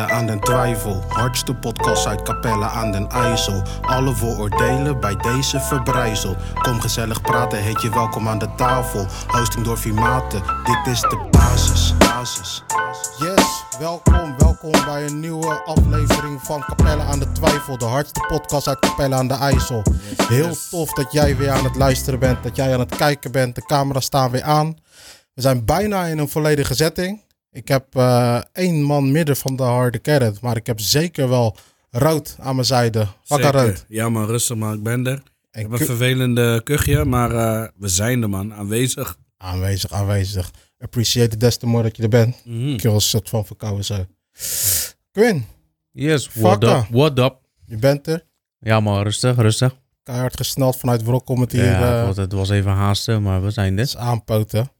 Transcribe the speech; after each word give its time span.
Capelle 0.00 0.18
aan 0.18 0.26
den 0.26 0.40
Twijfel. 0.40 1.04
Hardste 1.08 1.54
podcast 1.54 2.06
uit 2.06 2.22
Capelle 2.22 2.64
aan 2.64 2.92
den 2.92 3.08
IJssel. 3.08 3.62
Alle 3.80 4.14
vooroordelen 4.14 5.00
bij 5.00 5.16
deze 5.16 5.60
verbrijzeld. 5.60 6.36
Kom 6.62 6.80
gezellig 6.80 7.20
praten, 7.20 7.58
heet 7.58 7.82
je 7.82 7.90
welkom 7.90 8.28
aan 8.28 8.38
de 8.38 8.54
tafel. 8.56 9.06
Hosting 9.26 9.64
door 9.64 9.78
Vimaten, 9.78 10.42
dit 10.64 10.92
is 10.94 11.00
de 11.00 11.28
basis. 11.30 11.94
basis. 11.98 12.62
Yes, 13.18 13.64
welkom, 13.78 14.34
welkom 14.38 14.84
bij 14.84 15.06
een 15.06 15.20
nieuwe 15.20 15.64
aflevering 15.64 16.40
van 16.42 16.60
Capelle 16.60 17.02
aan 17.02 17.18
de 17.18 17.32
Twijfel. 17.32 17.78
De 17.78 17.84
hardste 17.84 18.24
podcast 18.28 18.68
uit 18.68 18.78
Capelle 18.78 19.14
aan 19.14 19.28
de 19.28 19.34
IJssel. 19.34 19.82
Heel 20.28 20.54
tof 20.70 20.92
dat 20.92 21.12
jij 21.12 21.36
weer 21.36 21.50
aan 21.50 21.64
het 21.64 21.76
luisteren 21.76 22.18
bent, 22.18 22.42
dat 22.42 22.56
jij 22.56 22.72
aan 22.72 22.80
het 22.80 22.96
kijken 22.96 23.32
bent. 23.32 23.54
De 23.54 23.62
camera's 23.62 24.04
staan 24.04 24.30
weer 24.30 24.42
aan. 24.42 24.76
We 25.34 25.42
zijn 25.42 25.64
bijna 25.64 26.04
in 26.04 26.18
een 26.18 26.28
volledige 26.28 26.74
setting. 26.74 27.28
Ik 27.52 27.68
heb 27.68 27.94
eh, 27.96 28.40
één 28.52 28.82
man 28.82 29.12
midden 29.12 29.36
van 29.36 29.56
de 29.56 29.62
harde 29.62 30.00
carrot, 30.00 30.40
maar 30.40 30.56
ik 30.56 30.66
heb 30.66 30.80
zeker 30.80 31.28
wel 31.28 31.56
rood 31.90 32.36
aan 32.40 32.54
mijn 32.54 32.66
zijde. 32.66 33.06
Wakker 33.26 33.52
rood. 33.52 33.84
Ja 33.88 34.08
man, 34.08 34.26
rustig 34.26 34.56
man, 34.56 34.74
ik 34.74 34.82
ben 34.82 35.06
er. 35.06 35.12
Ik 35.12 35.22
En 35.50 35.62
heb 35.62 35.80
een 35.80 35.86
vervelende 35.86 36.60
kuchje, 36.64 37.04
maar 37.04 37.30
eh, 37.30 37.68
we 37.76 37.88
zijn 37.88 38.22
er 38.22 38.28
man, 38.30 38.54
aanwezig. 38.54 39.16
aanwezig, 39.36 39.92
aanwezig. 39.92 40.50
Appreciate 40.78 41.34
it 41.34 41.40
des 41.40 41.56
te 41.56 41.66
more 41.66 41.82
dat 41.82 41.96
je 41.96 42.02
er 42.02 42.08
bent. 42.08 42.36
Mhm. 42.44 42.68
Ik 42.68 42.80
wil 42.82 42.94
een 42.94 43.00
soort 43.00 43.28
van 43.28 43.46
verkouden 43.46 43.84
zo. 43.84 44.04
Quinn, 45.12 45.44
Yes, 45.92 46.28
what 46.34 46.64
up, 46.64 46.86
what 46.90 47.18
up? 47.18 47.36
je 47.66 47.76
bent 47.76 48.06
er. 48.06 48.24
Ja 48.58 48.80
man, 48.80 49.02
rustig, 49.02 49.36
rustig. 49.36 49.76
Keihard 50.02 50.36
gesneld 50.36 50.76
vanuit 50.76 51.02
Wrok 51.04 51.28
om 51.28 51.40
het 51.40 51.52
hier 51.52 51.64
ja, 51.64 52.02
eh, 52.08 52.16
het, 52.16 52.32
was, 52.32 52.48
even 52.50 52.70
haasten, 52.72 53.22
maar 53.22 53.42
we 53.42 53.50
zijn 53.50 53.78
eens 53.78 53.90
dit. 53.92 54.00
aanpoten. 54.00 54.70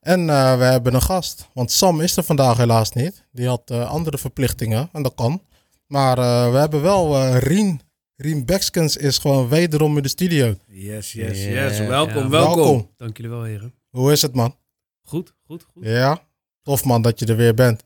En 0.00 0.30
eh, 0.30 0.58
we 0.58 0.64
hebben 0.64 0.94
een 0.94 1.02
gast. 1.02 1.48
Want 1.54 1.70
Sam 1.70 2.00
is 2.00 2.16
er 2.16 2.22
vandaag 2.22 2.56
helaas 2.56 2.92
niet. 2.92 3.24
Die 3.32 3.46
had 3.46 3.70
eh, 3.70 3.90
andere 3.90 4.18
verplichtingen 4.18 4.88
en 4.92 5.02
dat 5.02 5.14
kan. 5.14 5.42
Maar 5.86 6.18
eh, 6.18 6.50
we 6.50 6.58
hebben 6.58 6.82
wel 6.82 7.14
eh, 7.16 7.38
Rien. 7.38 7.80
Rien 8.16 8.44
Bekskens 8.44 8.96
is 8.96 9.18
gewoon 9.18 9.48
wederom 9.48 9.96
in 9.96 10.02
de 10.02 10.08
studio. 10.08 10.54
Yes, 10.66 11.12
yes, 11.12 11.44
yes. 11.44 11.78
Welkom, 11.78 12.22
ja, 12.22 12.28
welkom. 12.28 12.56
welkom. 12.56 12.90
Dank 12.96 13.16
jullie 13.16 13.32
wel, 13.32 13.42
heren. 13.42 13.74
Hoe 13.90 14.12
is 14.12 14.22
het 14.22 14.34
man? 14.34 14.56
Goed, 15.02 15.34
goed, 15.46 15.66
goed. 15.72 15.84
Ja, 15.84 16.22
tof 16.62 16.84
man 16.84 17.02
dat 17.02 17.18
je 17.18 17.26
er 17.26 17.36
weer 17.36 17.54
bent. 17.54 17.84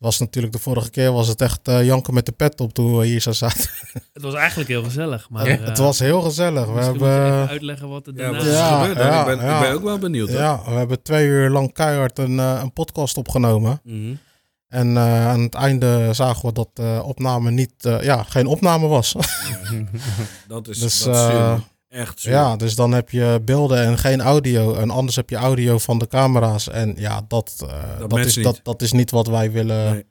Was 0.00 0.18
natuurlijk 0.18 0.52
de 0.52 0.58
vorige 0.58 0.90
keer 0.90 1.12
was 1.12 1.28
het 1.28 1.40
echt 1.40 1.68
eh, 1.68 1.84
janken 1.84 2.14
met 2.14 2.26
de 2.26 2.32
pet 2.32 2.60
op 2.60 2.72
toen 2.72 2.98
we 2.98 3.06
hier 3.06 3.20
zo 3.20 3.32
zaten. 3.32 3.70
Het 4.12 4.22
was 4.22 4.34
eigenlijk 4.34 4.68
heel 4.68 4.82
gezellig, 4.82 5.30
maar... 5.30 5.48
Ja, 5.48 5.58
eh, 5.58 5.64
het 5.64 5.78
was 5.78 5.98
heel 5.98 6.20
gezellig. 6.20 6.66
We 6.66 6.80
hebben, 6.80 7.24
even 7.26 7.48
uitleggen 7.48 7.88
wat 7.88 8.06
er 8.06 8.14
daarna 8.14 8.38
is 8.38 8.44
Ja, 8.44 8.80
gebeurd 8.80 8.98
ja, 8.98 9.20
ik, 9.20 9.26
ben, 9.26 9.46
ja. 9.46 9.54
ik 9.54 9.60
ben 9.60 9.72
ook 9.74 9.82
wel 9.82 9.98
benieuwd. 9.98 10.28
hoor. 10.28 10.38
ja, 10.38 10.62
we 10.64 10.70
hebben 10.70 11.02
twee 11.02 11.26
uur 11.26 11.50
lang 11.50 11.72
keihard 11.72 12.18
een, 12.18 12.38
eh, 12.38 12.60
een 12.62 12.72
podcast 12.72 13.16
opgenomen. 13.16 13.80
Mhm. 13.84 14.14
En 14.68 14.96
eh, 14.96 15.28
aan 15.28 15.40
het 15.40 15.54
einde 15.54 16.08
zagen 16.12 16.46
we 16.48 16.52
dat 16.52 16.68
de 16.72 17.00
opname 17.04 17.50
niet, 17.50 17.84
eh, 17.84 18.02
ja, 18.02 18.22
geen 18.22 18.46
opname 18.46 18.86
was. 18.86 19.12
Dat 20.48 20.68
is, 20.68 20.78
Dus, 20.78 21.02
dat 21.02 21.14
is. 21.58 21.64
Echt 21.90 22.20
zuur. 22.20 22.32
ja, 22.32 22.56
dus 22.56 22.74
dan 22.74 22.92
heb 22.92 23.10
je 23.10 23.40
beelden 23.44 23.84
en 23.84 23.98
geen 23.98 24.20
audio. 24.20 24.74
En 24.74 24.90
anders 24.90 25.16
heb 25.16 25.30
je 25.30 25.36
audio 25.36 25.78
van 25.78 25.98
de 25.98 26.06
camera's. 26.06 26.68
En 26.68 26.94
ja, 26.98 27.24
dat, 27.28 27.54
eh, 27.68 28.08
dat, 28.08 28.18
is, 28.18 28.36
niet. 28.36 28.44
dat, 28.44 28.60
dat 28.62 28.82
is 28.82 28.92
niet 28.92 29.10
wat 29.10 29.26
wij 29.26 29.50
willen 29.52 29.92
Nee, 29.92 30.04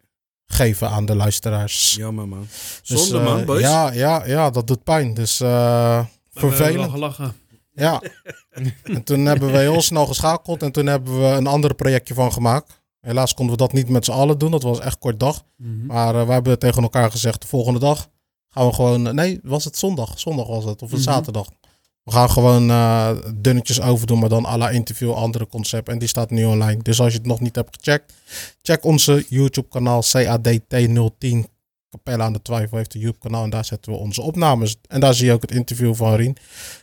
geven 0.45 0.89
aan 0.89 1.05
de 1.05 1.15
luisteraars. 1.15 1.95
jammer 1.95 2.27
man. 2.27 2.47
Dus, 2.83 3.07
Zonde 3.07 3.17
eh, 3.19 3.33
man, 3.33 3.45
boys. 3.45 3.61
Ja, 3.61 3.91
ja, 3.91 4.25
ja, 4.25 4.49
dat 4.49 4.67
doet 4.67 4.83
pijn. 4.83 5.13
Dus 5.13 5.39
eh, 5.39 5.47
Maar 5.49 6.07
we 6.33 6.39
hebben 6.39 6.49
wel 6.49 6.51
vervelend. 6.51 6.91
gelachen. 6.91 7.33
Ja. 7.71 8.01
en 8.83 9.03
toen 9.03 9.25
hebben 9.25 9.51
we 9.51 9.57
heel 9.57 9.81
snel 9.81 10.05
geschakeld. 10.05 10.63
En 10.63 10.71
toen 10.71 10.85
hebben 10.85 11.19
we 11.19 11.25
een 11.27 11.47
ander 11.47 11.75
projectje 11.75 12.13
van 12.13 12.31
gemaakt. 12.33 12.81
Helaas 12.99 13.33
konden 13.33 13.55
we 13.57 13.61
dat 13.61 13.73
niet 13.73 13.89
met 13.89 14.05
z'n 14.05 14.11
allen 14.11 14.37
doen. 14.37 14.51
Dat 14.51 14.63
was 14.63 14.79
echt 14.79 14.99
kort 14.99 15.19
dag. 15.19 15.43
Mhm. 15.57 15.85
Maar 15.85 16.25
we 16.27 16.31
hebben 16.31 16.59
tegen 16.59 16.83
elkaar 16.83 17.11
gezegd, 17.11 17.41
de 17.41 17.47
volgende 17.47 17.79
dag 17.79 18.07
gaan 18.49 18.67
we 18.67 18.73
gewoon... 18.73 19.15
Nee, 19.15 19.39
was 19.43 19.63
het 19.63 19.77
zondag? 19.77 20.19
Zondag 20.19 20.47
was 20.47 20.63
het. 20.65 20.81
Of 20.81 20.91
een 20.91 20.97
Mhm. 20.99 21.09
zaterdag. 21.09 21.47
We 22.09 22.15
gaan 22.15 22.29
gewoon 22.29 22.69
eh, 22.69 23.09
dunnetjes 23.35 23.81
overdoen, 23.81 24.19
maar 24.19 24.29
dan 24.29 24.45
à 24.45 24.57
la 24.57 24.69
interview, 24.69 25.11
andere 25.13 25.47
concept. 25.47 25.89
En 25.89 25.99
die 25.99 26.07
staat 26.07 26.29
nu 26.29 26.45
online. 26.45 26.81
Dus 26.81 26.99
als 27.01 27.11
je 27.11 27.17
het 27.17 27.27
nog 27.27 27.39
niet 27.39 27.55
hebt 27.55 27.77
gecheckt, 27.81 28.13
check 28.61 28.83
onze 28.85 29.25
YouTube 29.29 29.67
kanaal 29.69 30.03
CADT010. 30.03 31.37
Capella 31.89 32.23
aan 32.25 32.33
de 32.33 32.41
Twijfel 32.41 32.77
heeft 32.77 32.93
een 32.93 32.99
YouTube 32.99 33.19
kanaal 33.19 33.43
en 33.43 33.49
daar 33.49 33.65
zetten 33.65 33.91
we 33.91 33.97
onze 33.97 34.21
opnames. 34.21 34.75
En 34.87 34.99
daar 34.99 35.13
zie 35.13 35.25
je 35.25 35.31
ook 35.33 35.41
het 35.41 35.51
interview 35.51 35.95
van 35.95 36.15
Rien. 36.15 36.35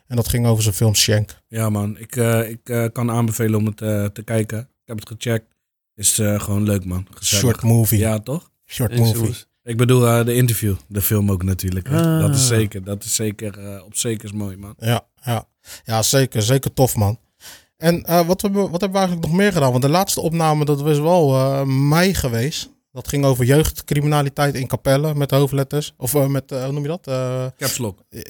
En 0.07 0.17
dat 0.17 0.29
ging 0.29 0.47
over 0.47 0.63
zijn 0.63 0.75
film 0.75 0.95
Shank. 0.95 1.41
Ja 1.49 1.71
man, 1.71 1.99
ik, 1.99 2.17
eh, 2.17 2.49
ik 2.51 2.69
eh, 2.69 2.85
kan 2.93 3.11
aanbevelen 3.11 3.59
om 3.59 3.67
het 3.67 3.81
eh, 3.83 4.05
te 4.05 4.23
kijken. 4.23 4.59
Ik 4.59 4.67
heb 4.85 4.99
het 4.99 5.09
gecheckt. 5.09 5.55
Is 5.95 6.19
eh, 6.19 6.41
gewoon 6.41 6.63
leuk 6.63 6.85
man. 6.85 7.07
Gezellig. 7.11 7.45
Short 7.45 7.63
movie. 7.63 7.99
Ja 7.99 8.19
toch? 8.21 8.51
Short 8.67 8.97
movie. 8.99 9.15
zoals- 9.17 9.47
Ik 9.63 9.77
bedoel 9.77 10.07
eh, 10.07 10.25
de 10.25 10.35
interview, 10.35 10.75
de 10.89 11.03
film 11.03 11.31
ook 11.31 11.43
natuurlijk. 11.43 11.89
hè. 11.89 11.97
Ah. 12.01 12.21
Dat 12.21 12.35
is 12.35 12.47
zeker, 12.47 12.85
dat 12.85 13.05
is 13.05 13.15
zeker, 13.15 13.59
eh, 13.75 13.85
op 13.85 13.97
zeker 13.97 14.25
is 14.25 14.33
mooi 14.33 14.57
man. 14.57 14.75
Ja, 14.79 15.07
ja. 15.27 15.45
ja 15.85 16.03
zeker. 16.03 16.43
Zeker 16.43 16.73
tof, 16.73 16.97
man. 16.97 17.19
En 17.77 18.03
eh, 18.03 18.27
wat, 18.27 18.43
hebben, 18.43 18.63
we- 18.65 18.71
wat 18.71 18.81
hebben 18.81 19.01
we 19.01 19.07
eigenlijk 19.07 19.27
nog 19.29 19.37
meer 19.37 19.53
gedaan? 19.53 19.71
Want 19.71 19.83
de 19.83 19.89
laatste 19.89 20.21
opname, 20.21 20.65
dat 20.65 20.81
was 20.81 20.99
wel 20.99 21.35
eh, 21.35 21.63
mei 21.63 22.15
geweest. 22.15 22.75
Dat 22.93 23.09
ging 23.09 23.25
over 23.25 23.45
jeugdcriminaliteit 23.45 24.55
in 24.55 24.67
Capelle 24.67 25.15
met 25.15 25.31
hoofdletters. 25.31 25.95
Of 25.97 26.15
eh, 26.15 26.27
met, 26.27 26.51
hoe 26.51 26.73
noem 26.73 26.83
je 26.83 26.89
dat? 26.89 27.07
Eh, 27.07 27.45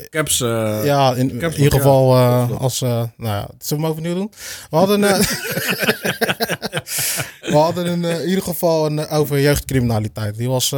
Caps 0.08 0.38
ja, 0.38 1.14
in, 1.14 1.30
ieder 1.32 1.72
geval 1.72 2.16
ja. 2.16 2.44
als... 2.58 2.80
nou 2.80 3.06
ja, 3.16 3.48
zullen 3.58 3.58
we 3.58 3.74
hem 3.74 3.84
overnieuw 3.84 4.14
doen? 4.14 4.30
We 4.70 4.76
hadden, 4.76 5.00
we 7.40 7.56
hadden 7.56 7.86
in, 7.86 8.04
in 8.04 8.28
ieder 8.28 8.44
geval 8.44 8.86
een, 8.86 9.08
over 9.08 9.40
jeugdcriminaliteit. 9.40 10.36
Die 10.36 10.48
was, 10.48 10.70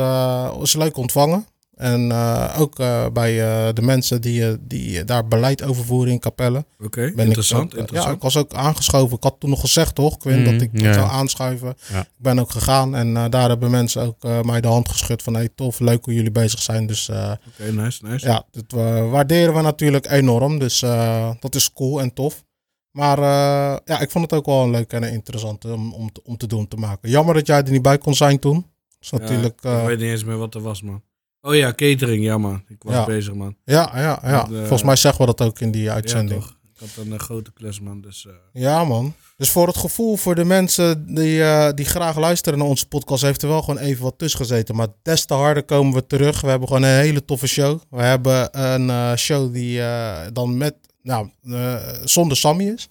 was 0.58 0.74
leuk 0.74 0.96
ontvangen. 0.96 1.46
En 1.78 2.10
eh, 2.12 2.54
ook 2.58 2.78
eh, 2.78 3.06
bij 3.12 3.42
eh, 3.42 3.74
de 3.74 3.82
mensen 3.82 4.20
die, 4.20 4.46
eh, 4.48 4.54
die 4.60 5.04
daar 5.04 5.28
beleid 5.28 5.62
over 5.62 5.84
voeren 5.84 6.12
in 6.12 6.18
Capelle. 6.18 6.64
Oké, 6.84 7.12
interessant, 7.16 7.64
ik 7.64 7.72
ook, 7.72 7.78
interessant. 7.78 8.08
Ja, 8.10 8.14
ik 8.16 8.22
was 8.22 8.36
ook 8.36 8.52
aangeschoven. 8.54 9.16
Ik 9.16 9.22
had 9.22 9.36
toen 9.38 9.50
nog 9.50 9.60
gezegd, 9.60 9.94
toch, 9.94 10.16
Quinn, 10.16 10.44
dat 10.44 10.62
ik 10.62 10.72
dat 10.72 10.80
ja. 10.82 10.92
zou 10.92 11.10
aanschuiven. 11.10 11.74
Ja. 11.92 12.00
Ik 12.00 12.08
ben 12.16 12.38
ook 12.38 12.50
gegaan 12.50 12.94
en 12.94 13.16
eh, 13.16 13.24
daar 13.30 13.48
hebben 13.48 13.70
mensen 13.70 14.02
ook 14.02 14.24
eh, 14.24 14.40
mij 14.42 14.60
de 14.60 14.68
hand 14.68 14.88
geschud 14.88 15.22
van, 15.22 15.34
hey, 15.34 15.48
tof, 15.54 15.78
leuk 15.80 16.04
hoe 16.04 16.14
jullie 16.14 16.30
bezig 16.30 16.62
zijn. 16.62 16.86
Dus 16.86 17.08
eh, 17.08 17.32
Oké, 17.60 17.72
nice, 17.72 18.06
nice. 18.06 18.26
ja, 18.26 18.44
dat 18.50 18.80
waarderen 19.10 19.54
we 19.54 19.60
natuurlijk 19.60 20.10
enorm. 20.10 20.58
Dus 20.58 20.82
eh, 20.82 21.30
dat 21.40 21.54
is 21.54 21.72
cool 21.72 22.00
en 22.00 22.12
tof. 22.14 22.44
Maar 22.90 23.18
eh, 23.18 23.76
ja, 23.84 24.00
ik 24.00 24.10
vond 24.10 24.30
het 24.30 24.40
ook 24.40 24.46
wel 24.46 24.62
een 24.62 24.70
leuk 24.70 24.92
en 24.92 25.02
interessant 25.02 25.64
om, 25.64 25.92
om, 25.92 26.12
te, 26.12 26.20
om 26.24 26.36
te 26.36 26.46
doen, 26.46 26.68
te 26.68 26.76
maken. 26.76 27.10
Jammer 27.10 27.34
dat 27.34 27.46
jij 27.46 27.62
er 27.62 27.70
niet 27.70 27.82
bij 27.82 27.98
kon 27.98 28.14
zijn 28.14 28.38
toen. 28.38 28.54
Dat 28.54 28.96
is 29.00 29.10
Ja, 29.10 29.18
natuurlijk... 29.18 29.54
ik 29.62 29.86
weet 29.86 29.98
niet 29.98 30.10
eens 30.10 30.24
meer 30.24 30.36
wat 30.36 30.54
er 30.54 30.60
was, 30.60 30.82
man. 30.82 31.02
Oh 31.40 31.54
ja, 31.54 31.72
catering, 31.72 32.24
ja 32.24 32.38
man. 32.38 32.62
Ik 32.68 32.82
was 32.82 32.94
Ja. 32.94 33.04
bezig, 33.04 33.34
man. 33.34 33.56
ja, 33.64 33.90
ja, 33.94 34.18
ja. 34.22 34.42
Eh, 34.44 34.58
Volgens 34.58 34.82
mij 34.82 34.96
zeggen 34.96 35.20
we 35.26 35.34
dat 35.34 35.46
ook 35.48 35.60
in 35.60 35.70
die 35.70 35.82
Ja, 35.82 35.94
uitzending. 35.94 36.40
toch. 36.40 36.56
Ik 36.74 36.80
had 36.94 37.04
een 37.04 37.12
eh, 37.12 37.18
grote 37.18 37.52
klus, 37.52 37.80
man. 37.80 38.00
Dus 38.00 38.26
eh, 38.26 38.32
Ja, 38.62 38.84
man. 38.84 39.14
Dus 39.36 39.50
voor 39.50 39.66
het 39.66 39.76
gevoel 39.76 40.16
voor 40.16 40.34
de 40.34 40.44
mensen 40.44 41.14
die, 41.14 41.42
eh, 41.42 41.68
die 41.74 41.84
graag 41.84 42.16
luisteren 42.18 42.58
naar 42.58 42.68
onze 42.68 42.88
podcast, 42.88 43.22
heeft 43.22 43.42
er 43.42 43.48
wel 43.48 43.62
gewoon 43.62 43.78
even 43.80 44.02
wat 44.02 44.18
tussen 44.18 44.40
gezeten. 44.40 44.76
Maar 44.76 44.86
des 45.02 45.24
te 45.24 45.34
harder 45.34 45.64
komen 45.64 45.94
we 45.94 46.06
terug. 46.06 46.40
We 46.40 46.48
hebben 46.48 46.68
gewoon 46.68 46.82
een 46.82 46.98
hele 46.98 47.24
toffe 47.24 47.46
show. 47.46 47.80
We 47.90 48.02
hebben 48.02 48.60
een 48.64 48.90
eh, 48.90 49.14
show 49.16 49.52
die 49.52 49.80
eh, 49.82 50.16
dan 50.32 50.56
met, 50.56 50.74
nou, 51.02 51.30
eh, 51.42 51.74
zonder 52.04 52.36
Sammy 52.36 52.64
is. 52.64 52.88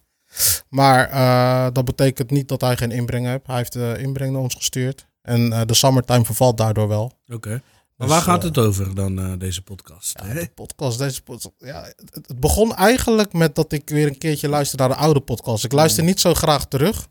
Maar 0.69 1.09
eh, 1.09 1.67
dat 1.73 1.85
betekent 1.85 2.31
niet 2.31 2.47
dat 2.47 2.61
hij 2.61 2.77
geen 2.77 2.91
inbreng 2.91 3.25
heeft. 3.25 3.47
Hij 3.47 3.55
heeft 3.57 3.73
de 3.73 3.95
inbreng 3.99 4.31
naar 4.31 4.41
ons 4.41 4.55
gestuurd. 4.55 5.07
En 5.21 5.53
eh, 5.53 5.61
de 5.65 5.73
summertime 5.73 6.25
vervalt 6.25 6.57
daardoor 6.57 6.87
wel. 6.87 7.11
oké. 7.33 7.61
Maar 7.97 8.07
Dus, 8.07 8.15
waar 8.15 8.25
gaat 8.25 8.41
eh, 8.41 8.47
het 8.47 8.57
over 8.57 8.95
dan, 8.95 9.19
eh, 9.19 9.33
deze 9.37 9.61
podcast? 9.61 10.19
Ja, 10.23 10.33
de 10.33 10.49
podcast, 10.53 10.97
deze 10.97 11.23
podcast. 11.23 11.55
Ja, 11.57 11.93
het, 12.11 12.39
begon 12.39 12.75
eigenlijk 12.75 13.33
met 13.33 13.55
dat 13.55 13.71
ik 13.71 13.89
weer 13.89 14.07
een 14.07 14.17
keertje 14.17 14.49
luister 14.49 14.79
naar 14.79 14.89
de 14.89 14.95
oude 14.95 15.19
podcast. 15.19 15.63
Ik 15.63 15.71
luister 15.71 16.03
niet 16.03 16.19
zo 16.19 16.33
graag 16.33 16.67
terug. 16.67 17.07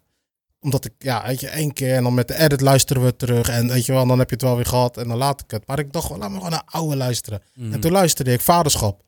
Omdat 0.61 0.85
ik, 0.85 0.93
ja, 0.99 1.27
weet 1.27 1.41
je, 1.41 1.49
één 1.49 1.73
keer 1.73 1.95
en 1.95 2.03
dan 2.03 2.15
met 2.15 2.29
de 2.29 2.39
edit 2.39 2.61
luisteren 2.61 3.05
we 3.05 3.17
terug. 3.17 3.49
En 3.49 3.69
weet 3.69 3.87
je 3.87 3.93
wel, 3.93 4.07
dan 4.07 4.19
heb 4.19 4.29
je 4.29 4.35
het 4.35 4.45
wel 4.45 4.57
weer 4.57 4.67
gehad 4.67 4.97
en 4.97 5.09
dan 5.09 5.17
laat 5.17 5.41
ik 5.41 5.51
het. 5.51 5.67
Maar 5.67 5.79
ik 5.79 5.93
dacht, 5.93 6.11
laat 6.11 6.31
me 6.31 6.37
gewoon 6.37 6.51
naar 6.51 6.67
oude 6.67 6.97
luisteren. 6.97 7.43
En 7.55 7.81
toen 7.81 7.93
luisterde 7.93 8.33
ik 8.33 8.41
Vaderschap. 8.41 9.03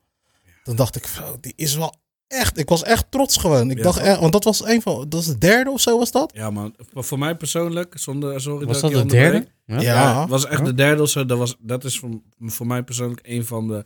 Toen 0.64 0.76
dacht 0.76 0.97
ik, 0.97 1.08
die 1.41 1.53
is 1.56 1.75
wel 1.75 1.94
echt, 2.29 2.59
ik 2.59 2.69
was 2.69 2.83
echt 2.83 3.07
trots 3.11 3.37
gewoon. 3.37 3.71
Ik 3.71 3.77
Ja, 3.77 3.83
dacht 3.83 3.99
echt, 3.99 4.21
want 4.21 4.33
dat 4.33 4.45
was 4.45 4.65
een 4.65 4.83
van, 4.83 5.07
dat 5.09 5.21
is 5.21 5.27
de 5.27 5.39
derde 5.39 5.71
of 5.71 5.81
zo 5.81 5.99
was 5.99 6.11
dat? 6.11 6.31
Ja, 6.35 6.51
man. 6.51 6.75
Voor, 6.93 7.05
voor 7.05 7.19
mij 7.19 7.35
persoonlijk, 7.37 7.95
zonder, 7.99 8.41
sorry 8.41 8.67
Was 8.67 8.81
dat 8.81 8.93
dat 8.93 9.03
ik 9.03 9.09
de 9.09 9.17
derde? 9.17 9.47
Ja. 9.65 10.27
Was 10.29 10.47
echt 10.47 10.65
de 10.65 10.75
derde 10.75 11.03
of 11.03 11.09
zo. 11.09 11.27
Dat, 11.27 11.39
was, 11.39 11.57
dat 11.59 11.85
is 11.85 11.99
voor, 11.99 12.11
voor 12.39 12.67
mij 12.67 12.83
persoonlijk 12.83 13.21
een 13.23 13.45
van 13.45 13.69
de, 13.69 13.85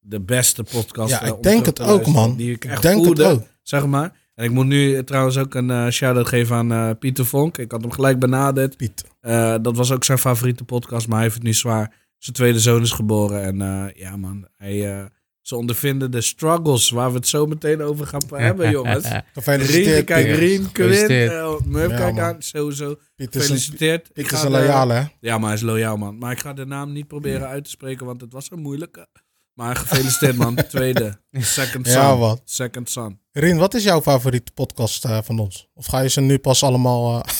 de 0.00 0.20
beste 0.20 0.62
podcasts. 0.62 1.12
Ja, 1.12 1.22
eh, 1.22 1.28
ik 1.28 1.42
denk 1.42 1.66
het 1.66 1.80
ook, 1.80 1.86
luisteren, 1.86 2.12
man. 2.12 2.36
Die 2.36 2.50
ik 2.52 2.64
echt 2.64 2.76
Ik 2.76 2.82
denk 2.82 3.06
het 3.06 3.22
ook. 3.22 3.42
zeg 3.62 3.86
maar. 3.86 4.20
En 4.34 4.44
ik 4.44 4.50
moet 4.50 4.66
nu 4.66 5.04
trouwens 5.04 5.38
ook 5.38 5.54
een 5.54 5.70
eh, 5.70 5.88
shout-out 5.88 6.28
geven 6.28 6.56
aan 6.56 6.72
eh, 6.72 6.90
Pieter 6.98 7.26
Vonk. 7.26 7.58
Ik 7.58 7.70
had 7.72 7.80
hem 7.80 7.90
gelijk 7.90 8.18
benaderd. 8.18 8.76
Piet. 8.76 9.04
Eh, 9.20 9.54
dat 9.62 9.76
was 9.76 9.92
ook 9.92 10.04
zijn 10.04 10.18
favoriete 10.18 10.64
podcast, 10.64 11.06
maar 11.06 11.14
hij 11.14 11.24
heeft 11.24 11.34
het 11.34 11.44
nu 11.44 11.52
zwaar. 11.54 11.94
Zijn 12.18 12.36
tweede 12.36 12.60
zoon 12.60 12.82
is 12.82 12.90
geboren 12.90 13.42
en 13.42 13.60
eh, 13.62 13.94
ja 14.02 14.16
man, 14.16 14.46
hij, 14.56 14.98
eh, 14.98 15.04
Ze 15.42 15.56
ondervinden 15.56 16.10
de 16.10 16.20
struggles 16.20 16.90
waar 16.90 17.10
we 17.10 17.16
het 17.16 17.28
zo 17.28 17.46
meteen 17.46 17.82
over 17.82 18.06
gaan 18.06 18.22
hebben, 18.34 18.70
jongens. 18.76 19.08
Rien, 19.34 19.66
Pieter. 19.66 20.04
kijk. 20.04 20.26
Rien, 20.26 20.72
Quinn, 20.72 20.90
Gefeliciteerd. 20.90 21.30
eh, 21.32 21.54
Murph, 21.66 21.90
Ja, 21.90 21.96
kijk 21.96 22.14
man. 22.14 22.24
aan, 22.24 22.36
sowieso. 22.42 22.96
Piet 23.16 23.28
Gefeliciteerd. 23.32 24.06
Ik 24.12 24.12
Piet 24.26 24.32
is 24.32 24.42
loyaal, 24.42 24.88
hè? 24.88 25.02
Ja, 25.20 25.38
maar 25.38 25.46
hij 25.48 25.56
is 25.56 25.60
loyaal, 25.64 25.96
man. 25.96 26.18
Maar 26.18 26.32
ik 26.32 26.40
ga 26.40 26.52
de 26.52 26.66
naam 26.66 26.92
niet 26.92 27.06
proberen 27.06 27.48
uit 27.48 27.64
te 27.64 27.70
spreken, 27.70 28.06
want 28.06 28.20
het 28.20 28.32
was 28.32 28.50
een 28.50 28.60
moeilijke. 28.60 29.06
Maar 29.52 29.76
gefeliciteerd, 29.76 30.36
man. 30.36 30.54
Tweede. 30.68 31.18
Second 31.32 31.86
son. 31.86 31.96
Ja, 32.02 32.16
wat. 32.16 32.42
Second 32.44 32.90
son. 32.90 33.18
Rien, 33.32 33.56
wat 33.58 33.74
is 33.74 33.84
jouw 33.84 34.00
favoriete 34.02 34.52
podcast 34.52 35.04
eh, 35.04 35.18
van 35.22 35.38
ons? 35.38 35.68
Of 35.74 35.86
ga 35.86 36.00
je 36.00 36.08
ze 36.08 36.20
nu 36.20 36.38
pas 36.38 36.62
allemaal... 36.62 37.22
eh, 37.24 37.30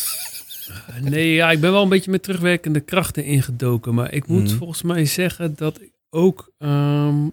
Nee, 1.02 1.32
ja, 1.34 1.50
ik 1.50 1.60
ben 1.60 1.72
wel 1.72 1.82
een 1.82 1.88
beetje 1.88 2.10
met 2.10 2.22
terugwerkende 2.22 2.80
krachten 2.80 3.24
ingedoken. 3.24 3.94
Maar 3.94 4.12
ik 4.12 4.26
moet 4.26 4.42
Mhm. 4.48 4.56
volgens 4.56 4.82
mij 4.82 5.04
zeggen 5.04 5.54
dat 5.56 5.80
ik 5.80 5.92
ook... 6.10 6.52
ehm, 6.58 7.26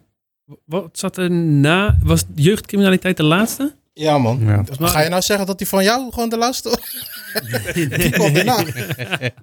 wat 0.65 0.97
zat 0.97 1.17
er 1.17 1.31
na? 1.31 1.97
Was 2.03 2.25
jeugdcriminaliteit 2.35 3.17
de 3.17 3.23
laatste? 3.23 3.75
Ja, 3.99 4.17
man. 4.17 4.39
Ja. 4.45 4.63
Ga 4.79 5.01
je 5.01 5.09
nou 5.09 5.21
zeggen 5.21 5.45
dat 5.45 5.57
die 5.57 5.67
van 5.67 5.83
jou 5.83 6.11
gewoon 6.11 6.29
de 6.29 6.37
laatste... 6.37 6.69
die 7.73 8.17
komt 8.17 8.37
erna. 8.37 8.55
Wat 8.55 8.73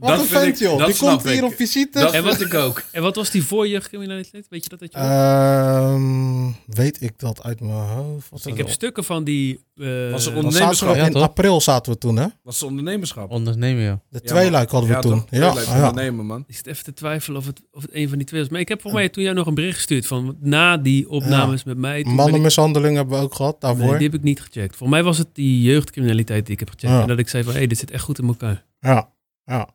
Dat 0.01 0.11
een 0.21 0.27
vind 0.27 0.29
vent, 0.29 0.59
joh. 0.59 0.87
Die 0.87 0.97
komt 0.97 1.23
hier 1.29 1.45
op 1.45 1.55
visite. 1.55 1.99
Dat 1.99 2.13
En 2.13 2.25
wat- 2.25 2.41
ik 2.41 2.55
ook. 2.55 2.83
En 2.93 3.03
wat 3.03 3.17
was 3.17 3.31
die 3.31 3.45
voor 3.45 3.69
jeugdcriminaliteit? 3.69 4.47
Weet 4.51 4.63
je 4.63 4.69
dat? 4.69 4.79
dat 4.79 4.93
je 4.93 4.99
Ehm, 4.99 6.51
weet 6.67 7.03
ik 7.03 7.19
dat 7.19 7.43
uit 7.43 7.61
mijn 7.61 7.73
hoofd? 7.73 8.31
Wat 8.31 8.47
ik 8.47 8.57
heb 8.57 8.69
stukken 8.69 9.05
van 9.05 9.25
die... 9.25 9.61
eh, 9.77 10.11
Was 10.11 10.27
er 10.27 10.37
ondernemerschap? 10.37 10.97
in 10.97 11.15
april 11.15 11.61
zaten 11.61 11.93
we 11.93 11.99
toen, 11.99 12.17
hè? 12.17 12.27
Was 12.43 12.61
het 12.61 12.69
ondernemerschap? 12.69 13.31
Ondernemen, 13.31 13.83
ja. 13.83 14.01
De 14.09 14.21
tweeluik 14.21 14.71
hadden 14.71 14.89
we 14.91 14.95
ja, 14.97 15.01
toen. 15.01 15.27
Ja, 15.31 15.55
ja. 15.67 15.89
ondernemen, 15.89 16.27
man. 16.27 16.45
Ik 16.47 16.57
zit 16.57 16.67
even 16.67 16.85
te 16.85 16.93
twijfelen 16.93 17.39
of 17.41 17.47
het, 17.47 17.61
of 17.73 17.83
het 17.83 17.91
een 17.95 18.09
van 18.09 18.19
die 18.19 18.27
twee 18.27 18.41
was. 18.41 18.51
Maar 18.51 18.61
ik 18.61 18.69
heb 18.69 18.81
volgens 18.81 19.03
mij 19.03 19.13
toen 19.13 19.23
jou 19.23 19.35
nog 19.37 19.47
een 19.47 19.55
bericht 19.55 19.77
gestuurd 19.77 20.07
van 20.07 20.37
na 20.41 20.77
die 20.77 21.09
opnames 21.09 21.65
met 21.65 21.77
mij. 21.77 22.05
Mannenmishandeling 22.09 22.97
hebben 22.97 23.19
we 23.19 23.25
ook 23.25 23.35
gehad 23.35 23.61
daarvoor. 23.61 23.87
Nee, 23.87 23.95
die 23.99 24.07
heb 24.09 24.15
ik 24.17 24.23
niet 24.23 24.41
gecheckt. 24.53 24.77
Voor 24.77 24.89
mij 24.89 25.03
was 25.03 25.19
het 25.19 25.29
die 25.33 25.63
jeugdcriminaliteit 25.63 26.45
die 26.47 26.55
ik 26.55 26.61
heb 26.61 26.71
gecheckt. 26.71 26.93
Ja. 26.93 27.01
En 27.01 27.09
dat 27.09 27.19
ik 27.19 27.29
zei 27.29 27.43
van, 27.43 27.53
hé, 27.53 27.59
hey, 27.59 27.67
dit 27.67 27.79
zit 27.79 27.91
echt 27.91 28.03
goed 28.03 28.19
in 28.19 28.27
elkaar. 28.27 28.65
Ja, 28.81 29.11
ja. 29.45 29.69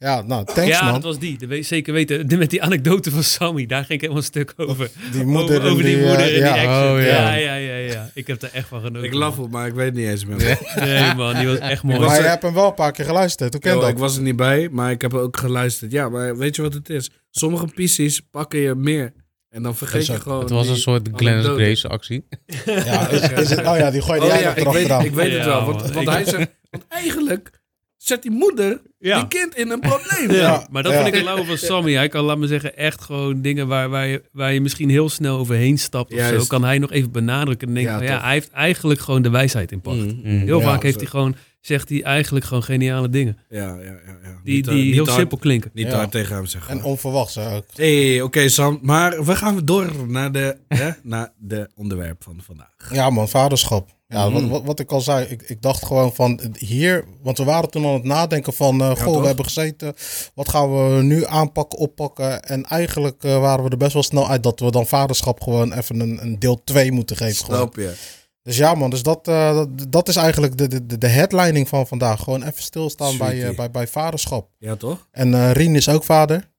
Ja, 0.00 0.22
nou, 0.22 0.44
thanks 0.44 0.70
ja, 0.70 0.84
man. 0.84 0.92
dat 0.92 1.02
was 1.02 1.18
die. 1.18 1.38
Dat 1.38 1.48
weet- 1.48 1.66
zeker 1.66 1.92
weten. 1.92 2.28
De- 2.28 2.36
Met 2.44 2.50
die 2.50 2.62
anekdote 2.62 3.10
van 3.10 3.22
Sammy. 3.22 3.66
Daar 3.66 3.78
ging 3.84 3.92
ik 3.92 4.00
helemaal 4.00 4.20
een 4.22 4.26
stuk 4.28 4.52
over. 4.56 4.90
Die 5.12 5.24
moeder 5.24 5.62
over, 5.70 5.84
die, 5.84 5.94
die, 5.94 6.02
eh, 6.02 6.08
moeder 6.08 6.26
en 6.34 6.38
ja. 6.38 6.52
die 6.52 6.68
action. 6.68 6.92
Oh, 6.96 7.00
ja. 7.00 7.06
ja. 7.06 7.34
Ja, 7.34 7.54
ja, 7.54 7.76
ja, 7.76 8.10
Ik 8.14 8.26
heb 8.26 8.42
er 8.42 8.50
echt 8.52 8.68
van 8.68 8.80
genoten. 8.80 9.04
Ik 9.04 9.14
lach 9.14 9.38
op, 9.38 9.50
maar 9.50 9.66
ik 9.66 9.74
weet 9.74 9.94
niet 9.94 10.06
eens 10.06 10.24
meer. 10.24 10.36
Nee, 10.76 11.14
man. 11.14 11.34
Die 11.36 11.46
was 11.46 11.58
echt 11.58 11.82
mooi. 11.82 11.98
Maar 12.00 12.16
je 12.20 12.26
hebt 12.28 12.42
hem 12.42 12.54
wel 12.54 12.66
een 12.68 12.74
paar 12.74 12.92
keer 12.92 13.04
geluisterd. 13.04 13.52
Hoe 13.52 13.62
ken 13.62 13.70
je 13.70 13.76
Yo, 13.76 13.82
dat? 13.82 13.90
ik 13.92 13.98
was 13.98 14.16
er 14.16 14.22
niet 14.22 14.36
bij, 14.36 14.68
maar 14.68 14.90
ik 14.90 15.00
heb 15.00 15.14
ook 15.14 15.36
geluisterd. 15.36 15.90
Ja, 15.92 16.08
maar 16.08 16.36
weet 16.36 16.56
je 16.56 16.62
wat 16.62 16.74
het 16.74 16.88
is? 16.90 17.10
Sommige 17.30 17.66
pieces 17.66 18.20
pakken 18.20 18.58
je 18.58 18.74
meer. 18.74 19.12
En 19.58 19.64
dan 19.64 19.76
vergeet 19.76 20.06
je 20.06 20.20
gewoon... 20.20 20.40
Het 20.40 20.50
was 20.50 20.62
die 20.62 20.72
een 20.74 20.78
soort 20.80 21.08
Glennis 21.14 21.44
anekdote. 21.46 21.64
Grace 21.64 21.88
actie. 21.88 22.24
Ja, 22.64 23.08
is, 23.08 23.20
is 23.28 23.50
het, 23.50 23.58
oh 23.66 23.76
ja, 23.76 23.90
die 23.90 24.02
gooide 24.02 24.24
Oh 24.26 24.32
jij 24.32 24.40
ja, 24.40 24.54
ik 24.54 24.68
weet, 24.68 25.04
ik 25.06 25.14
weet 25.14 25.32
het 25.32 25.44
Ja, 25.44 25.46
wel. 25.46 25.64
Want, 25.64 26.08
hij 26.08 26.24
zegt... 26.24 26.50
Want 26.70 26.84
eigenlijk 26.88 27.60
zet 27.96 28.22
die 28.22 28.30
moeder 28.30 28.80
Ja. 28.98 29.18
die 29.18 29.28
kind 29.40 29.54
in 29.56 29.70
een 29.70 29.80
probleem. 29.80 30.30
Ja, 30.30 30.36
Ja, 30.36 30.66
maar 30.70 30.82
dat 30.82 30.92
ja. 30.92 30.98
vind 30.98 31.08
ik 31.08 31.14
het 31.14 31.24
lauwe 31.24 31.44
van 31.44 31.56
Sammy. 31.58 31.92
Hij 31.94 32.08
kan, 32.08 32.24
laat 32.24 32.38
me 32.38 32.46
zeggen, 32.46 32.76
echt 32.76 33.00
gewoon 33.00 33.42
dingen 33.42 33.66
waar, 33.66 33.88
waar, 33.88 34.06
je, 34.06 34.22
waar 34.32 34.52
je 34.52 34.60
misschien 34.60 34.88
heel 34.90 35.08
snel 35.08 35.38
overheen 35.38 35.78
stapt 35.78 36.12
of 36.12 36.18
zo. 36.18 36.24
Juist. 36.24 36.46
Kan 36.46 36.64
hij 36.64 36.78
nog 36.78 36.92
even 36.92 37.10
benadrukken 37.12 37.68
en 37.68 37.74
denken 37.74 37.92
Ja, 37.92 37.98
van, 37.98 38.06
ja, 38.06 38.14
toch. 38.14 38.22
hij 38.24 38.32
heeft 38.32 38.50
eigenlijk 38.50 39.00
gewoon 39.00 39.22
de 39.22 39.30
wijsheid 39.30 39.72
in 39.72 39.80
pacht. 39.80 39.96
Mm. 39.96 40.20
Mm. 40.24 40.38
Heel 40.40 40.58
Ja, 40.60 40.64
vaak 40.64 40.82
heeft 40.82 40.94
zo. 40.94 41.00
hij 41.00 41.10
gewoon, 41.10 41.36
zegt 41.60 41.88
hij 41.88 42.02
eigenlijk 42.02 42.44
gewoon 42.46 42.62
geniale 42.62 43.08
dingen. 43.08 43.38
Ja, 43.48 43.58
ja, 43.74 43.82
ja. 43.82 43.90
ja. 44.22 44.40
Die, 44.44 44.54
Niet, 44.54 44.64
die 44.64 44.92
heel 44.92 45.04
hard- 45.04 45.18
simpel 45.18 45.38
klinken. 45.38 45.70
Niet 45.74 45.86
Ja. 45.86 45.96
hard 45.96 46.10
tegen 46.10 46.34
hem 46.36 46.46
zeggen. 46.46 46.78
En 46.78 46.84
onverwachts 46.84 47.34
hè, 47.34 47.56
ook. 47.56 47.64
hey, 47.74 48.20
oké 48.22 48.48
Sam. 48.48 48.78
Maar 48.82 49.24
we 49.24 49.36
gaan 49.36 49.64
door 49.64 49.92
naar 50.06 50.32
de, 50.32 50.56
hè, 50.68 50.90
naar 51.02 51.32
de 51.38 51.68
onderwerp 51.74 52.22
van 52.22 52.40
vandaag. 52.42 52.90
Ja 52.92 53.10
man, 53.10 53.28
vaderschap. 53.28 53.96
Ja, 54.08 54.28
Mhm. 54.28 54.40
wat, 54.40 54.50
wat, 54.50 54.62
wat 54.64 54.80
ik 54.80 54.90
al 54.92 55.00
zei, 55.00 55.26
ik, 55.26 55.42
ik 55.42 55.62
dacht 55.62 55.84
gewoon 55.86 56.14
van 56.14 56.40
hier, 56.58 57.04
want 57.22 57.38
we 57.38 57.44
waren 57.44 57.70
toen 57.70 57.86
aan 57.86 57.92
het 57.94 58.04
nadenken 58.04 58.52
van, 58.52 58.80
eh, 58.80 58.88
goh, 58.90 59.04
toch? 59.04 59.20
we 59.20 59.26
hebben 59.26 59.44
gezeten, 59.44 59.94
wat 60.34 60.48
gaan 60.48 60.70
we 60.96 61.02
nu 61.02 61.24
aanpakken, 61.26 61.78
oppakken? 61.78 62.42
En 62.42 62.64
eigenlijk 62.64 63.24
eh, 63.24 63.40
waren 63.40 63.64
we 63.64 63.70
er 63.70 63.76
best 63.76 63.92
wel 63.92 64.02
snel 64.02 64.28
uit 64.28 64.42
dat 64.42 64.60
we 64.60 64.70
dan 64.70 64.86
vaderschap 64.86 65.40
gewoon 65.42 65.72
even 65.72 66.00
een, 66.00 66.18
een 66.22 66.38
deel 66.38 66.60
2 66.64 66.92
moeten 66.92 67.16
geven. 67.16 67.44
Gewoon. 67.44 67.58
Snap 67.60 67.76
je? 67.76 67.94
Dus 68.42 68.56
ja 68.56 68.74
man, 68.74 68.90
dus 68.90 69.02
dat, 69.02 69.28
eh, 69.28 69.54
dat, 69.56 69.86
dat 69.92 70.08
is 70.08 70.16
eigenlijk 70.16 70.56
de, 70.56 70.86
de, 70.86 70.98
de 70.98 71.06
headlining 71.08 71.68
van 71.68 71.86
vandaag. 71.86 72.22
Gewoon 72.22 72.42
even 72.42 72.62
stilstaan 72.62 73.18
bij, 73.18 73.48
eh, 73.48 73.56
bij, 73.56 73.70
bij 73.70 73.86
vaderschap. 73.86 74.50
Ja, 74.58 74.76
toch? 74.76 75.08
En 75.10 75.34
eh 75.34 75.50
Rien 75.52 75.74
is 75.74 75.88
ook 75.88 76.04
vader. 76.04 76.50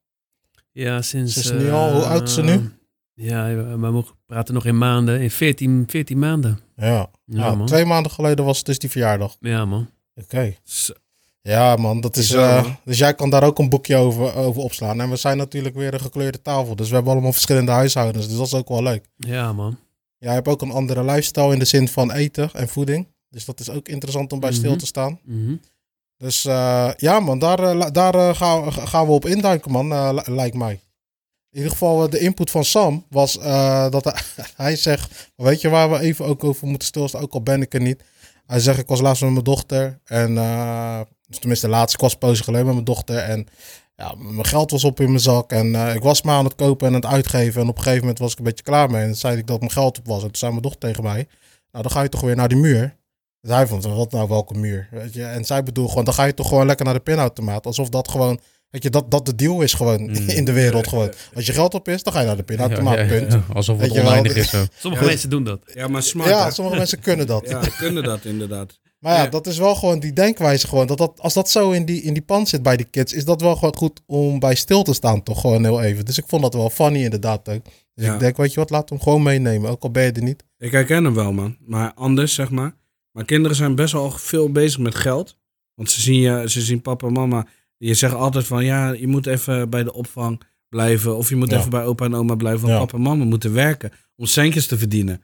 Ja, 0.71 1.01
sinds... 1.01 1.33
Ze 1.33 1.39
is 1.39 1.51
nu 1.51 1.71
al- 1.71 1.93
hoe 1.93 2.03
oud 2.03 2.27
is 2.27 2.33
ze 2.33 2.41
nu? 2.43 2.71
Ja, 3.13 3.45
we 3.55 3.77
mogen 3.77 4.15
praten 4.25 4.53
nog 4.53 4.65
in 4.65 4.77
maanden. 4.77 5.21
In 5.21 5.31
14, 5.31 5.83
14 5.87 6.19
maanden. 6.19 6.59
Ja, 6.75 6.85
Ja, 6.87 7.09
ja 7.25 7.55
man. 7.55 7.65
twee 7.67 7.85
maanden 7.85 8.11
geleden 8.11 8.45
was 8.45 8.57
het 8.57 8.65
dus 8.65 8.79
die 8.79 8.89
verjaardag. 8.89 9.35
Ja, 9.39 9.65
man. 9.65 9.89
Oké. 10.15 10.53
Ja, 11.41 11.75
man, 11.75 12.01
dat 12.01 12.17
is. 12.17 12.31
Eh, 12.31 12.61
man. 12.63 12.77
dus 12.85 12.97
jij 12.97 13.13
kan 13.13 13.29
daar 13.29 13.43
ook 13.43 13.59
een 13.59 13.69
boekje 13.69 13.95
over, 13.95 14.35
over 14.35 14.61
opslaan. 14.61 15.01
En 15.01 15.09
we 15.09 15.15
zijn 15.15 15.37
natuurlijk 15.37 15.75
weer 15.75 15.93
een 15.93 15.99
gekleurde 15.99 16.41
tafel. 16.41 16.75
Dus 16.75 16.87
we 16.89 16.93
hebben 16.95 17.11
allemaal 17.13 17.31
verschillende 17.31 17.71
huishoudens. 17.71 18.27
Dus 18.27 18.37
dat 18.37 18.45
is 18.45 18.53
ook 18.53 18.67
wel 18.69 18.83
leuk. 18.83 19.05
Ja, 19.17 19.53
man. 19.53 19.77
Jij 20.19 20.33
hebt 20.33 20.47
ook 20.47 20.61
een 20.61 20.71
andere 20.71 21.03
lifestyle 21.03 21.53
in 21.53 21.59
de 21.59 21.65
zin 21.65 21.87
van 21.87 22.11
eten 22.11 22.49
en 22.53 22.67
voeding. 22.69 23.07
Dus 23.29 23.45
dat 23.45 23.59
is 23.59 23.69
ook 23.69 23.87
interessant 23.87 24.31
om 24.33 24.39
bij 24.39 24.51
stil 24.53 24.69
Mhm. 24.69 24.79
te 24.79 24.85
staan. 24.85 25.19
Mhm. 25.23 25.55
Dus 26.17 26.45
eh, 26.45 26.89
ja, 26.97 27.19
man, 27.19 27.39
daar, 27.39 27.59
eh, 27.59 27.85
daar 27.91 28.15
eh, 28.15 28.35
gaan, 28.35 28.63
we- 28.63 28.71
gaan 28.71 29.05
we 29.05 29.11
op 29.11 29.25
induiken, 29.25 29.71
man. 29.71 30.13
li- 30.15 30.21
lijkt 30.25 30.55
mij. 30.55 30.71
In 31.51 31.57
ieder 31.57 31.71
geval, 31.71 32.09
de 32.09 32.19
input 32.19 32.51
van 32.51 32.63
Sam 32.65 33.05
was 33.09 33.33
dat 33.89 34.03
hij, 34.03 34.19
hij 34.55 34.75
zegt: 34.75 35.31
Weet 35.35 35.61
je 35.61 35.69
waar 35.69 35.89
we 35.91 35.99
even 35.99 36.25
ook 36.25 36.43
over 36.43 36.67
moeten 36.67 36.87
stilstaan? 36.87 37.21
Ook 37.21 37.33
al 37.33 37.41
ben 37.43 37.61
ik 37.61 37.73
er 37.73 37.81
niet. 37.81 38.03
Hij 38.45 38.59
zegt: 38.59 38.79
Ik 38.79 38.87
was 38.87 39.01
laatst 39.01 39.21
met 39.21 39.31
mijn 39.31 39.43
dochter. 39.43 39.99
En 40.05 40.37
eh, 40.37 40.99
tenminste, 41.39 41.67
laatst, 41.67 41.93
ik 41.95 42.01
was 42.01 42.13
een 42.13 42.19
poosje 42.19 42.43
geleden 42.43 42.65
met 42.65 42.73
mijn 42.73 42.85
dochter. 42.85 43.17
En 43.17 43.47
ja, 43.99 44.13
mijn 44.17 44.45
geld 44.45 44.71
was 44.71 44.83
op 44.83 44.99
in 44.99 45.07
mijn 45.07 45.19
zak. 45.19 45.51
En 45.51 45.75
eh, 45.75 45.95
ik 45.95 46.01
was 46.03 46.21
maar 46.21 46.35
aan 46.35 46.45
het 46.45 46.55
kopen 46.55 46.87
en 46.87 46.93
aan 46.95 47.01
het 47.01 47.09
uitgeven. 47.11 47.61
En 47.61 47.67
op 47.67 47.75
een 47.77 47.81
gegeven 47.83 48.01
moment 48.01 48.19
was 48.19 48.31
ik 48.31 48.37
een 48.37 48.43
beetje 48.43 48.63
klaar 48.63 48.89
mee. 48.89 49.03
En 49.03 49.15
zei 49.15 49.37
ik 49.37 49.47
dat 49.47 49.59
mijn 49.59 49.71
geld 49.71 49.97
op 49.99 50.07
was. 50.07 50.17
En 50.17 50.23
toen 50.27 50.35
zei 50.35 50.51
mijn 50.51 50.63
dochter 50.63 50.79
tegen 50.89 51.03
mij: 51.03 51.27
Nou, 51.71 51.83
dan 51.83 51.91
ga 51.91 52.01
je 52.01 52.09
toch 52.09 52.21
weer 52.21 52.35
naar 52.35 52.47
die 52.47 52.57
muur. 52.57 52.97
Dus 53.41 53.51
hij 53.51 53.67
vond, 53.67 53.83
wat 53.85 54.11
nou, 54.11 54.27
welke 54.27 54.53
muur? 54.53 54.87
Weet 54.91 55.13
je? 55.13 55.23
En 55.23 55.45
zij 55.45 55.63
bedoelt 55.63 55.89
gewoon, 55.89 56.03
dan 56.05 56.13
ga 56.13 56.23
je 56.23 56.33
toch 56.33 56.47
gewoon 56.47 56.65
lekker 56.65 56.85
naar 56.85 56.93
de 56.93 56.99
pinautomaat. 56.99 57.65
Alsof 57.65 57.89
dat 57.89 58.09
gewoon, 58.09 58.39
weet 58.69 58.83
je, 58.83 58.89
dat, 58.89 59.11
dat 59.11 59.25
de 59.25 59.35
deal 59.35 59.61
is 59.61 59.73
gewoon 59.73 60.01
Mm. 60.01 60.15
in 60.39 60.45
de 60.45 60.51
wereld 60.51 60.87
gewoon. 60.87 61.11
Als 61.35 61.45
je 61.45 61.53
geld 61.53 61.73
op 61.73 61.87
is, 61.87 62.03
dan 62.03 62.13
ga 62.13 62.19
je 62.19 62.25
naar 62.25 62.35
de 62.37 62.43
pinautomaat, 62.43 62.95
Ja, 62.97 63.01
ja, 63.03 63.07
punt. 63.07 63.31
ja. 63.33 63.43
Alsof 63.53 63.79
het 63.79 63.91
oneindig 63.91 64.35
is 64.35 64.49
zo. 64.49 64.65
Sommige 64.77 65.03
Ja. 65.03 65.09
mensen 65.09 65.29
doen 65.29 65.43
dat. 65.43 65.59
Ja, 65.73 65.87
maar 65.87 66.03
smart. 66.03 66.29
Ja, 66.29 66.51
sommige 66.51 66.77
mensen 66.77 66.99
kunnen 66.99 67.27
dat. 67.27 67.49
Ja, 67.49 67.61
kunnen 67.77 68.03
dat 68.03 68.25
inderdaad. 68.25 68.79
Maar 68.99 69.13
ja, 69.15 69.23
Ja. 69.23 69.29
dat 69.29 69.47
is 69.47 69.57
wel 69.57 69.75
gewoon 69.75 69.99
die 69.99 70.13
denkwijze 70.13 70.67
gewoon. 70.67 70.87
Dat 70.87 70.97
dat, 70.97 71.19
als 71.19 71.33
dat 71.33 71.49
zo 71.49 71.71
in 71.71 71.85
die, 71.85 72.01
in 72.01 72.13
die 72.13 72.21
pan 72.21 72.47
zit 72.47 72.63
bij 72.63 72.77
die 72.77 72.85
kids, 72.85 73.13
is 73.13 73.25
dat 73.25 73.41
wel 73.41 73.55
gewoon 73.55 73.75
goed 73.75 74.01
om 74.05 74.39
bij 74.39 74.55
stil 74.55 74.83
te 74.83 74.93
staan, 74.93 75.23
toch 75.23 75.41
gewoon 75.41 75.63
heel 75.63 75.81
even. 75.81 76.05
Dus 76.05 76.17
ik 76.17 76.23
vond 76.27 76.41
dat 76.41 76.53
wel 76.53 76.69
funny 76.69 77.03
inderdaad 77.03 77.49
ook. 77.49 77.63
Dus 77.93 78.05
Ja. 78.05 78.13
ik 78.13 78.19
denk, 78.19 78.37
weet 78.37 78.53
je 78.53 78.59
wat, 78.59 78.69
laat 78.69 78.89
hem 78.89 79.01
gewoon 79.01 79.23
meenemen, 79.23 79.69
ook 79.69 79.83
al 79.83 79.91
ben 79.91 80.03
je 80.03 80.11
er 80.11 80.23
niet. 80.23 80.43
Ik 80.57 80.71
herken 80.71 81.03
hem 81.03 81.13
wel, 81.13 81.31
man. 81.33 81.57
Maar 81.65 81.93
anders, 81.93 82.33
zeg 82.33 82.49
maar. 82.49 82.75
Maar 83.11 83.25
kinderen 83.25 83.57
zijn 83.57 83.75
best 83.75 83.93
wel 83.93 84.11
veel 84.11 84.51
bezig 84.51 84.79
met 84.79 84.95
geld. 84.95 85.37
Want 85.75 85.91
ze 85.91 86.01
zien, 86.01 86.19
je, 86.21 86.49
ze 86.49 86.61
zien 86.61 86.81
papa 86.81 87.07
en 87.07 87.13
mama. 87.13 87.47
Je 87.77 87.93
zegt 87.93 88.13
altijd 88.13 88.45
van, 88.47 88.65
ja, 88.65 88.91
je 88.91 89.07
moet 89.07 89.25
even 89.25 89.69
bij 89.69 89.83
de 89.83 89.93
opvang 89.93 90.41
blijven. 90.69 91.17
Of 91.17 91.29
je 91.29 91.35
moet 91.35 91.49
Ja. 91.51 91.57
even 91.57 91.69
bij 91.69 91.83
opa 91.85 92.05
en 92.05 92.15
oma 92.15 92.35
blijven. 92.35 92.67
Want 92.67 92.79
papa 92.79 92.97
en 92.97 93.03
mama 93.03 93.23
moeten 93.23 93.53
werken 93.53 93.91
om 94.15 94.25
centjes 94.25 94.67
te 94.67 94.77
verdienen. 94.77 95.21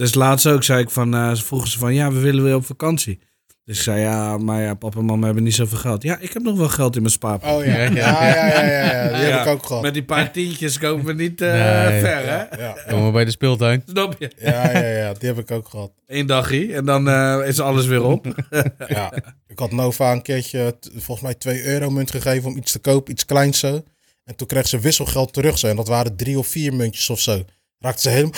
Dus 0.00 0.14
laatst 0.14 0.46
ook 0.46 0.62
zei 0.62 0.82
ik 0.82 0.90
van, 0.90 1.14
eh, 1.14 1.34
vroegen 1.34 1.70
ze 1.70 1.78
van, 1.78 1.94
ja, 1.94 2.12
we 2.12 2.18
willen 2.20 2.44
weer 2.44 2.54
op 2.54 2.64
vakantie. 2.66 3.18
Dus 3.64 3.76
ik 3.76 3.82
zei, 3.84 4.00
ja, 4.00 4.38
maar 4.38 4.62
ja, 4.62 4.74
papa 4.74 4.98
en 4.98 5.04
mama 5.04 5.24
hebben 5.24 5.42
niet 5.44 5.54
zoveel 5.54 5.78
geld. 5.78 6.02
Ja, 6.02 6.18
ik 6.18 6.32
heb 6.32 6.42
nog 6.42 6.56
wel 6.58 6.68
geld 6.68 6.94
in 6.96 7.00
mijn 7.02 7.12
spaarpot. 7.14 7.50
Oh 7.50 7.64
ja, 7.64 7.76
ja, 7.76 7.88
ja, 7.90 8.26
ja, 8.26 8.64
ja, 8.64 8.64
ja, 8.64 9.08
die 9.18 9.26
Ja. 9.26 9.36
heb 9.36 9.40
ik 9.40 9.46
ook 9.52 9.66
gehad. 9.66 9.82
Met 9.82 9.94
die 9.94 10.04
paar 10.04 10.32
tientjes 10.32 10.78
komen 10.78 11.04
we 11.04 11.12
niet 11.12 11.40
eh, 11.40 11.52
Nee. 11.52 12.00
ver, 12.00 12.28
hè? 12.28 12.62
Ja, 12.64 12.76
Komen 12.88 13.06
we 13.06 13.12
bij 13.12 13.24
de 13.24 13.30
speeltuin. 13.30 13.82
Snap 13.86 14.16
je? 14.18 14.30
ja, 14.38 14.70
ja, 14.70 14.86
ja, 14.86 15.12
die 15.12 15.28
heb 15.28 15.38
ik 15.38 15.50
ook 15.50 15.68
gehad. 15.68 15.90
Eén 16.06 16.26
dagje 16.26 16.74
en 16.74 16.84
dan 16.84 17.08
eh, 17.08 17.38
is 17.46 17.60
alles 17.60 17.86
weer 17.86 18.02
op. 18.04 18.26
Ja, 18.88 19.12
ik 19.46 19.58
had 19.58 19.72
Nova 19.72 20.12
een 20.12 20.22
keertje, 20.22 20.76
t- 20.80 20.90
volgens 20.96 21.20
mij 21.20 21.34
2 21.34 21.64
euro 21.64 21.90
munt 21.90 22.10
gegeven 22.10 22.50
om 22.50 22.56
iets 22.56 22.72
te 22.72 22.78
kopen, 22.78 23.12
iets 23.12 23.24
kleins 23.26 23.58
zo. 23.58 23.82
En 24.24 24.36
toen 24.36 24.46
kreeg 24.46 24.68
ze 24.68 24.78
wisselgeld 24.78 25.32
terug 25.32 25.58
zo. 25.58 25.66
En 25.66 25.76
dat 25.76 25.88
waren 25.88 26.16
drie 26.16 26.38
of 26.38 26.46
vier 26.46 26.74
muntjes 26.74 27.10
of 27.10 27.20
zo. 27.20 27.42
Raakte 27.78 28.00
ze 28.02 28.08
helemaal... 28.08 28.32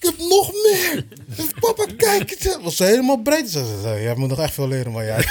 Ik 0.00 0.06
heb 0.06 0.18
nog 0.18 0.52
meer! 0.52 1.04
Papa, 1.60 1.86
kijk! 1.96 2.30
Het 2.30 2.58
was 2.62 2.76
ze 2.76 2.84
helemaal 2.84 3.22
breed. 3.22 3.50
Ze 3.50 3.78
zei, 3.82 4.02
jij 4.02 4.14
moet 4.14 4.28
nog 4.28 4.40
echt 4.40 4.54
veel 4.54 4.68
leren, 4.68 4.92
maar 4.92 5.04
jij. 5.04 5.24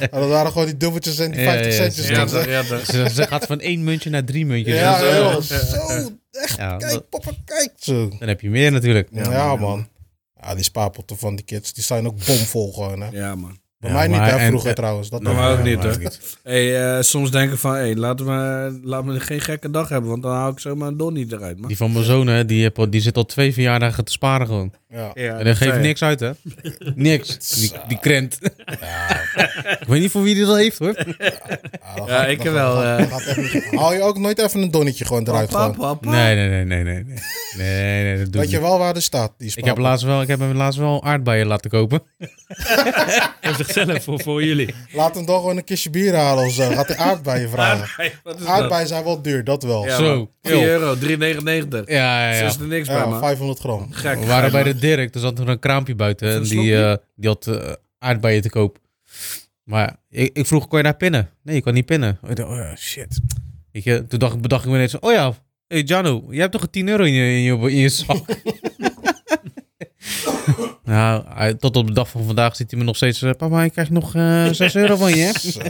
en 0.00 0.20
dat 0.20 0.28
waren 0.28 0.52
gewoon 0.52 0.66
die 0.66 0.76
dubbeltjes 0.76 1.18
en 1.18 1.30
die 1.30 1.40
Ja, 1.40 1.50
50 1.50 1.66
ja, 1.76 1.82
centjes. 1.82 2.08
ja, 2.08 2.26
zo. 2.26 2.50
ja, 2.50 2.62
toch. 2.62 2.84
Ze, 2.86 3.10
ze 3.14 3.26
gaat 3.26 3.46
van 3.46 3.60
één 3.60 3.84
muntje 3.84 4.10
naar 4.10 4.24
drie 4.24 4.46
muntjes. 4.46 4.74
Ja, 4.78 5.16
joh, 5.16 5.40
zo. 5.40 5.56
Echt, 6.30 6.56
Ja, 6.56 6.76
kijk, 6.76 6.92
dat- 6.92 7.08
papa, 7.08 7.30
kijk! 7.44 7.72
Zo. 7.76 8.08
Dan 8.18 8.28
heb 8.28 8.40
je 8.40 8.50
meer 8.50 8.72
natuurlijk. 8.72 9.08
Ja, 9.12 9.56
man. 9.56 9.88
Ja, 10.40 10.54
die 10.54 10.64
spaarpotten 10.64 11.18
van 11.18 11.36
die 11.36 11.44
kids, 11.44 11.72
die 11.72 11.84
zijn 11.84 12.06
ook 12.06 12.24
bomvol 12.26 12.72
gewoon, 12.72 13.00
hè. 13.00 13.08
Ja, 13.10 13.34
man. 13.34 13.59
Bij 13.80 13.90
Ja, 13.90 13.96
mij 13.96 14.06
niet, 14.08 14.16
maar- 14.16 14.30
hè, 14.30 14.36
en- 14.36 14.46
vroeger 14.48 14.68
en- 14.68 14.74
trouwens. 14.74 15.10
Dat 15.10 15.22
Nou, 15.22 15.34
ook, 15.34 15.40
maar 15.40 15.52
ook 15.52 15.58
eh, 15.58 15.64
niet, 15.64 15.82
hoor. 15.82 16.12
Hey, 16.42 16.96
eh, 16.96 17.02
soms 17.02 17.30
denk 17.30 17.52
ik 17.52 17.58
van, 17.58 17.72
hey, 17.74 17.96
laat, 17.96 18.20
me, 18.20 18.78
laat 18.82 19.04
me 19.04 19.20
geen 19.20 19.40
gekke 19.40 19.70
dag 19.70 19.88
hebben, 19.88 20.10
want 20.10 20.22
dan 20.22 20.32
hou 20.34 20.52
ik 20.52 20.58
zomaar 20.58 20.88
een 20.88 20.96
Donnie 20.96 21.26
eruit, 21.30 21.58
man. 21.58 21.68
Die 21.68 21.76
van 21.76 21.92
mijn 21.92 22.04
zoon, 22.04 22.26
hè, 22.26 22.44
die, 22.44 22.62
heb 22.62 22.78
al- 22.78 22.90
die 22.90 23.00
zit 23.00 23.16
al 23.16 23.24
twee 23.24 23.52
verjaardagen 23.52 24.04
te 24.04 24.12
sparen 24.12 24.46
gewoon. 24.46 24.72
Ja. 24.92 25.10
Ja, 25.14 25.38
En 25.38 25.44
dat 25.44 25.56
geeft 25.56 25.78
niks 25.80 26.02
uit, 26.02 26.20
hè? 26.20 26.30
niks. 26.94 27.36
Die, 27.60 27.72
die 27.88 27.98
krent. 28.00 28.38
ik 29.80 29.86
weet 29.86 30.00
niet 30.00 30.10
voor 30.10 30.22
wie 30.22 30.34
die 30.34 30.44
dat 30.44 30.56
heeft, 30.56 30.78
hoor. 30.78 30.94
Ja, 31.18 32.02
Ja, 32.06 32.26
ik 32.26 32.44
dan 32.44 32.52
wel, 32.52 32.74
gaat- 32.76 33.22
eh. 33.22 33.78
Haal 33.78 33.92
je 33.92 34.02
ook 34.02 34.18
nooit 34.18 34.38
even 34.38 34.62
een 34.62 34.70
donnetje 34.70 35.04
gewoon 35.04 35.28
eruit? 35.28 35.50
Papa, 35.50 35.72
Gewoon. 35.74 35.98
papa. 35.98 36.10
Nee, 36.10 36.34
nee, 36.34 36.48
nee, 36.48 36.64
nee, 36.64 36.82
nee. 36.84 37.04
Nee, 37.04 37.14
nee, 37.56 38.02
nee 38.14 38.16
dat 38.24 38.34
Weet 38.34 38.50
je 38.50 38.56
niet. 38.58 38.66
wel 38.66 38.78
waar 38.78 38.94
de 38.94 39.00
staat? 39.00 39.32
Die 39.38 39.52
Ik 39.54 39.64
heb, 39.64 39.78
laatst 39.78 40.04
wel, 40.04 40.22
ik 40.22 40.28
heb 40.28 40.38
hem 40.38 40.52
laatst 40.56 40.78
wel 40.78 41.04
aardbeien 41.04 41.46
laten 41.46 41.70
kopen. 41.70 42.02
Voor 43.40 43.54
zichzelf, 43.54 44.02
voor, 44.04 44.20
voor 44.20 44.44
jullie. 44.44 44.74
Laat 44.92 45.14
hem 45.14 45.26
dan 45.26 45.36
gewoon 45.40 45.56
een 45.56 45.64
kistje 45.64 45.90
bier 45.90 46.14
halen 46.16 46.44
of 46.44 46.52
zo. 46.52 46.70
Gaat 46.70 46.88
hij 46.88 46.96
aardbeien 46.96 47.50
vragen? 47.50 47.82
Aardbei, 47.86 48.12
wat 48.22 48.34
is 48.34 48.40
dat? 48.40 48.48
Aardbeien 48.50 48.86
zijn 48.86 49.04
wel 49.04 49.22
duur, 49.22 49.44
dat 49.44 49.62
wel. 49.62 49.84
Ja, 49.86 49.96
Zo, 49.96 50.02
man. 50.16 50.28
joh. 50.42 50.58
4 50.58 50.68
euro, 50.68 50.94
3,99. 50.96 51.84
Ja, 51.84 52.28
ja, 52.28 52.34
Zo 52.36 52.42
ja. 52.42 52.48
is 52.48 52.56
er 52.56 52.66
niks 52.66 52.86
bij, 52.88 52.96
Ja, 52.96 53.06
man. 53.06 53.18
500 53.20 53.58
gram. 53.58 53.88
Gek. 53.92 54.18
We 54.18 54.26
waren 54.26 54.50
bij 54.52 54.62
man. 54.64 54.72
Dirk, 54.80 55.14
er 55.14 55.20
zat 55.20 55.38
er 55.38 55.48
een 55.48 55.58
kraampje 55.58 55.94
buiten. 55.94 56.34
En 56.34 56.42
die, 56.42 56.76
eh, 56.76 56.96
die 57.16 57.28
had 57.28 57.46
eh, 57.46 57.72
aardbeien 57.98 58.42
te 58.42 58.50
koop. 58.50 58.78
Maar 59.62 59.96
ik, 60.08 60.36
ik 60.36 60.46
vroeg, 60.46 60.68
kon 60.68 60.78
je 60.78 60.84
daar 60.84 60.96
pinnen? 60.96 61.30
Nee, 61.42 61.54
je 61.54 61.62
kan 61.62 61.74
niet 61.74 61.86
pinnen. 61.86 62.18
Ik 62.28 62.36
dacht, 62.36 62.50
oh 62.50 62.76
shit. 62.76 63.20
Weet 63.72 63.84
je, 63.84 64.06
toen 64.06 64.18
dacht, 64.18 64.40
bedacht 64.40 64.64
ik 64.64 64.70
me 64.70 64.76
ineens, 64.76 64.98
oh 64.98 65.12
ja, 65.12 65.34
hey 65.66 65.82
Jano, 65.82 66.24
je 66.30 66.40
hebt 66.40 66.52
toch 66.52 66.62
een 66.62 66.70
10 66.70 66.88
euro 66.88 67.02
in 67.02 67.12
je, 67.12 67.24
in 67.24 67.42
je, 67.42 67.70
in 67.70 67.76
je 67.76 67.88
zak? 67.88 68.24
nou, 70.90 71.56
tot 71.56 71.76
op 71.76 71.86
de 71.86 71.92
dag 71.92 72.08
van 72.08 72.24
vandaag 72.24 72.56
ziet 72.56 72.70
hij 72.70 72.80
me 72.80 72.86
nog 72.86 72.96
steeds, 72.96 73.22
eh, 73.22 73.30
papa, 73.36 73.62
ik 73.64 73.72
krijg 73.72 73.90
nog 73.90 74.14
eh 74.14 74.46
6 74.52 74.74
euro 74.74 74.96
van 74.96 75.16
je. 75.16 75.32
Zo, 75.52 75.60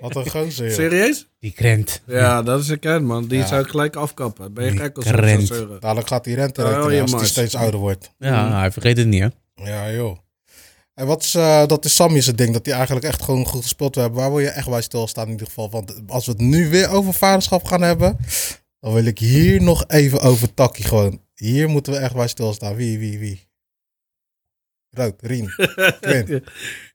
wat 0.00 0.16
een 0.16 0.30
gozer. 0.30 0.70
Serieus? 0.70 1.26
Die 1.40 1.52
krent. 1.52 2.02
Ja, 2.06 2.42
dat 2.42 2.60
is 2.60 2.68
een 2.68 2.78
kern, 2.78 3.04
man. 3.04 3.26
Die 3.26 3.38
Ja. 3.38 3.46
zou 3.46 3.62
ik 3.62 3.68
gelijk 3.68 3.96
afkappen. 3.96 4.54
Ben 4.54 4.64
je 4.64 4.70
Die 4.70 4.80
gek 4.80 4.96
als 4.96 5.04
krent. 5.04 5.46
6 5.46 5.56
euro? 5.58 5.78
Dadelijk 5.78 6.08
gaat 6.08 6.24
die 6.24 6.34
rente 6.34 6.62
Oh, 6.62 7.00
als 7.02 7.12
hij 7.12 7.26
steeds 7.26 7.54
ouder 7.54 7.80
wordt. 7.80 8.10
Ja, 8.18 8.58
hij 8.58 8.70
vergeet 8.72 8.96
het 8.96 9.06
niet, 9.06 9.20
hè? 9.22 9.28
Ja, 9.64 9.92
joh. 9.92 10.18
En 10.94 11.06
wat 11.06 11.22
is, 11.22 11.34
eh, 11.34 11.66
dat 11.66 11.84
is 11.84 11.94
Sammy's 11.94 12.26
ding, 12.26 12.52
dat 12.52 12.66
hij 12.66 12.74
eigenlijk 12.74 13.06
echt 13.06 13.22
gewoon 13.22 13.46
goed 13.46 13.62
gespeeld 13.62 13.94
hebben. 13.94 14.20
Waar 14.20 14.30
wil 14.30 14.38
je 14.40 14.48
echt 14.48 14.68
bij 14.68 14.82
stilstaan 14.82 15.24
in 15.26 15.30
ieder 15.30 15.46
geval? 15.46 15.70
Want 15.70 15.94
als 16.06 16.26
we 16.26 16.32
het 16.32 16.40
nu 16.40 16.68
weer 16.68 16.88
over 16.90 17.12
vaderschap 17.14 17.64
gaan 17.64 17.82
hebben, 17.82 18.16
dan 18.80 18.92
wil 18.92 19.04
ik 19.04 19.18
hier 19.18 19.62
nog 19.62 19.84
even 19.88 20.20
over 20.20 20.54
Takkie 20.54 20.84
gewoon. 20.84 21.20
Hier 21.34 21.68
moeten 21.68 21.92
we 21.92 21.98
echt 21.98 22.14
bij 22.14 22.28
stilstaan. 22.28 22.74
Wie, 22.74 22.98
wie, 22.98 23.18
wie? 23.18 23.48
Rood, 24.94 25.14
Rien, 25.20 25.48
Quinn. 26.00 26.44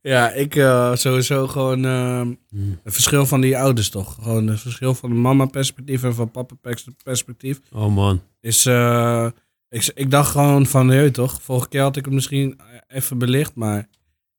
Ja, 0.01 0.31
ik 0.31 0.55
eh, 0.55 0.95
sowieso 0.95 1.47
gewoon 1.47 1.85
eh, 1.85 2.21
Hmm. 2.49 2.79
het 2.83 2.93
verschil 2.93 3.25
van 3.25 3.41
die 3.41 3.57
ouders 3.57 3.89
toch. 3.89 4.13
Gewoon 4.21 4.47
het 4.47 4.59
verschil 4.59 4.95
van 4.95 5.09
de 5.09 5.15
mama 5.15 5.45
perspectief 5.45 6.03
en 6.03 6.15
van 6.15 6.31
papa 6.31 6.55
pers- 6.61 6.87
perspectief. 7.03 7.59
Oh 7.71 7.95
man. 7.95 8.21
Is, 8.41 8.65
eh, 8.65 9.27
ik, 9.69 9.91
ik 9.93 10.11
dacht 10.11 10.31
gewoon 10.31 10.65
van, 10.65 10.85
nee 10.85 11.11
toch, 11.11 11.41
vorige 11.41 11.67
keer 11.69 11.81
had 11.81 11.95
ik 11.97 12.05
het 12.05 12.13
misschien 12.13 12.59
even 12.87 13.17
belicht, 13.17 13.55
maar 13.55 13.87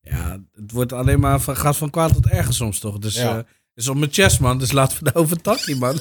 ja, 0.01 0.41
het 0.55 0.73
wordt 0.73 0.93
alleen 0.93 1.21
maar 1.21 1.41
van, 1.41 1.57
gaat 1.57 1.77
van 1.77 1.91
kwaad 1.91 2.13
tot 2.13 2.27
erger 2.27 2.55
soms 2.55 2.79
toch. 2.79 2.99
Dus 2.99 3.15
Ja. 3.15 3.37
eh, 3.39 3.45
is 3.75 3.89
op 3.89 3.97
mijn 3.97 4.13
chest 4.13 4.41
man, 4.41 4.59
dus 4.59 4.73
laten 4.73 4.99
we 4.99 5.05
het 5.09 5.15
over 5.17 5.41
takkie 5.41 5.77
man. 5.77 5.99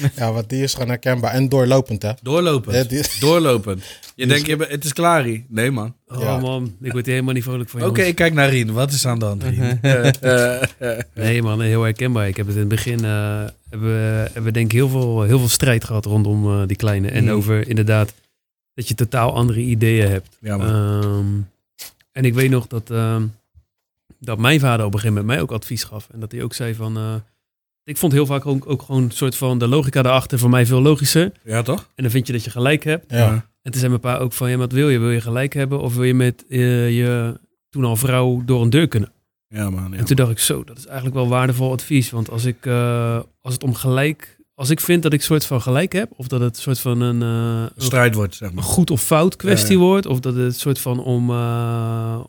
Ja, 0.16 0.32
want 0.32 0.48
die 0.48 0.62
is 0.62 0.72
gewoon 0.72 0.88
herkenbaar 0.88 1.32
en 1.32 1.48
doorlopend, 1.48 2.02
hè? 2.02 2.10
Doorlopend. 2.22 2.76
Ja, 2.76 2.82
die- 2.84 3.04
Doorlopend. 3.20 3.84
Je 4.14 4.26
denkt, 4.32 4.46
je 4.46 4.56
bent- 4.56 4.70
het 4.70 4.84
is 4.84 4.92
klaar 4.92 5.24
hier. 5.24 5.42
Nee 5.48 5.70
man. 5.70 5.94
Oh 6.06 6.20
Ja. 6.20 6.38
man, 6.38 6.76
ik 6.80 6.92
word 6.92 7.04
hier 7.04 7.14
helemaal 7.14 7.34
niet 7.34 7.42
vrolijk 7.44 7.68
van 7.70 7.82
Oké, 7.84 8.12
kijk 8.12 8.34
naar 8.34 8.48
Rien. 8.48 8.72
Wat 8.72 8.92
is 8.92 9.06
aan 9.06 9.18
de 9.18 9.24
hand, 9.24 9.42
Rien? 9.42 9.78
Eh, 9.82 10.08
eh, 10.22 10.62
eh. 10.78 10.98
Nee 11.14 11.42
man, 11.42 11.60
heel 11.60 11.82
herkenbaar. 11.82 12.28
Ik 12.28 12.36
heb 12.36 12.46
het 12.46 12.54
in 12.54 12.60
het 12.60 12.68
begin, 12.70 13.04
hebben, 13.04 13.50
we, 13.88 14.20
hebben 14.24 14.42
we 14.44 14.50
denk 14.50 14.66
ik 14.66 14.72
heel 14.72 14.88
veel, 14.88 15.22
heel 15.22 15.38
veel 15.38 15.48
strijd 15.48 15.84
gehad 15.84 16.04
rondom 16.04 16.46
eh, 16.60 16.66
die 16.66 16.76
kleine. 16.76 17.08
En 17.08 17.24
Mm. 17.24 17.30
over 17.30 17.68
inderdaad 17.68 18.12
dat 18.74 18.88
je 18.88 18.94
totaal 18.94 19.34
andere 19.34 19.60
ideeën 19.60 20.08
hebt. 20.10 20.28
Ja 20.40 20.56
man. 20.56 20.66
Ehm, 20.66 21.26
en 22.12 22.24
ik 22.24 22.34
weet 22.34 22.50
nog 22.50 22.66
dat, 22.66 22.90
ehm, 22.90 23.22
dat 24.18 24.38
mijn 24.38 24.60
vader 24.60 24.86
op 24.86 24.94
een 24.94 25.00
gegeven 25.00 25.20
moment 25.20 25.26
mij 25.34 25.42
ook 25.42 25.60
advies 25.60 25.84
gaf. 25.84 26.08
En 26.12 26.20
dat 26.20 26.32
hij 26.32 26.42
ook 26.42 26.54
zei 26.54 26.74
van... 26.74 26.96
eh, 26.96 27.14
ik 27.84 27.96
vond 27.96 28.12
heel 28.12 28.26
vaak 28.26 28.46
ook, 28.46 28.70
ook 28.70 28.82
gewoon 28.82 29.02
een 29.02 29.10
soort 29.10 29.36
van 29.36 29.58
de 29.58 29.68
logica 29.68 30.02
daarachter 30.02 30.38
voor 30.38 30.50
mij 30.50 30.66
veel 30.66 30.82
logischer. 30.82 31.32
ja 31.44 31.62
toch? 31.62 31.88
En 31.94 32.02
dan 32.02 32.12
vind 32.12 32.26
je 32.26 32.32
dat 32.32 32.44
je 32.44 32.50
gelijk 32.50 32.84
hebt. 32.84 33.10
Ja. 33.10 33.30
En 33.62 33.70
toen 33.70 33.80
zei 33.80 33.88
mijn 33.88 34.00
pa 34.00 34.16
ook 34.16 34.32
van, 34.32 34.50
ja, 34.50 34.56
wat 34.56 34.72
wil 34.72 34.88
je? 34.88 34.98
Wil 34.98 35.10
je 35.10 35.20
gelijk 35.20 35.52
hebben 35.54 35.80
of 35.80 35.94
wil 35.94 36.04
je 36.04 36.14
met 36.14 36.44
eh, 36.48 36.90
je 36.96 37.40
toen 37.70 37.84
al 37.84 37.96
vrouw 37.96 38.42
door 38.44 38.62
een 38.62 38.70
deur 38.70 38.88
kunnen? 38.88 39.12
Ja 39.48 39.70
man. 39.70 39.90
Ja, 39.92 39.96
en 39.98 40.04
toen 40.04 40.16
dacht 40.16 40.30
ik, 40.30 40.38
zo, 40.38 40.64
dat 40.64 40.78
is 40.78 40.86
eigenlijk 40.86 41.16
wel 41.16 41.28
waardevol 41.28 41.72
advies. 41.72 42.10
Want 42.10 42.30
als 42.30 42.44
ik, 42.44 42.66
eh, 42.66 43.20
als 43.40 43.54
het 43.54 43.62
om 43.62 43.74
gelijk, 43.74 44.36
als 44.54 44.70
ik 44.70 44.80
vind 44.80 45.02
dat 45.02 45.12
ik 45.12 45.22
soort 45.22 45.46
van 45.46 45.60
gelijk 45.62 45.92
heb, 45.92 46.10
of 46.16 46.26
dat 46.28 46.40
het 46.40 46.56
soort 46.56 46.78
van 46.80 47.00
een, 47.00 47.22
eh, 47.22 47.66
een 47.76 47.82
strijd 47.82 48.14
wordt, 48.14 48.34
zeg 48.34 48.52
maar. 48.52 48.64
goed 48.64 48.90
of 48.90 49.02
fout 49.02 49.36
kwestie 49.36 49.76
Ja, 49.76 49.82
ja. 49.82 49.88
wordt, 49.88 50.06
of 50.06 50.20
dat 50.20 50.34
het 50.34 50.58
soort 50.58 50.78
van 50.78 50.98
om, 51.04 51.30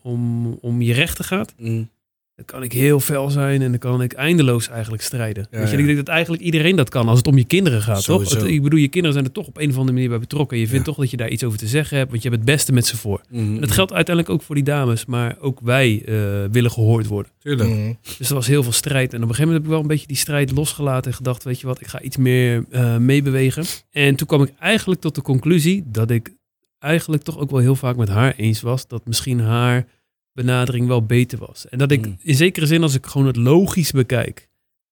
om, 0.01 0.53
om 0.61 0.81
je 0.81 0.93
rechten 0.93 1.25
gaat, 1.25 1.53
Mm. 1.57 1.89
Dan 2.35 2.45
kan 2.45 2.63
ik 2.63 2.71
heel 2.71 2.99
fel 2.99 3.29
zijn 3.29 3.61
en 3.61 3.69
dan 3.69 3.79
kan 3.79 4.01
ik 4.01 4.13
eindeloos 4.13 4.69
eigenlijk 4.69 5.03
strijden. 5.03 5.47
Ja, 5.51 5.57
Weet 5.57 5.69
je, 5.69 5.73
ja. 5.73 5.79
ik 5.79 5.85
denk 5.85 5.97
dat 5.97 6.07
eigenlijk 6.07 6.43
iedereen 6.43 6.75
dat 6.75 6.89
kan 6.89 7.07
als 7.07 7.17
het 7.17 7.27
om 7.27 7.37
je 7.37 7.43
kinderen 7.43 7.81
gaat, 7.81 8.05
toch? 8.05 8.27
Sowieso. 8.27 8.45
Ik 8.45 8.63
bedoel, 8.63 8.79
je 8.79 8.87
kinderen 8.87 9.13
zijn 9.13 9.25
er 9.25 9.31
toch 9.31 9.47
op 9.47 9.57
een 9.57 9.69
of 9.69 9.75
andere 9.75 9.93
manier 9.93 10.09
bij 10.09 10.19
betrokken. 10.19 10.57
Je 10.57 10.67
vindt 10.67 10.85
toch 10.85 10.97
dat 10.97 11.11
je 11.11 11.17
daar 11.17 11.29
iets 11.29 11.43
over 11.43 11.57
te 11.57 11.67
zeggen 11.67 11.97
hebt, 11.97 12.09
want 12.09 12.23
je 12.23 12.29
hebt 12.29 12.41
het 12.41 12.51
beste 12.51 12.73
met 12.73 12.85
ze 12.85 12.97
voor. 12.97 13.21
Mm. 13.29 13.55
En 13.55 13.61
dat 13.61 13.71
geldt 13.71 13.93
uiteindelijk 13.93 14.35
ook 14.35 14.41
voor 14.41 14.55
die 14.55 14.63
dames, 14.63 15.05
maar 15.05 15.35
ook 15.39 15.59
wij 15.61 16.03
eh, 16.05 16.15
willen 16.51 16.71
gehoord 16.71 17.07
worden. 17.07 17.31
Tuurlijk. 17.39 17.69
Mhm. 17.69 17.93
Dus 18.17 18.29
er 18.29 18.35
was 18.35 18.47
heel 18.47 18.63
veel 18.63 18.71
strijd. 18.71 19.13
En 19.13 19.23
op 19.23 19.29
een 19.29 19.35
gegeven 19.35 19.47
moment 19.47 19.55
heb 19.55 19.63
ik 19.63 19.69
wel 19.69 19.81
een 19.81 19.87
beetje 19.87 20.07
die 20.07 20.17
strijd 20.17 20.51
losgelaten 20.51 21.11
en 21.11 21.17
gedacht, 21.17 21.43
weet 21.43 21.59
je 21.59 21.67
wat, 21.67 21.81
ik 21.81 21.87
ga 21.87 22.01
iets 22.01 22.17
meer 22.17 22.65
eh, 22.69 22.97
meebewegen. 22.97 23.63
En 23.91 24.15
toen 24.15 24.27
kwam 24.27 24.41
ik 24.41 24.53
eigenlijk 24.59 25.01
tot 25.01 25.15
de 25.15 25.21
conclusie 25.21 25.83
dat 25.85 26.09
ik 26.09 26.33
eigenlijk 26.79 27.23
toch 27.23 27.39
ook 27.39 27.51
wel 27.51 27.59
heel 27.59 27.75
vaak 27.75 27.95
met 27.95 28.09
haar 28.09 28.33
eens 28.37 28.61
was 28.61 28.87
dat 28.87 29.05
misschien 29.05 29.39
haar 29.39 29.85
benadering 30.33 30.87
wel 30.87 31.05
beter 31.05 31.37
was. 31.39 31.65
En 31.69 31.77
dat 31.77 31.91
ik 31.91 32.03
Hmm. 32.03 32.17
in 32.23 32.35
zekere 32.35 32.65
zin, 32.65 32.83
als 32.83 32.93
ik 32.95 33.05
gewoon 33.05 33.27
het 33.27 33.35
logisch 33.35 33.91
bekijk 33.91 34.47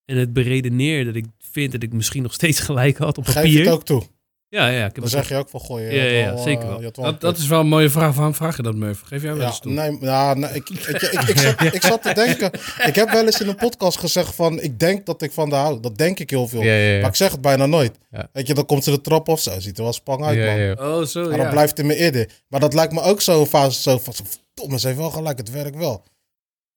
en 0.06 0.18
het 0.18 0.34
beredeneer, 0.34 1.06
dat 1.06 1.16
ik 1.16 1.26
vind 1.52 1.72
dat 1.72 1.84
ik 1.84 1.94
misschien 1.94 2.24
nog 2.24 2.34
steeds 2.34 2.60
gelijk 2.60 2.98
had 2.98 3.18
op 3.18 3.26
Geef 3.26 3.34
je 3.36 3.42
papier. 3.42 3.60
het 3.66 3.74
ook 3.74 3.86
toe. 3.86 4.04
Ja, 4.50 4.68
ja, 4.68 4.78
ik 4.78 4.82
heb 4.84 4.94
Dan 4.94 5.04
het 5.04 5.12
zeg 5.12 5.30
je 5.30 5.36
ook 5.36 5.50
van, 5.50 5.60
gooi 5.62 5.84
je 5.86 5.92
Ja, 5.94 6.04
ja, 6.04 6.10
ja, 6.20 6.34
wel, 6.34 6.44
zeker 6.44 6.64
eh, 6.64 6.78
wel. 6.96 7.18
Dat, 7.20 7.38
is 7.38 7.48
wel 7.48 7.60
een 7.60 7.68
mooie 7.68 7.90
vraag. 7.90 8.16
Waarom 8.16 8.34
vraag 8.36 8.58
je 8.58 8.64
dat, 8.64 8.76
Murphy? 8.76 9.06
Geef 9.06 9.22
jij 9.22 9.32
wel 9.32 9.42
Ja, 9.42 9.48
eens 9.48 9.60
toe. 9.60 9.72
nee, 9.72 9.98
ja, 10.02 10.34
nee, 10.34 10.50
ik, 10.54 10.70
ik, 10.70 10.88
ik, 10.88 11.02
ik, 11.02 11.38
zat, 11.38 11.62
ik 11.74 11.82
zat 11.84 12.02
te 12.04 12.14
denken. 12.14 12.52
Ik 12.86 12.96
heb 12.96 13.10
wel 13.12 13.26
eens 13.26 13.42
in 13.42 13.48
een 13.48 13.56
podcast 13.56 13.98
gezegd 14.00 14.36
van, 14.36 14.62
ik 14.62 14.80
denk 14.80 15.06
dat 15.06 15.22
ik 15.22 15.32
van 15.32 15.50
de 15.50 15.56
hou. 15.56 15.80
Dat 15.80 15.98
denk 15.98 16.20
ik 16.20 16.30
heel 16.30 16.48
veel. 16.48 16.62
Ja, 16.64 16.74
ja, 16.74 16.94
ja. 16.94 17.00
Maar 17.02 17.10
ik 17.10 17.16
zeg 17.16 17.32
het 17.32 17.42
bijna 17.42 17.66
nooit. 17.66 17.98
Ja. 18.12 18.30
Weet 18.34 18.48
je, 18.48 18.54
dan 18.54 18.66
komt 18.66 18.84
ze 18.84 18.92
de 18.92 19.02
trap 19.02 19.28
of 19.28 19.40
zo. 19.40 19.60
Ziet 19.60 19.78
er 19.78 19.84
wel 19.84 19.94
spang 19.94 20.24
uit, 20.26 20.38
Ja, 20.38 20.46
man. 20.46 20.60
ja. 20.60 20.74
Oh, 20.74 21.06
zo, 21.06 21.22
Maar 21.22 21.38
ja. 21.38 21.44
dat 21.44 21.50
blijft 21.52 21.80
in 21.80 21.86
mijn 21.86 22.06
idee. 22.06 22.28
Maar 22.48 22.60
dat 22.60 22.74
lijkt 22.74 22.94
me 22.94 23.02
ook 23.02 23.22
zo'n 23.22 23.46
fase 23.46 23.82
zo 23.82 23.98
van, 23.98 24.14
verdomme, 24.54 24.80
ze 24.80 24.88
heeft 24.88 25.00
wel 25.00 25.10
gelijk, 25.10 25.38
het 25.38 25.52
werkt 25.52 25.76
wel. 25.78 26.04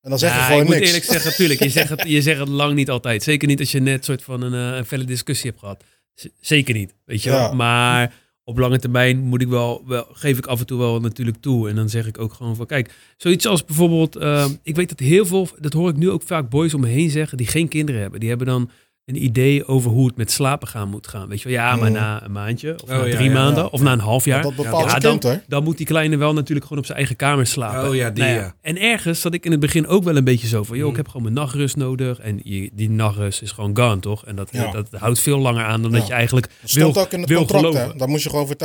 En 0.00 0.10
dan 0.10 0.18
zeg 0.18 0.30
je 0.32 0.36
Ja, 0.38 0.44
gewoon 0.44 0.60
ik 0.60 0.66
moet 0.66 0.76
eerlijk 0.76 1.04
zeggen, 1.04 1.30
natuurlijk. 1.30 1.62
Je 1.62 1.68
zegt, 1.68 1.88
het, 1.88 2.02
je 2.06 2.22
zegt 2.22 2.38
het 2.40 2.48
lang 2.48 2.74
niet 2.74 2.90
altijd. 2.90 3.22
Zeker 3.22 3.48
niet 3.48 3.60
als 3.60 3.72
je 3.72 3.80
net 3.80 4.04
soort 4.04 4.22
van 4.22 4.42
een, 4.42 4.70
eh, 4.72 4.76
een 4.78 4.84
felle 4.84 5.04
discussie 5.04 5.48
hebt 5.50 5.60
gehad. 5.62 5.84
Z- 6.14 6.26
zeker 6.40 6.74
niet, 6.74 6.94
weet 7.04 7.22
je 7.22 7.30
wel. 7.30 7.54
Maar 7.54 8.14
op 8.44 8.58
lange 8.58 8.78
termijn 8.78 9.18
moet 9.18 9.40
ik 9.42 9.48
wel, 9.48 9.82
wel, 9.86 10.06
geef 10.12 10.38
ik 10.38 10.46
af 10.46 10.60
en 10.60 10.66
toe 10.66 10.78
wel 10.78 11.00
natuurlijk 11.00 11.36
toe. 11.40 11.68
En 11.68 11.74
dan 11.76 11.88
zeg 11.88 12.06
ik 12.06 12.18
ook 12.18 12.32
gewoon 12.32 12.56
van, 12.56 12.66
kijk, 12.66 12.94
zoiets 13.16 13.46
als 13.46 13.64
bijvoorbeeld, 13.64 14.16
eh, 14.16 14.46
ik 14.62 14.76
weet 14.76 14.88
dat 14.88 14.98
heel 14.98 15.26
veel, 15.26 15.48
dat 15.60 15.72
hoor 15.72 15.88
ik 15.88 15.96
nu 15.96 16.10
ook 16.10 16.22
vaak 16.22 16.48
boys 16.50 16.74
om 16.74 16.80
me 16.80 16.88
heen 16.88 17.10
zeggen, 17.10 17.36
die 17.38 17.46
geen 17.46 17.68
kinderen 17.68 18.00
hebben. 18.00 18.20
Die 18.20 18.28
hebben 18.28 18.46
dan 18.46 18.70
een 19.04 19.24
idee 19.24 19.66
over 19.66 19.90
hoe 19.90 20.06
het 20.06 20.16
met 20.16 20.30
slapen 20.30 20.68
gaan 20.68 20.88
moet 20.88 21.06
gaan. 21.06 21.28
Weet 21.28 21.42
je 21.42 21.48
wel, 21.48 21.58
ja, 21.58 21.76
maar 21.76 21.90
Mhm. 21.90 22.00
na 22.00 22.24
een 22.24 22.32
maandje, 22.32 22.74
of 22.74 22.90
Oh, 22.90 22.96
na 22.96 23.02
drie 23.02 23.28
ja, 23.28 23.32
maanden, 23.32 23.62
ja. 23.62 23.68
of 23.70 23.80
na 23.80 23.92
een 23.92 23.98
half 23.98 24.24
jaar. 24.24 24.42
Dat 24.42 24.56
bepaalt 24.56 24.90
Ja, 24.90 24.98
dan- 24.98 25.18
kind. 25.18 25.40
Dan 25.48 25.64
moet 25.64 25.76
die 25.76 25.86
kleine 25.86 26.16
wel 26.16 26.32
natuurlijk 26.32 26.62
gewoon 26.66 26.78
op 26.78 26.84
zijn 26.86 26.98
eigen 26.98 27.16
kamer 27.16 27.46
slapen. 27.46 27.88
Oh 27.88 27.94
ja, 27.94 28.10
die, 28.10 28.24
Nou 28.24 28.34
ja. 28.36 28.54
En 28.60 28.78
ergens 28.80 29.20
zat 29.20 29.34
ik 29.34 29.44
in 29.44 29.50
het 29.50 29.60
begin 29.60 29.86
ook 29.86 30.04
wel 30.04 30.16
een 30.16 30.24
beetje 30.24 30.46
zo 30.46 30.62
van... 30.62 30.76
joh, 30.76 30.84
ik 30.86 30.90
Mm. 30.92 30.96
heb 30.96 31.06
gewoon 31.08 31.22
mijn 31.22 31.34
nachtrust 31.34 31.76
nodig. 31.76 32.18
En 32.18 32.40
je, 32.42 32.70
die 32.72 32.90
nachtrust 32.90 33.42
is 33.42 33.50
gewoon 33.50 33.76
gone, 33.76 34.00
toch? 34.00 34.26
En 34.26 34.36
dat, 34.36 34.48
Ja. 34.52 34.70
dat 34.72 34.88
houdt 34.90 35.20
veel 35.20 35.38
langer 35.38 35.64
aan 35.64 35.82
dan 35.82 35.90
Ja. 35.90 35.98
dat 35.98 36.06
je 36.06 36.12
eigenlijk 36.12 36.46
Dat 36.60 36.70
stond 36.70 36.94
wil, 36.94 37.02
ook 37.04 37.12
in 37.12 37.20
het 37.20 37.28
wil 37.28 37.38
contract, 37.38 37.64
geloven. 37.64 37.90
hè. 37.90 37.96
Daar 37.98 38.08
moest 38.08 38.22
je 38.24 38.30
gewoon 38.30 38.46
voor 38.46 38.56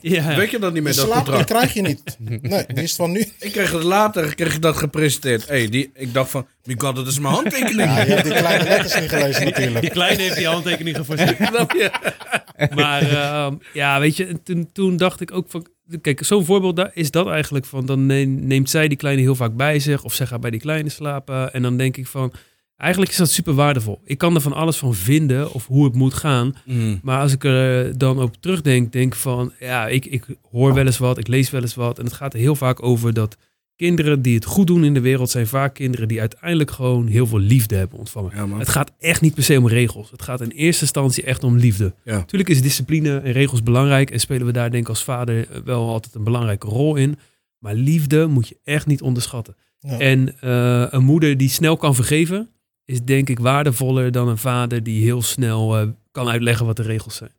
Ja. 0.00 0.36
Weet 0.36 0.50
je 0.50 0.58
dat 0.58 0.72
niet 0.72 0.82
meer, 0.82 0.94
dat 0.94 1.04
slaap, 1.06 1.24
die 1.24 1.34
contract? 1.34 1.46
krijg 1.46 1.72
je 1.74 1.82
niet. 1.82 2.16
Nee, 2.50 2.64
die 2.74 2.82
is 2.82 2.94
van 2.96 3.10
nu. 3.12 3.20
Ik 3.40 3.52
kreeg 3.52 3.72
het 3.72 3.82
later 3.82 4.34
kreeg 4.34 4.54
ik 4.54 4.62
dat 4.62 4.76
gepresenteerd. 4.76 5.48
Hey, 5.48 5.68
die, 5.68 5.90
ik 5.94 6.14
dacht 6.14 6.30
van, 6.30 6.46
my 6.64 6.74
god, 6.78 6.96
dat 6.96 7.06
is 7.06 7.18
mijn 7.18 7.34
handtekening. 7.38 7.88
Ja, 7.88 8.02
je 8.02 8.10
hebt 8.12 8.24
die 8.24 8.32
kleine 8.34 8.64
letters 8.64 9.00
niet 9.00 9.08
gelezen 9.08 9.44
natuurlijk. 9.44 9.85
Die 9.86 9.94
kleine 9.94 10.22
heeft 10.22 10.36
die 10.36 10.46
handtekening 10.46 10.96
geforceerd. 10.96 11.38
Maar 12.74 13.02
ehm, 13.02 13.54
ja, 13.72 14.00
weet 14.00 14.16
je, 14.16 14.26
en 14.26 14.42
toen, 14.42 14.68
toen 14.72 14.96
dacht 14.96 15.20
ik 15.20 15.32
ook 15.32 15.46
van... 15.48 15.66
Kijk, 16.00 16.24
zo'n 16.24 16.44
voorbeeld 16.44 16.76
da- 16.76 16.90
is 16.94 17.10
dat 17.10 17.28
eigenlijk 17.28 17.64
van... 17.64 17.86
dan 17.86 18.06
neem- 18.06 18.46
neemt 18.46 18.70
zij 18.70 18.88
die 18.88 18.96
kleine 18.96 19.22
heel 19.22 19.34
vaak 19.34 19.56
bij 19.56 19.78
zich... 19.78 20.04
of 20.04 20.14
zij 20.14 20.26
gaat 20.26 20.40
bij 20.40 20.50
die 20.50 20.60
kleine 20.60 20.88
slapen. 20.88 21.52
En 21.52 21.62
dan 21.62 21.76
denk 21.76 21.96
ik 21.96 22.06
van... 22.06 22.32
Eigenlijk 22.76 23.10
is 23.10 23.16
dat 23.16 23.30
super 23.30 23.54
waardevol. 23.54 24.00
Ik 24.04 24.18
kan 24.18 24.34
er 24.34 24.40
van 24.40 24.52
alles 24.52 24.76
van 24.76 24.94
vinden 24.94 25.52
of 25.52 25.66
hoe 25.66 25.84
het 25.84 25.94
moet 25.94 26.14
gaan. 26.14 26.54
Mm. 26.64 27.00
Maar 27.02 27.20
als 27.20 27.32
ik 27.32 27.44
er 27.44 27.98
dan 27.98 28.22
op 28.22 28.36
terugdenk, 28.40 28.92
denk 28.92 29.14
van... 29.14 29.52
Ja, 29.60 29.86
ik, 29.86 30.04
ik 30.06 30.24
hoor 30.50 30.74
wel 30.74 30.86
eens 30.86 30.98
wat, 30.98 31.18
ik 31.18 31.26
lees 31.28 31.50
wel 31.50 31.60
eens 31.62 31.74
wat. 31.74 31.98
En 31.98 32.04
het 32.04 32.14
gaat 32.14 32.32
er 32.34 32.38
heel 32.38 32.56
vaak 32.56 32.82
over 32.82 33.14
dat 33.14 33.36
kinderen 33.76 34.22
die 34.22 34.34
het 34.34 34.44
goed 34.44 34.66
doen 34.66 34.84
in 34.84 34.94
de 34.94 35.00
wereld 35.00 35.30
zijn 35.30 35.46
vaak 35.46 35.74
kinderen 35.74 36.08
die 36.08 36.20
uiteindelijk 36.20 36.70
gewoon 36.70 37.06
heel 37.06 37.26
veel 37.26 37.38
liefde 37.38 37.76
hebben 37.76 37.98
ontvangen. 37.98 38.32
Ja. 38.34 38.58
Het 38.58 38.68
gaat 38.68 38.92
echt 38.98 39.20
niet 39.20 39.34
per 39.34 39.42
se 39.42 39.58
om 39.58 39.68
regels. 39.68 40.10
Het 40.10 40.22
gaat 40.22 40.40
in 40.40 40.50
eerste 40.50 40.82
instantie 40.82 41.24
echt 41.24 41.44
om 41.44 41.56
liefde. 41.56 41.94
Ja. 42.04 42.16
Natuurlijk 42.16 42.50
is 42.50 42.62
discipline 42.62 43.18
en 43.18 43.32
regels 43.32 43.62
belangrijk 43.62 44.10
en 44.10 44.20
spelen 44.20 44.46
we 44.46 44.52
daar 44.52 44.70
denk 44.70 44.82
ik 44.82 44.88
als 44.88 45.04
vader 45.04 45.48
wel 45.64 45.88
altijd 45.88 46.14
een 46.14 46.24
belangrijke 46.24 46.68
rol 46.68 46.96
in. 46.96 47.18
Maar 47.58 47.74
liefde 47.74 48.26
moet 48.26 48.48
je 48.48 48.56
echt 48.64 48.86
niet 48.86 49.02
onderschatten. 49.02 49.56
Ja. 49.78 49.98
En 49.98 50.40
eh, 50.40 50.86
een 50.90 51.04
moeder 51.04 51.36
die 51.36 51.48
snel 51.48 51.76
kan 51.76 51.94
vergeven 51.94 52.48
is 52.84 53.02
denk 53.02 53.28
ik 53.28 53.38
waardevoller 53.38 54.12
dan 54.12 54.28
een 54.28 54.38
vader 54.38 54.82
die 54.82 55.02
heel 55.02 55.22
snel 55.22 55.78
eh, 55.78 55.88
kan 56.10 56.28
uitleggen 56.28 56.66
wat 56.66 56.76
de 56.76 56.82
regels 56.82 57.16
zijn. 57.16 57.30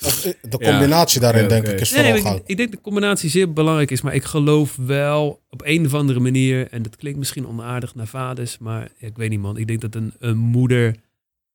Of, 0.00 0.24
eh, 0.24 0.32
de 0.50 0.58
combinatie 0.58 1.20
daarin, 1.20 1.48
denk 1.48 1.66
ik, 1.68 1.80
is 1.80 1.90
Nee, 1.92 2.14
vooral 2.14 2.36
ik, 2.36 2.42
ik 2.46 2.56
denk 2.56 2.68
dat 2.70 2.78
de 2.78 2.84
combinatie 2.84 3.30
zeer 3.30 3.52
belangrijk 3.52 3.90
is, 3.90 4.00
maar 4.00 4.14
ik 4.14 4.24
geloof 4.24 4.76
wel 4.76 5.42
op 5.48 5.62
een 5.64 5.86
of 5.86 5.94
andere 5.94 6.20
manier, 6.20 6.68
en 6.70 6.82
dat 6.82 6.96
klinkt 6.96 7.18
misschien 7.18 7.46
onaardig 7.46 7.94
naar 7.94 8.06
vaders, 8.06 8.58
maar 8.58 8.88
ik 8.98 9.16
weet 9.16 9.30
niet 9.30 9.40
man, 9.40 9.56
ik 9.56 9.66
denk 9.66 9.80
dat 9.80 9.94
een, 9.94 10.12
een 10.18 10.36
moeder 10.36 10.96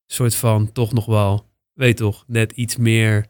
soort 0.05 0.35
van 0.35 0.71
toch 0.71 0.93
nog 0.93 1.05
wel, 1.05 1.45
weet 1.73 1.97
toch, 1.97 2.23
net 2.27 2.51
iets 2.51 2.77
meer... 2.77 3.25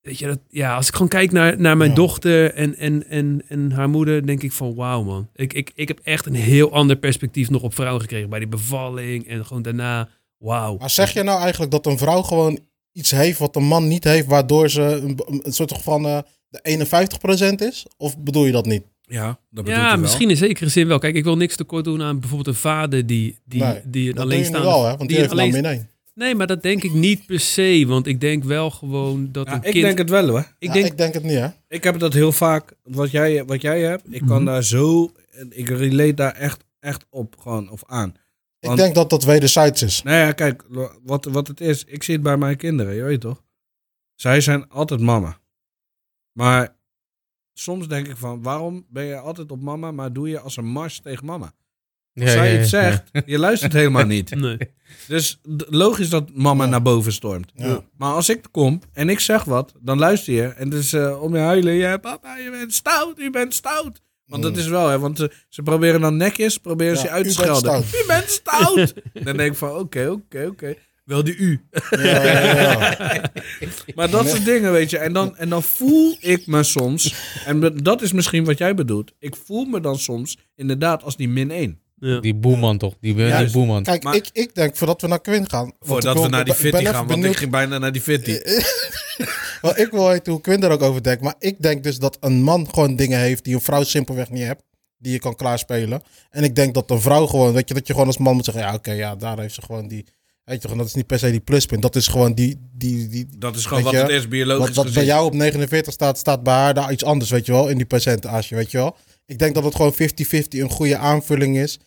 Weet 0.00 0.18
je, 0.18 0.26
dat, 0.26 0.40
ja, 0.48 0.74
als 0.74 0.88
ik 0.88 0.92
gewoon 0.92 1.08
kijk 1.08 1.32
naar, 1.32 1.60
naar 1.60 1.76
mijn 1.76 1.90
Ja. 1.90 1.96
dochter 1.96 2.54
en, 2.54 2.76
en, 2.76 3.06
en, 3.08 3.42
en 3.48 3.72
haar 3.72 3.88
moeder, 3.88 4.26
denk 4.26 4.42
ik 4.42 4.52
van 4.52 4.74
wauw 4.74 5.02
man. 5.02 5.28
Ik, 5.34 5.52
ik, 5.52 5.70
ik 5.74 5.88
heb 5.88 6.00
echt 6.02 6.26
een 6.26 6.34
heel 6.34 6.72
ander 6.72 6.96
perspectief 6.96 7.50
nog 7.50 7.62
op 7.62 7.74
vrouwen 7.74 8.00
gekregen 8.00 8.30
bij 8.30 8.38
die 8.38 8.48
bevalling 8.48 9.26
en 9.28 9.46
gewoon 9.46 9.62
daarna, 9.62 10.08
wauw. 10.38 10.76
Maar 10.76 10.90
zeg 10.90 11.12
je 11.12 11.22
nou 11.22 11.40
eigenlijk 11.40 11.70
dat 11.70 11.86
een 11.86 11.98
vrouw 11.98 12.22
gewoon 12.22 12.58
iets 12.92 13.10
heeft 13.10 13.38
wat 13.38 13.56
een 13.56 13.64
man 13.66 13.88
niet 13.88 14.04
heeft, 14.04 14.26
waardoor 14.26 14.70
ze 14.70 14.82
een, 14.82 15.18
een 15.42 15.52
soort 15.52 15.72
van 15.82 16.06
eh, 16.06 16.18
de 16.48 16.86
51% 17.62 17.66
is? 17.66 17.86
Of 17.96 18.18
bedoel 18.18 18.44
je 18.46 18.52
dat 18.52 18.66
niet? 18.66 18.82
Ja, 19.02 19.38
dat 19.50 19.66
Ja, 19.66 19.96
misschien 19.96 20.30
in 20.30 20.36
zekere 20.36 20.68
zin 20.68 20.86
wel. 20.86 20.98
Kijk, 20.98 21.14
ik 21.14 21.24
wil 21.24 21.36
niks 21.36 21.56
tekort 21.56 21.84
doen 21.84 22.02
aan 22.02 22.20
bijvoorbeeld 22.20 22.48
een 22.56 22.60
vader 22.62 23.06
die, 23.06 23.38
die, 23.44 23.62
Nee, 23.62 23.80
die 23.84 24.10
een 24.10 24.18
alleenstaande... 24.18 24.66
wel, 24.66 24.84
hè? 24.86 24.96
Want 24.96 25.08
die, 25.08 25.18
heeft 25.18 25.34
nou 25.34 25.48
alleen- 25.50 25.64
één. 25.64 25.88
Nee, 26.14 26.34
maar 26.34 26.46
dat 26.46 26.62
denk 26.62 26.82
ik 26.82 26.92
niet 26.92 27.26
per 27.26 27.40
se. 27.40 27.84
Want 27.86 28.06
ik 28.06 28.20
denk 28.20 28.44
wel 28.44 28.70
gewoon 28.70 29.28
dat 29.32 29.46
Ja, 29.46 29.52
een 29.54 29.62
ik 29.62 29.70
kind... 29.70 29.84
denk 29.84 29.98
het 29.98 30.10
wel 30.10 30.28
hoor. 30.28 30.54
ik 30.58 30.68
Ja, 30.68 30.72
denk, 30.72 30.86
ik 30.86 30.96
denk 30.98 31.14
het 31.14 31.22
niet, 31.22 31.38
hè? 31.38 31.46
Ik 31.68 31.84
heb 31.84 31.98
dat 31.98 32.12
heel 32.12 32.32
vaak, 32.32 32.72
wat 32.82 33.10
jij, 33.10 33.44
wat 33.44 33.60
jij 33.62 33.80
hebt, 33.80 34.02
ik 34.10 34.22
kan 34.26 34.36
Mhm. 34.36 34.44
daar 34.44 34.64
zo, 34.64 35.10
ik 35.50 35.68
relate 35.68 36.14
daar 36.14 36.32
echt, 36.34 36.64
echt 36.80 37.04
op 37.10 37.34
gewoon, 37.40 37.70
of 37.70 37.82
aan. 37.86 38.14
Ik 38.70 38.76
denk 38.76 38.94
dat 38.94 39.10
dat 39.10 39.24
wederzijds 39.24 39.82
is. 39.82 40.02
Nou 40.02 40.16
ja, 40.16 40.32
kijk, 40.32 40.64
wat, 41.04 41.24
wat 41.24 41.46
het 41.48 41.60
is, 41.60 41.84
ik 41.84 42.02
zie 42.02 42.14
het 42.14 42.22
bij 42.22 42.36
mijn 42.36 42.56
kinderen, 42.56 42.94
je 42.94 43.02
weet 43.02 43.20
toch? 43.20 43.42
Zij 44.14 44.40
zijn 44.40 44.68
altijd 44.68 45.00
mama. 45.00 45.38
Maar 46.32 46.76
soms 47.52 47.88
denk 47.88 48.06
ik 48.08 48.16
van, 48.16 48.42
waarom 48.42 48.86
ben 48.88 49.04
je 49.04 49.18
altijd 49.18 49.50
op 49.50 49.60
mama, 49.60 49.90
maar 49.90 50.12
doe 50.12 50.28
je 50.28 50.40
als 50.40 50.56
een 50.56 50.66
mars 50.66 51.00
tegen 51.00 51.24
mama? 51.26 51.52
Als 52.14 52.30
zij 52.32 52.60
iets 52.60 52.70
zegt, 52.70 53.10
je 53.26 53.38
luistert 53.48 53.72
helemaal 53.72 54.04
niet. 54.06 54.30
nee. 54.34 54.58
Dus 55.08 55.40
logisch 55.68 56.08
dat 56.10 56.34
mama 56.34 56.64
Ja. 56.64 56.70
naar 56.70 56.82
boven 56.82 57.12
stormt. 57.12 57.52
Ja. 57.54 57.84
Maar 57.96 58.12
als 58.12 58.28
ik 58.28 58.44
kom 58.50 58.80
en 58.92 59.08
ik 59.08 59.20
zeg 59.20 59.44
wat, 59.44 59.72
dan 59.80 59.98
luister 59.98 60.34
je. 60.34 60.46
En 60.46 60.68
dus 60.70 60.92
eh, 60.92 61.22
om 61.22 61.34
je 61.34 61.40
huilen, 61.40 61.74
ja, 61.74 61.96
papa, 61.96 62.36
je 62.36 62.50
bent 62.50 62.74
stout, 62.74 63.18
je 63.20 63.30
bent 63.30 63.54
stout. 63.54 64.00
Want 64.28 64.42
dat 64.42 64.52
Mm. 64.52 64.58
is 64.58 64.66
wel, 64.66 64.88
hè, 64.88 64.98
want 64.98 65.26
ze 65.48 65.62
proberen 65.62 66.00
dan 66.00 66.16
netjes, 66.16 66.58
proberen 66.58 66.94
Ja, 66.94 67.00
ze 67.00 67.06
je 67.06 67.12
uit 67.12 67.24
te 67.24 67.32
schelden. 67.32 67.82
stout. 67.84 68.02
U 68.02 68.06
bent 68.06 68.30
stout. 68.30 68.94
dan 69.24 69.36
denk 69.36 69.52
ik 69.52 69.58
van, 69.58 69.70
oké, 69.78 70.08
oké, 70.08 70.46
oké. 70.46 70.74
Wel 71.04 71.24
die 71.24 71.36
u. 71.36 71.60
Ja, 71.90 72.00
ja, 72.02 72.52
ja. 72.60 73.30
Maar 73.94 74.10
dat 74.10 74.28
soort 74.28 74.44
dingen, 74.44 74.72
weet 74.72 74.90
je. 74.90 74.98
En 74.98 75.12
dan, 75.12 75.36
en 75.36 75.48
dan 75.48 75.62
voel 75.62 76.16
ik 76.20 76.46
me 76.46 76.62
soms, 76.62 77.14
en 77.46 77.60
dat 77.82 78.02
is 78.02 78.12
misschien 78.12 78.44
wat 78.44 78.58
jij 78.58 78.74
bedoelt. 78.74 79.12
Ik 79.18 79.36
voel 79.44 79.64
me 79.64 79.80
dan 79.80 79.98
soms 79.98 80.38
inderdaad 80.54 81.02
als 81.02 81.16
die 81.16 81.28
min 81.28 81.50
1. 81.50 81.80
Ja. 82.00 82.20
Die 82.20 82.34
boeman 82.34 82.78
toch? 82.78 82.94
Die, 83.00 83.50
boeman. 83.50 83.82
Kijk, 83.82 84.02
Maar- 84.02 84.14
ik, 84.14 84.28
ik 84.32 84.54
denk 84.54 84.76
voordat 84.76 85.00
we 85.00 85.06
naar 85.08 85.20
Quinn 85.20 85.50
gaan. 85.50 85.72
Voordat 85.80 86.20
we 86.22 86.28
naar 86.28 86.44
die 86.44 86.54
ik 86.54 86.60
ben 86.62 86.70
fitty 86.70 86.84
gaan, 86.84 86.94
want 86.94 87.08
benieuwd- 87.08 87.30
ik 87.32 87.36
ging 87.38 87.50
bijna 87.50 87.78
naar 87.78 87.92
die 87.92 88.02
fitty. 88.02 88.30
Want 89.60 89.78
ik 89.78 89.90
wil 89.90 90.08
weten 90.08 90.32
hoe 90.32 90.40
Quinn 90.40 90.62
er 90.62 90.70
ook 90.70 90.82
over 90.82 91.02
denkt. 91.02 91.22
Maar 91.22 91.34
ik 91.38 91.62
denk 91.62 91.82
dus 91.82 91.98
dat 91.98 92.16
een 92.20 92.42
man 92.42 92.68
gewoon 92.70 92.96
dingen 92.96 93.18
heeft 93.18 93.44
die 93.44 93.54
een 93.54 93.60
vrouw 93.60 93.82
simpelweg 93.82 94.30
niet 94.30 94.44
hebt. 94.44 94.62
Die 94.98 95.12
je 95.12 95.18
kan 95.18 95.34
klaarspelen. 95.34 96.02
En 96.30 96.44
ik 96.44 96.54
denk 96.54 96.74
dat 96.74 96.90
een 96.90 97.00
vrouw 97.00 97.26
gewoon, 97.26 97.52
weet 97.52 97.68
je, 97.68 97.74
dat 97.74 97.86
je 97.86 97.92
gewoon 97.92 98.06
als 98.08 98.18
man 98.18 98.34
moet 98.34 98.44
zeggen: 98.44 98.62
ja, 98.62 98.74
oké, 98.74 98.92
ja, 98.92 99.16
daar 99.16 99.38
heeft 99.38 99.54
ze 99.54 99.62
gewoon 99.62 99.88
die. 99.88 100.06
Weet 100.44 100.62
je, 100.62 100.76
dat 100.76 100.86
is 100.86 100.94
niet 100.94 101.06
per 101.06 101.18
se 101.18 101.30
die 101.30 101.40
pluspunt. 101.40 101.82
Dat 101.82 101.96
is 101.96 102.06
gewoon 102.06 102.34
die. 102.34 102.68
die, 102.72 103.08
die 103.08 103.26
Dat 103.38 103.56
is 103.56 103.66
gewoon 103.66 103.82
wat 103.82 103.92
je, 103.92 103.98
het 103.98 104.08
is, 104.08 104.28
biologisch 104.28 104.74
wat, 104.74 104.84
wat 104.84 104.94
bij 104.94 105.04
jou 105.04 105.26
op 105.26 105.34
49 105.34 105.92
staat, 105.92 106.18
staat 106.18 106.42
bij 106.42 106.54
haar 106.54 106.74
daar 106.74 106.92
iets 106.92 107.04
anders, 107.04 107.30
weet 107.30 107.46
je 107.46 107.52
wel, 107.52 107.68
in 107.68 107.76
die 107.76 107.86
percentage, 107.86 108.54
weet 108.54 108.70
je 108.70 108.78
wel. 108.78 108.96
Ik 109.26 109.38
denk 109.38 109.54
dat 109.54 109.64
het 109.64 109.74
gewoon 109.74 109.92
50-50 109.92 109.96
een 110.48 110.70
goede 110.70 110.96
aanvulling 110.96 111.58
is. 111.58 111.78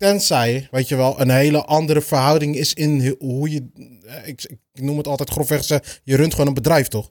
Tenzij, 0.00 0.68
weet 0.70 0.88
je 0.88 0.96
wel, 0.96 1.20
een 1.20 1.30
hele 1.30 1.64
andere 1.64 2.00
verhouding 2.00 2.56
is 2.56 2.74
in 2.74 3.16
hoe 3.18 3.50
je, 3.50 3.66
eh, 4.06 4.28
ik, 4.28 4.56
ik 4.72 4.82
noem 4.82 4.96
het 4.96 5.06
altijd 5.06 5.30
grofweg, 5.30 5.66
je 6.04 6.16
runt 6.16 6.32
gewoon 6.32 6.46
een 6.46 6.54
bedrijf, 6.54 6.88
toch? 6.88 7.10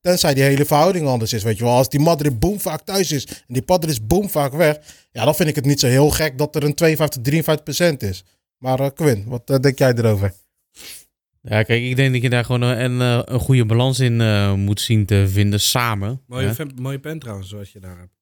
Tenzij 0.00 0.34
die 0.34 0.42
hele 0.42 0.64
verhouding 0.64 1.06
anders 1.06 1.32
is, 1.32 1.42
weet 1.42 1.58
je 1.58 1.64
wel. 1.64 1.72
Als 1.72 1.88
die 1.88 2.00
mother 2.00 2.38
boom 2.38 2.60
vaak 2.60 2.80
thuis 2.80 3.12
is 3.12 3.24
en 3.26 3.54
die 3.54 3.62
padder 3.62 3.90
is 3.90 4.06
boom 4.06 4.30
vaak 4.30 4.52
weg, 4.52 4.78
ja, 5.10 5.24
dan 5.24 5.34
vind 5.34 5.48
ik 5.48 5.54
het 5.54 5.64
niet 5.64 5.80
zo 5.80 5.86
heel 5.86 6.10
gek 6.10 6.38
dat 6.38 6.56
er 6.56 6.64
een 6.64 6.74
52, 6.74 7.22
53 7.22 7.64
procent 7.64 8.02
is. 8.02 8.24
Maar 8.58 8.80
eh, 8.80 8.90
Quinn, 8.94 9.24
wat 9.26 9.50
eh, 9.50 9.58
denk 9.58 9.78
jij 9.78 9.92
erover? 9.94 10.32
Ja, 11.42 11.62
kijk, 11.62 11.82
ik 11.82 11.96
denk 11.96 12.12
dat 12.12 12.22
je 12.22 12.30
daar 12.30 12.44
gewoon 12.44 12.62
een, 12.62 13.00
een, 13.00 13.40
goede 13.40 13.66
balans 13.66 14.00
in 14.00 14.16
moet 14.60 14.80
zien 14.80 15.06
te 15.06 15.28
vinden 15.28 15.60
samen. 15.60 16.22
Mooie, 16.26 16.54
hè. 16.56 16.64
mooie 16.80 16.98
pen 16.98 17.18
trouwens, 17.18 17.48
zoals 17.48 17.72
je 17.72 17.80
daar 17.80 17.98
hebt. 17.98 18.17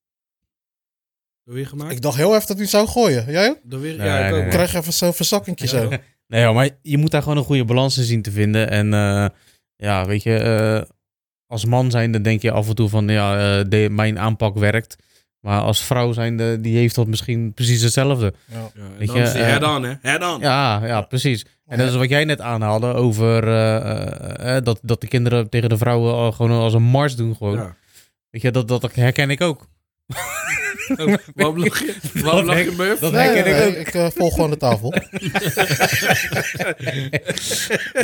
Door 1.46 1.54
wie 1.54 1.64
gemaakt? 1.64 1.92
Ik 1.92 2.02
dacht 2.02 2.16
heel 2.16 2.34
even 2.34 2.46
dat 2.46 2.56
hij 2.56 2.66
zou 2.66 2.88
gooien. 2.88 3.24
Jij 3.30 3.48
ook? 3.48 3.58
Door 3.62 3.80
wie? 3.80 3.96
Nee, 3.96 4.06
ja, 4.06 4.18
ik 4.24 4.32
nee, 4.32 4.40
nee. 4.40 4.50
krijg 4.50 4.74
even 4.74 4.92
zo'n 4.92 5.12
verzakkingje 5.12 5.66
zo. 5.66 5.90
Nee, 6.28 6.52
maar 6.52 6.68
je 6.82 6.98
moet 6.98 7.10
daar 7.10 7.22
gewoon 7.22 7.36
een 7.36 7.44
goede 7.44 7.64
balans 7.64 7.98
in 7.98 8.04
zien 8.04 8.22
te 8.22 8.30
vinden. 8.30 8.70
En 8.70 8.94
eh, 8.94 9.26
ja, 9.76 10.06
weet 10.06 10.22
je, 10.22 10.36
eh, 10.36 10.90
als 11.46 11.64
man 11.64 11.90
zijnde 11.90 12.20
denk 12.20 12.42
je 12.42 12.50
af 12.50 12.68
en 12.68 12.74
toe 12.74 12.88
van, 12.88 13.08
ja, 13.08 13.58
eh, 13.58 13.64
de, 13.68 13.88
mijn 13.90 14.18
aanpak 14.18 14.56
werkt. 14.56 14.96
Maar 15.40 15.60
als 15.60 15.84
vrouw 15.84 16.12
zijnde, 16.12 16.60
die 16.60 16.76
heeft 16.76 16.94
dat 16.94 17.06
misschien 17.06 17.54
precies 17.54 17.82
hetzelfde. 17.82 18.34
Ja. 18.44 18.70
Ja, 18.74 18.82
Weet 18.98 19.06
dan 19.06 19.16
je, 19.16 19.22
is 19.22 19.32
die 19.32 19.42
head-on, 19.42 19.82
hè? 19.82 19.94
Head-on. 20.00 20.40
Ja, 20.40 20.86
ja, 20.86 21.00
precies. 21.00 21.46
En 21.66 21.78
dat 21.78 21.88
is 21.88 21.94
wat 21.94 22.08
jij 22.08 22.24
net 22.24 22.40
aanhaalde 22.40 22.86
over 22.86 23.44
dat, 24.64 24.78
dat 24.82 25.00
de 25.00 25.08
kinderen 25.08 25.48
tegen 25.48 25.68
de 25.68 25.78
vrouwen 25.78 26.34
gewoon 26.34 26.60
als 26.60 26.74
een 26.74 26.82
mars 26.82 27.16
doen. 27.16 27.36
Gewoon. 27.36 27.56
Ja. 27.56 27.76
Weet 28.30 28.42
je, 28.42 28.50
dat, 28.50 28.68
dat 28.68 28.94
herken 28.94 29.30
ik 29.30 29.40
ook. 29.40 29.66
Oh, 30.88 31.14
waarom 31.34 31.58
lach 31.58 31.80
je? 31.80 31.94
Waarom 32.22 32.44
lach 32.44 32.64
je, 32.64 32.72
Murph? 32.76 33.00
Dat 33.00 33.12
Nee, 33.12 33.38
ik 33.38 33.86
ik 33.86 33.94
eh, 33.94 34.06
volg 34.14 34.34
gewoon 34.34 34.50
de 34.50 34.56
tafel. 34.56 34.94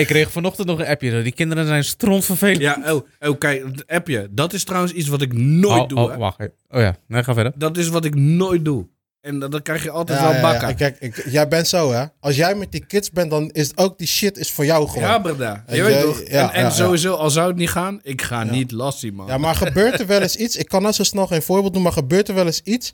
ik 0.01 0.07
kreeg 0.07 0.31
vanochtend 0.31 0.67
nog 0.67 0.79
een 0.79 0.87
appje. 0.87 1.23
Die 1.23 1.33
kinderen 1.33 1.67
zijn 1.67 1.85
strontvervelend. 1.85 2.61
Ja, 2.61 2.83
oh, 2.87 3.07
oh, 3.21 3.39
kijk, 3.39 3.65
het 3.65 3.87
appje. 3.87 4.29
Dat 4.31 4.53
is 4.53 4.65
trouwens 4.65 4.93
iets 4.93 5.09
wat 5.09 5.23
ik 5.23 5.33
nooit 5.33 5.83
oh, 5.83 5.89
doe, 5.89 5.99
oh, 5.99 6.11
hè. 6.11 6.17
wacht. 6.17 6.41
Oh 6.41 6.81
ja, 6.81 6.97
nee, 7.07 7.25
ga 7.25 7.35
verder. 7.35 7.53
Dat 7.55 7.77
is 7.77 7.89
wat 7.89 8.05
ik 8.05 8.15
nooit 8.15 8.65
doe. 8.65 8.87
En 9.23 9.39
dan, 9.39 9.51
dan 9.51 9.63
krijg 9.63 9.83
je 9.83 9.91
altijd 9.91 10.19
Ja, 10.19 10.25
wel 10.25 10.35
ja, 10.35 10.41
bakken. 10.41 10.69
ja. 10.69 10.75
Kijk, 10.75 10.97
ik, 11.01 11.23
jij 11.31 11.49
bent 11.49 11.69
zo, 11.69 11.93
hè? 11.93 12.05
Als 12.21 12.37
jij 12.37 12.55
met 12.55 12.73
die 12.73 12.85
kids 12.87 13.11
bent, 13.11 13.31
dan 13.31 13.51
is 13.51 13.77
ook 13.77 13.99
die 13.99 14.07
shit 14.07 14.37
is 14.39 14.51
voor 14.51 14.65
jou 14.65 14.89
gewoon. 14.89 15.03
Ja, 15.03 15.09
Ja, 15.13 15.19
brada. 15.19 15.65
Je 15.69 15.77
En 15.79 15.85
weet 15.85 16.03
toch? 16.03 16.19
ja, 16.21 16.25
en 16.27 16.55
en 16.55 16.61
ja, 16.61 16.67
ja. 16.67 16.71
sowieso, 16.71 17.15
al 17.15 17.31
zou 17.31 17.49
het 17.49 17.57
niet 17.57 17.71
gaan, 17.71 18.01
ik 18.03 18.23
ga 18.23 18.45
niet 18.45 18.71
lassie, 18.73 19.13
man. 19.13 19.41
maar 19.41 19.55
gebeurt 19.55 20.01
er 20.01 20.07
wel 20.07 20.21
eens 20.23 20.37
iets? 20.37 20.57
Ik 20.57 20.69
kan 20.69 20.83
nou 20.83 20.95
zo 20.95 21.03
snel 21.03 21.27
geen 21.27 21.43
voorbeeld 21.43 21.73
doen, 21.75 21.83
maar 21.83 21.93
gebeurt 21.93 22.29
er 22.29 22.35
wel 22.35 22.47
eens 22.47 22.61
iets 22.61 22.93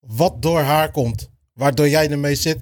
wat 0.00 0.42
door 0.42 0.60
haar 0.60 0.90
komt? 0.90 1.28
Waardoor 1.52 1.88
jij 1.88 2.10
ermee 2.10 2.34
zit? 2.34 2.58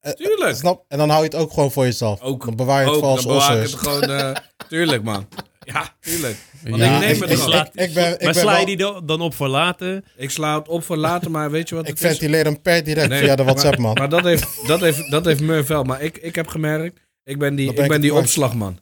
Eh, 0.00 0.12
Tuurlijk. 0.12 0.56
Snap? 0.56 0.84
En 0.88 0.98
dan 0.98 1.08
hou 1.08 1.20
je 1.24 1.28
het 1.28 1.38
ook 1.38 1.52
gewoon 1.52 1.72
voor 1.72 1.84
jezelf. 1.84 2.20
Ook. 2.20 2.44
Dan 2.44 2.56
bewaar 2.56 2.80
je 2.80 2.86
het 2.86 2.94
Ook, 2.94 3.00
voor 3.00 3.08
als 3.10 3.22
dan 3.24 3.32
bewaar 3.32 3.56
ik 3.56 3.62
osses. 3.62 3.80
het 3.80 3.88
gewoon... 3.88 4.10
eh, 4.10 4.36
tuurlijk, 4.68 5.02
man. 5.02 5.28
Ja, 5.72 5.96
tuurlijk. 6.00 6.36
Want 6.64 6.76
Ja, 6.82 6.94
ik 6.94 7.00
neem 7.00 7.10
ik, 7.14 7.20
het 7.20 7.30
ik, 7.30 7.36
gewoon. 7.38 7.60
ik, 7.60 7.66
ik 7.74 7.94
ben, 7.94 8.12
ik 8.12 8.22
maar 8.22 8.32
ben 8.32 8.42
sla 8.42 8.50
je 8.50 8.56
wel- 8.56 8.96
die 8.96 9.06
dan- 9.06 9.20
op 9.20 9.34
voor 9.34 9.48
later? 9.48 10.02
Ik 10.16 10.30
sla 10.30 10.58
het 10.58 10.68
op 10.68 10.84
voor 10.84 10.96
later, 10.96 11.30
maar 11.30 11.50
weet 11.50 11.68
je 11.68 11.74
wat 11.74 11.88
ik 11.88 11.90
het 11.94 12.02
is? 12.02 12.10
ventileer 12.10 12.44
hem 12.44 12.60
per 12.62 12.84
direct 12.84 13.08
Nee, 13.08 13.22
via 13.22 13.36
de 13.36 13.42
WhatsApp, 13.44 13.74
maar, 13.76 13.86
man. 13.86 13.94
Maar 13.94 14.08
dat 14.08 14.24
heeft, 14.24 14.66
dat 14.66 14.80
heeft, 14.80 15.10
dat 15.10 15.24
heeft 15.24 15.40
Murph 15.40 15.68
wel. 15.68 15.82
Maar 15.82 16.02
ik, 16.02 16.18
ik 16.18 16.34
heb 16.34 16.46
gemerkt, 16.46 17.00
ik 17.24 17.38
ben 17.38 17.54
die, 17.54 17.72
ben 17.72 17.82
ik 17.84 17.90
ben 17.90 18.00
die 18.00 18.14
opslagman. 18.14 18.78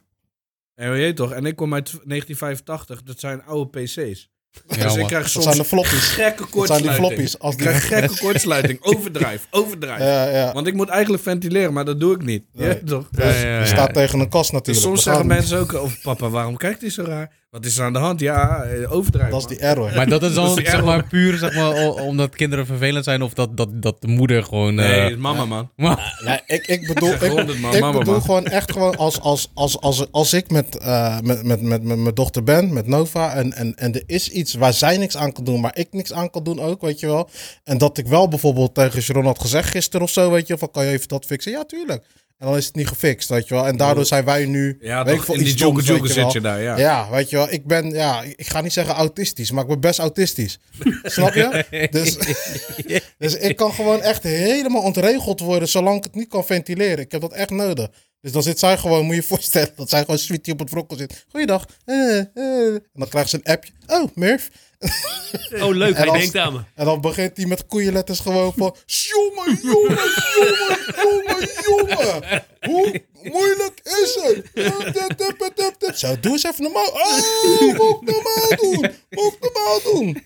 En 0.74 0.90
weet 0.90 1.06
je 1.06 1.12
toch? 1.12 1.32
En 1.32 1.46
ik 1.46 1.56
kom 1.56 1.74
uit 1.74 1.86
1985, 1.86 3.02
dat 3.02 3.20
zijn 3.20 3.42
oude 3.44 3.82
PC's. 3.82 4.28
Ja, 4.68 4.82
dus 4.82 4.94
ik 4.96 5.06
krijg 5.06 5.22
Dat 5.22 5.30
soms 5.32 5.44
zijn 5.44 5.56
de 5.56 5.64
floppies. 5.64 6.08
gekke 6.08 6.22
Dat 6.22 6.66
zijn 6.66 6.82
die 6.82 6.90
kortsluiting. 6.90 6.94
floppies. 7.06 7.38
Als 7.38 7.54
Ik 7.54 7.60
krijg 7.60 7.86
gekke 7.88 8.18
kortsluiting. 8.18 8.78
Overdrijf, 8.82 9.46
overdrijf. 9.60 9.98
Ja, 10.00 10.24
ja. 10.28 10.52
Want 10.52 10.66
ik 10.66 10.74
moet 10.74 10.88
eigenlijk 10.88 11.22
ventileren, 11.22 11.72
maar 11.72 11.84
dat 11.84 12.00
doe 12.00 12.14
ik 12.14 12.22
niet. 12.24 12.42
Nee. 12.52 12.68
Ja, 12.68 12.74
toch? 12.86 13.08
Dus 13.10 13.40
je 13.40 13.62
staat 13.64 13.94
tegen 13.94 14.20
een 14.20 14.28
kast 14.28 14.50
Dus 14.50 14.58
natuurlijk. 14.58 14.86
soms 14.86 15.04
Dat 15.04 15.14
zeggen 15.14 15.26
mensen 15.26 15.58
ook 15.58 15.74
over 15.74 15.98
papa, 16.02 16.28
waarom 16.28 16.56
kijkt 16.56 16.80
hij 16.80 16.90
zo 16.90 17.02
raar? 17.02 17.32
Wat 17.58 17.66
is 17.66 17.78
er 17.78 17.84
aan 17.84 17.92
de 17.92 17.98
hand? 17.98 18.20
Ja, 18.20 18.62
eh, 18.62 18.92
overdrijven. 18.92 19.32
Dat 19.32 19.40
is 19.40 19.56
die 19.56 19.66
error. 19.66 19.92
Maar 19.94 20.08
dat 20.08 20.22
is 20.22 20.34
dan 20.34 20.44
Dat 20.44 20.58
is 20.58 20.70
zeg 20.70 20.84
maar 20.84 21.04
puur 21.04 21.38
zeg 21.38 21.54
maar, 21.54 21.74
omdat 21.92 22.34
kinderen 22.34 22.66
vervelend 22.66 23.04
zijn 23.04 23.22
of 23.22 23.34
dat, 23.34 23.56
dat, 23.56 23.82
dat 23.82 24.00
de 24.00 24.06
moeder 24.08 24.44
gewoon... 24.44 24.74
Nee, 24.74 25.00
eh, 25.00 25.16
mama, 25.16 25.44
man. 25.76 25.98
ik, 26.46 26.66
ik 26.66 26.86
bedoel, 26.86 27.12
ik, 27.12 27.20
100 27.20 27.60
man, 27.60 27.74
ik 27.74 27.80
mama, 27.80 27.98
bedoel 27.98 28.12
man. 28.14 28.22
gewoon 28.22 28.44
echt 28.44 28.72
gewoon 28.72 28.96
als, 28.96 29.20
als, 29.20 29.50
als, 29.54 29.80
als, 29.80 30.12
als 30.12 30.32
ik 30.32 30.50
met, 30.50 30.78
eh, 30.78 31.20
met, 31.20 31.42
met, 31.42 31.62
met, 31.62 31.82
met 31.82 31.98
mijn 31.98 32.14
dochter 32.14 32.42
ben, 32.42 32.72
met 32.72 32.86
Nova, 32.86 33.34
en, 33.34 33.52
en, 33.52 33.74
en 33.76 33.94
er 33.94 34.02
is 34.06 34.28
iets 34.28 34.54
waar 34.54 34.72
zij 34.72 34.96
niks 34.96 35.16
aan 35.16 35.32
kan 35.32 35.44
doen, 35.44 35.60
maar 35.60 35.76
ik 35.76 35.88
niks 35.90 36.12
aan 36.12 36.30
kan 36.30 36.44
doen 36.44 36.60
ook, 36.60 36.80
weet 36.80 37.00
je 37.00 37.06
wel. 37.06 37.30
En 37.64 37.78
dat 37.78 37.98
ik 37.98 38.06
wel 38.06 38.28
bijvoorbeeld 38.28 38.74
tegen 38.74 39.02
Sharon 39.02 39.24
had 39.24 39.40
gezegd 39.40 39.70
gisteren 39.70 40.02
of 40.02 40.10
zo, 40.10 40.30
weet 40.30 40.46
je, 40.46 40.58
van 40.58 40.70
kan 40.70 40.84
je 40.84 40.90
even 40.90 41.08
dat 41.08 41.24
fixen? 41.24 41.52
Ja, 41.52 41.64
tuurlijk. 41.64 42.04
En 42.38 42.46
dan 42.46 42.56
is 42.56 42.66
het 42.66 42.74
niet 42.74 42.88
gefixt, 42.88 43.28
weet 43.28 43.48
je 43.48 43.54
wel. 43.54 43.66
En 43.66 43.76
daardoor 43.76 44.06
zijn 44.06 44.24
wij 44.24 44.46
nu, 44.46 44.76
Ja, 44.80 45.04
weet 45.04 45.16
toch, 45.16 45.24
veel, 45.24 45.34
in 45.34 45.44
die 45.44 45.54
joker 45.54 46.02
je 46.02 46.12
zit 46.12 46.32
je 46.32 46.40
daar, 46.40 46.62
ja. 46.62 46.78
Ja, 46.78 47.10
weet 47.10 47.30
je 47.30 47.36
wel, 47.36 47.52
ik 47.52 47.66
ben, 47.66 47.90
ja, 47.90 48.22
ik 48.22 48.46
ga 48.46 48.60
niet 48.60 48.72
zeggen 48.72 48.94
autistisch, 48.94 49.50
maar 49.50 49.62
ik 49.62 49.68
ben 49.68 49.80
best 49.80 49.98
autistisch. 49.98 50.58
Snap 51.02 51.34
je? 51.34 51.88
Dus, 51.90 52.18
dus 53.18 53.36
ik 53.36 53.56
kan 53.56 53.72
gewoon 53.72 54.02
echt 54.02 54.22
helemaal 54.22 54.82
ontregeld 54.82 55.40
worden 55.40 55.68
zolang 55.68 55.96
ik 55.96 56.04
het 56.04 56.14
niet 56.14 56.28
kan 56.28 56.44
ventileren. 56.44 56.98
Ik 56.98 57.12
heb 57.12 57.20
dat 57.20 57.32
echt 57.32 57.50
nodig. 57.50 57.88
Dus 58.20 58.32
dan 58.32 58.42
zit 58.42 58.58
zij 58.58 58.78
gewoon, 58.78 59.04
moet 59.04 59.14
je 59.14 59.20
je 59.20 59.26
voorstellen, 59.26 59.72
dat 59.76 59.88
zij 59.88 60.00
gewoon 60.00 60.18
sweetie 60.18 60.52
op 60.52 60.58
het 60.58 60.70
wrokkel 60.70 60.96
zit. 60.96 61.26
Goeiedag. 61.28 61.66
Eh, 61.84 62.18
eh. 62.18 62.74
En 62.74 62.82
dan 62.92 63.08
krijgt 63.08 63.30
ze 63.30 63.36
een 63.36 63.52
appje. 63.52 63.72
Oh, 63.86 64.08
Murph. 64.14 64.48
Oh, 65.62 65.74
leuk. 65.74 65.94
En 65.94 65.96
Hij 65.96 66.08
als- 66.08 66.18
denkt 66.18 66.36
aan 66.36 66.52
me. 66.52 66.58
En 66.74 66.84
dan 66.84 67.00
begint 67.00 67.36
hij 67.36 67.46
met 67.46 67.66
koeienletters 67.66 68.20
gewoon 68.20 68.52
van... 68.56 68.76
Jongen, 68.86 69.58
jongen, 69.62 70.10
jongen, 70.36 70.78
jongen, 70.96 71.48
jongen. 71.64 72.44
Hoe 72.60 73.02
moeilijk 73.22 73.80
is 73.84 74.18
het? 74.22 75.98
Zo, 75.98 76.20
doe 76.20 76.32
eens 76.32 76.44
even 76.44 76.62
normaal. 76.62 76.86
Oh, 76.86 77.16
moet 77.60 78.02
ik 78.02 78.14
normaal 78.14 78.56
doen? 78.60 78.80
Moet 79.10 79.36
ik 79.40 79.50
normaal 79.52 79.80
doen? 79.92 80.24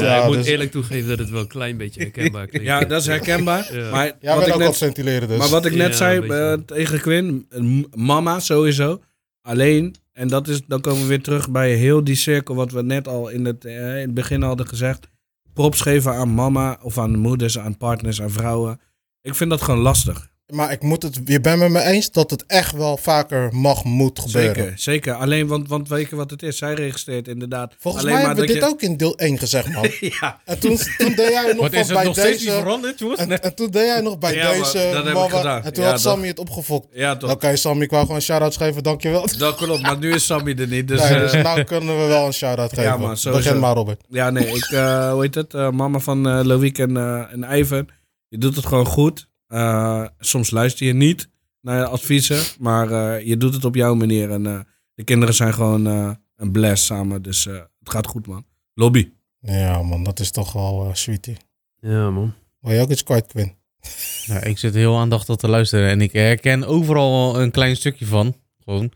Ja, 0.00 0.20
ik 0.20 0.26
moet 0.26 0.36
dus- 0.36 0.46
eerlijk 0.46 0.70
toegeven 0.70 1.08
dat 1.08 1.18
het 1.18 1.30
wel 1.30 1.40
een 1.40 1.46
klein 1.48 1.76
beetje 1.76 2.00
herkenbaar 2.00 2.46
klinkt. 2.46 2.66
Ja, 2.66 2.80
dat 2.84 3.00
is 3.00 3.06
herkenbaar. 3.06 3.74
Ja. 3.76 3.90
Maar, 3.90 4.06
Ja, 4.20 4.34
wat 4.34 4.46
ik 4.46 4.56
net, 4.56 5.28
dus. 5.28 5.38
maar 5.38 5.48
wat 5.48 5.64
ik 5.66 5.74
net 5.74 5.90
Ja, 5.90 5.96
zei 5.96 6.26
eh, 6.28 6.52
tegen 6.52 7.00
Quinn, 7.00 7.46
mama 7.94 8.40
sowieso, 8.40 9.00
alleen, 9.42 9.96
en 10.16 10.28
dat 10.28 10.48
is, 10.48 10.66
dan 10.66 10.80
komen 10.80 11.02
we 11.02 11.08
weer 11.08 11.22
terug 11.22 11.50
bij 11.50 11.74
heel 11.74 12.04
die 12.04 12.14
cirkel 12.14 12.54
wat 12.54 12.72
we 12.72 12.82
net 12.82 13.08
al 13.08 13.28
in 13.28 13.44
het, 13.44 13.64
eh, 13.64 13.74
in 13.74 14.06
het 14.06 14.14
begin 14.14 14.42
hadden 14.42 14.68
gezegd. 14.68 15.08
Props 15.52 15.80
geven 15.80 16.14
aan 16.14 16.34
mama 16.34 16.78
of 16.82 16.98
aan 16.98 17.18
moeders, 17.18 17.58
aan 17.58 17.76
partners, 17.76 18.22
aan 18.22 18.30
vrouwen. 18.30 18.80
Ik 19.20 19.34
vind 19.34 19.50
dat 19.50 19.62
gewoon 19.62 19.80
lastig. 19.80 20.30
Maar 20.46 20.72
ik 20.72 20.82
moet 20.82 21.02
het, 21.02 21.20
je 21.24 21.40
bent 21.40 21.58
met 21.58 21.70
me 21.70 21.82
eens 21.82 22.10
dat 22.10 22.30
het 22.30 22.44
echt 22.46 22.72
wel 22.72 22.96
vaker 22.96 23.48
mag, 23.54 23.84
moet 23.84 24.18
gebeuren. 24.18 24.54
Zeker, 24.56 24.72
zeker. 24.78 25.14
Alleen, 25.14 25.46
want, 25.46 25.68
want 25.68 25.88
weet 25.88 26.10
je 26.10 26.16
wat 26.16 26.30
het 26.30 26.42
is? 26.42 26.58
Zij 26.58 26.74
registreert 26.74 27.28
inderdaad. 27.28 27.74
Volgens 27.78 28.02
alleen 28.04 28.16
mij 28.16 28.24
hebben 28.26 28.40
we 28.40 28.46
dat 28.52 28.56
dit 28.60 28.64
je- 28.64 28.70
ook 28.74 28.82
in 28.82 28.96
deel 28.96 29.16
1 29.18 29.38
gezegd, 29.38 29.72
man. 29.72 29.90
Ja, 30.20 30.40
En 30.44 30.58
toen, 30.58 30.78
toen 30.98 31.12
deed 31.14 31.28
jij 31.28 31.52
nog 31.52 31.56
wat 31.60 31.70
van 31.70 31.78
is 31.80 31.86
het 31.86 31.96
bij 31.96 32.04
nog 32.04 32.14
deze... 32.14 32.50
veranderd? 32.50 33.00
En, 33.16 33.42
en 33.42 33.54
toen 33.54 33.70
deed 33.70 33.84
jij 33.86 34.00
nog 34.00 34.18
bij 34.18 34.34
Ja, 34.34 34.44
maar 34.44 34.52
deze 34.58 34.90
dat 34.92 35.04
heb 35.04 35.16
ik 35.16 35.30
gedaan. 35.36 35.62
En 35.62 35.72
toen 35.72 35.82
Ja, 35.84 35.90
had 35.90 36.02
toch. 36.02 36.12
Sammy 36.12 36.26
het 36.26 36.38
opgefokt. 36.38 36.86
ja 36.92 37.16
toch. 37.16 37.30
Oké, 37.30 37.56
Sammy, 37.56 37.82
ik 37.82 37.90
wou 37.90 38.02
gewoon 38.02 38.16
een 38.16 38.22
shout-out 38.22 38.56
geven, 38.56 38.82
dankjewel. 38.82 39.26
Dat 39.38 39.54
klopt, 39.54 39.82
maar 39.82 39.98
nu 39.98 40.12
is 40.14 40.26
Sammy 40.26 40.54
er 40.58 40.66
niet. 40.68 40.88
Dus, 40.88 41.00
nee, 41.00 41.08
eh, 41.08 41.20
dus 41.20 41.32
nou 41.42 41.64
kunnen 41.64 42.00
we 42.00 42.06
wel 42.06 42.26
een 42.26 42.32
shout-out 42.32 42.68
geven. 42.68 42.82
Ja, 42.84 42.96
man, 42.96 43.16
sowieso. 43.16 43.44
Begin 43.44 43.60
maar, 43.60 43.74
Robert. 43.74 44.00
Ja, 44.08 44.30
nee, 44.30 44.46
ik, 44.46 44.64
eh, 44.64 45.10
hoe 45.12 45.22
heet 45.22 45.34
het? 45.34 45.54
Eh, 45.54 45.70
mama 45.70 45.98
van 45.98 46.28
eh 46.28 46.40
Loïc 46.44 46.78
en, 46.78 46.96
eh 46.96 47.32
en 47.32 47.58
Ivan. 47.58 47.88
Je 48.28 48.38
doet 48.38 48.56
het 48.56 48.66
gewoon 48.66 48.86
goed. 48.86 49.28
Eh, 49.46 50.06
soms 50.18 50.50
luister 50.50 50.86
je 50.86 50.92
niet 50.92 51.28
naar 51.60 51.78
je 51.78 51.86
adviezen, 51.86 52.42
maar 52.58 52.90
eh, 52.90 53.26
je 53.26 53.36
doet 53.36 53.54
het 53.54 53.64
op 53.64 53.74
jouw 53.74 53.94
manier. 53.94 54.30
En 54.30 54.46
eh, 54.46 54.60
de 54.94 55.04
kinderen 55.04 55.34
zijn 55.34 55.54
gewoon 55.54 55.86
eh, 55.86 56.10
een 56.36 56.52
bless 56.52 56.86
samen, 56.86 57.22
dus 57.22 57.46
eh, 57.46 57.54
het 57.54 57.90
gaat 57.90 58.06
goed, 58.06 58.26
man. 58.26 58.44
Lobby. 58.74 59.10
Ja, 59.40 59.82
man, 59.82 60.04
dat 60.04 60.20
is 60.20 60.30
toch 60.30 60.52
wel 60.52 60.90
sweetie. 60.92 61.36
Ja, 61.80 62.10
man. 62.10 62.34
Wil 62.60 62.72
je 62.72 62.80
ook 62.80 62.90
iets 62.90 63.02
kwijt, 63.02 63.26
Quinn? 63.26 63.54
Nou, 64.26 64.46
ik 64.46 64.58
zit 64.58 64.74
heel 64.74 64.98
aandachtig 64.98 65.36
te 65.36 65.48
luisteren 65.48 65.88
en 65.88 66.00
ik 66.00 66.12
herken 66.12 66.64
overal 66.64 67.40
een 67.40 67.50
klein 67.50 67.76
stukje 67.76 68.06
van. 68.06 68.36
Gewoon. 68.64 68.92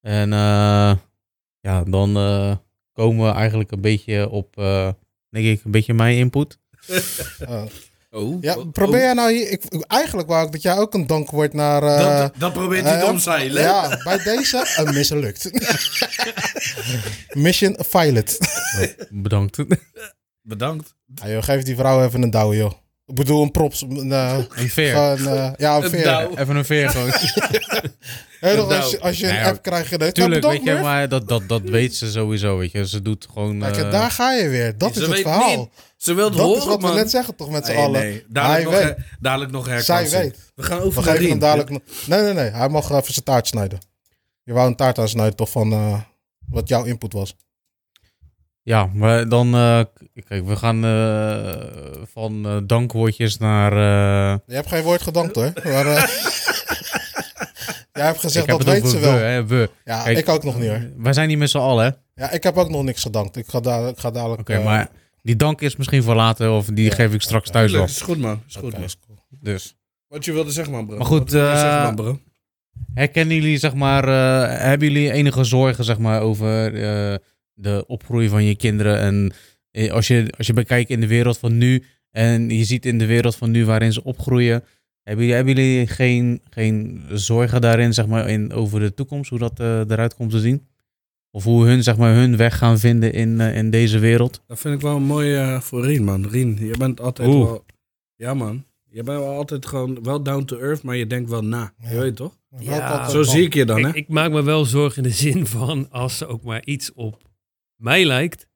En 0.00 0.32
eh, 0.32 0.96
ja, 1.60 1.84
dan 1.86 2.16
eh, 2.16 2.56
komen 2.92 3.26
we 3.26 3.32
eigenlijk 3.32 3.70
een 3.70 3.80
beetje 3.80 4.28
op, 4.28 4.58
eh, 4.58 4.90
denk 5.28 5.46
ik, 5.46 5.64
een 5.64 5.70
beetje 5.70 5.94
mijn 5.94 6.16
input. 6.16 6.58
Oh, 8.14 8.42
ja, 8.42 8.56
probeer 8.72 9.00
jij 9.00 9.12
nou 9.12 9.32
hier... 9.32 9.50
Ik, 9.50 9.62
eigenlijk 9.86 10.28
wou 10.28 10.46
ik 10.46 10.52
dat 10.52 10.62
jij 10.62 10.76
ook 10.76 10.94
een 10.94 11.06
dankwoord 11.06 11.52
naar... 11.52 11.82
eh, 11.82 12.18
dat, 12.18 12.32
dat 12.38 12.52
probeert 12.52 12.84
hij 12.84 12.94
eh, 12.94 13.04
te 13.04 13.10
omzeilen. 13.10 13.62
Ja, 13.62 14.00
bij 14.04 14.18
deze 14.18 14.66
een 14.76 14.94
mislukt. 14.94 15.50
Mission 17.44 17.78
failed. 17.88 18.38
Bedankt. 19.10 19.58
Bedankt. 20.42 20.94
Ja, 21.14 21.28
joh, 21.28 21.42
geef 21.42 21.62
die 21.62 21.76
vrouw 21.76 22.04
even 22.04 22.22
een 22.22 22.30
douw, 22.30 22.54
joh. 22.54 22.72
Ik 23.06 23.14
bedoel, 23.14 23.42
een 23.42 23.50
props. 23.50 23.82
Een, 23.82 24.12
eh, 24.12 24.38
Een 24.54 24.68
veer. 24.68 24.92
gewoon, 24.92 25.36
eh, 25.36 25.50
ja, 25.56 25.76
een 25.76 25.84
Een 25.84 25.90
veer. 25.90 26.04
douw. 26.04 26.36
Even 26.36 26.56
een 26.56 26.64
veer 26.64 26.90
gewoon. 26.90 27.10
Een 28.40 28.58
als, 28.58 28.90
je, 28.90 29.00
als 29.00 29.18
je 29.18 29.26
een 29.26 29.32
Nou 29.32 29.44
ja, 29.44 29.50
app 29.50 29.62
krijgt, 29.62 29.90
je 29.90 29.98
denkt, 29.98 30.14
Tuurlijk, 30.14 30.42
nou, 30.42 30.54
weet 30.54 30.64
je, 30.64 30.74
maar 30.82 31.08
dat, 31.08 31.28
dat, 31.28 31.48
dat 31.48 31.62
weet 31.62 31.94
ze 31.96 32.10
sowieso, 32.10 32.58
weet 32.58 32.72
je. 32.72 32.86
Ze 32.86 33.02
doet 33.02 33.26
gewoon... 33.32 33.58
Kijk, 33.58 33.90
daar 33.90 34.10
ga 34.10 34.32
je 34.32 34.48
weer. 34.48 34.78
Dat 34.78 34.96
is 34.96 35.06
het 35.06 35.20
verhaal. 35.20 35.56
niet. 35.56 35.68
Ze 36.02 36.14
wil 36.14 36.24
het 36.24 36.34
Dat 36.36 36.44
horen, 36.46 36.60
is 36.60 36.66
wat 36.66 36.80
man. 36.80 36.90
we 36.90 36.96
net 36.96 37.10
zeggen 37.10 37.36
toch 37.36 37.50
met 37.50 37.66
z'n 37.66 37.72
Nee, 37.72 37.80
allen. 37.84 38.00
nee. 38.00 38.24
Dadelijk, 38.28 38.64
nog 38.64 38.72
Hij 38.72 38.82
her- 38.82 39.16
dadelijk 39.20 39.50
nog 39.52 39.64
Zij 39.64 39.74
herkansing. 39.74 40.22
weet. 40.22 40.52
We 40.54 40.62
gaan 40.62 40.80
over 40.80 41.02
geven 41.02 41.28
hem 41.28 41.38
dadelijk... 41.38 41.70
nog- 41.70 41.80
Nee, 42.06 42.20
nee, 42.22 42.32
nee. 42.32 42.50
Hij 42.50 42.68
mag 42.68 42.90
even 42.90 43.12
zijn 43.12 43.24
taart 43.24 43.46
snijden. 43.46 43.78
Je 44.42 44.52
wou 44.52 44.68
een 44.68 44.76
taart 44.76 44.98
aansnijden 44.98 45.36
toch 45.36 45.50
van 45.50 45.72
eh, 45.72 46.00
wat 46.48 46.68
jouw 46.68 46.84
input 46.84 47.12
was. 47.12 47.34
Ja, 48.62 48.86
maar 48.92 49.28
dan... 49.28 49.54
eh, 49.54 49.80
kijk, 50.28 50.46
we 50.46 50.56
gaan 50.56 50.84
eh, 50.84 52.02
van 52.12 52.62
dankwoordjes 52.66 53.38
naar... 53.38 53.72
eh, 53.72 54.38
Je 54.46 54.54
hebt 54.54 54.68
geen 54.68 54.82
woord 54.82 55.02
gedankt 55.02 55.34
hoor. 55.34 55.52
Maar, 55.64 55.86
eh, 55.86 56.02
jij 57.92 58.04
hebt 58.04 58.20
gezegd, 58.20 58.46
dat 58.46 58.62
weet 58.64 58.88
ze 58.88 58.98
wel. 58.98 59.12
we, 59.14 59.44
we. 59.46 59.70
Ja, 59.84 60.02
Kijk, 60.02 60.18
ik 60.18 60.28
ook 60.28 60.44
nog 60.44 60.58
niet 60.58 60.68
hoor. 60.68 60.86
Wij 60.96 61.12
zijn 61.12 61.28
niet 61.28 61.38
met 61.38 61.50
z'n 61.50 61.58
allen, 61.58 61.84
hè? 61.84 61.90
Oké, 61.90 61.98
Ja, 62.14 62.30
ik 62.30 62.42
heb 62.42 62.56
ook 62.56 62.70
nog 62.70 62.82
niks 62.82 63.02
gedankt. 63.02 63.36
Ik 63.36 63.46
ga, 63.48 63.60
da 63.60 63.88
ik 63.88 63.98
ga 63.98 64.10
dadelijk... 64.10 64.48
eh, 64.48 64.64
maar 64.64 64.88
die 65.22 65.36
dank 65.36 65.60
is 65.60 65.76
misschien 65.76 66.02
voor 66.02 66.14
later 66.14 66.50
of 66.50 66.66
die 66.66 66.84
Ja, 66.84 66.94
geef 66.94 67.14
ik 67.14 67.22
straks 67.22 67.50
thuis 67.50 67.72
wel. 67.72 67.86
Tuurlijk, 67.86 68.00
is 68.00 68.06
goed, 68.06 68.18
man. 68.18 68.42
Is 68.48 68.54
goed, 68.54 68.72
man. 68.78 69.18
Dus... 69.40 69.76
Wat 70.08 70.24
je 70.24 70.32
wilde 70.32 70.50
zeggen, 70.50 70.72
man, 70.72 70.86
bro. 70.86 70.96
Maar 70.96 71.06
goed, 71.06 71.32
eh, 71.32 71.60
zeggen, 71.60 71.82
man, 71.82 71.94
bro. 71.94 72.20
Herkennen 72.94 73.36
jullie, 73.36 73.58
zeg 73.58 73.74
maar, 73.74 74.08
eh, 74.08 74.58
hebben 74.58 74.92
jullie 74.92 75.12
enige 75.12 75.44
zorgen, 75.44 75.84
zeg 75.84 75.98
maar, 75.98 76.20
over 76.20 76.74
eh, 76.74 77.14
de 77.54 77.84
opgroei 77.86 78.28
van 78.28 78.44
je 78.44 78.56
kinderen? 78.56 78.98
En 78.98 79.32
als 79.90 80.06
je, 80.06 80.32
als 80.36 80.46
je 80.46 80.52
bekijkt 80.52 80.90
in 80.90 81.00
de 81.00 81.06
wereld 81.06 81.38
van 81.38 81.58
nu 81.58 81.84
en 82.10 82.50
je 82.50 82.64
ziet 82.64 82.86
in 82.86 82.98
de 82.98 83.06
wereld 83.06 83.36
van 83.36 83.50
nu 83.50 83.64
waarin 83.64 83.92
ze 83.92 84.04
opgroeien, 84.04 84.64
hebben 85.02 85.24
jullie, 85.24 85.34
hebben 85.34 85.54
jullie 85.54 85.86
geen, 85.86 86.42
geen 86.50 87.02
zorgen 87.10 87.60
daarin, 87.60 87.94
zeg 87.94 88.06
maar, 88.06 88.28
in, 88.28 88.52
over 88.52 88.80
de 88.80 88.94
toekomst, 88.94 89.30
hoe 89.30 89.38
dat 89.38 89.60
eh, 89.60 89.78
eruit 89.78 90.14
komt 90.14 90.30
te 90.30 90.40
zien? 90.40 90.66
Of 91.34 91.44
hoe 91.44 91.66
hun, 91.66 91.82
zeg 91.82 91.96
maar, 91.96 92.14
hun 92.14 92.36
weg 92.36 92.58
gaan 92.58 92.78
vinden 92.78 93.12
in, 93.12 93.40
eh, 93.40 93.56
in 93.56 93.70
deze 93.70 93.98
wereld? 93.98 94.42
Dat 94.46 94.58
vind 94.60 94.74
ik 94.74 94.80
wel 94.80 95.00
mooi 95.00 95.34
eh, 95.34 95.60
voor 95.60 95.84
Rien, 95.84 96.04
man. 96.04 96.28
Rien, 96.28 96.56
je 96.60 96.76
bent 96.78 97.00
altijd 97.00 97.28
Oeh. 97.28 97.44
wel... 97.46 97.64
Ja, 98.16 98.34
man. 98.34 98.64
Je 98.88 99.02
bent 99.02 99.18
wel 99.18 99.36
altijd 99.36 99.66
gewoon 99.66 100.02
wel 100.02 100.22
down 100.22 100.44
to 100.44 100.58
earth, 100.58 100.82
maar 100.82 100.96
je 100.96 101.06
denkt 101.06 101.30
wel 101.30 101.42
na. 101.44 101.72
Je 101.78 101.94
Ja. 101.94 102.00
weet 102.00 102.16
toch? 102.16 102.36
Ja, 102.58 103.08
Zo 103.08 103.22
zie 103.22 103.42
ik 103.42 103.54
je 103.54 103.64
dan, 103.64 103.82
hè? 103.82 103.88
Ik, 103.88 103.94
ik 103.94 104.08
maak 104.08 104.30
me 104.30 104.42
wel 104.42 104.64
zorgen 104.64 105.02
in 105.02 105.08
de 105.08 105.14
zin 105.30 105.46
van 105.46 105.90
als 105.90 106.20
er 106.20 106.26
ook 106.28 106.42
maar 106.42 106.64
iets 106.64 106.92
op 106.92 107.22
mij 107.76 108.04
lijkt, 108.04 108.46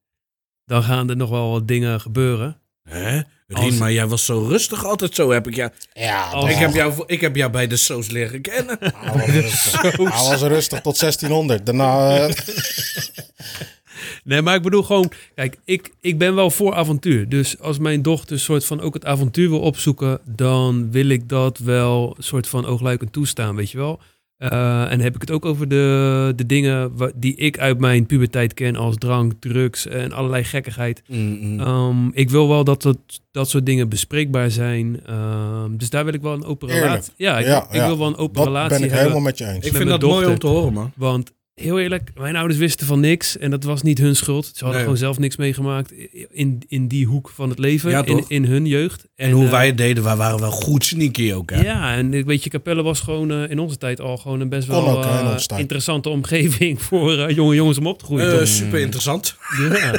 dan 0.64 0.82
gaan 0.82 1.10
er 1.10 1.16
nog 1.16 1.30
wel 1.30 1.50
wat 1.50 1.68
dingen 1.68 2.00
gebeuren. 2.00 2.60
Hè? 2.82 3.20
Rien, 3.46 3.64
Als- 3.64 3.74
maar 3.78 3.92
jij 3.92 4.06
was 4.06 4.24
zo 4.24 4.38
rustig 4.48 4.84
altijd 4.84 5.14
zo, 5.14 5.30
heb 5.30 5.46
ik 5.48 5.54
jou... 5.54 5.70
Ja. 5.92 6.48
Ik 6.48 6.56
heb, 6.56 6.74
jou, 6.74 7.02
ik 7.06 7.20
heb 7.20 7.36
jou 7.36 7.50
bij 7.50 7.66
de 7.66 7.76
soos 7.76 8.08
leren 8.10 8.40
kennen. 8.40 8.76
Hij 8.96 9.12
was 9.12 9.26
rustig. 9.26 9.82
Hij 9.96 10.30
was 10.30 10.40
rustig 10.42 10.80
tot 10.80 10.98
1600. 10.98 11.66
Daarna... 11.66 12.16
eh, 12.26 12.34
Nee, 14.24 14.42
maar 14.42 14.54
ik 14.54 14.62
bedoel 14.62 14.82
gewoon, 14.82 15.10
kijk, 15.34 15.56
ik, 15.64 15.90
ik 16.00 16.18
ben 16.18 16.34
wel 16.34 16.50
voor 16.50 16.74
avontuur. 16.74 17.28
Dus 17.28 17.58
als 17.60 17.78
mijn 17.78 18.02
dochter 18.02 18.40
soort 18.40 18.64
van 18.64 18.80
ook 18.80 18.94
het 18.94 19.04
avontuur 19.04 19.48
wil 19.50 19.60
opzoeken, 19.60 20.20
dan 20.24 20.90
wil 20.90 21.08
ik 21.08 21.28
dat 21.28 21.58
wel 21.58 22.16
soort 22.18 22.48
van 22.48 22.66
oogluikend 22.66 23.12
toestaan, 23.12 23.56
weet 23.56 23.70
je 23.70 23.78
wel. 23.78 24.00
Eh, 24.38 24.92
en 24.92 25.00
heb 25.00 25.14
ik 25.14 25.20
het 25.20 25.30
ook 25.30 25.44
over 25.44 25.68
de, 25.68 26.32
de 26.36 26.46
dingen 26.46 26.92
die 27.14 27.34
ik 27.36 27.58
uit 27.58 27.78
mijn 27.78 28.06
puberteit 28.06 28.54
ken 28.54 28.76
als 28.76 28.94
drank, 28.98 29.32
drugs 29.40 29.86
en 29.86 30.12
allerlei 30.12 30.44
gekkigheid. 30.44 31.02
Mm, 31.08 31.60
Ehm, 31.60 32.08
ik 32.12 32.30
wil 32.30 32.48
wel 32.48 32.64
dat 32.64 32.82
dat, 32.82 32.98
dat 33.30 33.48
soort 33.48 33.66
dingen 33.66 33.88
bespreekbaar 33.88 34.50
zijn. 34.50 35.00
Ehm, 35.06 35.76
dus 35.76 35.90
daar 35.90 36.04
wil 36.04 36.14
ik 36.14 36.22
wel 36.22 36.32
een 36.32 36.44
open 36.44 36.68
relatie. 36.68 37.12
Ja, 37.16 37.38
ik, 37.38 37.46
Ja, 37.46 37.66
ik 37.68 37.74
ja. 37.74 37.86
wil 37.86 37.98
wel 37.98 38.06
een 38.06 38.16
open 38.16 38.34
dat 38.34 38.44
relatie 38.46 38.68
ben 38.76 38.78
ik 38.84 38.90
hebben. 38.90 38.98
helemaal 39.00 39.20
met 39.22 39.38
je 39.38 39.46
eens. 39.46 39.66
Ik 39.66 39.76
vind 39.76 39.88
dat 39.88 40.02
mooi 40.02 40.26
om 40.26 40.38
te 40.38 40.46
horen, 40.46 40.72
man. 40.72 40.92
Want 40.96 41.32
heel 41.60 41.78
eerlijk, 41.80 42.10
mijn 42.16 42.36
ouders 42.36 42.58
wisten 42.60 42.86
van 42.86 43.00
niks. 43.00 43.38
En 43.38 43.50
dat 43.50 43.64
was 43.64 43.82
niet 43.82 43.98
hun 43.98 44.16
schuld. 44.16 44.44
Ze 44.46 44.52
hadden 44.52 44.72
Nee. 44.72 44.82
gewoon 44.82 44.96
zelf 44.96 45.18
niks 45.18 45.36
meegemaakt 45.36 45.92
in, 46.30 46.62
in 46.68 46.86
die 46.88 47.06
hoek 47.06 47.30
van 47.34 47.48
het 47.50 47.58
leven. 47.58 47.90
Ja, 47.90 48.04
in, 48.04 48.24
in 48.28 48.44
hun 48.44 48.66
jeugd. 48.66 49.06
En 49.16 49.30
hoe 49.30 49.44
eh, 49.44 49.50
wij 49.50 49.66
het 49.66 49.76
deden, 49.78 50.04
wij 50.04 50.16
waren 50.16 50.40
wel 50.40 50.50
goed 50.50 50.84
sneaky 50.84 51.32
ook, 51.32 51.50
hè? 51.50 51.60
Ja, 51.62 51.94
en 51.94 52.14
ik 52.14 52.24
weet 52.24 52.44
je, 52.44 52.50
Capelle 52.50 52.82
was 52.82 53.00
gewoon 53.00 53.30
eh, 53.30 53.50
in 53.50 53.58
onze 53.58 53.76
tijd 53.76 54.00
al 54.00 54.16
gewoon 54.16 54.40
een 54.40 54.48
best 54.48 54.66
wel 54.68 54.88
ook, 54.90 55.04
eh, 55.04 55.58
interessante 55.58 56.08
omgeving 56.08 56.82
voor 56.88 57.32
jonge 57.32 57.54
jongens 57.54 57.78
om 57.78 57.86
op 57.86 57.98
te 57.98 58.04
groeien. 58.04 58.40
Eh, 58.40 58.46
super 58.46 58.78
interessant. 58.80 59.36
Ja. 59.58 59.92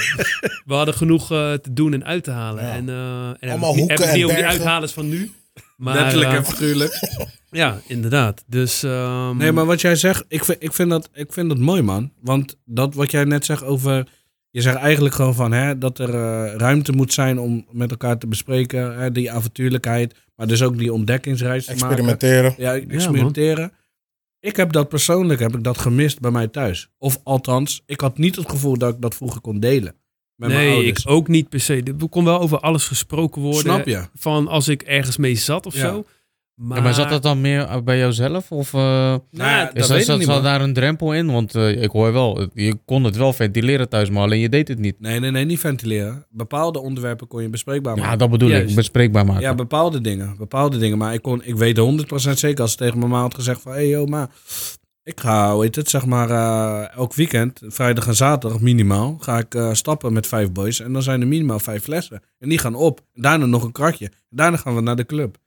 We 0.66 0.74
hadden 0.74 0.94
genoeg 0.94 1.28
te 1.28 1.62
doen 1.72 1.94
en 1.94 2.06
uit 2.06 2.24
te 2.24 2.32
halen. 2.32 2.64
Ja. 2.64 2.72
En, 2.76 2.90
eh 2.90 2.96
en 3.40 3.50
Allemaal 3.50 3.76
hoeken 3.76 3.96
en 3.96 4.02
over 4.04 4.14
die 4.16 4.26
bergen. 4.26 4.48
uithalers 4.48 4.92
van 4.92 5.10
nu. 5.10 5.32
Maar, 5.78 5.96
Letterlijk 5.96 6.32
eh, 6.32 6.38
en 6.38 6.46
figuurlijk. 6.46 7.00
Ja, 7.50 7.80
inderdaad. 7.88 8.44
Dus, 8.48 8.84
ehm, 8.84 9.38
Nee, 9.38 9.52
maar 9.52 9.66
wat 9.66 9.82
jij 9.82 9.96
zegt, 9.96 10.26
ik 10.28 10.46
vind, 10.46 10.64
ik, 10.64 10.74
vind 10.74 10.90
dat, 10.90 11.10
ik 11.14 11.34
vind 11.34 11.50
dat 11.50 11.58
mooi, 11.58 11.82
man. 11.82 12.12
Want 12.22 12.58
dat 12.66 12.94
wat 12.94 13.12
jij 13.12 13.24
net 13.24 13.46
zegt 13.46 13.64
over... 13.64 14.08
Je 14.50 14.62
zegt 14.62 14.76
eigenlijk 14.76 15.16
gewoon 15.16 15.36
van 15.36 15.52
hè, 15.52 15.78
dat 15.78 16.00
er 16.00 16.10
eh, 16.10 16.56
ruimte 16.56 16.92
moet 16.92 17.14
zijn 17.14 17.40
om 17.40 17.66
met 17.72 17.92
elkaar 17.92 18.18
te 18.18 18.28
bespreken. 18.28 18.98
Hè, 18.98 19.12
die 19.12 19.32
avontuurlijkheid, 19.32 20.16
maar 20.36 20.48
dus 20.48 20.62
ook 20.62 20.78
die 20.78 20.94
ontdekkingsreis 20.94 21.66
te 21.66 21.72
maken. 21.72 21.88
Experimenteren. 21.88 22.54
Ja, 22.58 22.76
experimenteren. 22.76 23.72
ik 24.40 24.56
heb 24.56 24.72
dat 24.72 24.90
persoonlijk 24.90 25.40
heb 25.40 25.56
ik 25.56 25.64
dat 25.64 25.78
gemist 25.78 26.20
bij 26.20 26.32
mij 26.32 26.48
thuis. 26.48 26.90
Of 26.98 27.20
althans, 27.24 27.82
ik 27.86 28.00
had 28.00 28.18
niet 28.18 28.36
het 28.36 28.50
gevoel 28.50 28.78
dat 28.78 28.94
ik 28.94 29.02
dat 29.02 29.16
vroeger 29.16 29.42
kon 29.42 29.60
delen. 29.60 29.96
Met 30.38 30.50
mijn 30.50 30.62
nee, 30.66 30.74
ouders. 30.76 31.04
ik 31.04 31.10
ook 31.10 31.28
niet 31.28 31.50
per 31.50 31.60
se. 31.60 31.84
Er 32.00 32.10
kon 32.10 32.24
wel 32.26 32.40
over 32.40 32.60
alles 32.60 32.88
gesproken 32.88 33.42
worden. 33.42 33.62
Snap 33.62 33.86
je? 33.86 34.02
Van 34.16 34.48
als 34.48 34.68
ik 34.68 34.82
ergens 34.82 35.18
mee 35.18 35.36
zat 35.36 35.66
of 35.66 35.74
Ja. 35.74 35.80
zo. 35.80 36.04
Maar, 36.56 36.78
Ja, 36.78 36.84
maar 36.84 36.94
zat 36.94 37.10
dat 37.10 37.24
dan 37.24 37.42
meer 37.42 37.84
bij 37.84 37.98
jouzelf? 37.98 38.52
Of 38.52 38.74
eh, 38.74 38.80
Nou 38.80 39.22
ja, 39.32 39.66
dat 39.66 39.76
dat 39.76 39.84
is 39.84 39.88
weet 39.88 39.90
er, 39.90 39.98
ik 39.98 40.04
zat, 40.06 40.18
niet, 40.18 40.26
zat 40.26 40.36
man. 40.36 40.44
daar 40.44 40.62
een 40.62 40.74
drempel 40.74 41.14
in? 41.14 41.32
Want 41.32 41.56
eh, 41.56 41.82
ik 41.82 41.90
hoor 41.92 42.14
wel, 42.14 42.50
je 42.54 42.78
kon 42.86 43.04
het 43.04 43.16
wel 43.18 43.34
ventileren 43.34 43.90
thuis, 43.90 44.10
maar 44.10 44.24
alleen 44.24 44.40
je 44.40 44.50
deed 44.50 44.68
het 44.68 44.80
niet. 44.80 45.00
Nee, 45.00 45.20
nee, 45.20 45.32
nee, 45.32 45.46
niet 45.46 45.60
ventileren. 45.60 46.26
Bepaalde 46.30 46.80
onderwerpen 46.80 47.28
kon 47.28 47.42
je 47.42 47.50
bespreekbaar 47.50 47.96
maken. 47.96 48.12
Ja, 48.12 48.18
dat 48.18 48.30
bedoel 48.30 48.50
Juist. 48.50 48.70
ik, 48.70 48.76
bespreekbaar 48.76 49.26
maken. 49.26 49.42
Ja, 49.42 49.56
bepaalde 49.56 50.02
dingen. 50.02 50.36
Bepaalde 50.38 50.78
dingen. 50.78 50.98
Maar 50.98 51.14
ik, 51.14 51.22
kon, 51.22 51.42
ik 51.46 51.56
weet 51.56 51.80
100% 51.80 52.32
zeker 52.34 52.62
als 52.62 52.72
ze 52.72 52.78
tegen 52.78 52.98
mijn 53.00 53.12
ma 53.12 53.20
had 53.22 53.36
gezegd 53.36 53.62
van... 53.62 53.72
Hé, 53.72 53.78
hey, 53.78 53.88
joh, 53.88 54.08
maar 54.08 54.30
ik 55.08 55.20
ga, 55.20 55.54
hoe 55.54 55.64
heet 55.64 55.76
het, 55.76 55.90
zeg 55.90 56.06
maar 56.06 56.30
eh, 56.30 56.96
elk 56.96 57.14
weekend, 57.14 57.62
vrijdag 57.66 58.08
en 58.08 58.16
zaterdag 58.16 58.62
minimaal, 58.62 59.18
ga 59.20 59.38
ik 59.38 59.56
eh, 59.56 59.74
stappen 59.74 60.14
met 60.14 60.28
vijf 60.28 60.52
boys. 60.52 60.80
En 60.80 60.94
dan 60.94 61.04
zijn 61.04 61.22
er 61.22 61.28
minimaal 61.28 61.60
vijf 61.60 61.84
flessen. 61.84 62.22
En 62.40 62.50
die 62.50 62.58
gaan 62.58 62.76
op. 62.76 63.02
Daarna 63.14 63.46
nog 63.46 63.64
een 63.64 63.72
kratje. 63.72 64.12
Daarna 64.30 64.58
gaan 64.58 64.76
we 64.76 64.82
naar 64.82 64.96
de 64.96 65.06
club. 65.06 65.38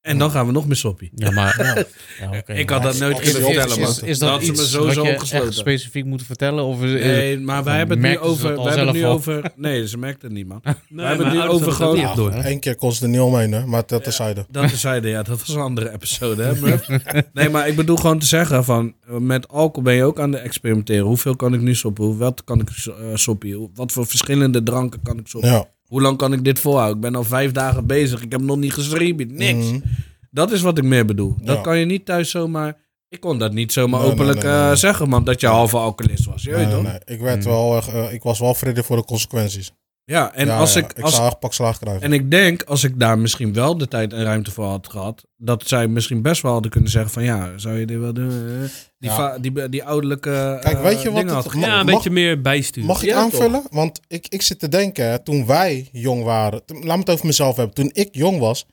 En 0.00 0.18
dan 0.18 0.30
gaan 0.30 0.46
we 0.46 0.52
nog 0.52 0.66
meer 0.66 0.76
soppie. 0.76 1.10
Ja, 1.14 1.30
maar... 1.30 1.86
ja, 2.20 2.28
oké, 2.38 2.52
ik 2.52 2.70
had 2.70 2.82
dat 2.82 2.98
nooit 2.98 3.18
Is- 3.20 3.24
kunnen 3.32 3.48
is- 3.50 3.54
vertellen, 3.56 3.80
man. 3.80 3.90
Is, 3.90 4.00
is 4.02 4.18
Dat 4.18 4.28
dat 4.28 4.38
had 4.38 4.46
ze 4.46 4.52
me 4.52 4.58
iets 4.62 4.70
sowieso 4.70 4.96
wat 5.00 5.06
je 5.06 5.12
opgesloten. 5.12 5.46
echt 5.48 5.56
specifiek 5.56 6.04
moet 6.04 6.22
vertellen? 6.22 6.64
Of 6.64 6.82
is, 6.82 6.92
is- 6.92 7.04
Nee, 7.04 7.38
maar 7.40 7.64
wij 7.64 7.76
hebben 7.76 8.02
het 8.02 8.10
nu 8.12 8.18
over... 8.18 8.54
Wij 8.56 8.66
hebben 8.66 8.86
het 8.86 8.94
nu 8.96 9.06
over... 9.06 9.52
Nee, 9.56 9.88
ze 9.88 9.98
merkte 9.98 10.26
het 10.26 10.34
niet, 10.34 10.46
man. 10.48 10.60
Nee, 10.64 10.74
we 10.88 11.02
hebben 11.02 11.26
het 11.26 11.34
nu 11.34 11.42
over 11.42 11.72
gewoon- 11.72 12.14
door. 12.16 12.32
Eén 12.34 12.60
keer 12.60 12.76
kon 12.76 12.92
ze 12.92 13.02
er 13.02 13.08
niet 13.08 13.20
omheen, 13.20 13.52
hè? 13.52 13.66
maar 13.66 13.82
dat 13.86 14.04
terzijde. 14.04 14.46
Dat 14.50 14.70
zeiden, 14.70 15.10
ja, 15.10 15.22
dat 15.22 15.38
was 15.38 15.48
een 15.48 15.60
andere 15.60 15.92
episode, 15.92 16.42
hè? 16.42 16.52
Nee, 17.32 17.48
maar 17.48 17.68
ik 17.68 17.76
bedoel 17.76 17.96
gewoon 17.96 18.18
te 18.18 18.26
zeggen 18.26 18.64
van, 18.64 18.94
eh, 19.08 19.16
met 19.16 19.48
alcohol 19.48 19.82
ben 19.82 19.94
je 19.94 20.04
ook 20.04 20.20
aan 20.20 20.32
het 20.32 20.42
experimenteren. 20.42 21.04
Hoeveel 21.06 21.36
kan 21.36 21.54
ik 21.54 21.60
nu 21.60 21.74
soppen? 21.74 22.04
Hoe- 22.04 22.16
Wat 22.16 22.44
kan 22.44 22.60
ik 22.60 22.68
uh, 22.86 22.94
soppie? 23.14 23.54
Hoe- 23.54 23.70
Wat 23.74 23.92
voor 23.92 24.06
verschillende 24.06 24.62
dranken 24.62 25.02
kan 25.02 25.18
ik 25.18 25.26
soppen? 25.26 25.66
Hoe 25.88 26.00
lang 26.02 26.16
kan 26.18 26.32
ik 26.32 26.44
dit 26.44 26.58
volhouden? 26.58 26.96
Ik 26.96 27.00
ben 27.02 27.14
al 27.14 27.24
vijf 27.24 27.52
dagen 27.52 27.86
bezig. 27.86 28.22
Ik 28.22 28.32
heb 28.32 28.40
nog 28.40 28.56
niet 28.56 28.72
geschreven. 28.72 29.34
Niks. 29.34 29.66
Mhm. 29.66 29.80
Dat 30.30 30.50
is 30.52 30.60
wat 30.60 30.78
ik 30.78 30.84
meer 30.84 31.04
bedoel. 31.04 31.34
Dat 31.42 31.60
kan 31.60 31.78
je 31.78 31.84
niet 31.84 32.04
thuis 32.04 32.30
zomaar... 32.30 32.86
Ik 33.08 33.20
kon 33.20 33.38
dat 33.38 33.52
niet 33.52 33.72
zomaar 33.72 34.00
Nee, 34.00 34.10
openlijk 34.10 34.42
nee, 34.42 34.52
nee, 34.52 34.70
eh, 34.70 34.74
zeggen, 34.76 35.08
man. 35.08 35.24
Dat 35.24 35.40
je 35.40 35.46
halve 35.46 35.76
alcoholist 35.76 36.24
was. 36.24 36.42
Je 36.42 36.50
weet 36.50 36.70
toch? 36.70 36.82
nee, 36.82 36.98
ik, 37.04 37.20
werd 37.20 37.38
Mm. 37.44 37.50
wel, 37.50 37.76
eh, 37.82 38.12
ik 38.12 38.22
was 38.22 38.38
wel 38.38 38.54
vrede 38.54 38.82
voor 38.82 38.96
de 38.96 39.04
consequenties. 39.04 39.72
Ja, 40.10 40.34
en 40.34 40.46
Ja, 40.46 40.58
als 40.58 40.72
ja, 40.74 40.80
ik... 40.80 41.00
Als, 41.00 41.14
zou 41.14 41.26
echt 41.26 41.38
pak 41.38 41.52
slaag 41.52 41.78
krijgen. 41.78 42.02
En 42.02 42.12
ik 42.12 42.30
denk, 42.30 42.62
als 42.62 42.84
ik 42.84 42.98
daar 42.98 43.18
misschien 43.18 43.52
wel 43.52 43.78
de 43.78 43.88
tijd 43.88 44.12
en 44.12 44.22
ruimte 44.22 44.50
voor 44.50 44.64
had 44.64 44.88
gehad, 44.88 45.24
dat 45.36 45.66
zij 45.68 45.88
misschien 45.88 46.22
best 46.22 46.42
wel 46.42 46.52
hadden 46.52 46.70
kunnen 46.70 46.90
zeggen 46.90 47.10
van 47.10 47.22
ja, 47.22 47.58
zou 47.58 47.78
je 47.78 47.86
dit 47.86 47.98
wel 47.98 48.12
doen? 48.12 48.30
Eh, 48.30 48.68
Die, 48.98 49.10
Ja. 49.10 49.38
die, 49.38 49.68
die 49.68 49.84
ouderlijke 49.84 50.58
Kijk, 50.62 50.76
eh, 50.76 50.82
weet 50.82 51.02
je 51.02 51.10
wat 51.10 51.44
het- 51.44 51.52
Ja, 51.52 51.78
een 51.80 51.84
mag- 51.86 51.94
beetje 51.94 52.10
meer 52.10 52.40
bijsturen. 52.40 52.88
Mag 52.88 53.02
ik 53.02 53.08
Ja, 53.08 53.16
aanvullen? 53.16 53.62
Want 53.70 54.00
ik, 54.06 54.26
ik 54.28 54.42
zit 54.42 54.58
te 54.58 54.68
denken, 54.68 55.24
toen 55.24 55.46
wij 55.46 55.88
jong 55.92 56.22
waren, 56.24 56.64
toen- 56.64 56.84
laat 56.84 56.94
me 56.96 57.00
het 57.02 57.10
over 57.10 57.26
mezelf 57.26 57.56
hebben. 57.56 57.74
Toen 57.74 57.90
ik 57.92 58.08
jong 58.14 58.38
was, 58.38 58.66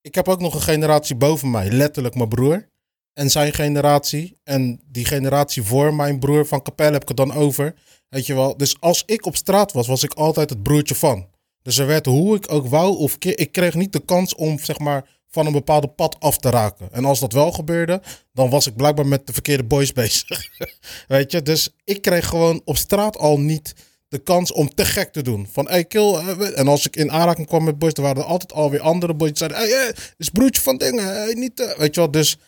ik 0.00 0.14
heb 0.14 0.28
ook 0.28 0.40
nog 0.40 0.54
een 0.54 0.60
generatie 0.62 1.16
boven 1.16 1.50
mij, 1.50 1.70
letterlijk 1.70 2.14
mijn 2.14 2.28
broer. 2.28 2.68
En 3.12 3.30
zijn 3.30 3.52
generatie, 3.52 4.38
en 4.44 4.80
die 4.86 5.04
generatie 5.04 5.62
voor 5.62 5.94
mijn 5.94 6.18
broer 6.18 6.46
van 6.46 6.62
Capelle 6.62 6.92
heb 6.92 7.02
ik 7.02 7.08
het 7.08 7.16
dan 7.16 7.32
over. 7.32 7.74
Weet 8.12 8.26
je 8.26 8.34
wel, 8.34 8.56
dus 8.56 8.76
als 8.80 9.02
ik 9.06 9.26
op 9.26 9.36
straat 9.36 9.72
was, 9.72 9.86
was 9.86 10.02
ik 10.02 10.12
altijd 10.14 10.50
het 10.50 10.62
broertje 10.62 10.94
van. 10.94 11.26
Dus 11.62 11.78
er 11.78 11.86
werd 11.86 12.06
hoe 12.06 12.36
ik 12.36 12.52
ook 12.52 12.66
wou, 12.66 12.96
of 12.96 13.16
ik 13.18 13.52
kreeg 13.52 13.74
niet 13.74 13.92
de 13.92 14.04
kans 14.04 14.34
om 14.34 14.58
zeg 14.58 14.78
maar 14.78 15.08
van 15.28 15.46
een 15.46 15.52
bepaalde 15.52 15.86
pad 15.88 16.16
af 16.20 16.38
te 16.38 16.50
raken. 16.50 16.88
En 16.92 17.04
als 17.04 17.20
dat 17.20 17.32
wel 17.32 17.52
gebeurde, 17.52 18.02
dan 18.32 18.50
was 18.50 18.66
ik 18.66 18.76
blijkbaar 18.76 19.06
met 19.06 19.26
de 19.26 19.32
verkeerde 19.32 19.64
boys 19.64 19.92
bezig. 20.02 20.48
Weet 21.08 21.32
je, 21.32 21.42
dus 21.42 21.74
ik 21.84 22.02
kreeg 22.02 22.26
gewoon 22.26 22.62
op 22.64 22.76
straat 22.76 23.16
al 23.16 23.38
niet 23.40 23.74
de 24.08 24.18
kans 24.18 24.52
om 24.52 24.74
te 24.74 24.84
gek 24.84 25.12
te 25.12 25.22
doen. 25.22 25.48
Van, 25.52 25.68
hey, 25.68 25.84
kill. 25.84 26.14
eh, 26.14 26.58
En 26.58 26.68
als 26.68 26.86
ik 26.86 26.96
in 26.96 27.10
aanraking 27.12 27.46
kwam 27.46 27.64
met 27.64 27.78
boys, 27.78 27.94
dan 27.94 28.04
waren 28.04 28.22
er 28.22 28.28
altijd 28.28 28.52
alweer 28.52 28.80
andere 28.80 29.14
boys 29.14 29.30
die 29.30 29.38
zeiden, 29.38 29.58
hey, 29.58 29.68
hey, 29.82 29.92
dit 29.92 30.14
is 30.16 30.28
broertje 30.28 30.62
van 30.62 30.76
dingen, 30.76 31.04
hey, 31.04 31.32
niet, 31.34 31.60
eh," 31.60 31.78
weet 31.78 31.94
je 31.94 32.00
wel. 32.00 32.10
Dus 32.10 32.38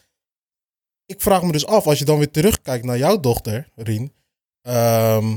ik 1.07 1.21
vraag 1.21 1.43
me 1.43 1.53
dus 1.53 1.67
af, 1.67 1.87
als 1.87 1.99
je 1.99 2.05
dan 2.05 2.19
weer 2.19 2.31
terugkijkt 2.31 2.85
naar 2.85 2.99
jouw 2.99 3.21
dochter, 3.21 3.69
Rien, 3.75 4.13
ehm, 4.63 5.37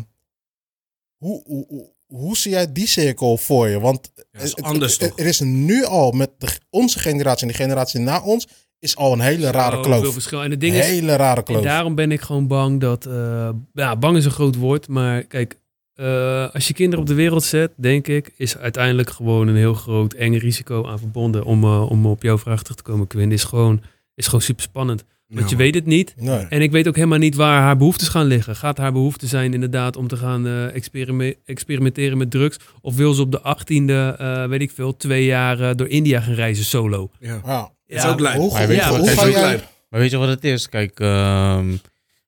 hoe, 1.18 1.44
hoe, 1.46 1.66
hoe, 1.68 1.90
hoe 2.06 2.38
zie 2.38 2.52
jij 2.52 2.72
die 2.72 2.88
cirkel 2.88 3.38
voor 3.38 3.68
je? 3.68 3.80
Want 3.80 4.12
Ja, 4.32 4.40
is 4.40 4.56
anders 4.56 5.00
het- 5.00 5.20
er 5.20 5.26
is 5.26 5.40
nu 5.40 5.86
al 5.86 6.12
met 6.12 6.30
de, 6.38 6.48
onze 6.70 7.00
generatie 7.00 7.42
en 7.42 7.48
de 7.48 7.54
generatie 7.60 8.00
na 8.00 8.22
ons, 8.22 8.48
is 8.80 8.96
al 8.96 9.14
een 9.14 9.20
hele 9.20 9.52
rare 9.52 9.80
kloof. 9.80 10.14
verschil. 10.14 10.44
En 10.44 10.52
het 10.52 10.60
ding 10.60 10.76
is, 10.76 10.86
Hele 10.86 11.16
rare 11.16 11.44
kloof. 11.44 11.58
En 11.58 11.64
daarom 11.64 11.96
ben 11.96 12.12
ik 12.12 12.22
gewoon 12.22 12.48
bang 12.48 12.80
dat... 12.80 13.06
eh, 13.06 13.50
ja, 13.74 13.96
bang 13.96 14.18
is 14.18 14.26
een 14.26 14.32
groot 14.32 14.56
woord, 14.56 14.88
maar 14.88 15.24
kijk... 15.24 15.60
eh, 15.94 16.54
als 16.54 16.68
je 16.68 16.74
kinderen 16.74 17.00
op 17.00 17.08
de 17.08 17.14
wereld 17.16 17.44
zet, 17.44 17.72
denk 17.76 18.08
ik, 18.08 18.34
is 18.38 18.58
uiteindelijk 18.58 19.10
gewoon 19.10 19.48
een 19.48 19.56
heel 19.56 19.74
groot 19.74 20.14
eng 20.14 20.34
risico 20.38 20.86
aan 20.88 21.00
verbonden. 21.00 21.44
Om, 21.46 21.64
eh, 21.64 21.90
om 21.92 22.06
op 22.06 22.22
jouw 22.24 22.38
vraag 22.38 22.62
terug 22.62 22.78
te 22.78 22.84
komen, 22.84 23.08
Quinn. 23.08 23.32
Is 23.32 23.44
gewoon, 23.44 23.82
is 24.16 24.26
gewoon 24.26 24.42
super 24.42 24.64
spannend. 24.64 25.04
Want 25.28 25.42
Ja, 25.50 25.50
je 25.50 25.56
weet 25.64 25.74
het 25.76 25.86
niet. 25.86 26.14
Nee. 26.18 26.46
En 26.50 26.62
ik 26.62 26.72
weet 26.72 26.88
ook 26.88 26.96
helemaal 26.96 27.18
niet 27.18 27.36
waar 27.36 27.62
haar 27.62 27.78
behoeftes 27.78 28.08
gaan 28.08 28.26
liggen. 28.26 28.56
Gaat 28.56 28.78
haar 28.78 28.92
behoefte 28.92 29.28
zijn 29.28 29.54
inderdaad 29.54 29.96
om 29.96 30.08
te 30.08 30.18
gaan 30.18 30.48
eh, 30.48 30.76
experime- 30.76 31.36
experimenteren 31.46 32.18
met 32.18 32.32
drugs? 32.32 32.58
Of 32.82 32.96
wil 32.96 33.14
ze 33.14 33.22
op 33.22 33.32
de 33.32 33.42
achttiende, 33.42 34.16
eh 34.18 34.46
weet 34.46 34.62
ik 34.62 34.72
veel, 34.72 34.98
twee 34.98 35.26
jaar 35.26 35.60
eh, 35.60 35.76
door 35.76 35.88
India 35.88 36.20
gaan 36.20 36.34
reizen 36.34 36.66
solo? 36.66 37.10
Ja. 37.20 37.42
Ja. 37.46 37.72
Dat 37.88 38.04
is 38.06 38.06
ook 38.06 38.20
lijp. 38.20 38.36
Hoe, 38.38 38.52
Maar 38.52 38.68
hoe, 38.68 39.06
weet 39.06 39.14
ga 39.20 39.30
jij... 39.30 39.64
Maar 39.90 40.00
weet 40.00 40.12
je 40.12 40.18
wat 40.18 40.28
het 40.28 40.44
is? 40.44 40.70
Kijk, 40.70 41.00
ehm, 41.00 41.66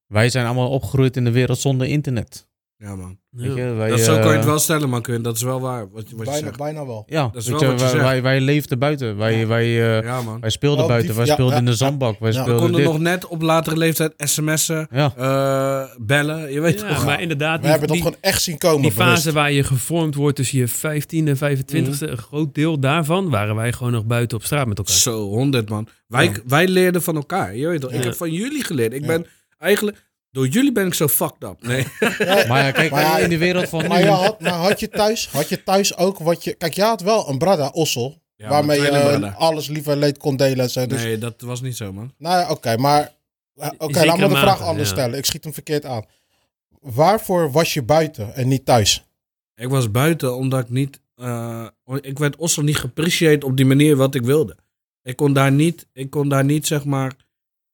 wij 0.07 0.29
zijn 0.29 0.45
allemaal 0.45 0.69
opgegroeid 0.69 1.17
in 1.17 1.23
de 1.23 1.31
wereld 1.31 1.59
zonder 1.59 1.87
internet. 1.87 2.47
Ja, 2.81 2.95
man. 2.95 3.17
Weet 3.29 3.55
Ja. 3.55 3.65
je, 3.65 3.73
wij, 3.73 3.89
Dat, 3.89 3.99
zo 3.99 4.13
kan 4.13 4.23
je 4.25 4.29
het 4.31 4.39
eh, 4.39 4.45
wel 4.45 4.59
stellen, 4.59 4.89
man. 4.89 5.01
Kun. 5.01 5.21
Dat 5.21 5.35
is 5.35 5.41
wel 5.41 5.59
waar, 5.61 5.89
wat, 5.91 6.05
Bijna, 6.15 6.33
zegt. 6.37 6.57
bijna 6.57 6.85
wel. 6.85 7.03
Ja, 7.07 7.29
Dat 7.33 7.41
is 7.41 7.47
wel 7.49 7.59
je, 7.59 7.65
wat 7.65 7.75
je 7.75 7.81
wij, 7.81 7.89
zegt. 7.89 8.03
wij, 8.03 8.21
wij 8.21 8.41
leefden 8.41 8.79
buiten. 8.79 9.17
Wij, 9.17 9.47
wij, 9.47 9.63
eh, 9.97 10.03
Ja, 10.03 10.21
man. 10.21 10.39
wij 10.39 10.49
speelden 10.49 10.79
Oh, 10.79 10.85
die- 10.85 10.93
buiten. 10.95 11.15
Wij 11.15 11.25
ja, 11.25 11.33
speelden 11.33 11.53
ja, 11.53 11.59
in 11.59 11.65
de 11.65 11.71
ja. 11.71 11.77
zandbak. 11.77 12.19
Wij 12.19 12.31
Ja. 12.31 12.37
We 12.37 12.39
We 12.43 12.43
speelden 12.43 12.61
konden 12.61 12.81
dit. 12.81 12.91
nog 12.91 12.99
net 13.01 13.27
op 13.27 13.41
latere 13.41 13.77
leeftijd 13.77 14.13
sms'en, 14.17 14.87
Ja. 14.91 15.13
eh, 15.17 15.95
bellen. 16.05 16.51
Je 16.53 16.59
weet 16.61 16.79
Ja, 16.79 16.87
toch? 16.87 17.05
maar 17.05 17.21
inderdaad, 17.21 17.55
We 17.55 17.61
die, 17.61 17.69
hebben 17.69 17.87
dat 17.87 17.97
die, 17.97 18.05
gewoon 18.05 18.21
echt 18.21 18.41
zien 18.41 18.57
komen. 18.57 18.81
die 18.81 18.91
fase 18.91 19.17
bewust. 19.17 19.35
waar 19.35 19.51
je 19.51 19.63
gevormd 19.63 20.15
wordt 20.15 20.35
tussen 20.35 20.57
je 20.59 20.67
15 20.67 21.27
en 21.27 21.37
25 21.37 21.99
Mhm. 22.01 22.09
een 22.11 22.17
groot 22.17 22.53
deel 22.55 22.79
daarvan 22.79 23.29
waren 23.29 23.55
wij 23.55 23.71
gewoon 23.73 23.91
nog 23.91 24.05
buiten 24.05 24.37
op 24.37 24.43
straat 24.43 24.67
met 24.67 24.77
elkaar. 24.77 24.93
Zo, 24.93 25.19
100 25.27 25.69
man. 25.69 25.87
Wij, 26.07 26.25
Ja. 26.25 26.31
wij 26.47 26.67
leerden 26.67 27.01
van 27.01 27.15
elkaar. 27.15 27.55
Je 27.55 27.67
weet 27.67 27.81
toch? 27.81 27.91
Ik 27.91 28.03
heb 28.03 28.15
van 28.15 28.31
jullie 28.31 28.63
geleerd. 28.63 28.93
Ik 28.93 29.05
ben 29.05 29.25
eigenlijk... 29.57 30.07
Door 30.31 30.47
jullie 30.47 30.71
ben 30.71 30.87
ik 30.87 30.93
zo 30.93 31.07
fucked 31.07 31.43
up. 31.43 31.61
Nee. 31.61 31.85
Ja, 31.99 32.45
Maar 32.47 32.63
ja, 32.65 32.71
kijk, 32.71 32.91
Maar 32.91 33.01
ja, 33.01 33.17
in 33.17 33.29
de 33.29 33.37
wereld 33.37 33.69
van 33.69 33.87
maar, 33.87 34.01
nu... 34.01 34.07
had, 34.07 34.39
maar 34.39 34.51
had 34.51 34.79
je 34.79 34.89
thuis, 34.89 35.29
had 35.29 35.49
je 35.49 35.63
thuis 35.63 35.97
ook 35.97 36.19
wat 36.19 36.43
je... 36.43 36.53
Kijk, 36.53 36.73
je 36.73 36.81
had 36.81 37.01
wel 37.01 37.29
een 37.29 37.37
brada, 37.37 37.67
Ossel, 37.67 38.21
Ja, 38.35 38.49
waarmee 38.49 38.81
je 38.81 38.87
eh, 38.89 39.35
alles 39.37 39.67
lief 39.67 39.87
en 39.87 39.97
leed 39.97 40.17
kon 40.17 40.35
delen 40.37 40.63
en 40.63 40.69
zo. 40.69 40.85
Dus, 40.85 41.03
Nee, 41.03 41.17
dat 41.17 41.41
was 41.41 41.61
niet 41.61 41.77
zo, 41.77 41.93
man. 41.93 42.13
Nou 42.17 42.39
ja, 42.39 42.49
oké, 42.49 42.77
maar... 42.77 43.17
Oké, 43.77 44.05
laat 44.05 44.17
me 44.17 44.27
de 44.27 44.35
vraag 44.35 44.59
mate, 44.59 44.63
anders 44.69 44.89
ja. 44.89 44.95
stellen. 44.95 45.17
Ik 45.17 45.25
schiet 45.25 45.43
hem 45.43 45.53
verkeerd 45.53 45.85
aan. 45.85 46.05
Waarvoor 46.79 47.51
was 47.51 47.73
je 47.73 47.83
buiten 47.83 48.35
en 48.35 48.47
niet 48.47 48.65
thuis? 48.65 49.03
Ik 49.55 49.69
was 49.69 49.91
buiten 49.91 50.35
omdat 50.35 50.59
ik 50.59 50.69
niet... 50.69 50.99
eh, 51.15 51.67
ik 52.01 52.19
werd 52.19 52.35
Oslo 52.35 52.63
niet 52.63 52.77
geappreciëerd 52.77 53.43
op 53.43 53.57
die 53.57 53.65
manier 53.65 53.95
wat 53.95 54.15
ik 54.15 54.21
wilde. 54.23 54.57
Ik 55.03 55.15
kon 55.15 55.33
daar 55.33 55.51
niet, 55.51 55.87
ik 55.93 56.09
kon 56.09 56.29
daar 56.29 56.45
niet 56.45 56.67
zeg 56.67 56.85
maar... 56.85 57.15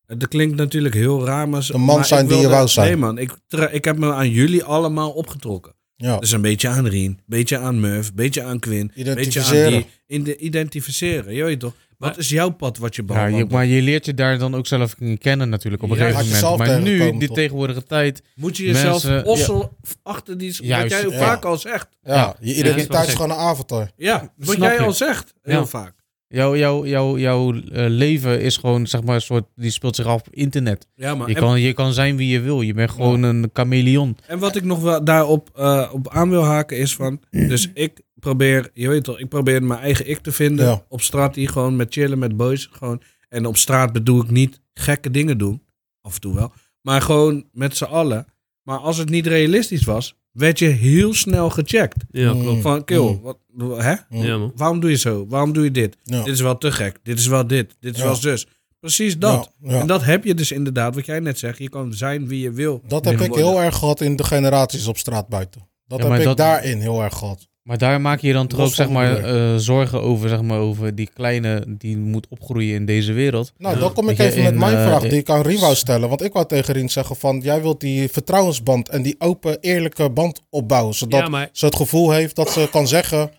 Het 0.07 0.27
klinkt 0.27 0.55
natuurlijk 0.55 0.93
heel 0.95 1.25
raar, 1.25 1.49
maar... 1.49 1.65
De 1.67 1.77
man 1.77 1.95
maar 1.95 2.05
zijn 2.05 2.23
ik 2.23 2.29
die 2.29 2.37
je 2.39 2.47
wou 2.49 2.67
zijn. 2.67 2.87
Nee 2.87 2.97
man, 2.97 3.17
ik, 3.17 3.31
ik 3.71 3.85
heb 3.85 3.97
me 3.97 4.13
aan 4.13 4.29
jullie 4.29 4.63
allemaal 4.63 5.09
opgetrokken. 5.11 5.73
Ja. 5.95 6.17
Dus 6.19 6.31
een 6.31 6.41
beetje 6.41 6.67
aan 6.67 6.87
Rien, 6.87 7.19
beetje 7.25 7.57
aan 7.57 7.79
Murph, 7.79 8.13
beetje 8.13 8.43
aan 8.43 8.59
Quinn, 8.59 8.87
beetje 8.95 9.11
aan 9.11 9.17
Identificeren. 9.17 9.71
die. 9.71 9.85
In 10.07 10.23
de, 10.23 10.37
identificeren, 10.37 11.33
je 11.33 11.43
weet 11.43 11.59
toch? 11.59 11.73
Wat 11.97 12.17
is 12.17 12.29
jouw 12.29 12.49
pad 12.49 12.77
wat 12.77 12.95
je 12.95 13.01
Ja, 13.01 13.07
behandelt? 13.07 13.49
je, 13.49 13.55
maar 13.55 13.65
je 13.65 13.81
leert 13.81 14.05
je 14.05 14.13
daar 14.13 14.37
dan 14.37 14.55
ook 14.55 14.67
zelf 14.67 14.95
kennen 15.19 15.49
natuurlijk 15.49 15.83
op 15.83 15.89
een 15.89 15.97
Ja, 15.97 16.11
gegeven 16.11 16.41
moment. 16.41 16.57
Maar 16.57 16.79
nu, 16.81 16.83
tegenkomen, 16.83 17.19
die 17.19 17.27
toch? 17.27 17.37
tegenwoordige 17.37 17.83
tijd... 17.83 18.21
Moet 18.35 18.57
je 18.57 18.63
jezelf 18.65 19.03
Mensen- 19.03 19.25
ossel 19.25 19.77
achter 20.03 20.37
die... 20.37 20.49
wat 20.57 20.65
Juist, 20.67 20.91
jij 21.01 21.09
ja. 21.09 21.17
vaak 21.17 21.45
al 21.45 21.57
zegt. 21.57 21.87
Ja, 22.03 22.35
je 22.39 22.55
identiteit 22.55 23.07
is 23.07 23.13
gewoon 23.13 23.29
een 23.31 23.37
avontuur. 23.37 23.91
Ja, 23.95 24.33
wat 24.37 24.55
Snap 24.55 24.67
jij 24.69 24.73
je. 24.79 24.83
al 24.85 24.93
zegt. 24.93 25.33
Heel 25.41 25.59
Ja. 25.59 25.65
vaak. 25.65 25.93
Jouw, 26.35 26.55
jouw, 26.55 26.85
jouw, 26.85 27.17
jouw 27.17 27.53
eh, 27.53 27.85
leven 27.87 28.41
is 28.41 28.57
gewoon, 28.57 28.87
zeg 28.87 29.03
maar, 29.03 29.15
een 29.15 29.21
soort... 29.21 29.45
Die 29.55 29.71
speelt 29.71 29.95
zich 29.95 30.05
af 30.05 30.19
op 30.19 30.27
internet. 30.33 30.87
Ja, 30.95 31.15
maar 31.15 31.27
Je 31.29 31.35
en, 31.35 31.41
kan, 31.41 31.61
je 31.61 31.73
kan 31.73 31.93
zijn 31.93 32.17
wie 32.17 32.27
je 32.27 32.39
wil. 32.39 32.61
Je 32.61 32.73
bent 32.73 32.91
gewoon 32.91 33.23
een 33.23 33.49
chameleon. 33.53 34.17
en 34.27 34.39
wat 34.39 34.55
ik 34.55 34.63
nog 34.63 34.81
wel 34.81 35.03
daarop 35.03 35.49
eh, 35.55 35.89
op 35.93 36.09
aan 36.09 36.29
wil 36.29 36.43
haken 36.43 36.77
is 36.77 36.95
van... 36.95 37.19
Dus 37.29 37.69
ik 37.73 38.01
probeer, 38.13 38.69
je 38.73 38.87
weet 38.87 39.03
toch, 39.03 39.19
ik 39.19 39.29
probeer 39.29 39.63
mijn 39.63 39.79
eigen 39.79 40.09
ik 40.09 40.17
te 40.17 40.31
vinden. 40.31 40.65
Ja. 40.65 40.85
Op 40.87 41.01
straat 41.01 41.35
hier 41.35 41.49
gewoon 41.49 41.75
met 41.75 41.93
chillen 41.93 42.19
met 42.19 42.37
boys. 42.37 42.69
Gewoon. 42.71 43.01
En 43.29 43.45
op 43.45 43.57
straat 43.57 43.93
bedoel 43.93 44.21
ik 44.21 44.29
niet 44.29 44.61
gekke 44.73 45.11
dingen 45.11 45.37
doen. 45.37 45.61
Af 46.01 46.15
en 46.15 46.21
toe 46.21 46.35
wel. 46.35 46.51
Maar 46.81 47.01
gewoon 47.01 47.45
met 47.51 47.77
z'n 47.77 47.83
allen. 47.83 48.25
Maar 48.63 48.77
als 48.77 48.97
het 48.97 49.09
niet 49.09 49.27
realistisch 49.27 49.83
was, 49.83 50.17
werd 50.35 50.59
je 50.59 50.67
heel 50.67 51.13
snel 51.13 51.49
gecheckt. 51.49 52.03
Ja, 52.11 52.33
Mm. 52.33 52.41
klopt. 52.41 52.61
Van, 52.61 52.83
kill, 52.83 52.99
Mm. 53.01 53.21
wat, 53.21 53.37
hè? 53.83 53.93
Ja, 54.09 54.37
man. 54.37 54.51
Waarom 54.55 54.79
doe 54.79 54.89
je 54.89 54.95
zo? 54.97 55.25
Waarom 55.27 55.53
doe 55.53 55.63
je 55.63 55.71
dit? 55.71 55.97
Ja. 56.03 56.23
Dit 56.23 56.33
is 56.33 56.41
wel 56.41 56.57
te 56.57 56.71
gek. 56.71 56.99
Dit 57.03 57.19
is 57.19 57.27
wel 57.27 57.47
dit. 57.47 57.75
Dit 57.79 57.93
is 57.93 57.99
Ja. 57.99 58.05
wel 58.05 58.15
zus. 58.15 58.47
Precies 58.79 59.17
dat. 59.17 59.51
Ja, 59.61 59.71
ja. 59.71 59.79
En 59.79 59.87
dat 59.87 60.03
heb 60.03 60.23
je 60.23 60.33
dus 60.33 60.51
inderdaad, 60.51 60.95
wat 60.95 61.05
jij 61.05 61.19
net 61.19 61.39
zegt. 61.39 61.57
Je 61.57 61.69
kan 61.69 61.93
zijn 61.93 62.27
wie 62.27 62.41
je 62.41 62.51
wil. 62.51 62.81
Dat 62.87 63.05
heb 63.05 63.13
ik 63.13 63.27
worden. 63.27 63.45
heel 63.45 63.61
erg 63.61 63.75
gehad 63.75 64.01
in 64.01 64.15
de 64.15 64.23
generaties 64.23 64.87
op 64.87 64.97
straat 64.97 65.27
buiten. 65.27 65.67
Dat 65.87 65.99
Ja, 65.99 66.09
heb 66.09 66.19
ik 66.19 66.25
dat- 66.25 66.37
daarin 66.37 66.79
heel 66.81 67.03
erg 67.03 67.17
gehad. 67.17 67.47
Maar 67.65 67.77
daar 67.77 68.01
maak 68.01 68.19
je 68.19 68.27
je 68.27 68.33
dan 68.33 68.47
toch 68.47 68.59
ook, 68.59 68.73
zeg 68.73 68.89
maar, 68.89 69.17
eh, 69.17 69.55
zorgen 69.55 70.01
over, 70.01 70.29
zeg 70.29 70.41
maar, 70.41 70.59
over 70.59 70.95
die 70.95 71.09
kleine 71.13 71.63
die 71.67 71.97
moet 71.97 72.27
opgroeien 72.29 72.75
in 72.75 72.85
deze 72.85 73.13
wereld. 73.13 73.53
Nou, 73.57 73.79
dan 73.79 73.93
kom 73.93 74.09
ik 74.09 74.19
even 74.19 74.43
met 74.43 74.53
in, 74.53 74.59
mijn 74.59 74.77
eh, 74.77 74.85
vraag 74.85 75.01
die 75.01 75.19
ik 75.19 75.29
aan 75.29 75.41
Rien 75.41 75.59
wou 75.59 75.75
stellen. 75.75 76.09
Want 76.09 76.23
ik 76.23 76.33
wou 76.33 76.45
tegen 76.45 76.73
Rien 76.73 76.89
zeggen 76.89 77.15
van... 77.15 77.39
jij 77.39 77.61
wilt 77.61 77.79
die 77.79 78.09
vertrouwensband 78.09 78.89
en 78.89 79.01
die 79.01 79.15
open, 79.17 79.59
eerlijke 79.59 80.09
band 80.09 80.41
opbouwen. 80.49 80.93
Zodat 80.95 81.19
Ja, 81.19 81.29
maar 81.29 81.49
ze 81.51 81.65
het 81.65 81.75
gevoel 81.75 82.11
heeft 82.11 82.35
dat 82.35 82.49
ze 82.49 82.67
kan 82.71 82.87
zeggen... 82.87 83.31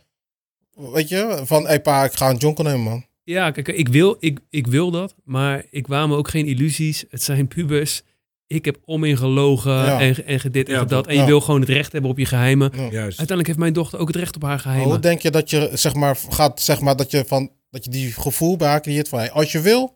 Weet 0.75 1.09
je, 1.09 1.41
van... 1.45 1.63
Hé 1.63 1.69
hey 1.69 1.81
pa, 1.81 2.05
ik 2.05 2.13
ga 2.13 2.31
een 2.31 2.37
jonko 2.37 2.63
nemen, 2.63 2.81
man. 2.81 3.05
Ja, 3.25 3.51
kijk, 3.51 3.69
ik 3.69 3.89
wil, 3.89 4.17
ik, 4.21 4.41
ik 4.51 4.67
wil 4.67 4.91
dat, 4.91 5.15
maar 5.25 5.65
ik 5.71 5.87
waam 5.87 6.09
me 6.09 6.17
ook 6.17 6.29
geen 6.29 6.47
illusies. 6.47 7.05
Het 7.11 7.23
zijn 7.23 7.49
pubers. 7.49 8.03
Ik 8.47 8.65
heb 8.65 8.77
om 8.85 9.05
in 9.05 9.17
gelogen 9.17 9.73
Ja. 9.73 10.01
en, 10.01 10.27
en 10.27 10.41
gedit 10.41 10.69
en 10.69 10.75
Ja, 10.75 10.85
toch. 10.85 11.07
En 11.07 11.15
je 11.15 11.21
Ja. 11.21 11.27
wil 11.27 11.41
gewoon 11.41 11.61
het 11.61 11.69
recht 11.69 11.93
hebben 11.93 12.11
op 12.11 12.19
je 12.19 12.25
geheimen. 12.27 12.71
Ja. 12.75 12.81
Juist. 12.83 12.99
Uiteindelijk 13.01 13.47
heeft 13.47 13.59
mijn 13.59 13.73
dochter 13.73 13.99
ook 13.99 14.07
het 14.09 14.17
recht 14.17 14.35
op 14.37 14.43
haar 14.43 14.51
Maar 14.51 14.61
geheimen. 14.61 14.89
hoe 14.89 14.99
denk 14.99 15.21
je 15.21 15.31
dat 15.31 15.51
je, 15.51 15.71
zeg 15.73 15.95
maar, 15.95 16.17
gaat... 16.31 16.61
Zeg 16.63 16.81
maar, 16.81 16.97
dat 16.97 17.11
je, 17.11 17.25
van, 17.27 17.51
dat 17.71 17.85
je 17.85 17.91
die 17.91 18.13
gevoel 18.13 18.57
bij 18.57 18.69
haar 18.69 18.81
creëert 18.81 19.09
van... 19.09 19.19
Hey, 19.19 19.31
als 19.31 19.53
je 19.53 19.61
wil... 19.61 19.95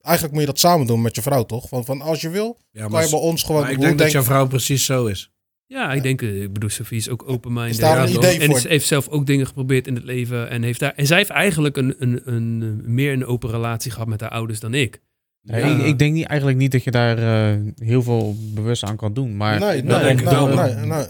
Eigenlijk 0.00 0.34
moet 0.36 0.44
je 0.46 0.50
dat 0.50 0.60
samen 0.60 0.86
doen 0.86 1.02
met 1.02 1.14
je 1.14 1.22
vrouw, 1.22 1.42
toch? 1.44 1.68
Van, 1.68 1.84
van 1.84 2.00
als 2.00 2.20
je 2.20 2.28
wil, 2.28 2.58
Ja, 2.70 2.80
kan 2.82 2.90
maar, 2.90 3.04
je 3.04 3.10
bij 3.10 3.18
ons 3.18 3.42
gewoon... 3.42 3.60
maar 3.62 3.70
ik 3.70 3.76
denk 3.78 3.88
dat 3.90 3.98
denk- 3.98 4.10
jouw 4.12 4.22
vrouw 4.22 4.46
precies 4.46 4.84
zo 4.84 5.06
is. 5.06 5.30
Ja, 5.66 5.92
ik 5.92 6.02
denk, 6.02 6.22
eh, 6.22 6.42
ik 6.42 6.52
bedoel, 6.52 6.68
Sophie 6.70 6.98
is 6.98 7.08
ook 7.08 7.28
open-minded. 7.28 7.72
Is 7.74 7.78
daar 7.80 7.96
Ja, 7.96 8.02
een 8.06 8.12
toch? 8.12 8.24
idee 8.24 8.38
En 8.40 8.46
voor? 8.50 8.58
ze 8.60 8.68
heeft 8.68 8.86
zelf 8.86 9.08
ook 9.08 9.26
dingen 9.26 9.46
geprobeerd 9.46 9.86
in 9.86 9.94
het 9.94 10.04
leven. 10.04 10.48
En, 10.50 10.62
heeft 10.62 10.80
daar, 10.80 10.92
en 10.94 11.06
zij 11.06 11.16
heeft 11.16 11.30
eigenlijk 11.30 11.76
een, 11.76 11.94
een, 11.98 12.20
een, 12.24 12.82
meer 12.94 13.12
een 13.12 13.26
open 13.26 13.50
relatie 13.50 13.90
gehad 13.90 14.08
met 14.08 14.20
haar 14.20 14.30
ouders 14.30 14.60
dan 14.60 14.74
ik. 14.74 15.00
Nee, 15.46 15.64
Ja. 15.64 15.76
ik, 15.76 15.82
ik 15.84 15.98
denk 15.98 16.14
niet, 16.14 16.26
eigenlijk 16.26 16.58
niet 16.58 16.72
dat 16.72 16.84
je 16.84 16.90
daar 16.90 17.18
eh, 17.18 17.56
heel 17.78 18.02
veel 18.02 18.36
bewust 18.54 18.84
aan 18.84 18.96
kan 18.96 19.12
doen. 19.14 19.36
Maar 19.36 19.60
Nee, 19.60 19.82
dat 19.82 19.96
nee, 19.96 20.06
denk 20.06 20.20
ik 20.20 20.28
wel. 20.28 20.58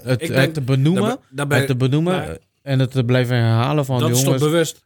het, 0.03 0.53
te 0.53 0.61
benoemen, 0.61 1.01
Daar, 1.03 1.17
daar 1.29 1.47
ben 1.47 1.57
het 1.57 1.67
te 1.67 1.75
benoemen 1.75 2.37
en 2.61 2.79
het 2.79 2.91
te 2.91 3.03
blijven 3.03 3.35
herhalen 3.35 3.85
van 3.85 3.99
dat 3.99 4.09
is 4.09 4.15
toch 4.15 4.23
jongens. 4.23 4.43
bewust. 4.43 4.85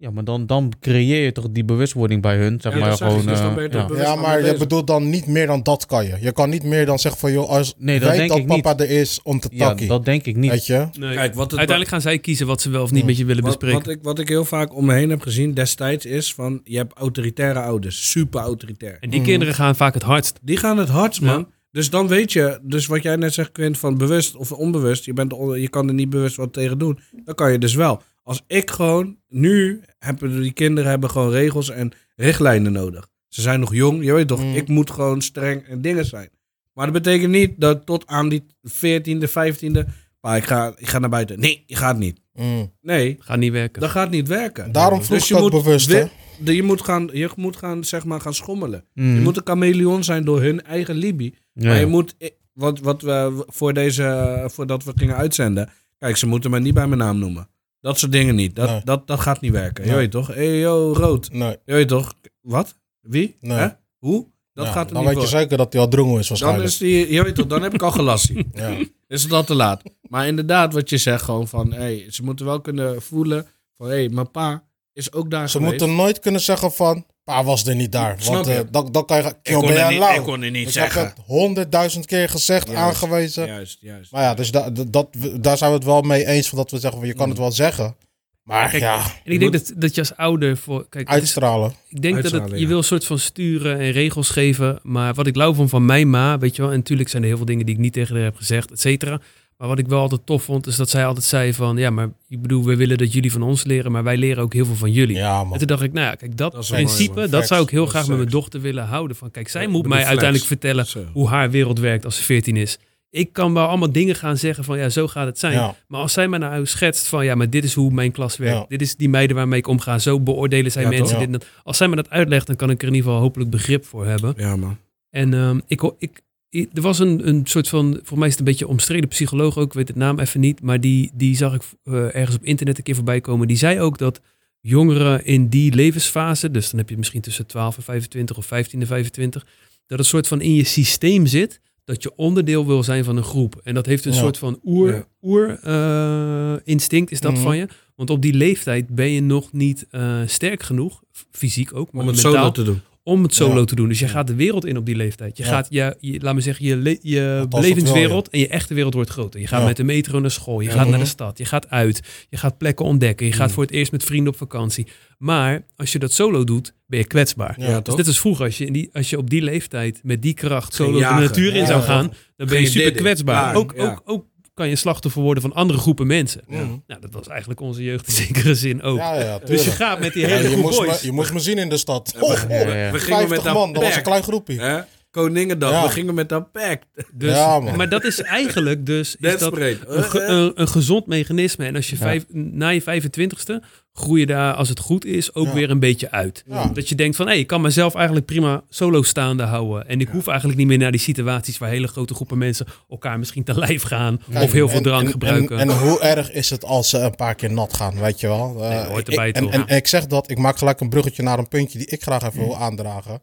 Ja, 0.00 0.10
maar 0.10 0.24
dan, 0.24 0.46
dan 0.46 0.72
creëer 0.80 1.24
je 1.24 1.32
toch 1.32 1.46
die 1.50 1.64
bewustwording 1.64 2.22
bij 2.22 2.36
hun. 2.36 2.60
Zeg 2.60 2.72
Ja, 2.72 2.78
maar 2.78 2.88
dat 2.88 2.98
zeg 2.98 3.08
ik, 3.08 3.14
gewoon. 3.14 3.28
dus 3.28 3.38
dan 3.38 3.48
eh, 3.48 3.54
ben 3.54 3.62
je 3.62 3.68
toch 3.70 3.96
ja. 3.98 4.14
maar 4.14 4.46
je 4.46 4.56
bedoelt 4.56 4.86
dan 4.86 5.10
niet 5.10 5.26
meer 5.26 5.46
dan 5.46 5.62
dat 5.62 5.86
kan 5.86 6.04
je. 6.06 6.16
Je 6.20 6.32
kan 6.32 6.50
niet 6.50 6.62
meer 6.62 6.86
dan 6.86 6.98
zeggen 6.98 7.20
van, 7.20 7.32
joh, 7.32 7.48
als 7.48 7.74
Nee, 7.78 7.98
dat 8.00 8.08
weet 8.08 8.18
denk 8.18 8.30
dat 8.30 8.38
ik 8.38 8.46
papa 8.46 8.76
er 8.84 8.90
is 8.90 9.20
om 9.22 9.40
te 9.40 9.48
Nou, 9.52 9.80
ja, 9.80 9.86
dat 9.86 10.04
denk 10.04 10.24
ik 10.24 10.36
niet. 10.36 10.50
Weet 10.50 10.66
je? 10.66 10.88
Nee. 10.98 11.14
Kijk, 11.14 11.34
wat 11.34 11.50
het, 11.50 11.58
Uiteindelijk 11.58 11.88
gaan 11.88 12.00
zij 12.00 12.18
kiezen 12.18 12.46
wat 12.46 12.60
ze 12.60 12.70
wel 12.70 12.82
of 12.82 12.90
niet 12.90 13.00
Ja. 13.00 13.06
met 13.06 13.16
je 13.16 13.24
willen 13.24 13.42
wat, 13.42 13.50
bespreken. 13.58 13.78
wat, 13.86 13.96
ik, 13.96 14.02
wat 14.02 14.18
ik 14.18 14.28
heel 14.28 14.44
vaak 14.44 14.74
om 14.74 14.84
me 14.84 14.94
heen 14.94 15.10
heb 15.10 15.20
gezien 15.20 15.54
destijds 15.54 16.04
is 16.06 16.34
van... 16.34 16.60
Je 16.64 16.76
hebt 16.76 16.98
autoritaire 16.98 17.60
ouders. 17.60 18.10
Super 18.10 18.40
autoritair. 18.40 18.96
en 19.00 19.10
die 19.10 19.20
Mhm. 19.20 19.28
kinderen 19.28 19.54
gaan 19.54 19.76
vaak 19.76 19.94
het 19.94 20.02
hardst. 20.02 20.38
Die 20.42 20.56
gaan 20.56 20.78
het 20.78 20.88
hardst, 20.88 21.20
Ja. 21.20 21.26
man. 21.32 21.48
Dus 21.70 21.90
dan 21.90 22.08
weet 22.08 22.32
je, 22.32 22.58
dus 22.62 22.86
wat 22.86 23.02
jij 23.02 23.16
net 23.16 23.34
zegt, 23.34 23.52
Quint, 23.52 23.78
van 23.78 23.98
bewust 23.98 24.36
of 24.36 24.52
onbewust, 24.52 25.04
je, 25.04 25.12
bent, 25.12 25.32
on- 25.32 25.60
je 25.60 25.68
kan 25.68 25.88
er 25.88 25.94
niet 25.94 26.10
bewust 26.10 26.36
wat 26.36 26.52
tegen 26.52 26.78
doen. 26.78 26.98
Dan 27.24 27.34
kan 27.34 27.52
je 27.52 27.58
dus 27.58 27.74
wel. 27.74 28.02
Als 28.28 28.42
ik 28.46 28.70
gewoon, 28.70 29.16
nu 29.28 29.80
hebben 29.98 30.40
die 30.42 30.52
kinderen 30.52 30.90
hebben 30.90 31.10
gewoon 31.10 31.30
regels 31.30 31.70
en 31.70 31.92
richtlijnen 32.16 32.72
nodig. 32.72 33.08
Ze 33.28 33.40
zijn 33.40 33.60
nog 33.60 33.74
jong, 33.74 34.04
je 34.04 34.12
weet 34.12 34.28
toch, 34.28 34.42
Mm. 34.42 34.54
ik 34.54 34.68
moet 34.68 34.90
gewoon 34.90 35.22
streng 35.22 35.62
en 35.62 35.80
dingen 35.82 36.04
zijn. 36.06 36.28
Maar 36.74 36.84
dat 36.92 37.02
betekent 37.02 37.30
niet 37.32 37.52
dat 37.56 37.86
tot 37.86 38.06
aan 38.06 38.28
die 38.28 38.44
14e, 38.62 39.28
15e, 39.28 39.84
maar 40.20 40.36
ik 40.36 40.44
ga, 40.44 40.72
ik 40.76 40.88
ga 40.88 40.98
naar 40.98 41.10
buiten. 41.10 41.40
Nee, 41.40 41.62
je 41.66 41.76
gaat 41.76 41.98
niet. 41.98 42.20
Mm. 42.32 42.72
Nee, 42.80 43.16
Gaat 43.18 43.38
niet 43.38 43.52
werken. 43.52 43.80
dat 43.82 43.90
gaat 43.90 44.10
niet 44.10 44.28
werken. 44.28 44.72
Daarom 44.72 45.02
vroeg 45.02 45.18
Dus 45.18 45.30
ik 45.30 45.36
je 45.36 45.42
moet 45.42 45.50
bewust, 45.50 45.86
wi- 45.86 45.94
hè? 45.94 46.04
de- 46.40 46.56
je 46.56 46.62
moet 46.62 46.82
gaan, 46.82 47.08
je 47.12 47.30
moet 47.36 47.56
gaan, 47.56 47.84
zeg 47.84 48.04
maar, 48.04 48.20
gaan 48.20 48.34
schommelen. 48.34 48.84
Mhm. 48.94 49.14
Je 49.14 49.20
moet 49.20 49.36
een 49.36 49.46
chameleon 49.46 50.04
zijn 50.04 50.24
door 50.24 50.40
hun 50.42 50.62
eigen 50.64 50.94
Libi. 50.96 51.34
Ja. 51.52 51.68
Maar 51.68 51.78
je 51.78 51.86
moet, 51.86 52.14
wat, 52.52 52.78
wat 52.80 53.02
we 53.02 53.44
voor 53.46 53.72
deze, 53.72 54.44
voordat 54.52 54.84
we 54.84 54.92
gingen 54.96 55.16
uitzenden, 55.16 55.70
kijk, 55.98 56.16
ze 56.16 56.26
moeten 56.26 56.50
mij 56.50 56.60
niet 56.60 56.74
bij 56.74 56.86
mijn 56.86 57.00
naam 57.00 57.18
noemen. 57.18 57.48
Dat 57.80 57.98
soort 57.98 58.12
dingen 58.12 58.34
niet. 58.34 58.56
Dat, 58.56 58.68
Nee. 58.70 58.80
dat, 58.84 59.06
dat 59.06 59.20
gaat 59.20 59.40
niet 59.40 59.52
werken. 59.52 59.84
Je 59.84 59.90
Nee. 59.90 59.98
weet 59.98 60.10
toch? 60.10 60.26
Hey, 60.26 60.58
yo, 60.58 60.92
rood. 60.96 61.32
Nee. 61.32 61.56
Je 61.64 61.72
weet 61.72 61.88
toch? 61.88 62.14
Wat? 62.40 62.76
Wie? 63.00 63.36
Nee. 63.40 63.58
Hè? 63.58 63.68
Hoe? 63.98 64.26
Dat 64.54 64.66
Ja, 64.66 64.72
gaat 64.72 64.88
er 64.88 64.94
dan 64.94 65.04
niet 65.04 65.12
weet 65.14 65.22
je 65.22 65.28
zeker 65.28 65.56
dat 65.56 65.72
hij 65.72 65.82
al 65.82 65.88
drongen 65.88 66.18
is 66.20 66.28
Dan 66.28 66.38
waarschijnlijk. 66.38 66.68
is 66.70 66.78
die, 66.78 67.12
je 67.12 67.22
weet 67.22 67.34
toch, 67.34 67.46
dan 67.46 67.62
heb 67.62 67.74
ik 67.74 67.82
al 67.82 67.90
gelassie. 67.90 68.46
Ja. 68.52 68.76
is 69.06 69.22
het 69.22 69.32
al 69.32 69.44
te 69.44 69.54
laat. 69.54 69.82
Maar 70.08 70.26
inderdaad, 70.26 70.72
wat 70.72 70.90
je 70.90 70.96
zegt, 70.98 71.22
gewoon 71.24 71.48
van, 71.48 71.72
hey, 71.72 72.06
ze 72.10 72.22
moeten 72.22 72.46
wel 72.46 72.60
kunnen 72.60 73.02
voelen 73.02 73.46
van, 73.76 73.86
hé, 73.88 73.94
hey, 73.94 74.08
mijn 74.08 74.30
pa 74.30 74.64
is 74.92 75.12
ook 75.12 75.30
daar 75.30 75.48
Ze 75.50 75.58
geweest. 75.58 75.78
moeten 75.80 75.96
nooit 75.96 76.18
kunnen 76.18 76.40
zeggen 76.40 76.72
van, 76.72 77.06
pa 77.28 77.44
was 77.44 77.66
er 77.66 77.74
niet 77.74 77.92
daar. 77.92 78.14
Snap 78.18 78.34
Want 78.34 78.46
je? 78.46 78.52
eh, 78.52 78.60
dan, 78.70 78.92
dan 78.92 79.04
kan 79.04 79.16
je, 79.16 79.22
ik, 79.42 79.52
kon 79.54 79.66
ben 79.66 79.88
niet, 79.88 80.02
ik 80.16 80.22
kon 80.22 80.42
er 80.42 80.50
niet 80.50 80.66
Ik 80.66 80.72
zeggen. 80.72 81.00
heb 81.00 81.16
het 81.16 81.24
honderdduizend 81.26 82.06
keer 82.06 82.28
gezegd, 82.28 82.66
Juist, 82.66 82.80
aangewezen. 82.82 83.46
Juist, 83.46 83.78
juist. 83.80 84.12
Maar 84.12 84.22
ja, 84.22 84.34
dus 84.34 84.50
da, 84.50 84.70
da- 84.70 84.84
dat, 84.90 85.08
daar 85.40 85.58
zijn 85.58 85.70
we 85.70 85.76
het 85.76 85.84
wel 85.84 86.00
mee 86.02 86.26
eens. 86.26 86.48
Van 86.48 86.58
dat 86.58 86.70
we 86.70 86.78
zeggen, 86.78 86.98
van, 86.98 87.08
je 87.08 87.14
kan 87.14 87.24
Mm. 87.24 87.30
het 87.30 87.38
wel 87.40 87.52
zeggen. 87.52 87.96
Maar 88.42 88.70
Kijk, 88.70 88.82
ja, 88.82 89.02
En 89.24 89.32
ik 89.32 89.40
denk 89.40 89.52
dat, 89.52 89.72
dat 89.76 89.94
je 89.94 90.00
als 90.00 90.16
ouder 90.16 90.56
voor. 90.56 90.86
Kijk, 90.88 91.08
is, 91.08 91.14
uitstralen. 91.14 91.72
ik 91.88 92.02
denk 92.02 92.22
dat 92.22 92.32
het, 92.32 92.50
je 92.50 92.58
ja. 92.58 92.66
wil 92.66 92.78
een 92.78 92.84
soort 92.84 93.04
van 93.04 93.18
sturen 93.18 93.78
en 93.78 93.90
regels 93.90 94.28
geven. 94.30 94.78
Maar 94.82 95.14
wat 95.14 95.26
ik 95.26 95.36
lauw 95.36 95.54
vond 95.54 95.70
van 95.70 95.84
mijn 95.86 96.10
ma, 96.10 96.38
weet 96.38 96.56
je 96.56 96.62
wel. 96.62 96.70
En 96.70 96.76
natuurlijk 96.76 97.08
zijn 97.08 97.22
er 97.22 97.28
heel 97.28 97.36
veel 97.36 97.46
dingen 97.46 97.66
die 97.66 97.74
ik 97.74 97.80
niet 97.80 97.92
tegen 97.92 98.14
haar 98.14 98.24
heb 98.24 98.36
gezegd, 98.36 98.70
et 98.70 98.80
cetera. 98.80 99.20
Maar 99.58 99.68
wat 99.68 99.78
ik 99.78 99.86
wel 99.88 100.00
altijd 100.00 100.20
tof 100.26 100.42
vond, 100.42 100.66
is 100.66 100.76
dat 100.76 100.90
zij 100.90 101.06
altijd 101.06 101.24
zei 101.24 101.54
van... 101.54 101.76
Ja, 101.76 101.90
maar 101.90 102.08
ik 102.28 102.42
bedoel, 102.42 102.64
we 102.64 102.76
willen 102.76 102.98
dat 102.98 103.12
jullie 103.12 103.32
van 103.32 103.42
ons 103.42 103.64
leren, 103.64 103.92
maar 103.92 104.04
wij 104.04 104.16
leren 104.16 104.42
ook 104.42 104.52
heel 104.52 104.64
veel 104.64 104.74
van 104.74 104.92
jullie. 104.92 105.16
Ja, 105.16 105.40
En 105.52 105.58
toen 105.58 105.66
dacht 105.66 105.82
ik, 105.82 105.92
nou 105.92 106.06
ja, 106.06 106.14
kijk, 106.14 106.36
dat, 106.36 106.66
principe, 106.68 107.14
mooi, 107.14 107.30
dat 107.30 107.46
zou 107.46 107.62
ik 107.62 107.70
heel 107.70 107.86
graag 107.86 108.08
met 108.08 108.16
mijn 108.16 108.28
dochter 108.28 108.60
willen 108.60 108.84
houden. 108.84 109.16
Van 109.16 109.30
kijk, 109.30 109.48
zij 109.48 109.62
Ja, 109.62 109.68
moet 109.68 109.86
mij 109.86 110.00
de 110.00 110.06
uiteindelijk 110.06 110.46
vertellen 110.48 110.86
Zo. 110.86 111.04
hoe 111.12 111.28
haar 111.28 111.50
wereld 111.50 111.78
werkt 111.78 112.04
als 112.04 112.16
ze 112.16 112.22
14 112.22 112.56
is. 112.56 112.78
Ik 113.10 113.32
kan 113.32 113.54
wel 113.54 113.66
allemaal 113.66 113.92
dingen 113.92 114.14
gaan 114.14 114.36
zeggen 114.36 114.64
van 114.64 114.78
ja, 114.78 114.88
zo 114.88 115.08
gaat 115.08 115.26
het 115.26 115.38
zijn. 115.38 115.52
Ja. 115.52 115.74
Maar 115.88 116.00
als 116.00 116.12
zij 116.12 116.28
mij 116.28 116.38
nou 116.38 116.66
schetst 116.66 117.06
van 117.06 117.24
ja, 117.24 117.34
maar 117.34 117.50
dit 117.50 117.64
is 117.64 117.74
hoe 117.74 117.90
mijn 117.92 118.12
klas 118.12 118.36
werkt. 118.36 118.58
Ja. 118.58 118.64
Dit 118.68 118.80
is 118.80 118.96
die 118.96 119.08
meiden 119.08 119.36
waarmee 119.36 119.58
ik 119.58 119.66
omga. 119.66 119.98
Zo 119.98 120.20
beoordelen 120.20 120.72
zij 120.72 120.86
mensen. 120.88 121.18
Dit 121.18 121.32
dat. 121.32 121.46
Als 121.62 121.76
zij 121.76 121.88
me 121.88 121.96
dat 121.96 122.10
uitlegt, 122.10 122.46
dan 122.46 122.56
kan 122.56 122.70
ik 122.70 122.82
er 122.82 122.88
in 122.88 122.94
ieder 122.94 123.08
geval 123.10 123.24
hopelijk 123.24 123.50
begrip 123.50 123.84
voor 123.84 124.06
hebben. 124.06 124.34
Ja, 124.36 124.56
man. 124.56 124.76
En 125.10 125.34
ehm, 125.34 125.60
ik, 125.66 125.92
ik- 125.98 126.20
er 126.50 126.82
was 126.82 126.98
een, 126.98 127.28
een 127.28 127.40
soort 127.46 127.68
van, 127.68 128.00
voor 128.02 128.18
mij 128.18 128.26
is 128.26 128.32
het 128.32 128.40
een 128.42 128.48
beetje 128.48 128.64
een 128.64 128.70
omstreden 128.70 129.08
psycholoog 129.08 129.58
ook, 129.58 129.66
ik 129.66 129.72
weet 129.72 129.88
het 129.88 129.96
naam 129.96 130.18
even 130.18 130.40
niet, 130.40 130.62
maar 130.62 130.80
die, 130.80 131.10
die 131.14 131.36
zag 131.36 131.54
ik 131.54 131.62
eh, 131.84 132.14
ergens 132.14 132.36
op 132.36 132.44
internet 132.44 132.78
een 132.78 132.82
keer 132.84 132.94
voorbij 132.94 133.20
komen. 133.20 133.48
Die 133.48 133.56
zei 133.56 133.80
ook 133.80 133.98
dat 133.98 134.20
jongeren 134.60 135.24
in 135.24 135.48
die 135.48 135.74
levensfase, 135.74 136.50
dus 136.50 136.70
dan 136.70 136.78
heb 136.80 136.88
je 136.90 136.96
misschien 136.96 137.20
tussen 137.20 137.46
12 137.46 137.76
en 137.76 137.82
25 137.82 138.36
of 138.36 138.46
15 138.46 138.80
en 138.80 138.86
25, 138.86 139.46
dat 139.86 139.98
het 139.98 140.06
soort 140.06 140.26
van 140.28 140.40
in 140.40 140.54
je 140.54 140.64
systeem 140.64 141.26
zit 141.26 141.60
dat 141.84 142.02
je 142.02 142.12
onderdeel 142.16 142.66
wil 142.66 142.82
zijn 142.82 143.04
van 143.04 143.16
een 143.16 143.22
groep. 143.24 143.60
En 143.64 143.74
dat 143.74 143.86
heeft 143.86 144.04
een 144.04 144.12
Ja. 144.12 144.18
soort 144.18 144.38
van 144.38 144.60
oer, 144.64 144.92
Ja. 144.94 145.04
oer 145.22 145.58
eh, 145.62 146.54
instinct 146.64 147.10
is 147.10 147.20
dat 147.20 147.32
Mhm. 147.32 147.42
van 147.42 147.56
je. 147.56 147.68
Want 147.96 148.10
op 148.10 148.22
die 148.22 148.34
leeftijd 148.34 148.88
ben 148.88 149.10
je 149.10 149.20
nog 149.22 149.52
niet 149.52 149.86
eh, 149.90 150.20
sterk 150.26 150.62
genoeg, 150.62 151.02
fysiek 151.30 151.74
ook, 151.74 151.92
maar 151.92 152.02
Om 152.02 152.08
het 152.08 152.22
mentaal 152.22 152.32
solo 152.40 152.50
te 152.50 152.62
doen. 152.62 152.80
Om 153.08 153.22
het 153.22 153.34
solo 153.34 153.58
Ja. 153.58 153.64
te 153.64 153.74
doen. 153.74 153.88
Dus 153.88 153.98
je 153.98 154.08
gaat 154.08 154.26
de 154.26 154.34
wereld 154.34 154.64
in 154.66 154.76
op 154.76 154.86
die 154.86 154.96
leeftijd. 154.96 155.36
Je 155.36 155.42
Ja. 155.42 155.48
gaat, 155.48 155.66
je, 155.70 155.96
je, 156.00 156.20
laat 156.20 156.34
me 156.34 156.40
zeggen, 156.40 156.66
je, 156.66 156.76
le- 156.76 156.98
je 157.02 157.46
belevingswereld 157.48 158.28
en 158.28 158.38
je 158.38 158.48
echte 158.48 158.74
wereld 158.74 158.94
wordt 158.94 159.10
groter. 159.10 159.40
Je 159.40 159.46
gaat 159.46 159.60
Ja. 159.60 159.66
met 159.66 159.76
de 159.76 159.84
metro 159.84 160.18
naar 160.20 160.30
school, 160.30 160.60
je 160.60 160.66
Ja. 160.68 160.72
gaat 160.74 160.84
naar 160.84 160.90
Mhm. 160.94 161.00
de 161.02 161.06
stad, 161.06 161.38
je 161.38 161.44
gaat 161.44 161.70
uit, 161.70 162.00
je 162.28 162.36
gaat 162.36 162.58
plekken 162.58 162.84
ontdekken, 162.84 163.26
je 163.26 163.32
gaat 163.32 163.44
Mhm. 163.46 163.54
voor 163.54 163.62
het 163.62 163.72
eerst 163.72 163.92
met 163.92 164.04
vrienden 164.04 164.32
op 164.32 164.38
vakantie. 164.38 164.86
Maar 165.18 165.64
als 165.76 165.92
je 165.92 165.98
dat 165.98 166.12
solo 166.12 166.44
doet, 166.44 166.74
ben 166.86 166.98
je 166.98 167.06
kwetsbaar. 167.06 167.54
Ja, 167.58 167.68
Ja, 167.68 167.80
Dus 167.80 167.94
net 167.94 168.06
als 168.06 168.20
vroeger, 168.20 168.44
als 168.44 168.58
je, 168.58 168.66
in 168.66 168.72
die, 168.72 168.90
als 168.92 169.10
je 169.10 169.18
op 169.18 169.30
die 169.30 169.42
leeftijd 169.42 170.00
met 170.02 170.22
die 170.22 170.34
kracht 170.34 170.74
solo 170.74 170.92
de 170.98 171.04
natuur 171.04 171.54
in 171.54 171.60
Ja, 171.60 171.66
zou 171.66 171.78
ja. 171.80 171.86
gaan, 171.86 172.12
dan 172.36 172.46
ben 172.48 172.60
je 172.60 172.66
super 172.66 172.92
kwetsbaar. 172.92 173.54
ook, 173.54 173.72
ja. 173.76 173.82
ook, 173.90 174.02
ook 174.04 174.24
kan 174.58 174.68
je 174.68 174.76
slachtoffer 174.76 175.22
worden 175.22 175.42
van 175.42 175.52
andere 175.52 175.78
groepen 175.78 176.06
mensen. 176.06 176.40
Nou, 176.46 177.00
dat 177.00 177.10
was 177.12 177.28
eigenlijk 177.28 177.60
onze 177.60 177.82
jeugd 177.82 178.08
in 178.08 178.14
zekere 178.26 178.54
zin 178.54 178.82
ook. 178.82 178.98
Ja, 178.98 179.14
ja, 179.20 179.38
dus 179.38 179.64
je 179.64 179.70
gaat 179.70 180.00
met 180.00 180.12
die 180.12 180.22
Ja, 180.22 180.28
hele 180.28 180.42
je, 180.42 180.48
groep 180.48 180.62
moest 180.62 180.80
me, 180.80 180.86
boys. 180.86 181.00
je 181.02 181.12
moest 181.12 181.32
me 181.32 181.38
zien 181.38 181.58
in 181.58 181.68
de 181.68 181.76
stad. 181.76 182.14
we, 182.18 182.24
Oh, 182.24 182.38
Ja, 182.48 182.56
ja. 182.56 182.90
we 182.92 182.98
gingen 182.98 183.18
50 183.18 183.28
met 183.28 183.42
dat 183.44 183.54
man, 183.54 183.72
dat 183.72 183.82
was 183.82 183.96
een 183.96 184.02
klein 184.02 184.22
groepje. 184.22 184.86
Koningendag, 185.10 185.70
Ja. 185.70 185.82
we 185.82 185.88
gingen 185.88 186.14
met 186.14 186.28
dat 186.28 186.52
pack. 186.52 186.82
Dus, 187.12 187.34
Ja, 187.36 187.60
man. 187.60 187.76
maar 187.76 187.88
dat 187.88 188.04
is 188.04 188.20
eigenlijk 188.22 188.86
dus 188.86 189.16
is 189.20 189.38
dat 189.38 189.56
een, 189.56 189.76
ge- 189.86 190.24
een, 190.24 190.52
een 190.54 190.68
gezond 190.68 191.06
mechanisme. 191.06 191.64
En 191.66 191.76
als 191.76 191.90
je 191.90 191.96
vijf, 191.96 192.24
na 192.32 192.68
je 192.68 192.82
25ste 192.82 193.64
groei 193.92 194.20
je 194.20 194.26
daar, 194.26 194.54
als 194.54 194.68
het 194.68 194.78
goed 194.80 195.04
is, 195.04 195.34
ook 195.34 195.46
Ja. 195.46 195.52
weer 195.54 195.70
een 195.70 195.78
beetje 195.78 196.10
uit. 196.10 196.42
Ja. 196.46 196.66
Dat 196.74 196.88
je 196.88 196.94
denkt 196.94 197.16
van, 197.16 197.26
hé, 197.28 197.34
ik 197.34 197.46
kan 197.46 197.60
mezelf 197.60 197.94
eigenlijk 197.94 198.26
prima 198.26 198.62
solo 198.68 199.02
staande 199.02 199.42
houden. 199.42 199.88
En 199.88 200.00
ik 200.00 200.08
hoef 200.08 200.26
eigenlijk 200.26 200.58
niet 200.58 200.66
meer 200.66 200.78
naar 200.78 200.90
die 200.90 201.00
situaties 201.00 201.58
waar 201.58 201.68
hele 201.70 201.88
grote 201.88 202.14
groepen 202.14 202.38
mensen 202.38 202.66
elkaar 202.88 203.18
misschien 203.18 203.44
te 203.44 203.58
lijf 203.58 203.82
gaan. 203.82 204.20
Kijk, 204.32 204.44
of 204.44 204.52
heel 204.52 204.68
veel 204.68 204.76
en- 204.76 204.82
drank 204.82 205.04
en- 205.04 205.10
gebruiken. 205.10 205.58
En, 205.58 205.68
en 205.70 205.78
hoe 205.78 206.00
erg 206.00 206.32
is 206.32 206.50
het 206.50 206.64
als 206.64 206.88
ze 206.88 206.98
een 206.98 207.14
paar 207.16 207.34
keer 207.34 207.52
nat 207.52 207.74
gaan, 207.74 207.94
weet 208.00 208.20
je 208.20 208.26
wel? 208.26 208.62
Eh, 208.62 208.68
Nee, 208.68 208.84
hoort 208.84 209.00
ik- 209.00 209.08
erbij 209.08 209.32
en, 209.32 209.42
toch? 209.42 209.52
en, 209.52 209.66
en 209.66 209.76
ik 209.76 209.86
zeg 209.86 210.06
dat, 210.06 210.30
ik 210.30 210.38
maak 210.38 210.58
gelijk 210.58 210.80
een 210.80 210.88
bruggetje 210.88 211.22
naar 211.22 211.38
een 211.38 211.48
puntje 211.48 211.78
die 211.78 211.86
ik 211.86 212.02
graag 212.02 212.22
even 212.22 212.38
wil 212.38 212.56
aandragen. 212.56 213.20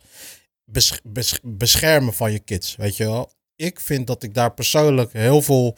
Besch- 0.66 0.99
besch- 1.03 1.39
beschermen 1.43 2.13
van 2.13 2.32
je 2.32 2.39
kids, 2.39 2.76
weet 2.76 2.97
je 2.97 3.03
wel? 3.03 3.32
Ik 3.55 3.80
vind 3.80 4.07
dat 4.07 4.24
ik 4.24 4.34
daar 4.34 4.53
persoonlijk 4.53 5.13
heel 5.13 5.41
veel, 5.41 5.76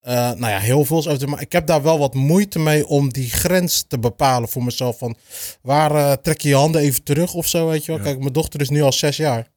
eh, 0.00 0.14
nou 0.14 0.46
ja, 0.46 0.58
heel 0.58 0.84
veel 0.84 1.06
over 1.08 1.28
maar 1.28 1.40
ik 1.40 1.52
heb 1.52 1.66
daar 1.66 1.82
wel 1.82 1.98
wat 1.98 2.14
moeite 2.14 2.58
mee 2.58 2.86
om 2.86 3.12
die 3.12 3.30
grens 3.30 3.84
te 3.88 3.98
bepalen 3.98 4.48
voor 4.48 4.64
mezelf. 4.64 4.98
Van 4.98 5.16
waar 5.62 5.94
eh, 5.94 6.12
trek 6.12 6.40
je 6.40 6.48
je 6.48 6.54
handen 6.54 6.80
even 6.80 7.02
terug 7.02 7.34
of 7.34 7.46
zo, 7.48 7.66
weet 7.68 7.84
je 7.84 7.90
wel? 7.92 8.00
Ja. 8.00 8.06
Kijk, 8.06 8.18
mijn 8.18 8.32
dochter 8.32 8.60
is 8.60 8.68
nu 8.68 8.82
al 8.82 8.92
zes 8.92 9.16
jaar. 9.16 9.50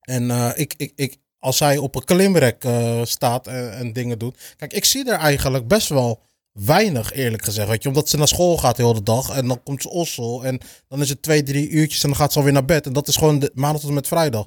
En 0.00 0.30
eh, 0.30 0.50
ik, 0.54 0.74
ik, 0.76 0.92
ik, 0.96 1.16
als 1.38 1.56
zij 1.56 1.76
op 1.76 1.94
een 1.94 2.04
klimrek 2.04 2.64
staat 3.02 3.46
en, 3.46 3.72
en 3.72 3.92
dingen 3.92 4.18
doet. 4.18 4.54
Kijk, 4.56 4.72
ik 4.72 4.84
zie 4.84 5.10
er 5.10 5.18
eigenlijk 5.18 5.68
best 5.68 5.88
wel 5.88 6.22
weinig, 6.64 7.12
eerlijk 7.12 7.44
gezegd. 7.44 7.68
Weet 7.68 7.82
je, 7.82 7.88
omdat 7.88 8.08
ze 8.08 8.16
naar 8.16 8.28
school 8.28 8.56
gaat 8.56 8.76
de 8.76 8.84
hele 8.84 9.02
dag. 9.02 9.30
En 9.30 9.48
dan 9.48 9.62
komt 9.62 9.82
ze 9.82 9.90
ossel. 9.90 10.44
En 10.44 10.60
dan 10.88 11.00
is 11.00 11.08
het 11.08 11.22
twee, 11.22 11.42
drie 11.42 11.68
uurtjes 11.68 12.02
en 12.02 12.08
dan 12.08 12.18
gaat 12.18 12.32
ze 12.32 12.38
alweer 12.38 12.52
naar 12.52 12.64
bed. 12.64 12.86
En 12.86 12.92
dat 12.92 13.08
is 13.08 13.16
gewoon 13.16 13.38
de, 13.38 13.50
maandag 13.54 13.80
tot 13.80 13.88
en 13.88 13.94
met 13.94 14.08
vrijdag. 14.08 14.46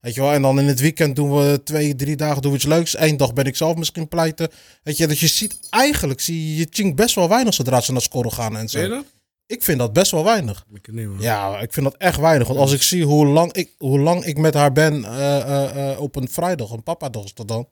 Weet 0.00 0.14
je 0.14 0.20
wel, 0.20 0.32
en 0.32 0.42
dan 0.42 0.58
in 0.58 0.66
het 0.66 0.80
weekend 0.80 1.16
doen 1.16 1.34
we 1.34 1.60
twee, 1.64 1.94
drie 1.94 2.16
dagen 2.16 2.42
doen 2.42 2.50
we 2.50 2.56
iets 2.56 2.66
leuks. 2.66 2.98
Eén 2.98 3.16
dag 3.16 3.32
ben 3.32 3.44
ik 3.44 3.56
zelf 3.56 3.76
misschien 3.76 4.08
pleiten. 4.08 4.48
Weet 4.82 4.96
je, 4.96 5.06
dus 5.06 5.20
je 5.20 5.26
ziet 5.26 5.58
eigenlijk, 5.70 6.20
zie 6.20 6.48
je 6.48 6.56
je 6.56 6.66
chink 6.70 6.96
best 6.96 7.14
wel 7.14 7.28
weinig 7.28 7.54
zodra 7.54 7.80
ze 7.80 7.92
naar 7.92 8.02
school 8.02 8.30
gaan 8.30 8.56
en 8.56 8.62
je 8.62 8.68
zo. 8.68 8.88
dat? 8.88 9.04
Ik 9.46 9.62
vind 9.62 9.78
dat 9.78 9.92
best 9.92 10.10
wel 10.10 10.24
weinig. 10.24 10.64
Ik 10.72 10.92
niet. 10.92 11.08
Ja, 11.18 11.58
ik 11.60 11.72
vind 11.72 11.86
dat 11.86 11.96
echt 11.96 12.18
weinig. 12.18 12.46
Want 12.46 12.58
als 12.58 12.72
ik 12.72 12.82
zie 12.82 13.04
hoe 13.04 13.26
lang 13.26 13.52
ik, 13.52 13.70
hoe 13.78 14.00
lang 14.00 14.24
ik 14.24 14.38
met 14.38 14.54
haar 14.54 14.72
ben 14.72 15.04
eh, 15.04 15.40
eh, 15.40 15.92
eh, 15.92 16.00
op 16.00 16.16
een 16.16 16.28
vrijdag, 16.28 16.70
een 16.70 16.82
papadag 16.82 17.24
is 17.24 17.34
dat 17.34 17.48
dan. 17.48 17.68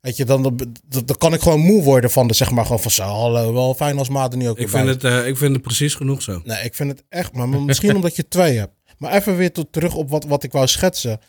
Weet 0.00 0.16
je, 0.16 0.24
dan, 0.24 0.42
dan, 0.42 0.56
dan 1.04 1.16
kan 1.18 1.34
ik 1.34 1.40
gewoon 1.40 1.60
moe 1.60 1.82
worden 1.82 2.10
van 2.10 2.28
de, 2.28 2.34
zeg 2.34 2.50
maar, 2.50 2.64
gewoon 2.64 2.80
van 2.80 2.90
zo, 2.90 3.02
hallo, 3.02 3.52
wel 3.52 3.74
fijn 3.74 3.98
als 3.98 4.08
maat 4.08 4.32
er 4.32 4.38
niet 4.38 4.48
ook 4.48 4.58
Ik 4.58 4.68
vind, 4.68 4.84
bij 4.84 4.92
het, 4.92 5.04
eh, 5.04 5.26
ik 5.26 5.36
vind 5.36 5.52
het 5.52 5.62
precies 5.62 5.94
genoeg 5.94 6.22
zo. 6.22 6.40
Nee, 6.44 6.64
ik 6.64 6.74
vind 6.74 6.90
het 6.90 7.02
echt, 7.08 7.32
maar 7.32 7.48
misschien 7.48 7.94
omdat 7.94 8.16
je 8.16 8.28
twee 8.28 8.58
hebt. 8.58 8.74
Maar 8.98 9.12
even 9.12 9.36
weer 9.36 9.52
tot, 9.52 9.72
terug 9.72 9.94
op 9.94 10.10
wat, 10.10 10.24
wat 10.24 10.42
ik 10.42 10.52
wou 10.52 10.66
schetsen. 10.66 11.20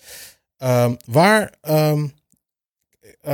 Ehm, 0.57 0.95
waar, 1.05 1.53
ehm, 1.61 2.07
eh, 3.22 3.34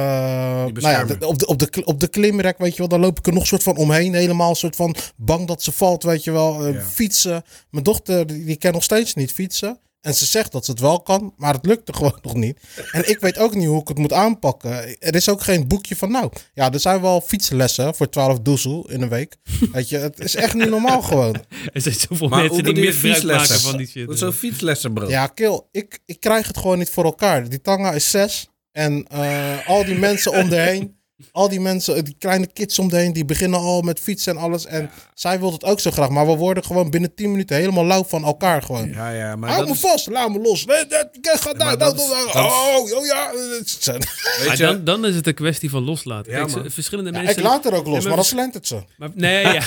nou 0.65 0.81
ja, 0.81 1.01
op, 1.01 1.39
de, 1.39 1.47
op, 1.47 1.59
de, 1.59 1.85
op 1.85 1.99
de 1.99 2.07
klimrek, 2.07 2.57
weet 2.57 2.71
je 2.71 2.77
wel, 2.77 2.87
daar 2.87 2.99
loop 2.99 3.19
ik 3.19 3.27
er 3.27 3.33
nog 3.33 3.47
soort 3.47 3.63
van 3.63 3.77
omheen. 3.77 4.13
Helemaal 4.13 4.55
soort 4.55 4.75
van 4.75 4.95
bang 5.15 5.47
dat 5.47 5.63
ze 5.63 5.71
valt, 5.71 6.03
weet 6.03 6.23
je 6.23 6.31
wel. 6.31 6.67
Ja. 6.67 6.81
Fietsen. 6.81 7.43
Mijn 7.69 7.83
dochter, 7.83 8.27
die, 8.27 8.45
die 8.45 8.55
kan 8.57 8.71
nog 8.71 8.83
steeds 8.83 9.13
niet 9.13 9.33
fietsen. 9.33 9.79
En 10.01 10.13
ze 10.15 10.25
zegt 10.25 10.51
dat 10.51 10.65
ze 10.65 10.71
het 10.71 10.79
wel 10.79 11.01
kan, 11.01 11.33
maar 11.37 11.53
het 11.53 11.65
lukt 11.65 11.87
er 11.87 11.93
gewoon 11.99 12.19
nog 12.21 12.33
niet. 12.33 12.59
En 12.91 13.09
ik 13.09 13.19
weet 13.19 13.37
ook 13.37 13.55
niet 13.55 13.67
hoe 13.67 13.81
ik 13.81 13.87
het 13.87 13.97
moet 13.97 14.13
aanpakken. 14.13 14.99
Er 14.99 15.15
is 15.15 15.29
ook 15.29 15.41
geen 15.41 15.67
boekje 15.67 15.95
van, 15.95 16.11
nou, 16.11 16.31
ja, 16.53 16.71
er 16.71 16.79
zijn 16.79 17.01
wel 17.01 17.21
fietslessen 17.21 17.95
voor 17.95 18.09
12 18.09 18.39
doezel 18.39 18.89
in 18.89 19.01
een 19.01 19.09
week. 19.09 19.35
Weet 19.73 19.89
je, 19.89 19.97
het 19.97 20.19
is 20.19 20.35
echt 20.35 20.53
niet 20.53 20.69
normaal 20.69 21.01
gewoon. 21.01 21.35
er 21.73 21.81
zijn 21.81 21.95
zoveel 21.95 22.27
Maar 22.27 22.43
mensen 22.43 22.63
hoe 22.65 22.73
die 22.73 22.83
misbruik 22.85 23.23
maken 23.23 23.39
fietslessen? 23.39 23.69
van 23.69 23.77
die 23.77 23.87
shit. 23.87 24.05
Hoezo 24.05 24.31
fietslessen, 24.31 24.93
bro? 24.93 25.09
Ja, 25.09 25.27
kill. 25.27 25.61
Ik, 25.71 25.99
ik 26.05 26.19
krijg 26.19 26.47
het 26.47 26.57
gewoon 26.57 26.77
niet 26.77 26.89
voor 26.89 27.03
elkaar. 27.05 27.49
Die 27.49 27.61
tanga 27.61 27.91
is 27.91 28.09
zes. 28.09 28.47
En 28.71 29.07
eh, 29.07 29.67
al 29.67 29.85
die 29.85 29.97
mensen 29.97 30.31
om 30.31 30.49
de 30.49 30.55
heen. 30.59 30.96
Al 31.31 31.49
die 31.49 31.59
mensen, 31.59 32.05
die 32.05 32.15
kleine 32.19 32.47
kids 32.53 32.79
om 32.79 32.89
de 32.89 32.95
heen, 32.97 33.13
die 33.13 33.25
beginnen 33.25 33.59
al 33.59 33.81
met 33.81 33.99
fietsen 33.99 34.35
en 34.35 34.41
alles. 34.41 34.65
En 34.65 34.89
zij 35.13 35.39
wil 35.39 35.51
het 35.51 35.63
ook 35.63 35.79
zo 35.79 35.91
graag. 35.91 36.09
Maar 36.09 36.25
we 36.27 36.35
worden 36.35 36.63
gewoon 36.63 36.89
binnen 36.89 37.13
10 37.15 37.31
minuten 37.31 37.55
helemaal 37.55 37.85
lauw 37.85 38.03
van 38.03 38.23
elkaar 38.23 38.61
gewoon. 38.61 38.89
Ja, 38.89 39.09
ja, 39.09 39.35
maar 39.35 39.49
Hou 39.49 39.59
dat 39.61 39.69
me 39.69 39.75
is, 39.75 39.79
vast, 39.91 40.07
laat 40.07 40.29
me 40.29 40.39
los. 40.39 40.65
Nee, 40.65 40.85
dat, 40.87 41.07
ik 41.11 41.27
ga 41.39 41.53
daar, 41.53 41.69
dat, 41.69 41.79
dat 41.79 41.93
is- 41.93 42.07
dat- 42.09 42.33
dat 42.33 42.45
is- 42.45 42.51
oh, 42.51 42.97
oh 42.99 43.05
ja. 43.05 43.31
weet 43.33 44.47
Maar 44.47 44.57
je, 44.57 44.63
dan, 44.63 44.83
dan 44.83 45.05
is 45.05 45.15
het 45.15 45.27
een 45.27 45.33
kwestie 45.33 45.69
van 45.69 45.83
loslaten. 45.83 46.31
Ja, 46.31 46.37
Kijk, 46.45 46.49
ze- 46.49 46.69
verschillende 46.69 47.11
Ja, 47.11 47.17
mensen... 47.17 47.37
ik 47.37 47.43
laat 47.43 47.65
er 47.65 47.73
ook 47.73 47.85
los, 47.85 47.93
maar- 47.97 48.07
maar 48.07 48.15
dan 48.15 48.25
slentert 48.25 48.67
ze. 48.67 48.81
Maar, 48.97 49.09
nee, 49.13 49.43
ja. 49.43 49.61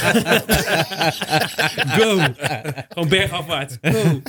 Go. 1.99 2.19
Gewoon 2.89 3.09
bergafwaarts. 3.09 3.75
Go. 3.83 4.21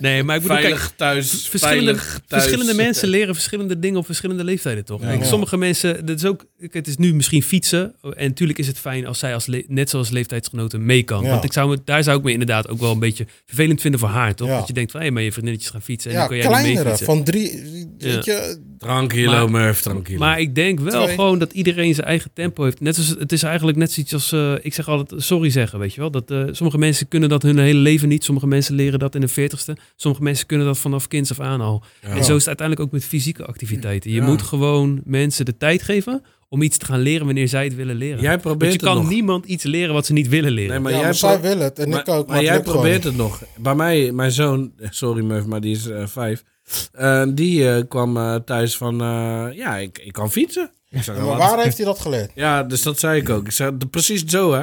Nee, 0.00 0.22
maar 0.22 0.36
ik 0.36 0.42
bedoel, 0.42 0.56
kijk, 0.56 0.66
veilig 0.68 0.92
thuis, 0.96 1.48
verschillende, 1.48 1.84
veilig 1.84 2.20
thuis. 2.26 2.42
verschillende 2.44 2.74
mensen 2.82 3.08
leren 3.08 3.34
verschillende 3.34 3.78
dingen 3.78 3.98
op 3.98 4.04
verschillende 4.06 4.44
leeftijden, 4.44 4.84
toch? 4.84 5.00
Kijk, 5.00 5.24
sommige 5.24 5.56
mensen, 5.56 6.06
dat 6.06 6.16
is 6.16 6.24
ook, 6.24 6.38
kijk, 6.38 6.46
het 6.58 6.86
is 6.86 6.96
nu 6.96 7.14
misschien 7.14 7.42
fietsen. 7.42 7.94
En 8.02 8.28
natuurlijk 8.28 8.58
is 8.58 8.66
het 8.66 8.78
fijn 8.78 9.06
als 9.06 9.18
zij 9.18 9.34
als 9.34 9.48
net 9.66 9.90
zoals 9.90 10.10
leeftijdsgenoten 10.10 10.84
mee 10.86 11.02
kan. 11.02 11.22
Ja. 11.24 11.30
Want 11.30 11.44
ik 11.44 11.52
zou 11.52 11.68
me, 11.70 11.78
daar 11.84 12.02
zou 12.02 12.18
ik 12.18 12.24
me 12.24 12.32
inderdaad 12.32 12.68
ook 12.68 12.78
wel 12.80 12.92
een 12.92 12.98
beetje 12.98 13.26
vervelend 13.46 13.80
vinden 13.80 14.00
voor 14.00 14.08
haar, 14.08 14.34
toch? 14.34 14.48
Ja. 14.48 14.58
Dat 14.58 14.66
je 14.66 14.72
denkt 14.72 14.90
van, 14.90 15.00
hé, 15.00 15.10
maar 15.10 15.22
je 15.22 15.32
vriendinnetjes 15.32 15.70
gaan 15.72 15.82
fietsen 15.82 16.10
en 16.10 16.16
Ja, 16.16 16.22
dan 16.28 16.38
kan 16.38 16.50
jij 16.52 16.62
niet 16.62 16.74
mee 16.74 16.84
fietsen. 16.84 17.06
van 17.06 17.24
drie, 17.24 17.62
weet 17.98 18.24
je. 18.24 18.60
Tranquilo, 18.78 19.30
Maar- 19.30 19.50
Murph, 19.50 19.80
tranquilo. 19.80 20.18
Maar 20.18 20.40
ik 20.40 20.54
denk 20.54 20.80
wel 20.80 21.02
Twee. 21.02 21.14
gewoon 21.14 21.38
dat 21.38 21.52
iedereen 21.52 21.94
zijn 21.94 22.06
eigen 22.06 22.30
tempo 22.34 22.64
heeft. 22.64 22.80
Net 22.80 22.96
als, 22.96 23.08
het 23.08 23.32
is 23.32 23.42
eigenlijk 23.42 23.78
net 23.78 23.92
zoiets 23.92 24.12
als, 24.12 24.32
eh, 24.32 24.52
ik 24.62 24.74
zeg 24.74 24.88
altijd 24.88 25.22
sorry 25.22 25.50
zeggen, 25.50 25.78
weet 25.78 25.94
je 25.94 26.00
wel. 26.00 26.10
Dat, 26.10 26.30
eh, 26.30 26.42
sommige 26.50 26.78
mensen 26.78 27.08
kunnen 27.08 27.28
dat 27.28 27.42
hun 27.42 27.58
hele 27.58 27.78
leven 27.78 28.08
niet. 28.08 28.24
Sommige 28.24 28.46
mensen 28.46 28.74
leren 28.74 28.98
dat 28.98 29.14
in 29.14 29.20
de 29.20 29.28
veertigste. 29.28 29.76
Sommige 29.96 30.22
mensen 30.22 30.46
kunnen 30.46 30.66
dat 30.66 30.78
vanaf 30.78 31.08
kinds 31.08 31.30
af 31.30 31.40
aan 31.40 31.60
al. 31.60 31.82
Ja. 32.02 32.08
En 32.08 32.24
zo 32.24 32.32
is 32.34 32.38
het 32.38 32.46
uiteindelijk 32.46 32.80
ook 32.86 32.92
met 32.92 33.04
fysieke 33.04 33.44
activiteiten. 33.44 34.10
Je 34.10 34.16
Ja. 34.20 34.26
moet 34.26 34.42
gewoon 34.42 35.00
mensen 35.04 35.44
de 35.44 35.56
tijd 35.56 35.82
geven 35.82 36.22
om 36.48 36.62
iets 36.62 36.76
te 36.78 36.84
gaan 36.86 37.00
leren 37.00 37.26
wanneer 37.26 37.48
zij 37.48 37.64
het 37.64 37.74
willen 37.74 37.96
leren. 37.96 38.20
Jij 38.20 38.30
Want 38.30 38.42
probeert 38.42 38.72
je 38.72 38.78
het 38.78 38.86
kan 38.86 38.96
nog. 38.96 39.08
niemand 39.08 39.44
iets 39.46 39.64
leren 39.64 39.94
wat 39.94 40.06
ze 40.06 40.12
niet 40.12 40.28
willen 40.28 40.52
leren. 40.52 40.70
Nee, 40.70 40.80
maar 40.80 40.90
ja, 40.92 40.96
jij 40.96 41.06
maar 41.06 41.14
zij 41.14 41.40
willen 41.40 41.64
het 41.64 41.78
en 41.78 41.88
maar, 41.88 42.00
ik 42.00 42.08
ook. 42.08 42.26
Maar, 42.26 42.36
het 42.36 42.44
jij 42.46 42.56
gewoon 42.56 42.72
probeert 42.72 43.04
het 43.04 43.16
nog. 43.16 43.42
Bij 43.58 43.74
mij, 43.74 44.12
mijn 44.12 44.30
zoon, 44.30 44.72
sorry 44.90 45.24
Murph, 45.24 45.46
maar 45.46 45.60
die 45.60 45.74
is 45.76 45.86
eh, 45.88 46.06
vijf. 46.06 46.42
Eh, 46.92 47.22
die 47.28 47.70
eh, 47.74 47.82
kwam 47.88 48.16
eh, 48.16 48.34
thuis 48.34 48.76
van, 48.76 49.00
eh, 49.00 49.46
ja, 49.52 49.76
ik, 49.76 49.98
ik 49.98 50.12
kan 50.12 50.30
fietsen. 50.30 50.70
Ik 50.90 51.02
zeg, 51.02 51.16
Ja, 51.16 51.22
maar 51.24 51.36
waar 51.38 51.62
heeft 51.62 51.76
hij 51.76 51.86
dat 51.86 51.98
geleerd? 51.98 52.30
Ja, 52.34 52.62
dus 52.62 52.82
dat 52.82 52.98
zei 52.98 53.20
ik 53.20 53.28
ook. 53.30 53.44
Ik 53.46 53.52
zei, 53.52 53.76
"D- 53.78 53.90
precies 53.90 54.24
zo, 54.24 54.52
hè. 54.52 54.62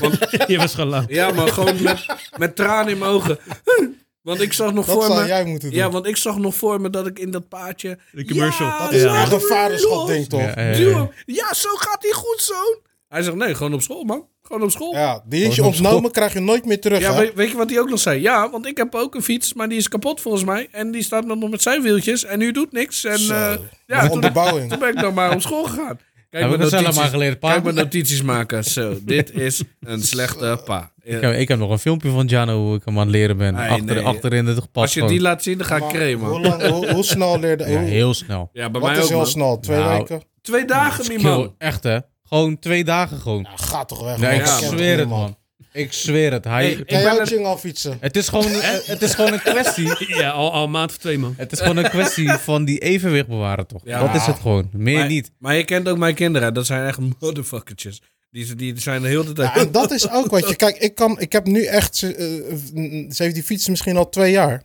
Want, 0.00 0.18
je 0.46 0.56
was 0.58 0.74
gewoon 0.74 0.90
lang. 0.90 1.04
ja, 1.08 1.30
maar 1.30 1.48
gewoon 1.48 1.82
met, 1.82 2.06
met 2.36 2.56
tranen 2.56 2.92
in 2.92 2.98
mijn 2.98 3.10
ogen. 3.10 3.38
Want 4.22 4.40
ik 4.40 4.52
zag 4.52 4.72
nog 4.72 4.86
Dat 4.86 4.94
voor 4.94 5.04
zou 5.04 5.20
me... 5.20 5.26
jij 5.26 5.44
moeten 5.44 5.68
doen. 5.70 5.78
Ja, 5.78 5.90
want 5.90 6.06
ik 6.06 6.16
zag 6.16 6.36
nog 6.38 6.54
voor 6.54 6.80
me 6.80 6.90
dat 6.90 7.06
ik 7.06 7.18
in 7.18 7.30
dat 7.30 7.48
paadje... 7.48 7.98
De 8.12 8.24
commercial. 8.24 8.68
Ja, 8.68 8.78
dat 8.78 8.92
is 8.92 9.02
laat 9.02 9.22
echt 9.22 9.32
een 9.32 9.40
vaderschap 9.40 10.06
ding, 10.06 10.28
toch? 10.28 10.40
Ja, 10.40 10.60
Ja, 10.60 10.70
ja, 10.70 10.88
ja. 10.88 11.08
Ja, 11.26 11.54
zo 11.54 11.68
gaat 11.76 12.02
hij 12.02 12.10
goed, 12.12 12.40
zoon. 12.40 12.78
Hij 13.08 13.22
zegt, 13.22 13.36
nee, 13.36 13.54
gewoon 13.54 13.74
op 13.74 13.82
school, 13.82 14.04
man. 14.04 14.26
Gewoon 14.50 14.62
op 14.64 14.70
school. 14.70 15.22
die 15.26 15.44
is 15.44 15.54
je 15.54 15.64
ontnomen, 15.64 16.10
krijg 16.10 16.32
je 16.32 16.40
nooit 16.40 16.64
meer 16.66 16.80
terug, 16.80 17.00
Ja, 17.00 17.16
weet, 17.16 17.34
weet 17.34 17.50
je 17.50 17.56
wat 17.56 17.70
hij 17.70 17.80
ook 17.80 17.88
nog 17.90 17.98
zei? 17.98 18.20
Ja, 18.20 18.50
want 18.50 18.66
ik 18.66 18.76
heb 18.76 18.94
ook 18.94 19.14
een 19.14 19.22
fiets, 19.22 19.54
maar 19.54 19.68
die 19.68 19.78
is 19.78 19.88
kapot 19.88 20.20
volgens 20.20 20.44
mij. 20.44 20.68
En 20.70 20.90
die 20.90 21.02
staat 21.02 21.24
nog 21.26 21.50
met 21.50 21.62
zijn 21.62 21.82
wieltjes 21.82 22.24
en 22.24 22.38
nu 22.38 22.52
doet 22.52 22.72
niks. 22.72 23.04
En 23.04 23.14
eh, 23.20 23.26
Ja, 23.28 23.58
ja, 23.86 24.00
toen, 24.02 24.10
onderbouwing. 24.10 24.68
toen 24.70 24.78
ben 24.78 24.88
ik 24.88 25.00
dan 25.00 25.14
maar 25.14 25.32
op 25.34 25.40
school 25.40 25.64
gegaan. 25.64 25.98
Kijk, 26.30 26.50
Heb 26.50 26.60
dat 26.60 26.68
zelf 26.68 26.72
notities, 26.82 27.00
maar 27.02 27.08
geleerd, 27.10 27.38
pa? 27.38 27.50
kijk 27.50 27.62
mijn 27.62 27.74
notities 27.74 28.22
maken. 28.22 28.64
Zo, 28.64 28.98
dit 29.02 29.32
is 29.34 29.62
een 29.80 30.02
slechte 30.02 30.60
pa. 30.64 30.92
Ja. 31.04 31.16
Ik 31.16 31.22
heb, 31.22 31.34
ik 31.34 31.48
heb 31.48 31.58
nog 31.58 31.70
een 31.70 31.78
filmpje 31.78 32.10
van 32.10 32.26
Jano 32.26 32.64
hoe 32.64 32.76
ik 32.76 32.82
hem 32.84 32.94
aan 32.98 33.06
het 33.06 33.10
leren 33.10 33.36
ben. 33.36 33.54
Nee, 33.54 33.68
Achter, 33.70 33.94
nee. 33.94 34.04
Achterin 34.04 34.46
het 34.46 34.54
gepast 34.58 34.74
Als 34.84 34.94
je 34.94 35.00
gewoon. 35.00 35.14
die 35.14 35.22
laat 35.24 35.42
zien, 35.42 35.58
dan 35.58 35.66
ga 35.66 35.76
ik 35.76 35.88
cremen. 35.88 36.28
Hoe, 36.28 36.40
lang, 36.40 36.66
hoe, 36.66 36.90
hoe 36.92 37.04
snel 37.04 37.40
leerde... 37.40 37.64
Ja, 37.70 37.78
hoe- 37.78 37.88
heel 37.88 38.14
snel. 38.14 38.50
Ja, 38.52 38.70
bij 38.70 38.80
wat 38.80 38.90
mij 38.90 38.98
is 38.98 39.04
ook, 39.04 39.08
heel 39.08 39.18
man. 39.18 39.26
snel? 39.26 39.58
Twee 39.60 39.78
Nou, 39.78 39.98
weken? 39.98 40.22
Twee 40.42 40.64
dagen 40.64 41.20
man. 41.22 41.54
echt 41.58 41.82
hè. 41.82 41.98
Gewoon 42.30 42.58
twee 42.58 42.84
dagen 42.84 43.18
gewoon. 43.20 43.42
Ja, 43.50 43.56
ga 43.66 43.84
toch 43.84 44.02
weg, 44.04 44.16
Nee, 44.18 44.40
man. 44.40 44.40
ik 44.40 44.46
zweer 44.68 44.98
het 44.98 45.08
man. 45.08 45.36
Ik 45.72 45.92
zweer 45.92 46.32
het. 46.32 46.44
Hij, 46.44 46.62
Hey, 46.64 46.70
ik 46.72 46.86
Kan 46.86 47.16
ben 47.16 47.26
Ching 47.26 47.44
al 47.46 47.58
fietsen? 47.58 47.96
het, 48.00 48.16
is 48.16 48.28
gewoon, 48.28 48.44
eh, 48.52 48.68
het 48.84 49.02
is 49.02 49.14
gewoon 49.14 49.32
een 49.32 49.40
kwestie. 49.42 49.92
Ja, 50.20 50.30
al, 50.30 50.52
al 50.52 50.64
een 50.64 50.70
maand 50.70 50.90
of 50.90 50.96
twee, 50.96 51.18
man. 51.18 51.34
Het 51.36 51.52
is 51.52 51.58
gewoon 51.60 51.76
een 51.76 51.88
kwestie 51.90 52.30
van 52.32 52.64
die 52.64 52.78
evenwicht 52.78 53.26
bewaren 53.26 53.66
toch. 53.66 53.80
Ja. 53.84 54.06
Dat 54.06 54.14
is 54.14 54.26
het 54.26 54.36
gewoon. 54.36 54.68
Meer 54.72 54.98
maar, 54.98 55.06
niet. 55.06 55.30
Maar 55.38 55.56
je 55.56 55.64
kent 55.64 55.88
ook 55.88 55.98
mijn 55.98 56.14
kinderen. 56.14 56.54
Dat 56.54 56.66
zijn 56.66 56.86
echt 56.86 56.98
motherfuckertjes. 57.20 58.02
Die, 58.30 58.54
die 58.54 58.80
zijn 58.80 59.02
de 59.02 59.08
hele 59.08 59.32
tijd... 59.32 59.54
Ja, 59.54 59.60
en 59.60 59.72
dat 59.72 59.90
is 59.90 60.10
ook 60.10 60.30
wat 60.30 60.48
je... 60.48 60.56
Kijk, 60.64 60.76
ik, 60.76 60.94
kan, 60.94 61.20
ik 61.20 61.32
heb 61.32 61.46
nu 61.46 61.64
echt... 61.64 61.96
ze- 61.96 62.14
eh, 62.14 63.10
ze 63.10 63.22
heeft 63.22 63.34
die 63.34 63.42
fiets 63.44 63.68
misschien 63.68 63.96
al 63.96 64.08
twee 64.08 64.30
jaar. 64.30 64.62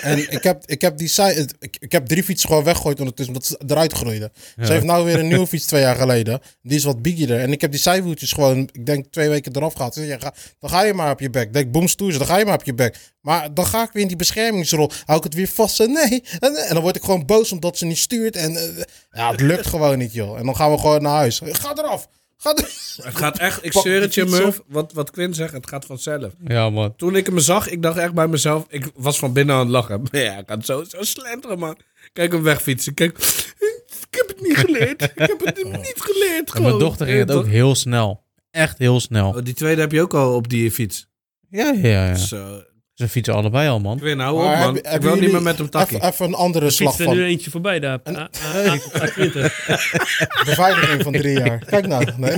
En 0.00 0.18
ik 0.32 0.42
heb, 0.42 0.62
ik, 0.66 0.80
heb 0.80 0.96
die, 0.98 1.08
zij- 1.08 1.46
ik, 1.58 1.76
ik 1.78 1.92
heb 1.92 2.06
drie 2.06 2.22
fietsen 2.24 2.48
gewoon 2.48 2.64
weggegooid 2.64 2.98
ondertussen, 3.00 3.34
omdat 3.34 3.48
ze 3.48 3.60
eruit 3.66 3.92
groeiden. 3.92 4.32
Ze 4.62 4.72
heeft 4.72 4.84
nou 4.84 5.04
weer 5.04 5.18
een 5.18 5.28
nieuwe 5.28 5.46
fiets 5.46 5.64
twee 5.66 5.80
jaar 5.80 5.96
geleden. 5.96 6.40
Die 6.62 6.76
is 6.76 6.84
wat 6.84 7.02
biggierder. 7.02 7.40
En 7.40 7.52
ik 7.52 7.60
heb 7.60 7.70
die 7.70 7.80
zijwieltjes 7.80 8.32
gewoon, 8.32 8.68
ik 8.72 8.86
denk 8.86 9.06
twee 9.10 9.28
weken 9.28 9.56
eraf 9.56 9.72
gehad. 9.74 9.94
Ja, 9.94 10.18
ga, 10.18 10.34
dan 10.58 10.70
ga 10.70 10.82
je 10.82 10.94
maar 10.94 11.10
op 11.10 11.20
je 11.20 11.30
bek. 11.30 11.52
Denk, 11.52 11.70
boem 11.72 11.88
stoers, 11.88 12.18
dan 12.18 12.26
ga 12.26 12.38
je 12.38 12.44
maar 12.44 12.54
op 12.54 12.64
je 12.64 12.74
bek. 12.74 12.96
Maar 13.20 13.54
dan 13.54 13.66
ga 13.66 13.82
ik 13.82 13.90
weer 13.92 14.02
in 14.02 14.08
die 14.08 14.16
beschermingsrol. 14.16 14.90
Hou 15.04 15.18
ik 15.18 15.24
het 15.24 15.34
weer 15.34 15.48
vast. 15.48 15.78
Nee. 15.78 16.22
En, 16.38 16.54
en 16.56 16.74
dan 16.74 16.82
word 16.82 16.96
ik 16.96 17.02
gewoon 17.04 17.26
boos 17.26 17.52
omdat 17.52 17.78
ze 17.78 17.84
niet 17.86 17.98
stuurt. 17.98 18.36
En 18.36 18.56
eh, 18.56 18.84
ja, 19.10 19.30
het 19.30 19.40
lukt 19.40 19.66
gewoon 19.76 19.98
niet, 19.98 20.12
joh. 20.12 20.38
En 20.38 20.44
dan 20.44 20.56
gaan 20.56 20.70
we 20.70 20.78
gewoon 20.78 21.02
naar 21.02 21.12
huis. 21.16 21.40
Ga 21.44 21.72
eraf. 21.76 22.08
Het 22.42 23.16
gaat 23.16 23.38
echt, 23.38 23.64
ik 23.64 23.72
zweer 23.72 24.00
het 24.00 24.14
je, 24.14 24.24
Murph. 24.24 24.60
Wat, 24.66 24.92
wat 24.92 25.10
Quinn 25.10 25.34
zegt, 25.34 25.52
het 25.52 25.68
gaat 25.68 25.84
vanzelf. 25.84 26.32
Ja, 26.46 26.70
man. 26.70 26.96
Toen 26.96 27.16
ik 27.16 27.26
hem 27.26 27.38
zag, 27.38 27.68
ik 27.68 27.82
dacht 27.82 27.98
echt 27.98 28.14
bij 28.14 28.26
mezelf, 28.28 28.64
ik 28.68 28.90
was 28.94 29.18
van 29.18 29.32
binnen 29.32 29.54
aan 29.54 29.60
het 29.60 29.70
lachen. 29.70 30.02
Ja, 30.10 30.38
ik 30.38 30.46
kan 30.46 30.62
zo, 30.62 30.84
zo 30.84 31.02
slenteren, 31.02 31.58
man. 31.58 31.76
Kijk 32.12 32.32
hem 32.32 32.42
wegfietsen. 32.42 32.94
Kijk, 32.94 33.18
ik 33.18 34.06
heb 34.10 34.28
het 34.28 34.40
niet 34.40 34.56
geleerd. 34.56 35.02
Ik 35.02 35.10
heb 35.14 35.40
het 35.44 35.64
niet 35.86 35.94
geleerd. 35.96 36.46
En 36.46 36.50
Gewoon. 36.52 36.68
mijn 36.68 36.78
dochter 36.78 37.06
ging 37.06 37.18
het 37.18 37.30
ook 37.32 37.46
heel 37.46 37.74
snel. 37.74 38.24
Echt 38.50 38.78
heel 38.78 39.00
snel. 39.00 39.28
Oh, 39.28 39.42
die 39.42 39.54
tweede 39.54 39.80
heb 39.80 39.92
je 39.92 40.00
ook 40.02 40.14
al 40.14 40.34
op 40.34 40.48
die 40.48 40.70
fiets. 40.70 41.06
Ja, 41.50 41.72
ja, 41.72 42.06
ja. 42.08 42.14
Zo. 42.14 42.62
Ze 42.96 43.08
fietsen 43.08 43.34
allebei 43.34 43.68
al, 43.68 43.80
man. 43.80 43.98
Quinn, 43.98 44.20
hou 44.20 44.36
op, 44.36 44.42
man. 44.58 44.74
heb- 44.74 44.86
ik 44.94 45.00
wil 45.00 45.14
niet 45.16 45.32
meer 45.32 45.42
met 45.42 45.58
hem 45.58 45.70
takkie. 45.70 45.96
Even, 45.96 46.08
even 46.08 46.26
een 46.26 46.34
andere 46.34 46.70
slag 46.70 46.94
Fietst 46.94 47.08
er 47.10 47.14
nu 47.14 47.20
van. 47.20 47.30
eentje 47.30 47.50
voorbij 47.50 47.80
daar. 47.80 47.98
Ah, 48.04 48.16
ah, 48.16 48.24
Nee. 48.54 48.80
A20. 48.80 49.52
Beveiliging 50.46 51.02
van 51.02 51.12
drie 51.12 51.38
jaar. 51.38 51.58
Kijk 51.70 51.86
nou. 51.86 52.04
Nee. 52.16 52.36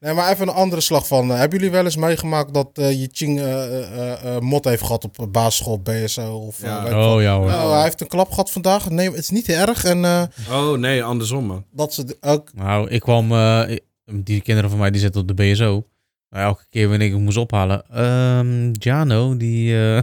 Nee, 0.00 0.14
maar 0.14 0.32
even 0.32 0.48
een 0.48 0.54
andere 0.54 0.80
slag 0.80 1.06
van. 1.06 1.30
eh, 1.30 1.38
hebben 1.38 1.58
jullie 1.58 1.72
wel 1.72 1.84
eens 1.84 1.96
meegemaakt 1.96 2.54
dat 2.54 2.68
eh, 2.72 3.00
je 3.00 3.08
Ching 3.12 3.40
eh, 3.40 3.64
eh, 3.82 4.12
eh, 4.36 4.40
mot 4.40 4.64
heeft 4.64 4.82
gehad 4.82 5.04
op 5.04 5.26
basisschool, 5.32 5.80
BSO? 5.80 6.32
Of, 6.46 6.62
Ja. 6.62 7.14
Oh, 7.14 7.22
ja 7.22 7.36
hoor. 7.36 7.46
Nou, 7.46 7.72
hij 7.74 7.82
heeft 7.82 8.00
een 8.00 8.06
klap 8.06 8.28
gehad 8.30 8.50
vandaag. 8.50 8.90
Nee, 8.90 9.08
het 9.08 9.18
is 9.18 9.30
niet 9.30 9.48
erg. 9.48 9.84
En 9.84 10.04
eh, 10.04 10.22
Oh, 10.50 10.78
nee, 10.78 11.02
andersom, 11.04 11.44
man. 11.44 11.64
dat 11.72 11.94
ze 11.94 12.16
ook. 12.20 12.50
Nou, 12.54 12.88
ik 12.90 13.00
kwam... 13.00 13.32
eh, 13.32 13.76
die 14.04 14.40
kinderen 14.40 14.70
van 14.70 14.78
mij 14.78 14.90
die 14.90 15.00
zitten 15.00 15.20
op 15.20 15.28
de 15.28 15.34
BSO. 15.34 15.84
Maar 16.28 16.42
elke 16.42 16.64
keer 16.70 16.88
wanneer 16.88 17.06
ik 17.06 17.12
hem 17.12 17.22
moest 17.22 17.36
ophalen... 17.36 17.84
ehm 17.90 18.70
Jano, 18.72 19.36
die... 19.36 19.78
eh, 19.78 19.98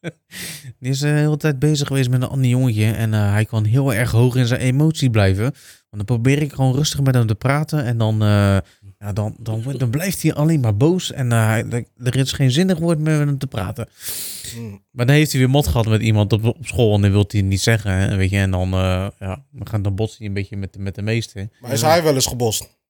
die 0.80 0.90
is 0.90 0.98
de 0.98 1.06
hele 1.08 1.36
tijd 1.36 1.58
bezig 1.58 1.86
geweest 1.86 2.10
met 2.10 2.22
een 2.22 2.28
ander 2.28 2.50
jongetje. 2.50 2.90
En 2.92 3.14
eh, 3.14 3.30
hij 3.32 3.44
kan 3.44 3.64
heel 3.64 3.94
erg 3.94 4.10
hoog 4.10 4.36
in 4.36 4.46
zijn 4.46 4.60
emotie 4.60 5.10
blijven. 5.10 5.42
Want 5.42 6.06
dan 6.06 6.16
probeer 6.18 6.42
ik 6.42 6.52
gewoon 6.52 6.74
rustig 6.74 7.00
met 7.00 7.14
hem 7.14 7.26
te 7.26 7.34
praten. 7.34 7.84
En 7.84 7.98
dan, 7.98 8.22
eh, 8.22 8.56
ja, 8.98 9.12
dan, 9.12 9.36
dan, 9.38 9.62
dan 9.76 9.90
blijft 9.90 10.22
hij 10.22 10.34
alleen 10.34 10.60
maar 10.60 10.76
boos. 10.76 11.12
En 11.12 11.32
eh, 11.32 11.72
er 11.98 12.16
is 12.16 12.32
geen 12.32 12.50
zinnig 12.50 12.78
woord 12.78 12.98
meer 12.98 13.18
met 13.18 13.26
hem 13.26 13.38
te 13.38 13.46
praten. 13.46 13.88
Hmm. 14.54 14.82
Maar 14.90 15.06
dan 15.06 15.14
heeft 15.14 15.30
hij 15.32 15.40
weer 15.40 15.50
mot 15.50 15.66
gehad 15.66 15.86
met 15.86 16.02
iemand 16.02 16.32
op, 16.32 16.44
op 16.44 16.56
school. 16.66 16.94
En 16.94 17.00
dan 17.02 17.10
wil 17.10 17.24
hij 17.28 17.40
het 17.40 17.48
niet 17.48 17.60
zeggen. 17.60 17.92
Hè, 17.92 18.16
weet 18.16 18.30
je. 18.30 18.36
En 18.38 18.50
dan, 18.50 18.72
eh, 18.72 19.06
ja, 19.18 19.44
dan, 19.50 19.68
gaan, 19.68 19.82
dan 19.82 19.94
botst 19.94 20.18
hij 20.18 20.26
een 20.26 20.32
beetje 20.34 20.56
met, 20.56 20.72
de- 20.72 20.78
met 20.78 20.94
de 20.94 21.02
meeste. 21.02 21.50
Maar 21.60 21.72
is 21.72 21.82
hij 21.82 22.02
wel 22.02 22.14
eens 22.14 22.26
gebost? 22.26 22.80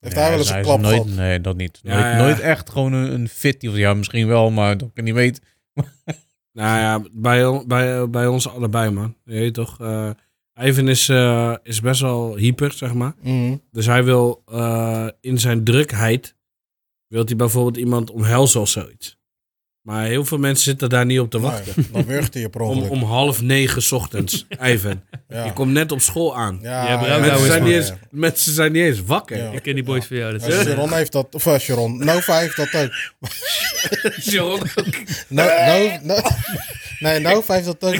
Heeft 0.00 0.14
hij 0.14 0.30
wel 0.30 0.38
eens 0.38 0.50
een 0.50 0.62
klap 0.62 0.80
nooit, 0.80 1.02
gehad? 1.02 1.16
Nee, 1.16 1.40
dat 1.40 1.56
niet. 1.56 1.80
Nooit, 1.82 1.98
ja. 1.98 2.16
nooit 2.16 2.40
echt 2.40 2.70
gewoon 2.70 2.92
een, 2.92 3.12
een 3.12 3.28
fitty. 3.28 3.68
Of 3.68 3.76
ja, 3.76 3.94
misschien 3.94 4.26
wel, 4.26 4.50
maar 4.50 4.78
dat 4.78 4.88
ik 4.88 4.96
het 4.96 5.04
niet 5.04 5.14
weet. 5.14 5.40
Nou 6.52 6.78
ja, 6.78 7.08
bij, 7.12 7.64
bij, 7.66 8.10
bij 8.10 8.26
ons 8.26 8.48
allebei, 8.48 8.90
man. 8.90 9.16
Je 9.24 9.38
weet 9.38 9.54
toch, 9.54 9.80
eh 9.80 10.10
Ivan 10.60 10.88
is, 10.88 11.08
eh, 11.08 11.54
is 11.62 11.80
best 11.80 12.00
wel 12.00 12.36
hyper, 12.36 12.72
zeg 12.72 12.94
maar. 12.94 13.14
Hmm. 13.20 13.62
Dus 13.70 13.86
hij 13.86 14.04
wil 14.04 14.42
eh, 14.46 15.08
in 15.20 15.38
zijn 15.38 15.64
drukheid, 15.64 16.36
wil 17.06 17.24
hij 17.24 17.36
bijvoorbeeld 17.36 17.76
iemand 17.76 18.10
omhelzen 18.10 18.60
of 18.60 18.68
zoiets. 18.68 19.18
Maar 19.90 20.04
heel 20.06 20.24
veel 20.24 20.38
mensen 20.38 20.64
zitten 20.64 20.88
daar 20.88 21.06
niet 21.06 21.20
op 21.20 21.30
te 21.30 21.40
wachten. 21.40 21.74
Nee, 21.92 22.04
dan 22.04 22.26
je 22.32 22.48
per 22.48 22.60
Om, 22.60 22.68
ongeluk. 22.68 22.90
om 22.90 23.02
half 23.02 23.42
negen 23.42 23.82
's 23.82 23.92
ochtends, 23.92 24.46
Ivan. 24.72 25.00
ja. 25.28 25.44
Je 25.44 25.52
komt 25.52 25.72
net 25.72 25.92
op 25.92 26.00
school 26.00 26.36
aan. 26.36 26.58
Ja, 26.62 26.88
Ja, 26.88 26.96
Brouw- 26.96 27.08
ja, 27.08 27.18
mensen, 27.18 27.36
nou 27.36 27.46
zijn 27.46 27.62
niet 27.62 27.72
eens, 27.72 27.92
mensen 28.10 28.52
zijn 28.52 28.72
niet 28.72 28.82
eens 28.84 29.02
wakker. 29.06 29.36
Ja. 29.36 29.50
Ik 29.50 29.62
ken 29.62 29.74
die 29.74 29.84
boys 29.84 30.06
van 30.06 30.16
jou. 30.16 30.38
Dat 30.38 30.46
Ja, 30.52 30.62
Sharon 30.62 30.92
heeft 30.92 31.12
dat, 31.12 31.26
of 31.34 31.46
uh, 31.46 31.58
Sharon, 31.58 32.04
Nova 32.04 32.38
heeft 32.38 32.56
dat 32.56 32.74
ook. 32.74 32.90
Sharon 34.30 34.60
ook. 34.60 34.94
No, 35.28 35.44
no, 35.44 35.98
no, 36.02 36.14
nee, 37.00 37.18
Nova 37.20 37.54
heeft 37.54 37.66
dat 37.66 37.84
ook, 37.84 37.98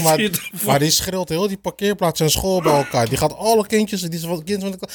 maar, 0.64 0.78
die 0.78 0.90
schreeuwt 0.90 1.28
heel 1.28 1.48
die 1.48 1.56
parkeerplaats 1.56 2.20
en 2.20 2.30
school 2.30 2.62
bij 2.62 2.72
elkaar. 2.72 3.08
Die 3.08 3.18
gaat 3.18 3.36
alle 3.36 3.66
kindjes, 3.66 4.00
die 4.00 4.10
is 4.18 4.20
van 4.24 4.44
kind 4.44 4.62
van 4.62 4.70
de 4.70 4.76
klas. 4.78 4.92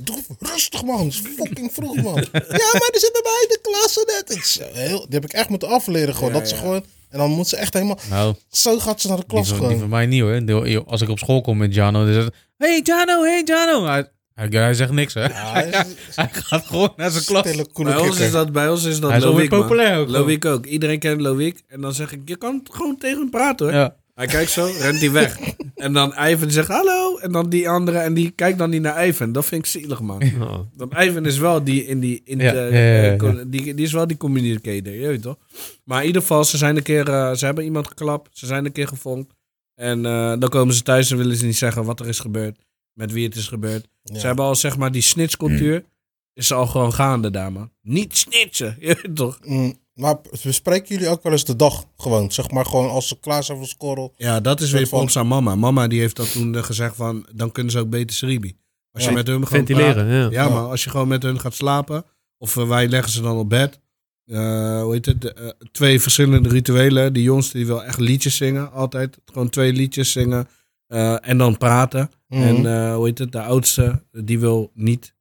Doe 0.00 0.22
rustig 0.40 0.84
man, 0.84 0.98
het 1.04 1.06
is 1.14 1.20
fucking 1.36 1.72
vroeg 1.72 1.94
man. 2.02 2.14
Ja, 2.32 2.68
maar 2.72 2.88
die 2.92 3.00
zit 3.00 3.12
bij 3.12 3.22
mij 3.22 3.40
in 3.42 3.48
de 3.48 3.58
klas 3.62 3.98
en 3.98 4.04
net. 4.06 4.60
Heel, 4.76 4.98
die 4.98 5.06
heb 5.14 5.24
ik 5.24 5.32
echt 5.32 5.48
moeten 5.48 5.68
afleren 5.68 6.14
gewoon, 6.14 6.32
Ja, 6.32 6.38
dat 6.38 6.48
ze 6.48 6.54
ja. 6.54 6.60
gewoon, 6.60 6.84
en 7.10 7.18
dan 7.18 7.30
moet 7.30 7.48
ze 7.48 7.56
echt 7.56 7.72
helemaal, 7.74 7.98
Nou, 8.10 8.34
zo 8.50 8.78
gaat 8.78 9.00
ze 9.00 9.08
naar 9.08 9.16
de 9.16 9.22
die 9.26 9.32
klas 9.32 9.48
van, 9.48 9.56
die 9.56 9.66
gewoon. 9.66 9.80
van 9.80 9.88
mij 9.90 10.06
niet 10.06 10.20
hoor. 10.20 10.44
Die- 10.64 10.78
Als 10.78 11.00
ik 11.00 11.08
op 11.08 11.18
school 11.18 11.40
kom 11.40 11.56
met 11.56 11.74
Jano, 11.74 12.04
dan 12.04 12.08
is 12.14 12.24
het... 12.24 12.34
Hey 12.58 12.80
Jano, 12.84 13.22
hey 13.22 13.42
Jano. 13.44 13.84
Hij, 13.86 14.10
hij, 14.36 14.74
zegt 14.74 14.92
niks 14.92 15.14
hè. 15.14 15.24
Ja, 15.24 15.52
hij 15.52 15.66
is 15.68 15.74
Hij 16.16 16.28
gaat 16.32 16.66
gewoon 16.66 16.92
naar 16.96 17.10
zijn 17.10 17.24
klas. 17.24 17.42
Bij 17.74 17.96
ons 17.96 18.20
is 18.20 18.30
dat, 18.30 18.52
bij 18.52 18.68
ons 18.68 18.84
is 18.84 19.00
dat 19.00 19.10
Hij 19.10 19.18
is 19.18 19.24
Loïc, 19.24 19.50
man. 19.50 19.60
populair 19.60 19.98
ook. 19.98 20.08
Loïc 20.08 20.44
ook. 20.44 20.66
Iedereen 20.66 20.98
kent 20.98 21.20
Loïc. 21.20 21.62
En 21.68 21.80
dan 21.80 21.94
zeg 21.94 22.12
ik, 22.12 22.20
je 22.24 22.36
kan 22.36 22.60
gewoon 22.70 22.96
tegen 22.98 23.18
hem 23.18 23.30
praten 23.30 23.66
hoor. 23.66 23.74
Ja. 23.74 23.96
Hij 24.14 24.26
kijkt 24.26 24.50
zo, 24.50 24.68
rent 24.80 24.98
hij 25.00 25.10
weg. 25.10 25.38
En 25.76 25.92
dan 25.92 26.14
Ivan 26.28 26.50
zegt 26.50 26.68
hallo. 26.68 27.16
En 27.18 27.32
dan 27.32 27.48
die 27.48 27.68
andere. 27.68 27.98
En 27.98 28.14
die 28.14 28.30
kijkt 28.30 28.58
dan 28.58 28.70
niet 28.70 28.82
naar 28.82 29.06
Ivan. 29.06 29.32
Dat 29.32 29.44
vind 29.44 29.60
ik 29.64 29.70
zielig, 29.70 30.00
man. 30.00 30.22
Oh. 30.40 30.58
Want 30.76 30.92
Ivan 30.98 31.26
is 31.26 31.38
wel 31.38 31.64
die 31.64 31.84
in 31.86 32.00
die. 32.00 32.20
In 32.24 32.38
Ja, 32.38 32.52
de, 32.52 32.58
ja, 32.58 32.78
ja, 32.78 33.02
ja. 33.02 33.16
eh, 33.16 33.34
Die, 33.46 33.74
die 33.74 33.84
is 33.84 33.92
wel 33.92 34.06
die 34.06 34.16
communicator, 34.16 34.92
je 34.92 35.06
weet 35.06 35.22
toch? 35.22 35.36
Maar 35.84 36.00
in 36.00 36.06
ieder 36.06 36.20
geval, 36.20 36.44
ze 36.44 36.56
zijn 36.56 36.76
een 36.76 36.82
keer. 36.82 37.08
eh, 37.08 37.32
ze 37.34 37.44
hebben 37.44 37.64
iemand 37.64 37.86
geklapt. 37.88 38.38
Ze 38.38 38.46
zijn 38.46 38.64
een 38.64 38.72
keer 38.72 38.88
gefonkt. 38.88 39.32
En 39.74 40.06
eh, 40.06 40.32
dan 40.38 40.48
komen 40.48 40.74
ze 40.74 40.82
thuis 40.82 41.10
en 41.10 41.16
willen 41.16 41.36
ze 41.36 41.44
niet 41.46 41.56
zeggen 41.56 41.84
wat 41.84 42.00
er 42.00 42.08
is 42.08 42.18
gebeurd. 42.18 42.58
Met 42.96 43.12
wie 43.12 43.24
het 43.24 43.36
is 43.36 43.48
gebeurd. 43.48 43.88
Ja. 44.02 44.18
Ze 44.18 44.26
hebben 44.26 44.44
al 44.44 44.54
zeg 44.54 44.76
maar 44.76 44.92
die 44.92 45.02
snitscultuur. 45.02 45.84
Is 46.32 46.52
al 46.52 46.66
gewoon 46.66 46.92
gaande 46.92 47.30
daar, 47.30 47.52
man. 47.52 47.70
Niet 47.82 48.16
snitsen, 48.16 48.76
je 48.80 48.86
weet 49.02 49.16
toch? 49.16 49.38
Mm, 49.44 49.78
maar 49.94 50.16
bespreken 50.42 50.88
jullie 50.94 51.08
ook 51.08 51.22
wel 51.22 51.32
eens 51.32 51.44
de 51.44 51.56
dag 51.56 51.84
gewoon? 51.96 52.32
Zeg 52.32 52.50
maar 52.50 52.66
gewoon 52.66 52.90
als 52.90 53.08
ze 53.08 53.20
klaar 53.20 53.44
zijn 53.44 53.58
voor 53.58 53.66
scoren. 53.66 54.12
Ja, 54.16 54.40
dat 54.40 54.60
is 54.60 54.70
weer 54.70 54.92
ons 54.92 55.16
aan 55.18 55.26
mama. 55.26 55.54
Mama 55.54 55.86
die 55.88 56.00
heeft 56.00 56.16
dat 56.16 56.32
toen 56.32 56.64
gezegd 56.64 56.96
van, 56.96 57.26
dan 57.34 57.52
kunnen 57.52 57.72
ze 57.72 57.78
ook 57.78 57.90
beter 57.90 58.16
Sribi. 58.16 58.56
Als 58.92 59.04
je 59.04 59.10
met 59.10 59.26
hun 59.26 59.46
Ventileren, 59.46 60.06
ja. 60.06 60.30
Ja, 60.30 60.48
maar 60.48 60.62
als 60.62 60.84
je 60.84 60.90
gewoon 60.90 61.08
met 61.08 61.22
hun 61.22 61.40
gaat 61.40 61.54
slapen, 61.54 62.04
of 62.38 62.56
eh, 62.56 62.68
wij 62.68 62.88
leggen 62.88 63.12
ze 63.12 63.22
dan 63.22 63.36
op 63.38 63.48
bed. 63.48 63.80
eh, 64.26 64.82
hoe 64.82 64.92
heet 64.92 65.06
het? 65.06 65.20
De, 65.20 65.32
eh, 65.32 65.48
twee 65.72 66.00
verschillende 66.00 66.48
rituelen. 66.48 67.12
Die 67.12 67.22
jongste 67.22 67.56
die 67.56 67.66
wil 67.66 67.84
echt 67.84 67.98
liedjes 67.98 68.36
zingen, 68.36 68.72
altijd. 68.72 69.18
Gewoon 69.24 69.48
twee 69.48 69.72
liedjes 69.72 70.12
zingen 70.12 70.48
eh, 70.86 71.28
en 71.28 71.38
dan 71.38 71.58
praten. 71.58 72.10
Mhm. 72.28 72.42
En 72.42 72.56
eh, 72.66 72.94
hoe 72.94 73.06
heet 73.06 73.18
het? 73.18 73.32
De 73.32 73.40
oudste, 73.42 74.02
die 74.12 74.38
wil 74.40 74.70
niet, 74.74 75.14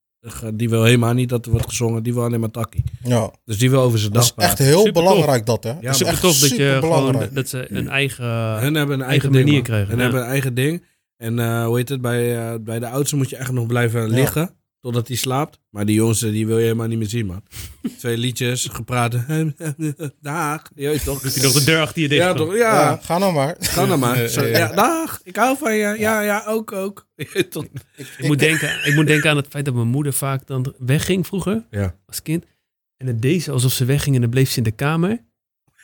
die 0.53 0.69
wil 0.69 0.83
helemaal 0.83 1.13
niet 1.13 1.29
dat 1.29 1.45
er 1.45 1.51
wordt 1.51 1.67
gezongen. 1.69 2.03
Die 2.03 2.13
wil 2.13 2.23
alleen 2.23 2.39
maar 2.39 2.51
takkie. 2.51 2.83
Ja, 3.03 3.31
Dus 3.45 3.57
die 3.57 3.69
wil 3.69 3.81
over 3.81 3.99
zijn 3.99 4.11
dat 4.11 4.21
dag 4.21 4.31
is 4.31 4.43
echt 4.43 4.55
praten. 4.55 4.65
heel 4.65 4.77
Super 4.85 4.93
tof. 4.93 5.03
belangrijk 5.03 5.45
dat 5.45 5.63
hè. 5.63 5.69
Ja, 5.69 5.75
dat 5.81 5.91
is 5.91 5.97
Super 5.97 6.13
echt 6.13 6.21
tof 6.21 6.37
dat 6.39 6.49
je 6.49 6.77
gewoon 6.79 7.27
dat 7.33 7.49
ze 7.49 7.71
een 7.71 7.87
eigen. 7.89 8.59
Hun 8.59 8.75
hebben 8.75 8.99
een 8.99 9.05
eigen, 9.05 9.05
eigen 9.05 9.31
ding, 9.31 9.43
manier 9.43 9.53
man. 9.53 9.63
krijgen, 9.63 9.87
Hun 9.87 9.97
ja. 9.97 10.03
hebben 10.03 10.21
een 10.21 10.27
eigen 10.29 10.53
ding. 10.53 10.83
En 11.17 11.39
eh, 11.39 11.65
hoe 11.65 11.77
heet 11.77 11.89
het? 11.89 12.01
Bij, 12.01 12.37
eh, 12.37 12.59
bij 12.61 12.79
de 12.79 12.87
oudste 12.89 13.15
moet 13.15 13.29
je 13.29 13.35
echt 13.35 13.51
nog 13.51 13.67
blijven 13.67 14.09
liggen. 14.09 14.49
Totdat 14.85 15.07
hij 15.07 15.17
slaapt. 15.17 15.59
Maar 15.69 15.85
die 15.85 15.95
jongste, 15.95 16.31
die 16.31 16.45
wil 16.47 16.57
je 16.57 16.63
helemaal 16.63 16.87
niet 16.87 16.97
meer 16.97 17.07
zien, 17.09 17.25
man. 17.25 17.43
Twee 17.99 18.17
liedjes, 18.17 18.65
gepraat. 18.71 19.11
Dag. 20.21 20.61
Je 20.75 20.87
weet 20.87 21.03
toch? 21.03 21.21
Hij 21.21 21.41
nog 21.43 21.53
de 21.53 21.63
deur 21.63 21.81
achter 21.81 22.01
je 22.01 22.07
dicht? 22.07 22.21
Ja, 22.21 22.33
toch? 22.33 22.55
Ja, 22.55 22.79
Ja. 22.79 22.99
ga 23.01 23.17
nou 23.17 23.33
maar. 23.33 23.55
Ga 23.59 23.85
dan 23.85 23.99
maar. 23.99 24.17
Ja. 24.49 24.71
dag. 24.73 25.19
Ik 25.23 25.35
hou 25.35 25.57
van 25.57 25.73
je. 25.75 25.95
Ja, 25.99 26.21
ja, 26.21 26.43
ook, 26.47 26.71
ook. 26.71 27.07
Ik 27.15 27.55
moet, 28.19 28.39
denken, 28.39 28.85
ik 28.87 28.95
moet 28.95 29.07
denken 29.07 29.29
aan 29.29 29.35
het 29.37 29.47
feit 29.49 29.65
dat 29.65 29.73
mijn 29.73 29.87
moeder 29.87 30.13
vaak 30.13 30.47
dan 30.47 30.73
wegging 30.77 31.27
vroeger, 31.27 31.63
Ja. 31.71 31.95
als 32.05 32.21
kind. 32.21 32.45
En 32.97 33.07
het 33.07 33.21
deed 33.21 33.43
ze 33.43 33.51
alsof 33.51 33.71
ze 33.71 33.85
wegging 33.85 34.15
en 34.15 34.21
dan 34.21 34.29
bleef 34.29 34.49
ze 34.51 34.57
in 34.57 34.63
de 34.63 34.71
kamer. 34.71 35.09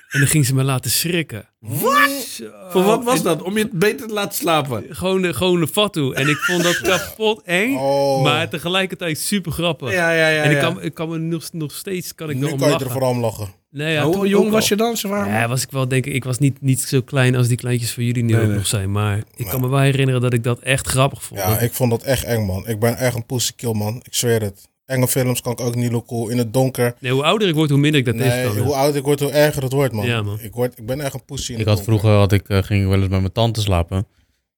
En 0.09 0.19
dan 0.19 0.27
ging 0.27 0.45
ze 0.45 0.53
me 0.55 0.63
laten 0.63 0.91
schrikken. 0.91 1.49
Wat? 1.59 2.20
Voor 2.69 2.83
wat 2.83 3.03
was 3.03 3.17
En 3.17 3.23
dat? 3.23 3.41
Om 3.41 3.57
je 3.57 3.69
beter 3.71 4.07
te 4.07 4.13
laten 4.13 4.37
slapen. 4.37 4.83
Gewoon, 4.89 5.21
de- 5.21 5.33
gewoon 5.33 5.61
een 5.61 5.67
fatu. 5.67 6.11
En 6.13 6.27
ik 6.29 6.37
vond 6.37 6.63
dat 6.63 6.81
kapot 6.89 7.41
eng, 7.45 7.75
Oh. 7.77 8.23
maar 8.23 8.49
tegelijkertijd 8.49 9.19
super 9.19 9.51
grappig. 9.51 9.91
Ja, 9.91 10.11
ja, 10.11 10.27
ja. 10.27 10.41
en 10.43 10.51
ik 10.51 10.59
kan, 10.59 10.81
ik 10.81 10.93
kan 10.93 11.09
me 11.09 11.17
nog, 11.17 11.43
nog 11.51 11.71
steeds 11.71 12.15
kan 12.15 12.29
ik 12.29 12.35
nu 12.35 12.45
erom 12.45 12.57
kan 12.57 12.67
je 12.67 12.73
lachen. 12.73 12.85
er 12.87 12.91
vooral 12.93 13.11
om 13.11 13.19
lachen. 13.19 13.47
Nee, 13.71 13.93
ja, 13.93 14.03
Hoe 14.03 14.27
jong 14.27 14.49
was 14.51 14.67
je 14.67 14.75
dan? 14.75 14.97
Ze 14.97 15.07
waren 15.07 15.33
Ja, 15.33 15.47
was 15.47 15.63
ik 15.63 15.71
wel, 15.71 15.87
denk 15.87 16.05
ik. 16.05 16.13
Ik 16.13 16.23
was 16.23 16.37
niet, 16.39 16.61
niet 16.61 16.79
zo 16.81 17.01
klein 17.01 17.35
als 17.35 17.47
die 17.47 17.57
kleintjes 17.57 17.91
van 17.91 18.03
jullie 18.03 18.23
nu 18.23 18.31
Nee, 18.33 18.41
ook 18.41 18.47
nee. 18.47 18.57
nog 18.57 18.67
zijn. 18.67 18.91
Maar 18.91 19.23
ik 19.35 19.45
kan 19.45 19.61
me 19.61 19.67
wel 19.69 19.79
herinneren 19.79 20.21
dat 20.21 20.33
ik 20.33 20.43
dat 20.43 20.59
echt 20.59 20.87
grappig 20.87 21.23
vond. 21.23 21.39
Ja, 21.39 21.59
ik 21.59 21.73
vond 21.73 21.91
dat 21.91 22.03
echt 22.03 22.23
eng, 22.23 22.45
man. 22.45 22.67
Ik 22.67 22.79
ben 22.79 22.97
echt 22.97 23.15
een 23.15 23.25
pussykill, 23.25 23.73
man. 23.73 23.95
Ik 24.03 24.13
zweer 24.13 24.41
het. 24.41 24.69
Enge 24.91 25.07
films 25.07 25.41
kan 25.41 25.51
ik 25.51 25.59
ook 25.59 25.75
niet 25.75 26.05
cool. 26.05 26.29
In 26.29 26.37
het 26.37 26.53
donker. 26.53 26.95
Nee, 26.99 27.11
hoe 27.11 27.23
ouder 27.23 27.47
ik 27.47 27.55
word, 27.55 27.69
hoe 27.69 27.79
minder 27.79 27.99
ik 27.99 28.05
dat 28.05 28.15
Nee, 28.15 28.47
hoe 28.47 28.73
ouder 28.73 28.95
ik 28.97 29.03
word, 29.03 29.19
hoe 29.19 29.31
erger 29.31 29.63
het 29.63 29.71
wordt, 29.71 29.93
man. 29.93 30.05
Ja, 30.05 30.21
man. 30.21 30.39
Ik, 30.39 30.53
word, 30.53 30.77
ik 30.77 30.85
ben 30.85 31.01
echt 31.01 31.13
een 31.13 31.21
in 31.27 31.35
Ik 31.35 31.47
het 31.47 31.57
had 31.57 31.65
donker. 31.65 31.83
vroeger, 31.83 32.09
had 32.11 32.31
ik, 32.31 32.49
eh, 32.49 32.63
ging 32.63 32.81
ik 32.81 32.87
wel 32.87 32.99
eens 32.99 33.07
bij 33.07 33.19
mijn 33.19 33.31
tante 33.31 33.61
slapen. 33.61 34.07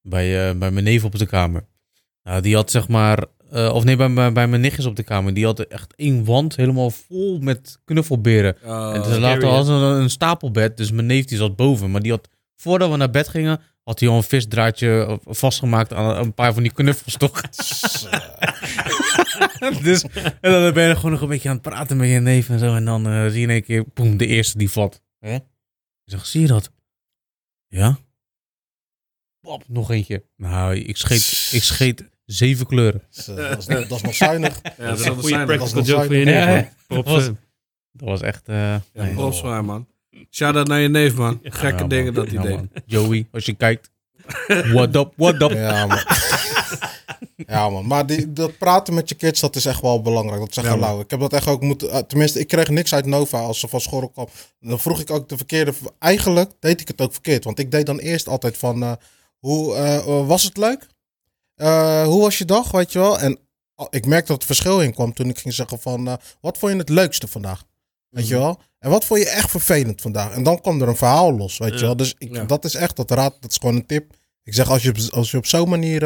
Bij, 0.01 0.49
eh, 0.49 0.55
bij 0.55 0.71
mijn 0.71 0.85
neef 0.85 1.03
op 1.03 1.17
de 1.17 1.25
kamer. 1.25 1.65
Nou, 2.23 2.41
die 2.41 2.55
had 2.55 2.71
zeg 2.71 2.87
maar 2.87 3.25
eh, 3.53 3.73
of 3.73 3.83
nee, 3.83 3.95
bij, 3.95 4.13
bij, 4.13 4.31
bij 4.31 4.47
mijn 4.47 4.61
nichtjes 4.61 4.85
op 4.85 4.95
de 4.95 5.03
kamer. 5.03 5.33
Die 5.33 5.45
hadden 5.45 5.69
echt 5.69 5.93
één 5.95 6.25
wand 6.25 6.55
helemaal 6.55 6.89
vol 6.89 7.39
met 7.39 7.79
knuffelberen. 7.85 8.57
Oh, 8.65 8.95
en 8.95 9.03
ze 9.03 9.19
laten 9.19 9.49
als 9.49 9.67
een, 9.67 9.81
een 9.81 10.09
stapelbed. 10.09 10.77
Dus 10.77 10.91
mijn 10.91 11.05
neef 11.05 11.25
die 11.25 11.37
zat 11.37 11.55
boven. 11.55 11.91
Maar 11.91 12.01
die 12.01 12.11
had, 12.11 12.29
voordat 12.55 12.89
we 12.89 12.97
naar 12.97 13.09
bed 13.09 13.27
gingen, 13.27 13.61
had 13.83 13.99
hij 13.99 14.09
al 14.09 14.15
een 14.17 14.23
visdraadje 14.23 15.05
eh, 15.05 15.17
vastgemaakt 15.23 15.93
aan 15.93 16.17
een 16.17 16.33
paar 16.33 16.53
van 16.53 16.63
die 16.63 16.71
knuffels 16.71 17.17
toch. 17.17 17.41
dus, 19.83 20.03
en 20.41 20.51
dan 20.51 20.73
ben 20.73 20.87
je 20.87 20.95
gewoon 20.95 21.11
nog 21.11 21.21
een 21.21 21.27
beetje 21.27 21.49
aan 21.49 21.55
het 21.55 21.63
praten 21.63 21.97
met 21.97 22.09
je 22.09 22.19
neef 22.19 22.49
en 22.49 22.59
zo. 22.59 22.75
En 22.75 22.85
dan 22.85 23.07
eh, 23.07 23.23
zie 23.25 23.37
je 23.37 23.41
in 23.41 23.49
één 23.49 23.63
keer, 23.63 23.85
boem, 23.93 24.17
de 24.17 24.27
eerste 24.27 24.57
die 24.57 24.71
valt. 24.71 25.01
Hè? 25.19 25.35
Ik 25.35 25.41
zeg, 26.05 26.25
zie 26.25 26.41
je 26.41 26.47
dat? 26.47 26.71
Ja? 27.67 27.97
Pop, 29.41 29.63
nog 29.67 29.91
eentje. 29.91 30.23
Nou, 30.35 30.75
ik 30.75 30.97
scheet, 30.97 31.49
ik 31.51 31.63
scheet 31.63 32.09
zeven 32.25 32.65
kleuren. 32.65 33.03
Dat, 33.25 33.57
is, 33.57 33.65
dat 33.65 33.91
is 33.91 34.01
nog 34.01 34.15
zuinig. 34.15 34.59
Ja, 34.77 34.87
Dat 34.87 34.99
is 34.99 35.05
een 35.05 35.15
goede 35.19 35.45
practical 35.45 35.83
joke 35.83 36.05
voor 36.05 36.15
je 36.15 36.25
neef, 36.25 36.45
eh. 36.87 37.33
Dat 37.95 38.09
was 38.09 38.21
echt... 38.21 38.47
eh 38.47 38.55
Ja, 38.55 38.81
nee. 38.93 39.61
man. 39.61 39.87
Shout-out 40.29 40.67
naar 40.67 40.79
je 40.79 40.87
neef, 40.89 41.15
man. 41.15 41.39
Gekke 41.43 41.81
Ja, 41.81 41.87
dingen 41.89 42.13
man. 42.13 42.23
dat 42.23 42.25
hij 42.25 42.35
Ja, 42.35 42.41
deed. 42.41 42.55
man. 42.55 42.69
Joey, 42.85 43.27
als 43.31 43.45
je 43.45 43.53
kijkt. 43.53 43.91
What 44.73 44.95
up, 44.95 45.13
what 45.15 45.41
up? 45.41 45.51
Ja, 45.51 45.85
man. 45.85 45.99
ja, 47.35 47.69
man. 47.69 47.87
Maar 47.87 48.05
die, 48.05 48.33
dat 48.33 48.57
praten 48.57 48.93
met 48.93 49.09
je 49.09 49.15
kids, 49.15 49.39
dat 49.39 49.55
is 49.55 49.65
echt 49.65 49.81
wel 49.81 50.01
belangrijk. 50.01 50.39
Dat 50.39 50.53
zeg 50.53 50.63
Ja, 50.63 50.69
man. 50.69 50.79
lauw. 50.79 50.99
Ik 50.99 51.09
heb 51.09 51.19
dat 51.19 51.33
echt 51.33 51.47
ook 51.47 51.61
moeten... 51.61 51.89
eh, 51.89 51.97
tenminste, 51.99 52.39
ik 52.39 52.47
kreeg 52.47 52.69
niks 52.69 52.93
uit 52.93 53.05
Nova 53.05 53.39
als 53.39 53.59
ze 53.59 53.67
van 53.67 53.81
school 53.81 54.09
kwam. 54.09 54.27
Dan 54.59 54.79
vroeg 54.79 54.99
ik 54.99 55.11
ook 55.11 55.29
de 55.29 55.37
verkeerde... 55.37 55.73
Eigenlijk 55.99 56.51
deed 56.59 56.81
ik 56.81 56.87
het 56.87 57.01
ook 57.01 57.11
verkeerd. 57.13 57.43
Want 57.43 57.59
ik 57.59 57.71
deed 57.71 57.85
dan 57.85 57.99
eerst 57.99 58.27
altijd 58.27 58.57
van... 58.57 58.83
eh, 58.83 58.91
hoe 59.39 59.75
eh, 59.75 60.27
was 60.27 60.43
het 60.43 60.57
leuk? 60.57 60.87
Eh, 61.55 62.03
hoe 62.05 62.21
was 62.21 62.37
je 62.37 62.45
dag, 62.45 62.71
weet 62.71 62.91
je 62.91 62.99
wel? 62.99 63.19
En 63.19 63.39
al- 63.75 63.87
ik 63.89 64.05
merkte 64.05 64.31
dat 64.31 64.41
er 64.41 64.47
verschil 64.47 64.81
in 64.81 64.93
kwam 64.93 65.13
toen 65.13 65.29
ik 65.29 65.39
ging 65.39 65.53
zeggen 65.53 65.79
van... 65.79 66.17
wat 66.41 66.57
vond 66.57 66.71
je 66.71 66.77
het 66.77 66.89
leukste 66.89 67.27
vandaag? 67.27 67.63
Weet 68.13 68.27
je 68.27 68.37
wel? 68.37 68.59
En 68.79 68.89
wat 68.89 69.05
vond 69.05 69.19
je 69.19 69.29
echt 69.29 69.49
vervelend 69.49 70.01
vandaag? 70.01 70.31
En 70.33 70.43
dan 70.43 70.61
kwam 70.61 70.81
er 70.81 70.87
een 70.87 70.95
verhaal 70.95 71.33
los, 71.37 71.57
weet 71.57 71.79
je 71.79 71.85
wel? 71.85 71.95
Dus 71.95 72.15
ik, 72.17 72.33
Ja. 72.35 72.43
dat 72.45 72.65
is 72.65 72.75
echt, 72.75 72.95
dat 72.95 73.11
raad, 73.11 73.37
dat 73.39 73.51
is 73.51 73.57
gewoon 73.57 73.75
een 73.75 73.85
tip. 73.85 74.13
Ik 74.43 74.53
zeg, 74.53 74.69
als 74.69 74.83
je, 74.83 75.09
als 75.13 75.31
je 75.31 75.37
op 75.37 75.45
zo'n 75.45 75.69
manier 75.69 76.03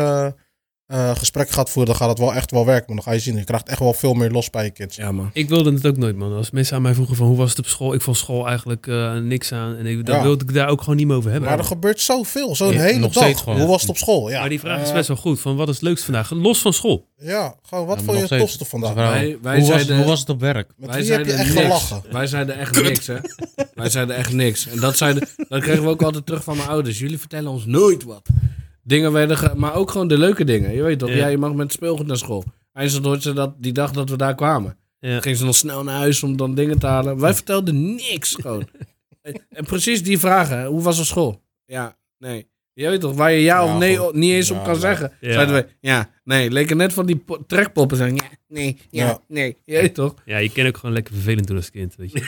eh 0.88 1.16
gesprek 1.16 1.50
gaat 1.50 1.70
voeren, 1.70 1.86
dan 1.92 1.96
gaat 2.02 2.10
het 2.10 2.20
wel 2.20 2.34
echt 2.34 2.52
wel 2.52 2.66
werken. 2.66 2.86
Maar 2.88 2.96
dan 2.96 3.06
ga 3.06 3.12
je 3.12 3.20
zien, 3.20 3.36
je 3.38 3.44
krijgt 3.44 3.70
echt 3.70 3.80
wel 3.80 3.94
veel 3.94 4.14
meer 4.14 4.32
los 4.32 4.50
bij 4.50 4.64
je 4.64 4.70
kids. 4.72 4.96
Ja, 4.96 5.12
man. 5.12 5.30
Ik 5.34 5.50
wilde 5.50 5.74
het 5.74 5.88
ook 5.88 5.98
nooit, 5.98 6.16
man. 6.16 6.34
Als 6.34 6.52
mensen 6.52 6.76
aan 6.76 6.82
mij 6.82 6.94
vroegen 6.94 7.16
van 7.16 7.28
hoe 7.28 7.38
was 7.38 7.50
het 7.50 7.60
op 7.60 7.66
school, 7.68 7.94
ik 7.94 8.02
vond 8.02 8.18
school 8.18 8.48
eigenlijk 8.48 8.88
eh, 8.88 9.14
niks 9.18 9.52
aan. 9.52 9.76
En 9.76 9.86
ik, 9.86 10.06
daar 10.06 10.16
Ja. 10.18 10.22
wilde 10.24 10.44
ik 10.46 10.54
daar 10.54 10.68
ook 10.70 10.80
gewoon 10.82 10.96
niet 10.96 11.08
meer 11.08 11.16
over 11.16 11.32
hebben. 11.32 11.50
Maar 11.50 11.60
er 11.60 11.66
gebeurt 11.66 12.02
zoveel, 12.02 12.56
zo'n 12.56 12.74
Ja, 12.74 12.80
hele 12.82 13.00
nog 13.00 13.14
dag. 13.14 13.40
gewoon. 13.40 13.60
Hoe 13.60 13.68
was 13.68 13.82
het 13.82 13.90
op 13.90 13.98
school? 13.98 14.30
Ja, 14.30 14.40
Maar 14.40 14.50
die 14.50 14.60
vraag 14.60 14.82
is 14.82 14.88
Eh, 14.88 14.94
best 14.94 15.08
wel 15.08 15.18
goed. 15.18 15.40
Van 15.40 15.56
wat 15.56 15.68
is 15.68 15.74
het 15.74 15.84
leukste 15.84 16.06
vandaag? 16.06 16.32
Los 16.32 16.60
van 16.62 16.74
school. 16.74 17.08
Ja, 17.18 17.56
gewoon 17.70 17.86
wat 17.86 17.98
Ja, 18.00 18.04
vond 18.06 18.18
je 18.18 18.26
het 18.28 18.40
tofste 18.40 18.66
vandaag? 18.66 18.94
Wij- 18.94 19.38
wij 19.42 19.58
hoe, 19.60 19.68
was, 19.68 19.76
zeiden- 19.76 19.98
hoe 19.98 20.06
was 20.06 20.20
het 20.20 20.30
op 20.30 20.40
werk? 20.40 20.68
Met 20.78 20.90
Wij 20.90 21.02
wie 21.02 21.12
heb 21.12 21.26
je 21.26 21.32
zeiden 21.32 21.46
echt 21.56 21.56
niks. 21.70 21.84
gelachen? 21.88 22.12
Wij 22.12 22.28
zeiden 22.28 22.58
echt 22.58 22.82
niks, 22.82 23.08
hè. 23.08 23.16
Wij 23.74 23.90
zeiden 23.90 24.16
echt 24.16 24.34
niks. 24.34 24.68
En 24.68 24.80
dat, 24.80 24.98
zeiden, 24.98 25.28
dat 25.50 25.62
kregen 25.62 25.84
we 25.84 25.90
ook 25.90 26.02
altijd 26.02 26.26
terug 26.26 26.44
van 26.44 26.58
mijn 26.58 26.70
ouders. 26.70 27.00
Jullie 27.00 27.20
vertellen 27.20 27.52
ons 27.52 27.66
nooit 27.66 28.04
wat. 28.04 28.28
Dingen 28.88 29.12
werden... 29.12 29.38
ge- 29.38 29.54
maar 29.56 29.76
ook 29.76 29.92
gewoon 29.92 30.08
de 30.08 30.18
leuke 30.18 30.44
dingen. 30.44 30.74
Je 30.74 30.82
weet 30.82 31.00
toch, 31.00 31.10
Ja. 31.10 31.16
ja. 31.16 31.28
je 31.28 31.38
mag 31.38 31.54
met 31.54 31.72
speelgoed 31.72 32.08
naar 32.08 32.18
school. 32.18 32.44
Eindelijk 32.74 33.06
hoort 33.06 33.22
ze 33.22 33.34
dat 33.34 33.54
die 33.58 33.72
dag 33.72 33.92
dat 33.92 34.10
we 34.10 34.18
daar 34.18 34.36
kwamen. 34.36 34.78
Ja. 35.00 35.20
Ging 35.22 35.38
ze 35.38 35.46
nog 35.46 35.56
snel 35.56 35.84
naar 35.84 35.96
huis 35.98 36.24
om 36.24 36.38
dan 36.38 36.56
dingen 36.56 36.80
te 36.80 36.88
halen. 36.88 37.20
Wij 37.20 37.34
vertelden 37.34 37.96
niks 37.96 38.36
gewoon. 38.36 38.68
en, 39.22 39.42
en 39.50 39.66
precies 39.66 40.04
die 40.04 40.20
vragen. 40.20 40.66
Hoe 40.66 40.82
was 40.82 40.98
de 40.98 41.04
school? 41.04 41.42
Ja, 41.66 41.98
nee. 42.18 42.50
Je 42.78 42.90
weet 42.90 43.02
toch, 43.02 43.14
waar 43.16 43.32
je 43.32 43.42
ja, 43.42 43.56
Ja, 43.64 43.74
of 43.74 43.80
nee 43.80 44.00
niet 44.12 44.32
eens 44.32 44.52
op 44.52 44.64
kan 44.64 44.74
ja. 44.74 44.80
zeggen. 44.80 45.12
Ja. 45.22 45.32
Zeiden 45.34 45.56
we, 45.56 45.66
ja, 45.80 46.10
nee. 46.24 46.52
Leken 46.52 46.78
net 46.78 46.94
van 46.94 47.06
die 47.06 47.16
po- 47.16 47.44
trekpoppen. 47.48 47.98
Zeggen, 47.98 48.16
ja, 48.16 48.24
nee, 48.48 48.78
ja, 48.90 49.06
Ja. 49.06 49.20
nee. 49.28 49.58
Je 49.66 49.74
weet 49.74 49.94
toch? 49.94 50.14
Ja, 50.26 50.38
je 50.38 50.52
kan 50.52 50.66
ook 50.68 50.78
gewoon 50.78 50.96
lekker 50.96 51.14
vervelend 51.14 51.48
doen 51.48 51.56
als 51.56 51.72
kind, 51.72 51.96
weet 51.96 52.12
je. 52.12 52.22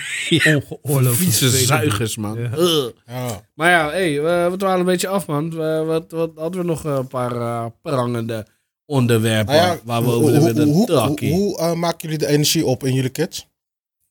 Ongeoorloofd 0.82 1.18
Vieze 1.18 1.38
vervelend 1.38 1.68
zuigers, 1.68 2.18
man. 2.18 2.39
Ja. 2.39 2.50
Ugh. 2.58 2.89
Ja. 3.08 3.41
Maar 3.56 3.70
ja, 3.70 3.89
hey, 3.89 4.22
we, 4.22 4.47
we 4.52 4.58
dwalen 4.58 4.80
een 4.80 4.86
beetje 4.86 5.08
af, 5.08 5.28
man. 5.28 5.50
We, 5.50 5.84
wat, 5.86 6.12
wat 6.12 6.32
hadden 6.36 6.62
we 6.62 6.68
nog 6.68 6.84
een 6.84 7.08
paar 7.08 7.32
eh, 7.36 7.66
prangende 7.82 8.45
onderwerpen 8.86 9.56
Nou 9.56 9.68
ja, 9.68 9.80
waar 9.84 10.04
we 10.04 10.12
over 10.12 10.22
hoe, 10.38 10.54
willen 10.54 10.68
hoe, 10.70 11.18
hoe, 11.20 11.58
eh, 11.60 11.74
maken 11.74 12.00
jullie 12.02 12.18
de 12.18 12.28
energie 12.28 12.66
op 12.66 12.84
in 12.84 12.93
jullie 12.93 13.10
kids? 13.10 13.47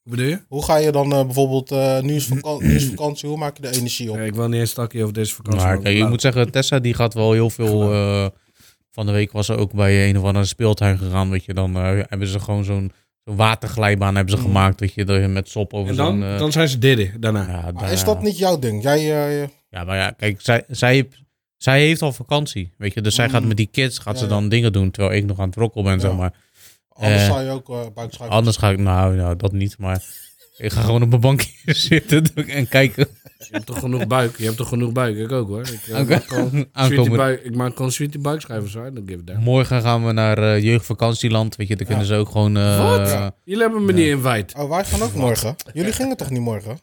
Hoe 0.08 0.16
bedoel 0.16 0.30
je? 0.32 0.40
Hoe 0.48 0.64
ga 0.64 0.76
je 0.76 0.92
dan 0.92 1.12
eh, 1.12 1.24
bijvoorbeeld, 1.24 1.70
eh 1.70 2.00
nu, 2.00 2.14
is 2.14 2.26
vaka- 2.26 2.64
nu 2.66 2.74
is 2.74 2.86
vakantie, 2.88 3.28
hoe 3.28 3.38
maak 3.38 3.56
je 3.56 3.62
de 3.62 3.76
energie 3.76 4.10
op? 4.10 4.16
Ja, 4.16 4.22
ik 4.22 4.34
wil 4.34 4.48
niet 4.48 4.60
eens 4.60 4.72
takkie 4.72 5.02
over 5.02 5.14
deze 5.14 5.34
vakantie. 5.34 5.60
Maar 5.62 5.74
maar 5.74 5.82
kijk, 5.82 5.96
ik 5.96 6.08
moet 6.08 6.20
zeggen, 6.20 6.50
Tessa 6.50 6.78
die 6.78 6.94
gaat 6.94 7.14
wel 7.14 7.32
heel 7.32 7.50
veel... 7.50 7.92
eh, 7.92 8.26
van 8.90 9.06
de 9.06 9.12
week 9.12 9.32
was 9.32 9.46
ze 9.46 9.56
ook 9.56 9.72
bij 9.72 10.08
een 10.08 10.18
of 10.18 10.24
andere 10.24 10.44
speeltuin 10.44 10.98
gegaan. 10.98 11.30
Weet 11.30 11.44
je, 11.44 11.54
dan 11.54 11.76
eh, 11.76 11.98
hebben 12.08 12.28
ze 12.28 12.40
gewoon 12.40 12.64
zo'n 12.64 12.92
zo'n 13.24 13.36
waterglijbaan 13.36 14.14
hebben 14.14 14.34
ze 14.34 14.40
Mm. 14.40 14.46
gemaakt. 14.46 14.94
Je, 14.94 15.04
dat 15.04 15.20
je 15.20 15.28
met 15.28 15.48
sop 15.48 15.74
over 15.74 15.90
En 15.90 15.96
dan, 15.96 16.06
zo'n... 16.20 16.22
eh, 16.30 16.38
dan 16.38 16.52
zijn 16.52 16.68
ze 16.68 16.78
diddy 16.78 17.10
daarna. 17.20 17.46
ja, 17.48 17.60
Maar 17.62 17.72
daar- 17.82 17.92
is 17.92 18.04
dat 18.04 18.22
niet 18.22 18.38
jouw 18.38 18.58
ding? 18.58 18.82
Jij, 18.82 18.98
eh, 19.42 19.48
Ja, 19.70 19.84
maar 19.84 19.96
ja, 19.96 20.10
kijk, 20.10 20.40
zij, 20.40 20.64
zij, 20.68 21.08
zij 21.56 21.80
heeft 21.80 22.02
al 22.02 22.12
vakantie. 22.12 22.72
Weet 22.78 22.94
je, 22.94 23.00
dus 23.00 23.14
zij 23.14 23.26
Mm. 23.26 23.30
gaat 23.32 23.44
met 23.44 23.56
die 23.56 23.68
kids 23.72 23.98
gaat 23.98 24.12
Ja, 24.14 24.18
ze 24.18 24.24
ja. 24.24 24.30
dan 24.30 24.48
dingen 24.48 24.72
doen. 24.72 24.90
Terwijl 24.90 25.16
ik 25.16 25.24
nog 25.26 25.38
aan 25.38 25.46
het 25.48 25.56
rokkelen 25.56 25.84
ben, 25.84 25.94
Ja. 25.94 26.00
zeg 26.00 26.12
maar. 26.16 26.34
Anders 26.98 27.22
Eh, 27.22 27.28
zou 27.28 27.42
je 27.44 27.50
ook 27.50 27.68
uh. 27.68 28.28
Anders 28.28 28.56
ga 28.56 28.70
ik, 28.70 28.78
nou, 28.78 29.16
nou, 29.16 29.36
dat 29.36 29.52
niet. 29.52 29.78
Maar 29.78 30.02
ik 30.56 30.72
ga 30.72 30.80
gewoon 30.80 31.02
op 31.02 31.08
mijn 31.08 31.20
bankje 31.20 31.50
zitten 31.74 32.24
en 32.48 32.68
kijken. 32.68 33.08
Je 33.38 33.46
hebt 33.50 33.66
toch 33.66 33.78
genoeg 33.78 34.06
buik? 34.06 34.38
Je 34.38 34.44
hebt 34.44 34.56
toch 34.56 34.68
genoeg 34.68 34.92
buik? 34.92 35.16
Ik 35.16 35.32
ook 35.32 35.48
hoor. 35.48 35.60
Ik, 35.60 35.80
eh, 35.88 36.00
Oké. 36.00 36.08
maak 36.10 36.24
gewoon 36.28 36.48
sweetie 36.50 36.68
Aankomen. 36.72 37.16
buik, 37.16 37.42
ik 37.44 37.54
maak 37.54 37.76
gewoon 37.76 37.92
sweetie 37.92 38.20
buikschrijvers. 38.20 38.72
Don't 38.72 39.00
give. 39.06 39.38
Morgen 39.40 39.82
gaan 39.82 40.06
we 40.06 40.12
naar 40.12 40.60
jeugdvakantieland. 40.60 41.56
Weet 41.56 41.68
je, 41.68 41.76
daar 41.76 41.82
Ja. 41.88 41.88
kunnen 41.94 42.06
ze 42.06 42.14
ook 42.14 42.28
gewoon... 42.30 42.56
eh, 42.56 42.90
Wat? 42.90 43.08
ja. 43.08 43.34
Jullie 43.44 43.62
hebben 43.62 43.84
me 43.84 43.92
niet 43.92 44.06
invite. 44.06 44.56
Oh, 44.58 44.68
wij 44.70 44.84
gaan 44.84 45.02
ook 45.02 45.14
morgen. 45.14 45.56
Jullie 45.72 45.92
gingen 45.92 46.16
toch 46.16 46.30
niet 46.30 46.40
morgen? 46.40 46.80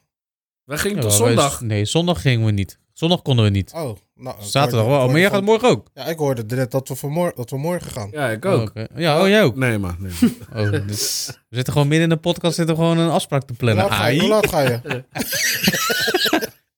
Wij 0.64 0.78
gingen 0.78 0.98
Ja, 0.98 1.02
toch 1.04 1.18
wij- 1.18 1.28
zondag? 1.28 1.62
nee, 1.62 1.86
zondag 1.86 2.22
gingen 2.22 2.46
we 2.46 2.52
niet. 2.52 2.80
Zondag 2.94 3.22
konden 3.22 3.46
we 3.46 3.52
niet. 3.52 3.72
Oh, 3.76 3.98
nou. 4.16 4.36
Zaterdag 4.40 4.86
wel. 4.86 5.08
Maar 5.10 5.20
jij 5.20 5.30
gaat 5.30 5.44
morgen 5.44 5.70
ook? 5.70 5.88
Ja, 5.94 6.06
ik 6.06 6.18
hoorde 6.18 6.56
net 6.56 6.72
dat 6.72 6.88
we, 6.88 6.96
vanmorgen, 6.96 7.36
dat 7.36 7.50
we 7.50 7.58
morgen 7.58 7.92
gaan. 7.92 8.10
Ja, 8.12 8.30
ik 8.30 8.46
Oh, 8.46 8.52
ook. 8.52 8.62
oké. 8.70 8.88
Ja, 8.96 9.22
oh, 9.22 9.28
jij 9.28 9.44
ook? 9.44 9.56
Nee, 9.56 9.78
man. 9.78 9.96
Nee. 10.00 10.12
Oh, 10.56 10.72
dus- 10.88 11.32
we 11.50 11.56
zitten 11.56 11.74
gewoon 11.74 11.88
midden 11.88 12.10
in 12.10 12.16
de 12.16 12.22
podcast 12.22 12.56
zitten 12.56 12.76
gewoon 12.76 12.98
een 12.98 13.10
afspraak 13.10 13.42
te 13.42 13.48
Hoe 13.48 13.58
plannen. 13.58 13.86
laat, 13.86 14.12
hoe 14.20 14.28
laat 14.28 14.50
ga 14.50 14.60
je? 14.62 14.80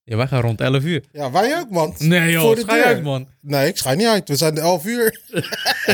Ja, 0.03 0.15
wij 0.17 0.27
gaan 0.27 0.41
rond 0.41 0.61
11 0.61 0.83
uur. 0.83 1.03
Ja, 1.11 1.31
wij 1.31 1.57
ook, 1.59 1.69
man. 1.69 1.95
Nee 1.97 2.31
joh, 2.31 2.41
Voor 2.41 2.55
de 2.55 2.83
uit 2.85 3.03
man. 3.03 3.27
Nee, 3.41 3.67
ik 3.67 3.77
schijn 3.77 3.97
niet 3.97 4.07
uit. 4.07 4.27
We 4.27 4.35
zijn 4.35 4.55
de 4.55 4.61
11 4.61 4.85
uur. 4.85 5.19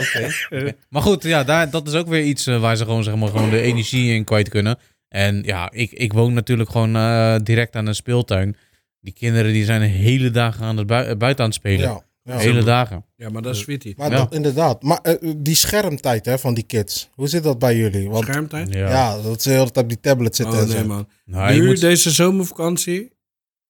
Oké. 0.49 0.73
Maar 0.89 1.01
goed, 1.01 1.23
ja, 1.23 1.43
daar, 1.43 1.69
dat 1.69 1.87
is 1.87 1.93
ook 1.93 2.07
weer 2.07 2.23
iets 2.23 2.47
eh, 2.47 2.59
waar 2.61 2.75
ze 2.75 2.83
gewoon, 2.83 3.03
zeg 3.03 3.15
maar, 3.15 3.29
gewoon 3.29 3.49
de 3.49 3.61
energie 3.61 4.13
in 4.13 4.23
kwijt 4.23 4.49
kunnen. 4.49 4.79
En 5.07 5.43
ja, 5.45 5.71
ik, 5.71 5.91
ik 5.91 6.13
woon 6.13 6.33
natuurlijk 6.33 6.69
gewoon 6.69 6.95
eh, 6.95 7.35
direct 7.43 7.75
aan 7.75 7.85
een 7.85 7.95
speeltuin. 7.95 8.55
Die 9.03 9.13
kinderen 9.13 9.53
die 9.53 9.65
zijn 9.65 9.79
de 9.81 9.87
hele 9.87 10.31
dagen 10.31 10.65
aan 10.65 10.77
het 10.77 10.87
bui- 10.87 11.15
buiten 11.15 11.43
aan 11.43 11.49
het 11.49 11.59
spelen. 11.59 11.79
Ja, 11.89 12.03
ja. 12.23 12.37
hele 12.37 12.63
dagen. 12.63 13.05
Ja, 13.15 13.29
maar 13.29 13.41
dat 13.41 13.55
is 13.55 13.61
sweetie. 13.61 13.93
Maar 13.97 14.11
Ja. 14.11 14.17
dat, 14.17 14.33
inderdaad. 14.33 14.81
Maar 14.83 14.99
eh, 15.01 15.31
die 15.37 15.55
schermtijd 15.55 16.25
hè, 16.25 16.39
van 16.39 16.53
die 16.53 16.63
kids. 16.63 17.09
Hoe 17.13 17.27
zit 17.27 17.43
dat 17.43 17.59
bij 17.59 17.77
jullie? 17.77 18.09
Want 18.09 18.23
Schermtijd? 18.25 18.73
Ja. 18.73 18.89
ja, 18.89 19.21
dat 19.21 19.41
ze 19.41 19.49
de 19.49 19.55
hele 19.55 19.71
tijd 19.71 19.85
op 19.85 19.89
die 19.91 19.99
tablet 19.99 20.35
zitten 20.35 20.55
Oh 20.55 20.61
en 20.61 20.67
nee, 20.67 20.77
zo. 20.77 20.85
man. 20.87 21.07
Nou, 21.25 21.53
nu, 21.59 21.65
moet, 21.65 21.79
deze 21.79 22.11
zomervakantie, 22.11 23.11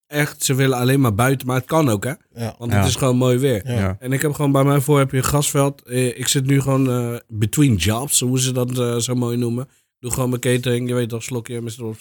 echt, 0.07 0.43
ze 0.43 0.53
willen 0.55 0.77
alleen 0.77 0.99
maar 1.01 1.15
buiten. 1.15 1.47
Maar 1.47 1.55
het 1.55 1.65
kan 1.65 1.89
ook, 1.89 2.03
hè? 2.03 2.13
Ja. 2.33 2.55
Want 2.57 2.71
Ja. 2.71 2.77
het 2.77 2.87
is 2.87 2.95
gewoon 2.95 3.17
mooi 3.17 3.37
weer. 3.37 3.67
Ja. 3.71 3.79
ja. 3.79 3.95
En 3.99 4.11
ik 4.11 4.21
heb 4.21 4.33
gewoon 4.33 4.51
bij 4.51 4.63
mij 4.63 4.79
voor 4.79 4.99
heb 4.99 5.11
je 5.11 5.17
een 5.17 5.23
grasveld. 5.23 5.81
Eh, 5.81 6.05
Ik 6.17 6.27
zit 6.27 6.45
nu 6.45 6.61
gewoon 6.61 6.89
eh, 6.89 7.19
between 7.27 7.75
jobs, 7.75 8.19
hoe 8.19 8.39
ze 8.39 8.51
dat 8.51 9.03
zo 9.03 9.15
mooi 9.15 9.37
noemen. 9.37 9.67
Doe 9.99 10.11
gewoon 10.11 10.29
mijn 10.29 10.41
catering, 10.41 10.87
je 10.87 10.93
weet 10.95 11.09
toch, 11.09 11.23
slokje, 11.23 11.61
Mr. 11.61 11.83
of 11.85 11.99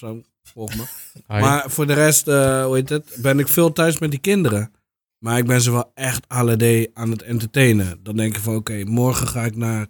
zo. 0.54 0.60
Volg 0.60 0.74
me. 0.76 0.82
Hi. 1.34 1.40
Maar 1.40 1.70
voor 1.70 1.86
de 1.86 1.92
rest, 1.92 2.28
eh, 2.28 2.64
hoe 2.64 2.74
heet 2.74 2.88
het, 2.88 3.16
ben 3.18 3.38
ik 3.38 3.48
veel 3.48 3.72
thuis 3.72 3.98
met 3.98 4.10
die 4.10 4.20
kinderen. 4.20 4.72
Maar 5.18 5.38
ik 5.38 5.46
ben 5.46 5.60
ze 5.60 5.70
wel 5.72 5.90
echt 5.94 6.24
alle 6.28 6.56
day 6.56 6.90
aan 6.94 7.10
het 7.10 7.22
entertainen. 7.22 8.00
Dan 8.02 8.16
denk 8.16 8.34
je 8.36 8.42
van, 8.42 8.54
oké, 8.56 8.84
morgen 8.84 9.28
ga 9.28 9.44
ik 9.44 9.56
naar, 9.56 9.86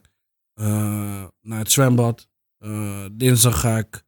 eh, 0.55 1.25
naar 1.41 1.59
het 1.59 1.73
zwembad. 1.73 2.29
Eh, 2.59 3.05
dinsdag 3.13 3.61
ga 3.61 3.79
ik 3.79 4.03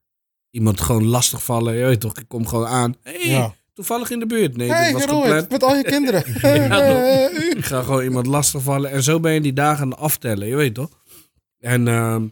iemand 0.50 0.80
gewoon 0.80 1.04
lastigvallen. 1.04 1.74
Je 1.74 1.84
weet 1.84 2.00
toch, 2.00 2.16
ik 2.18 2.28
kom 2.28 2.46
gewoon 2.46 2.66
aan. 2.66 2.94
hey, 3.02 3.28
Ja. 3.28 3.54
toevallig 3.72 4.10
in 4.10 4.18
de 4.18 4.26
buurt. 4.26 4.56
Nee, 4.56 4.70
Hey, 4.70 4.84
dit 4.84 4.92
was 4.92 5.02
gepland. 5.22 5.50
met 5.50 5.62
al 5.62 5.76
je 5.76 5.82
kinderen. 5.82 6.24
Ja, 6.42 7.28
Ik 7.56 7.64
ga 7.64 7.82
gewoon 7.82 8.02
iemand 8.04 8.26
lastigvallen. 8.26 8.90
En 8.90 9.02
zo 9.02 9.20
ben 9.20 9.32
je 9.32 9.40
die 9.40 9.52
dagen 9.52 9.82
aan 9.82 9.90
het 9.90 9.98
aftellen, 9.98 10.48
je 10.48 10.56
weet 10.56 10.74
toch? 10.74 10.90
En 11.58 11.88
ehm, 11.88 12.26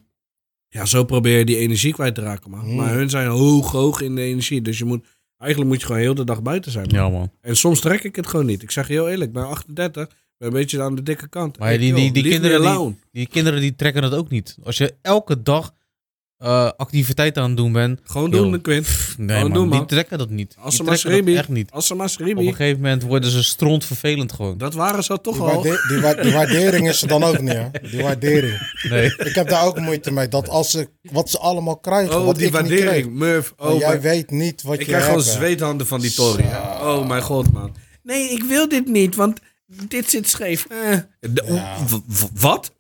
ja, 0.73 0.85
zo 0.85 1.05
probeer 1.05 1.39
je 1.39 1.45
die 1.45 1.57
energie 1.57 1.93
kwijt 1.93 2.15
te 2.15 2.21
raken, 2.21 2.51
man. 2.51 2.61
Hmm. 2.61 2.75
Maar 2.75 2.95
hun 2.95 3.11
zijn 3.11 3.29
hoog, 3.29 3.71
hoog 3.73 4.01
in 4.01 4.15
de 4.15 4.23
energie. 4.23 4.63
Dus 4.63 4.79
je 4.79 4.85
moet, 4.85 5.07
eigenlijk 5.39 5.71
moet 5.71 5.81
je 5.81 5.87
gewoon 5.87 6.01
heel 6.01 6.15
de 6.15 6.25
dag 6.25 6.43
buiten 6.43 6.71
zijn. 6.73 6.87
man. 6.91 6.99
ja, 7.01 7.09
man. 7.09 7.31
En 7.41 7.57
soms 7.57 7.81
trek 7.81 8.05
ik 8.05 8.17
het 8.17 8.27
gewoon 8.27 8.47
niet. 8.47 8.63
Ik 8.63 8.71
zeg 8.71 8.87
je 8.87 8.93
heel 8.93 9.09
eerlijk, 9.09 9.29
ik 9.29 9.33
ben 9.35 9.47
38, 9.49 10.07
ben 10.39 10.49
een 10.49 10.55
beetje 10.55 10.83
aan 10.83 10.95
de 10.95 11.03
dikke 11.03 11.29
kant. 11.29 11.59
Maar 11.59 11.69
Hey, 11.69 11.79
die- 11.79 11.87
joh, 11.89 11.97
die- 11.97 12.13
die 12.13 12.23
kinderen 12.29 12.61
die-. 12.79 12.97
Die 13.13 13.27
kinderen 13.27 13.61
die 13.61 13.75
trekken 13.75 14.03
het 14.03 14.15
ook 14.15 14.31
niet. 14.31 14.57
Als 14.63 14.77
je 14.79 14.95
elke 15.03 15.43
dag 15.43 15.75
eh, 16.43 16.71
activiteiten 16.77 17.43
aan 17.43 17.49
het 17.49 17.57
doen 17.59 17.73
ben. 17.73 17.99
Gewoon 18.05 18.31
Yo. 18.31 18.37
doen, 18.37 18.61
Quint. 18.61 18.87
Nee, 19.17 19.29
Gewoon 19.29 19.43
man, 19.43 19.53
doen, 19.59 19.69
man. 19.69 19.79
die 19.79 19.87
trekken 19.87 20.19
dat 20.19 20.31
niet. 20.31 20.57
Als 20.59 20.77
ze 20.77 20.81
die 20.83 20.91
maar 20.91 20.99
trekken 20.99 21.21
dat 21.21 21.23
schreeuwen. 21.25 21.41
echt 21.43 21.49
niet. 21.49 21.71
Als 21.71 21.87
ze 21.87 21.95
maar 21.95 22.07
Op 22.07 22.19
een 22.21 22.25
schreeuwen. 22.27 22.55
gegeven 22.55 22.81
moment 22.81 23.03
worden 23.03 23.31
ze 23.31 23.43
stront 23.43 23.85
vervelend 23.85 24.33
gewoon. 24.33 24.59
Dat 24.59 24.75
waren 24.75 25.05
ze 25.05 25.21
toch 25.21 25.35
Die, 25.35 25.43
al. 25.43 25.55
waarde- 25.55 25.85
die, 25.89 26.01
wa- 26.01 26.15
die 26.15 26.33
waardering 26.33 26.89
is 26.89 27.03
er 27.03 27.09
dan 27.09 27.23
ook 27.25 27.41
niet, 27.41 27.53
hè? 27.53 27.67
Die 27.91 28.03
waardering. 28.03 28.71
Nee. 28.91 29.15
Ik 29.19 29.35
heb 29.35 29.49
daar 29.49 29.65
ook 29.65 29.81
moeite 29.81 30.11
mee. 30.13 30.29
Dat 30.29 30.49
als 30.49 30.71
ze, 30.71 30.89
wat 31.03 31.31
ze 31.31 31.39
allemaal 31.39 31.77
krijgen, 31.77 32.19
Oh, 32.21 32.25
wat 32.27 32.37
die 32.37 32.47
ik 32.47 32.53
niet 32.53 32.61
waardering. 32.61 33.03
kreeg. 33.05 33.09
Murph. 33.19 33.53
Maar 33.59 33.69
Oh, 33.69 33.79
jij 33.79 34.01
weet 34.01 34.31
niet 34.31 34.63
wat 34.63 34.75
ik 34.75 34.81
je 34.81 34.87
krijg 34.87 35.07
hebt. 35.07 35.17
gewoon 35.23 35.37
zweethanden 35.37 35.87
van 35.87 36.01
die 36.01 36.13
toren. 36.13 36.45
Oh 36.81 37.09
mijn 37.09 37.23
god, 37.23 37.53
man. 37.53 37.75
Nee, 38.03 38.31
ik 38.31 38.43
wil 38.43 38.69
dit 38.69 38.87
niet, 38.89 39.15
want 39.15 39.41
dit 39.89 40.11
zit 40.11 40.29
scheef. 40.29 40.67
Eh. 40.71 40.99
Ja. 41.45 41.77
wat? 42.35 42.73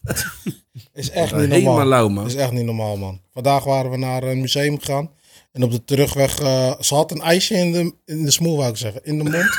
Is 0.92 1.10
echt 1.10 1.32
niet 1.32 1.40
Helemaal 1.50 1.62
normaal. 1.62 1.86
lauw, 1.86 2.08
man. 2.08 2.26
is 2.26 2.34
echt 2.34 2.52
niet 2.52 2.64
normaal, 2.64 2.96
man. 2.96 3.20
Vandaag 3.32 3.64
waren 3.64 3.90
we 3.90 3.96
naar 3.96 4.22
een 4.22 4.40
museum 4.40 4.78
gegaan. 4.78 5.10
En 5.52 5.62
op 5.62 5.70
de 5.70 5.84
terugweg, 5.84 6.38
eh, 6.40 6.80
ze 6.80 6.94
had 6.94 7.10
een 7.10 7.20
ijsje 7.20 7.54
in 7.54 7.72
de, 7.72 7.94
in 8.04 8.24
de 8.24 8.30
smoel, 8.30 8.56
wou 8.56 8.70
ik 8.70 8.76
zeggen. 8.76 9.00
In 9.04 9.18
de 9.18 9.24
mond. 9.30 9.50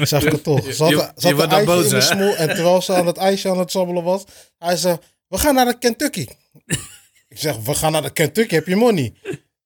zeg 0.08 0.24
ik 0.24 0.32
het 0.32 0.42
toch. 0.42 0.72
Ze 0.74 0.82
had, 0.82 0.90
Je- 0.92 1.12
ze 1.16 1.28
je 1.28 1.34
had 1.34 1.42
een 1.44 1.50
ijsje 1.50 1.66
boos, 1.66 1.84
in 1.84 1.90
de 1.90 2.00
smoel. 2.00 2.36
En 2.36 2.48
terwijl 2.48 2.82
ze 2.82 2.92
aan 2.94 3.06
het 3.06 3.16
ijsje 3.16 3.48
aan 3.50 3.58
het 3.58 3.70
sabbelen 3.70 4.02
was, 4.04 4.24
hij 4.58 4.76
zei, 4.76 4.96
we 5.28 5.38
gaan 5.38 5.54
naar 5.54 5.64
de 5.64 5.78
Kentucky. 5.78 6.26
ik 7.28 7.38
zeg, 7.38 7.56
we 7.56 7.74
gaan 7.74 7.92
naar 7.92 8.02
de 8.02 8.10
Kentucky, 8.12 8.54
heb 8.54 8.66
je 8.66 8.76
money? 8.76 9.14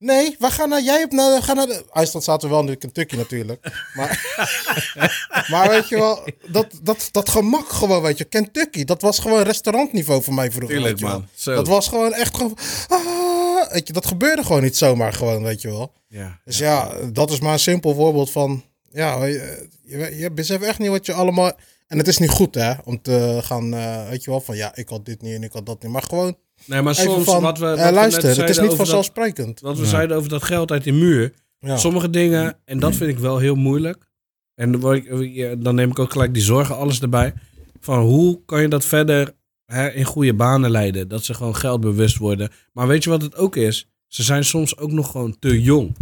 Nee, 0.02 0.36
we 0.38 0.50
gaan 0.50 0.68
naar, 0.68 0.82
jij 0.82 0.98
hebt 0.98 1.12
naar, 1.12 1.34
we 1.34 1.42
gaan 1.42 1.56
naar 1.56 1.66
de... 1.66 1.84
IJsland 1.92 2.24
zaten 2.24 2.50
wel 2.50 2.60
in 2.60 2.66
de 2.66 2.76
Kentucky 2.76 3.16
natuurlijk. 3.16 3.88
Maar, 3.94 4.36
maar 5.50 5.68
weet 5.68 5.88
je 5.88 5.98
wel, 5.98 6.24
dat, 6.46 6.66
dat, 6.82 7.08
dat 7.10 7.28
gemak 7.28 7.68
gewoon, 7.68 8.02
weet 8.02 8.18
je. 8.18 8.24
Kentucky, 8.24 8.84
dat 8.84 9.02
was 9.02 9.18
gewoon 9.18 9.42
restaurantniveau 9.42 10.22
voor 10.22 10.34
mij 10.34 10.50
vroeger. 10.50 10.76
Tuurlijk, 10.76 10.98
weet 10.98 11.00
je 11.00 11.06
wel. 11.06 11.18
man. 11.18 11.28
Zo. 11.34 11.54
Dat 11.54 11.66
was 11.66 11.88
gewoon 11.88 12.12
echt 12.12 12.36
gewoon... 12.36 12.56
Ah, 12.88 13.72
weet 13.72 13.86
je, 13.86 13.92
dat 13.92 14.06
gebeurde 14.06 14.44
gewoon 14.44 14.62
niet 14.62 14.76
zomaar 14.76 15.12
gewoon, 15.12 15.42
weet 15.42 15.62
je 15.62 15.68
wel. 15.68 15.92
Ja. 16.08 16.40
Dus 16.44 16.58
ja, 16.58 16.92
dat 17.12 17.30
is 17.30 17.40
maar 17.40 17.52
een 17.52 17.58
simpel 17.58 17.94
voorbeeld 17.94 18.30
van... 18.30 18.64
Ja, 18.92 19.24
je, 19.24 19.68
je, 19.82 20.16
je 20.18 20.30
beseft 20.30 20.62
echt 20.62 20.78
niet 20.78 20.90
wat 20.90 21.06
je 21.06 21.12
allemaal... 21.12 21.52
En 21.92 21.98
het 21.98 22.08
is 22.08 22.18
niet 22.18 22.30
goed, 22.30 22.54
hè, 22.54 22.72
om 22.84 23.02
te 23.02 23.38
gaan, 23.42 23.74
eh, 23.74 24.08
weet 24.08 24.24
je 24.24 24.30
wel, 24.30 24.40
van 24.40 24.56
ja, 24.56 24.76
ik 24.76 24.88
had 24.88 25.04
dit 25.04 25.22
niet 25.22 25.34
en 25.34 25.42
ik 25.42 25.52
had 25.52 25.66
dat 25.66 25.82
niet. 25.82 25.92
Maar 25.92 26.02
gewoon 26.02 26.36
Nee, 26.66 26.82
maar 26.82 26.92
even 26.92 27.04
soms, 27.12 27.24
van, 27.24 27.42
wat 27.42 27.58
we, 27.58 27.66
wat 27.66 27.78
eh, 27.78 27.90
luister, 27.92 28.00
net 28.02 28.12
het 28.22 28.24
is 28.30 28.34
zeiden 28.34 28.48
niet 28.48 28.58
over 28.60 28.68
dat- 28.76 28.76
vanzelfsprekend. 28.76 29.60
Wat 29.60 29.78
we 29.78 29.86
zeiden 29.86 30.16
over 30.16 30.28
dat 30.28 30.42
geld 30.42 30.70
uit 30.70 30.84
die 30.84 30.92
muur. 30.92 31.32
Ja. 31.58 31.76
Sommige 31.76 32.10
dingen, 32.10 32.56
en 32.64 32.78
dat 32.78 32.94
vind 32.94 33.10
ik 33.10 33.18
wel 33.18 33.38
heel 33.38 33.54
moeilijk. 33.54 34.10
En 34.54 34.72
dan, 34.72 34.80
word 34.80 34.96
ik, 35.06 35.30
ja, 35.34 35.54
dan 35.54 35.74
neem 35.74 35.90
ik 35.90 35.98
ook 35.98 36.12
gelijk 36.12 36.34
die 36.34 36.42
zorgen, 36.42 36.76
alles 36.76 37.00
erbij. 37.00 37.34
Van 37.80 38.00
hoe 38.02 38.40
kan 38.46 38.60
je 38.62 38.68
dat 38.68 38.84
verder 38.84 39.34
hè, 39.66 39.90
in 39.90 40.04
goede 40.04 40.34
banen 40.34 40.70
leiden? 40.70 41.08
Dat 41.08 41.24
ze 41.24 41.34
gewoon 41.34 41.56
geldbewust 41.56 42.16
worden. 42.16 42.50
Maar 42.72 42.86
weet 42.86 43.04
je 43.04 43.10
wat 43.10 43.22
het 43.22 43.36
ook 43.36 43.56
is? 43.56 43.86
Ze 44.06 44.22
zijn 44.22 44.44
soms 44.44 44.76
ook 44.78 44.92
nog 44.92 45.10
gewoon 45.10 45.36
te 45.38 45.62
jong. 45.62 45.96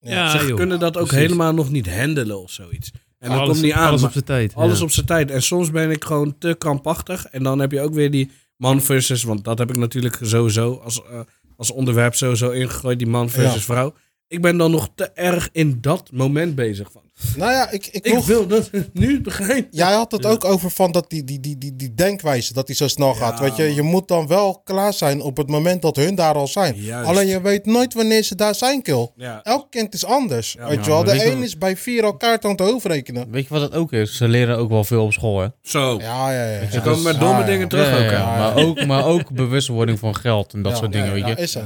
Ja, 0.00 0.38
ze 0.38 0.46
joh. 0.46 0.56
kunnen 0.56 0.78
dat 0.80 0.96
ook 0.96 1.06
Precies. 1.06 1.24
helemaal 1.26 1.54
nog 1.54 1.70
niet 1.70 1.94
handelen 1.96 2.42
of 2.42 2.50
zoiets. 2.50 2.90
En 3.24 3.30
dat 3.30 3.38
alles, 3.38 3.50
komt 3.50 3.62
niet 3.62 3.72
aan. 3.72 3.88
Alles 3.88 4.02
op 4.02 4.12
zijn 4.12 4.24
tijd. 4.24 4.54
alles 4.54 4.78
ja. 4.78 4.84
op 4.84 4.90
zijn 4.90 5.06
tijd. 5.06 5.30
En 5.30 5.42
soms 5.42 5.70
ben 5.70 5.90
ik 5.90 6.04
gewoon 6.04 6.38
te 6.38 6.54
krampachtig. 6.58 7.26
En 7.26 7.42
dan 7.42 7.58
heb 7.58 7.72
je 7.72 7.80
ook 7.80 7.94
weer 7.94 8.10
die 8.10 8.30
man 8.56 8.80
versus... 8.82 9.22
Want 9.22 9.44
dat 9.44 9.58
heb 9.58 9.70
ik 9.70 9.76
natuurlijk 9.76 10.18
sowieso 10.22 10.80
als, 10.84 11.02
eh, 11.10 11.20
als 11.56 11.70
onderwerp 11.70 12.14
sowieso 12.14 12.50
ingegooid. 12.50 12.98
Die 12.98 13.08
man 13.08 13.30
versus 13.30 13.54
Ja. 13.66 13.74
vrouw. 13.74 13.94
Ik 14.28 14.42
ben 14.42 14.56
dan 14.56 14.70
nog 14.70 14.88
te 14.94 15.10
erg 15.14 15.48
in 15.52 15.78
dat 15.80 16.10
moment 16.12 16.54
bezig. 16.54 16.92
Van, 16.92 17.02
Nou 17.36 17.52
ja, 17.52 17.70
ik, 17.70 17.86
ik, 17.86 18.04
ik 18.06 18.14
nog- 18.14 18.26
wil 18.26 18.46
dat 18.46 18.70
nu 18.92 19.20
begrijpen. 19.20 19.66
Jij 19.70 19.92
had 19.92 20.12
het 20.12 20.22
Ja. 20.22 20.28
ook 20.30 20.44
over 20.44 20.70
van 20.70 20.92
dat 20.92 21.10
die, 21.10 21.24
die, 21.24 21.40
die, 21.40 21.58
die, 21.58 21.76
die 21.76 21.94
denkwijze, 21.94 22.52
dat 22.52 22.66
die 22.66 22.76
zo 22.76 22.88
snel 22.88 23.14
gaat. 23.14 23.40
Weet 23.40 23.56
je, 23.56 23.62
man. 23.64 23.74
je 23.74 23.82
moet 23.82 24.08
dan 24.08 24.26
wel 24.26 24.60
klaar 24.64 24.92
zijn 24.92 25.20
op 25.20 25.36
het 25.36 25.48
moment 25.48 25.82
dat 25.82 25.96
hun 25.96 26.14
daar 26.14 26.34
al 26.34 26.46
zijn. 26.46 26.74
Juist. 26.76 27.08
Alleen 27.08 27.26
je 27.26 27.40
weet 27.40 27.66
nooit 27.66 27.94
wanneer 27.94 28.22
ze 28.22 28.34
daar 28.34 28.54
zijn, 28.54 28.82
kill. 28.82 29.10
Ja. 29.16 29.40
Elk 29.42 29.70
kind 29.70 29.94
is 29.94 30.04
anders. 30.04 30.52
Ja, 30.52 30.68
weet 30.68 30.84
je 30.84 30.90
wel, 30.90 31.04
de 31.04 31.26
een 31.26 31.42
is 31.42 31.58
bij 31.58 31.76
vier 31.76 32.02
elkaar 32.04 32.38
aan 32.40 32.50
het 32.50 32.60
hoofdrekenen. 32.60 33.30
Weet 33.30 33.42
je 33.48 33.54
wat 33.54 33.62
het 33.62 33.74
ook 33.74 33.92
is? 33.92 34.16
Ze 34.16 34.28
leren 34.28 34.56
ook 34.58 34.68
wel 34.68 34.84
veel 34.84 35.04
op 35.04 35.12
school, 35.12 35.40
hè? 35.40 35.48
Zo. 35.62 35.98
Ja, 36.00 36.30
ja, 36.32 36.48
ja. 36.48 36.70
Ze 36.70 36.76
ja. 36.76 36.80
komen 36.80 37.02
met 37.02 37.20
domme 37.20 37.44
dingen 37.44 37.68
terug 37.68 37.88
Ja, 37.88 37.94
ook. 38.04 38.10
ja, 38.10 38.10
hè? 38.10 38.16
ja. 38.20 38.36
Maar, 38.38 38.56
ook, 38.64 38.84
maar 38.86 39.04
ook 39.06 39.30
bewustwording 39.32 39.98
van 39.98 40.16
geld 40.16 40.52
en 40.52 40.62
dat 40.62 40.72
Ja, 40.72 40.78
soort 40.78 40.92
ja, 40.94 40.98
dingen, 41.00 41.14
weet 41.14 41.22
ja, 41.26 41.28
je. 41.28 41.36
is 41.42 41.52
zo. 41.52 41.60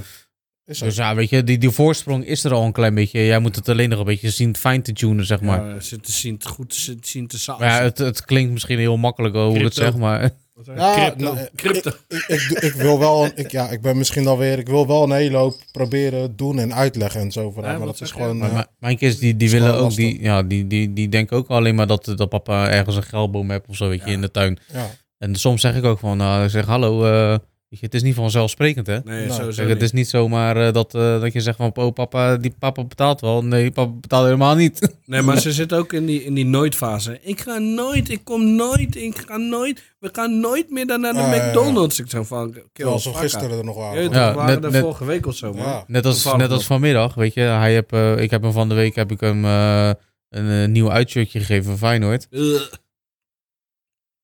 Is. 0.69 0.79
Dus 0.79 0.97
ja, 0.97 1.15
weet 1.15 1.31
je, 1.31 1.45
die, 1.45 1.59
die 1.59 1.71
voorsprong 1.71 2.25
is 2.27 2.45
er 2.45 2.53
al 2.53 2.65
een 2.65 2.73
klein 2.73 2.95
beetje. 2.95 3.25
Jij 3.25 3.39
moet 3.39 3.57
het 3.57 3.69
alleen 3.69 3.89
nog 3.89 3.99
een 3.99 4.05
beetje 4.05 4.31
zien 4.31 4.57
fijn 4.57 4.83
te 4.83 4.93
tunen, 4.93 5.27
zeg 5.27 5.41
maar. 5.41 5.67
Ja, 5.67 5.81
ze 5.81 6.01
te 6.01 6.13
zien, 6.13 6.39
te 6.39 6.49
goed 6.49 6.75
ze 6.75 6.99
te 6.99 7.09
zien 7.09 7.27
te 7.27 7.39
ja, 7.59 7.83
het, 7.83 7.99
het 7.99 8.25
klinkt 8.25 8.53
misschien 8.53 8.79
heel 8.79 8.97
makkelijk 8.97 9.35
hoe 9.35 9.59
het 9.59 9.75
zeg, 9.75 9.97
maar... 9.97 10.31
Ja, 10.77 10.95
Crypto. 10.95 11.25
nou, 11.25 11.39
ik- 11.39 11.51
Crypto. 11.57 11.91
Ik, 12.09 12.25
ik, 12.29 12.51
ik 12.63 12.73
wil 12.73 12.99
wel, 12.99 13.25
een- 13.25 13.33
ik, 13.35 13.51
ja, 13.51 13.69
ik 13.71 13.81
ben 13.81 13.97
misschien 13.97 14.27
alweer, 14.27 14.59
ik 14.59 14.67
wil 14.69 14.87
wel 14.87 15.03
een 15.03 15.11
hele 15.13 15.37
hoop 15.37 15.57
proberen 15.73 16.37
doen 16.37 16.59
en 16.59 16.75
uitleggen 16.75 17.21
en 17.21 17.33
zo. 17.33 17.51
Voor 17.51 17.65
Ja, 17.65 17.79
maar 17.79 17.87
dat 17.87 18.01
is 18.01 18.11
gewoon. 18.11 18.39
Maar 18.39 18.51
eh, 18.53 18.61
mijn- 18.79 18.97
kids, 18.97 19.19
die, 19.19 19.37
die 19.37 19.51
willen 19.51 19.75
ook, 19.75 19.95
die, 19.95 20.23
ja, 20.23 20.43
die, 20.43 20.67
die, 20.67 20.93
die 20.93 21.09
denken 21.09 21.37
ook 21.37 21.49
alleen 21.49 21.75
maar 21.75 21.87
dat, 21.87 22.13
dat 22.17 22.29
papa 22.29 22.69
ergens 22.71 22.97
een 22.97 23.03
geldboom 23.03 23.51
heeft 23.51 23.65
of 23.69 23.77
zo, 23.77 23.89
weet 23.89 24.01
je, 24.01 24.07
Ja. 24.07 24.13
in 24.13 24.21
de 24.21 24.31
tuin. 24.31 24.59
ja. 24.73 24.91
En 25.19 25.37
soms 25.37 25.61
zeg 25.61 25.77
ik 25.77 25.85
ook 25.85 25.99
van, 25.99 26.17
nou, 26.17 26.45
ik 26.45 26.51
zeg, 26.51 26.65
hallo, 26.67 27.05
eh, 27.05 27.39
je, 27.69 27.77
het 27.81 27.95
is 27.95 28.03
niet 28.03 28.15
vanzelfsprekend, 28.15 28.87
hè? 28.87 28.99
Nee, 29.05 29.19
Nou, 29.27 29.29
sowieso 29.31 29.51
Zeg, 29.51 29.65
het 29.67 29.75
niet. 29.75 29.83
is 29.83 29.93
niet 29.93 30.09
zomaar 30.09 30.57
eh, 30.67 30.73
dat, 30.73 30.95
eh, 30.95 31.21
dat 31.21 31.33
je 31.33 31.41
zegt 31.41 31.57
van, 31.57 31.71
oh 31.75 31.93
papa, 31.93 32.37
die 32.37 32.55
papa 32.59 32.85
betaalt 32.85 33.21
wel. 33.21 33.45
Nee, 33.45 33.71
papa 33.71 33.93
betaalt 33.93 34.25
helemaal 34.25 34.55
niet. 34.55 34.81
Nee, 35.07 35.23
maar 35.23 35.41
ze 35.41 35.53
zit 35.53 35.73
ook 35.73 35.93
in 35.93 36.07
die, 36.07 36.25
in 36.25 36.35
die 36.35 36.45
nooit-fase. 36.45 37.19
Ik 37.23 37.41
ga 37.41 37.59
nooit, 37.59 38.11
ik 38.11 38.21
kom 38.25 38.55
nooit, 38.55 38.97
ik 38.97 39.25
ga 39.27 39.37
nooit. 39.37 39.83
We 39.99 40.09
gaan 40.13 40.41
nooit 40.41 40.71
meer 40.71 40.87
dan 40.87 41.01
naar 41.01 41.13
de 41.13 41.19
Ja, 41.19 41.35
ja, 41.35 41.45
ja. 41.45 41.49
McDonald's. 41.49 41.99
Ik 41.99 42.11
zo 42.11 42.23
van, 42.23 42.55
fuck 42.75 43.01
gisteren 43.17 43.59
er 43.59 43.65
nog 43.65 43.77
waren. 43.77 44.03
Ja, 44.03 44.35
waren 44.35 44.55
net- 44.55 44.65
er 44.65 44.71
net- 44.71 44.81
vorige 44.83 45.05
week 45.05 45.27
of 45.27 45.37
zo, 45.37 45.53
man. 45.53 45.85
Net 45.87 46.07
als, 46.07 46.25
net 46.37 46.51
als 46.51 46.67
vanmiddag, 46.67 47.15
weet 47.15 47.35
je. 47.35 47.41
Hij 47.41 47.75
heb, 47.75 47.93
eh, 47.93 48.17
ik 48.19 48.31
heb 48.31 48.43
hem 48.43 48.53
van 48.53 48.69
de 48.69 48.75
week 48.75 48.95
heb 48.95 49.11
ik 49.13 49.21
hem 49.21 49.45
eh, 49.45 49.91
een 50.29 50.73
nieuw 50.73 50.91
uitshirtje 50.91 51.39
gegeven 51.39 51.65
van 51.65 51.79
Feyenoord. 51.79 52.27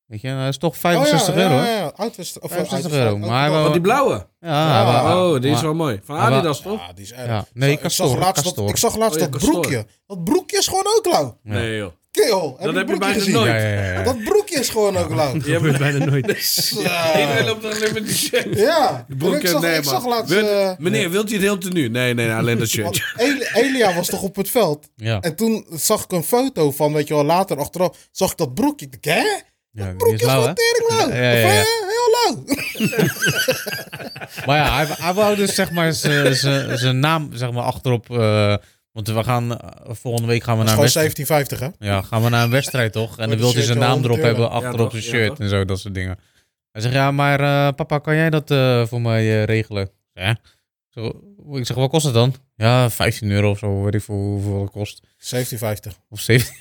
Weet 0.07 0.21
je, 0.21 0.37
dat 0.37 0.49
is 0.49 0.59
toch 0.59 0.77
65 0.77 1.29
oh, 1.29 1.35
ja, 1.37 1.43
euro, 1.43 1.55
Ja, 1.55 1.63
hè? 1.65 1.79
ja, 1.79 1.87
of, 1.87 2.05
65 2.05 2.73
uitwist- 2.73 2.95
euro, 2.95 3.19
maar 3.19 3.51
Oh, 3.51 3.73
die 3.73 3.81
blauwe. 3.81 4.27
Ja, 4.41 4.49
Ja. 4.81 5.03
maar- 5.03 5.17
Oh, 5.17 5.41
die 5.41 5.51
is 5.53 5.61
wel 5.61 5.75
mooi. 5.75 6.01
Van 6.05 6.17
Adidas, 6.17 6.61
toch? 6.63 6.87
Ja, 6.87 6.93
die 6.93 7.05
is 7.05 7.13
erg. 7.13 7.27
Ja, 7.27 7.47
nee, 7.53 7.73
ik, 7.73 7.79
zag 7.91 8.17
laatst 8.17 8.35
dat, 8.45 8.45
Castor. 8.45 8.69
ik 8.69 8.77
zag 8.77 8.97
laatst 8.97 9.17
Oh 9.17 9.23
ja, 9.23 9.29
dat 9.29 9.41
broekje. 9.41 9.87
Dat 10.07 10.25
broekje 10.25 10.59
is 10.59 10.67
gewoon 10.67 10.87
ook 10.97 11.07
lauw. 11.07 11.39
Ja. 11.43 11.53
Nee, 11.53 11.77
joh. 11.77 11.93
Kill. 12.11 12.25
Heb 12.27 12.59
Dat 12.61 12.73
je 12.73 12.79
heb 12.79 12.89
je 12.89 12.97
bijna 12.99 13.15
gezien? 13.15 13.33
nooit. 13.35 13.47
Ja, 13.47 13.57
ja, 13.57 13.69
ja, 13.83 13.93
ja. 13.93 14.03
Dat 14.03 14.25
broekje 14.25 14.59
is 14.59 14.69
gewoon 14.69 14.97
ook 14.97 15.15
lauw. 15.15 15.33
Die 15.39 15.53
hebben 15.53 15.73
we 15.73 15.79
bijna 15.79 16.05
nooit. 16.05 16.27
Iedereen 17.17 17.45
loopt 17.45 17.65
alleen 17.65 17.93
met 17.95 18.07
die 18.07 18.15
shirt. 18.15 18.59
Ja. 18.59 19.07
Broekje, 19.19 19.39
ik 19.41 19.47
zag, 19.47 19.61
nee, 19.63 19.77
ik 19.79 19.85
zag 19.85 20.07
laatst... 20.07 20.29
Wilt- 20.35 20.49
eh, 20.49 20.71
Meneer, 20.79 21.11
wilt 21.11 21.31
u 21.31 21.33
het 21.33 21.43
heel 21.43 21.59
tenue? 21.59 21.89
Nee, 21.89 22.15
nee, 22.15 22.27
nee, 22.27 22.37
alleen 22.37 22.59
dat. 22.59 22.73
Eli- 23.17 23.49
Elia 23.55 23.95
was 23.95 24.07
toch 24.07 24.23
op 24.23 24.37
het 24.37 24.51
veld? 24.51 24.89
Ja, 24.97 25.21
En 25.21 25.37
toen 25.37 25.67
zag 25.71 26.05
ik 26.05 26.13
een 26.13 26.25
foto 26.25 26.71
van, 26.71 26.93
weet 26.93 27.09
je 27.09 27.15
wel, 27.15 27.25
later 27.25 27.59
achteraf, 27.59 27.97
zag 28.11 28.31
ik 28.31 28.37
dat 28.37 28.55
broekje. 28.55 28.87
Ik 28.91 29.03
dacht, 29.03 29.17
hè? 29.19 29.25
Ja 29.75 29.85
Broekje 29.93 30.15
is 30.15 30.21
is 30.21 30.27
lauw, 30.27 30.37
hè? 30.41 30.43
gewoon 30.43 30.55
tering 30.55 30.91
lauw. 30.91 31.09
Ja, 31.23 31.31
ja, 31.33 31.39
ja. 31.39 31.45
Of, 31.61 31.61
eh, 31.67 31.89
Heel 31.89 32.11
lauw. 32.25 32.45
Maar 34.47 34.57
ja, 34.57 34.75
hij, 34.77 34.87
hij 34.99 35.13
wou 35.15 35.37
dus 35.37 35.55
zeg 35.55 35.71
maar 35.71 35.93
zijn 35.93 36.99
naam 37.01 37.31
zeg 37.33 37.53
maar 37.53 37.63
achterop... 37.63 38.11
eh, 38.11 38.57
want 38.93 39.09
we 39.09 39.25
gaan, 39.25 39.59
eh, 39.61 39.95
volgende 39.95 40.29
week 40.29 40.43
gaan 40.43 40.59
we 40.59 40.65
Dat 40.65 40.73
is 40.73 40.77
naar 40.77 40.85
een 40.85 40.91
gewoon 40.91 41.05
wedstrijd. 41.05 41.57
1750, 41.57 41.61
hè? 41.61 41.69
Ja, 41.95 42.03
gaan 42.03 42.23
we 42.23 42.29
naar 42.29 42.45
een 42.45 42.51
wedstrijd 42.51 42.93
toch? 42.93 43.19
En 43.19 43.29
dan 43.29 43.39
wil 43.39 43.49
een 43.49 43.55
hij 43.55 43.63
zijn 43.65 43.79
naam 43.79 43.91
100 43.91 44.13
erop 44.13 44.25
hebben 44.25 44.51
achterop 44.51 44.93
Ja, 44.93 45.01
zijn 45.01 45.15
shirt 45.15 45.41
en 45.41 45.49
zo, 45.49 45.65
dat 45.65 45.81
soort 45.81 45.95
dingen. 45.95 46.19
Hij 46.73 46.83
zegt, 46.83 46.95
ja, 46.95 47.11
maar 47.11 47.41
eh, 47.41 47.75
papa, 47.75 47.99
kan 47.99 48.17
jij 48.17 48.31
dat 48.31 48.51
eh, 48.51 48.87
voor 48.87 49.01
mij 49.01 49.21
eh, 49.41 49.45
regelen? 49.45 49.91
Ja. 50.13 50.37
Zo, 50.89 51.21
ik 51.53 51.67
zeg, 51.67 51.77
wat 51.77 51.91
kost 51.91 52.05
het 52.05 52.15
dan? 52.15 52.35
Ja, 52.57 52.91
15 52.91 53.31
euro 53.31 53.51
of 53.51 53.59
zo, 53.59 53.83
weet 53.83 53.95
ik 53.95 54.03
veel 54.03 54.15
hoeveel 54.15 54.61
het 54.63 54.71
kost. 54.71 55.01
1750, 55.31 55.95
Of 56.09 56.21
17. 56.21 56.55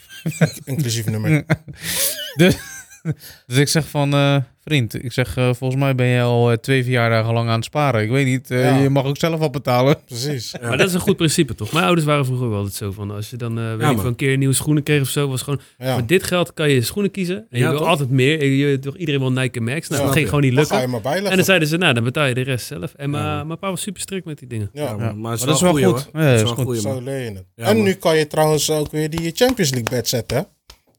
inclusief 0.66 1.06
nummer. 1.06 1.46
Dus 2.36 2.56
ik 3.56 3.68
zeg 3.68 3.88
van, 3.88 4.14
eh, 4.14 4.36
vriend, 4.64 5.04
ik 5.04 5.12
zeg, 5.12 5.38
eh, 5.38 5.54
volgens 5.54 5.80
mij 5.82 5.96
ben 5.96 6.06
je 6.06 6.22
al 6.22 6.52
eh, 6.52 6.58
twee 6.58 6.84
verjaardagen 6.84 7.34
lang 7.34 7.50
aan 7.50 7.56
het 7.56 7.64
sparen. 7.66 8.02
Ik 8.04 8.10
weet 8.10 8.26
niet, 8.26 8.52
eh, 8.52 8.64
Ja. 8.64 8.78
je 8.78 8.90
mag 8.90 9.06
ook 9.06 9.18
zelf 9.18 9.40
wat 9.40 9.52
betalen. 9.52 9.98
Precies. 10.06 10.56
Maar 10.62 10.78
dat 10.78 10.88
is 10.88 10.94
een 10.94 11.00
goed 11.00 11.16
principe, 11.18 11.56
toch? 11.56 11.72
Mijn 11.72 11.86
ouders 11.86 12.06
waren 12.08 12.26
vroeger 12.26 12.50
wel 12.50 12.58
altijd 12.58 12.76
zo 12.76 12.92
van... 12.92 13.12
Als 13.12 13.30
je 13.30 13.38
dan 13.38 13.60
eh 13.60 13.70
weet 13.76 13.98
Ja, 13.98 14.04
een 14.04 14.16
keer 14.16 14.38
nieuwe 14.38 14.54
schoenen 14.54 14.84
kreeg 14.84 15.02
of 15.02 15.08
zo... 15.10 15.28
was 15.28 15.42
gewoon, 15.42 15.60
Ja. 15.78 15.94
voor 15.94 16.06
dit 16.06 16.24
geld 16.24 16.54
kan 16.54 16.70
je 16.70 16.82
schoenen 16.82 17.12
kiezen. 17.12 17.36
En 17.38 17.46
je 17.50 17.58
Ja, 17.58 17.70
wil 17.70 17.78
toch? 17.80 17.88
altijd 17.88 18.10
meer. 18.10 18.40
En 18.40 18.48
je, 18.48 18.80
toch, 18.80 18.98
iedereen 18.98 19.20
wil 19.22 19.32
Nike 19.32 19.62
Max. 19.62 19.88
Nou, 19.90 20.04
dat 20.04 20.12
ging 20.14 20.26
gewoon 20.30 20.42
niet 20.44 20.56
Dan 20.56 20.66
ga 20.66 20.74
je 20.74 20.80
lukken. 20.80 20.92
maar 20.92 21.02
bijleggen. 21.02 21.30
En 21.32 21.36
dan 21.38 21.46
zeiden 21.46 21.68
ze, 21.68 21.78
nou, 21.78 21.94
dan 21.94 22.04
betaal 22.04 22.26
je 22.26 22.34
de 22.34 22.42
rest 22.42 22.66
zelf. 22.66 22.94
En 22.94 23.10
mijn, 23.10 23.24
Ja, 23.24 23.44
mijn 23.44 23.60
pa 23.60 23.70
was 23.70 23.82
super 23.82 24.02
strikt 24.02 24.26
met 24.26 24.40
die 24.40 24.48
dingen. 24.48 24.70
ja. 24.74 24.84
Ja, 24.84 24.90
Ja. 24.90 24.96
maar 24.96 25.16
Maar 25.16 25.38
dat 25.38 25.56
is 25.56 25.62
wel 25.62 25.72
goed. 25.74 26.10
Ja, 26.14 26.22
Dat 26.32 26.36
is 26.36 26.42
wel 26.42 26.54
goed, 26.66 26.78
Zo 26.78 26.94
man. 26.94 27.04
leer 27.04 27.20
je 27.20 27.32
het. 27.32 27.46
Ja, 27.56 27.66
en 27.66 27.84
nu 27.84 27.94
kan 27.94 28.18
je 28.18 28.28
trouwens 28.28 28.70
ook 28.72 28.92
weer 28.92 29.10
die 29.10 29.32
Champions 29.36 29.72
League 29.72 29.90
bed 29.90 30.08
zetten, 30.08 30.38
hè? 30.38 30.44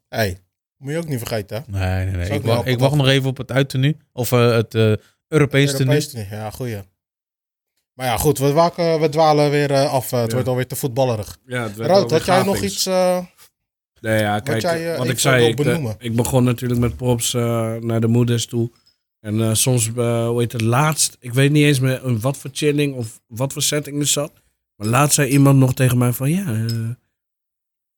hey, 0.08 0.38
moet 0.84 0.92
je 0.92 0.98
ook 0.98 1.08
niet 1.08 1.18
vergeten, 1.18 1.56
hè? 1.70 1.78
Nee, 1.78 2.04
nee, 2.06 2.14
nee. 2.16 2.26
Ik 2.26 2.32
ik 2.32 2.42
wacht, 2.42 2.64
wel 2.64 2.72
ik 2.72 2.78
wacht 2.78 2.94
nog 2.94 3.08
even 3.08 3.28
op 3.28 3.36
het 3.36 3.52
uittenu. 3.52 3.96
Of 4.12 4.32
eh, 4.32 4.50
het 4.50 4.74
eh 4.74 4.92
Europees 5.28 5.76
tenue. 5.76 6.26
Ja, 6.30 6.50
goeie. 6.50 6.78
Maar 7.94 8.06
ja, 8.06 8.16
goed, 8.16 8.38
we, 8.38 8.52
waken, 8.52 9.00
we 9.00 9.08
dwalen 9.08 9.50
weer 9.50 9.70
eh, 9.70 9.92
af. 9.92 10.10
Het 10.10 10.26
Ja. 10.28 10.32
wordt 10.34 10.48
alweer 10.48 10.66
te 10.66 10.76
voetballerig. 10.76 11.38
Ja, 11.46 11.70
Rood, 11.76 12.10
had 12.10 12.24
jij 12.24 12.42
nog 12.42 12.62
iets... 12.62 12.86
eh, 12.86 13.18
Nee, 14.00 14.20
ja, 14.20 14.40
kijk, 14.40 14.62
jij, 14.62 14.96
wat 14.96 15.08
ik 15.08 15.18
zei, 15.18 15.46
ik, 15.48 15.56
benoemen? 15.56 15.94
ik 15.98 16.16
begon 16.16 16.44
natuurlijk 16.44 16.80
met 16.80 16.96
props 16.96 17.34
eh, 17.34 17.74
naar 17.74 18.00
de 18.00 18.06
moeders 18.06 18.46
toe. 18.46 18.70
En 19.20 19.40
eh, 19.40 19.54
soms, 19.54 19.86
eh, 19.96 20.26
hoe 20.26 20.40
heet 20.40 20.52
het, 20.52 20.60
laatst, 20.60 21.16
ik 21.20 21.34
weet 21.34 21.50
niet 21.50 21.64
eens 21.64 21.80
meer 21.80 22.04
in 22.04 22.20
wat 22.20 22.36
voor 22.36 22.50
chilling 22.52 22.94
of 22.94 23.20
wat 23.26 23.52
voor 23.52 23.62
setting 23.62 23.98
het 23.98 24.08
zat. 24.08 24.32
Maar 24.76 24.86
laatst 24.88 25.14
zei 25.14 25.28
iemand 25.30 25.58
nog 25.58 25.74
tegen 25.74 25.98
mij 25.98 26.12
van, 26.12 26.30
ja, 26.30 26.46
eh, 26.46 26.88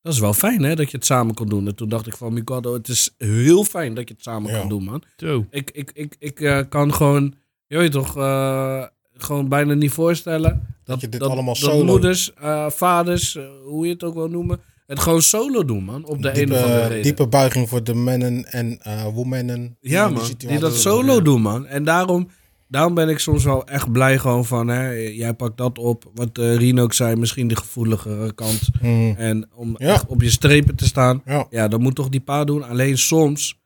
dat 0.07 0.14
is 0.14 0.20
wel 0.20 0.32
fijn 0.34 0.62
hè, 0.62 0.74
dat 0.74 0.90
je 0.90 0.96
het 0.96 1.07
samen 1.07 1.34
kon 1.34 1.46
doen. 1.48 1.66
En 1.66 1.74
toen 1.74 1.88
dacht 1.88 2.07
ik 2.07 2.16
van, 2.16 2.32
Mikado, 2.32 2.72
het 2.74 2.88
is 2.88 3.14
heel 3.18 3.64
fijn 3.64 3.94
dat 3.94 4.09
je 4.09 4.14
het 4.14 4.22
samen 4.22 4.50
Ja. 4.52 4.59
kan 4.59 4.68
doen, 4.68 4.84
man. 4.84 5.02
Zo. 5.16 5.46
Ik, 5.50 5.70
ik, 5.70 5.90
ik, 5.94 6.16
ik 6.18 6.40
eh, 6.40 6.61
kan 6.68 6.94
gewoon, 6.94 7.34
je 7.66 7.76
weet 7.78 7.92
toch, 7.92 8.16
eh, 8.16 8.84
gewoon 9.16 9.48
bijna 9.48 9.74
niet 9.74 9.90
voorstellen 9.90 10.76
dat, 10.84 11.00
je 11.00 11.09
dit 11.09 11.20
dat, 11.20 11.30
allemaal 11.30 11.54
dat 11.54 11.62
solo- 11.70 11.84
moeders, 11.84 12.32
eh, 12.34 12.70
vaders, 12.70 13.36
eh, 13.36 13.44
hoe 13.64 13.86
je 13.86 13.92
het 13.92 14.04
ook 14.04 14.14
wil 14.14 14.28
noemen, 14.28 14.61
het 14.86 14.98
gewoon 14.98 15.22
solo 15.22 15.64
doen, 15.64 15.84
man. 15.84 16.04
Op 16.04 16.22
de 16.22 16.40
een 16.42 16.52
of 16.52 16.57
andere 16.57 16.72
Diepe, 16.72 16.88
reden. 16.88 17.02
diepe 17.02 17.26
buiging 17.26 17.68
voor 17.68 17.84
de 17.84 17.94
mannen 17.94 18.44
en 18.44 18.78
eh 18.82 19.04
womanen. 19.14 19.76
Ja, 19.80 20.07
die 20.07 20.14
man. 20.16 20.24
situatie 20.24 20.48
Die 20.48 20.59
dat 20.68 20.76
solo 20.76 21.22
doen, 21.22 21.42
man. 21.42 21.66
En 21.66 21.84
daarom, 21.84 22.28
daarom 22.68 22.94
ben 22.94 23.08
ik 23.08 23.18
soms 23.18 23.44
wel 23.44 23.66
echt 23.66 23.92
blij 23.92 24.18
gewoon 24.18 24.44
van, 24.44 24.68
hè, 24.68 24.90
jij 24.92 25.34
pakt 25.34 25.56
dat 25.56 25.78
op. 25.78 26.10
Wat 26.14 26.38
eh 26.38 26.56
Rien 26.56 26.78
ook 26.78 26.92
zei, 26.92 27.16
misschien 27.16 27.48
de 27.48 27.56
gevoeligere 27.56 28.34
kant. 28.34 28.60
Mhm. 28.80 29.14
En 29.16 29.48
om 29.54 29.74
Ja. 29.78 29.92
echt 29.92 30.06
op 30.06 30.22
je 30.22 30.30
strepen 30.30 30.76
te 30.76 30.84
staan. 30.86 31.22
Ja. 31.24 31.46
Ja, 31.50 31.68
dat 31.68 31.80
moet 31.80 31.94
toch 31.94 32.08
die 32.08 32.20
pa 32.20 32.44
doen. 32.44 32.62
Alleen 32.68 32.98
soms 32.98 33.60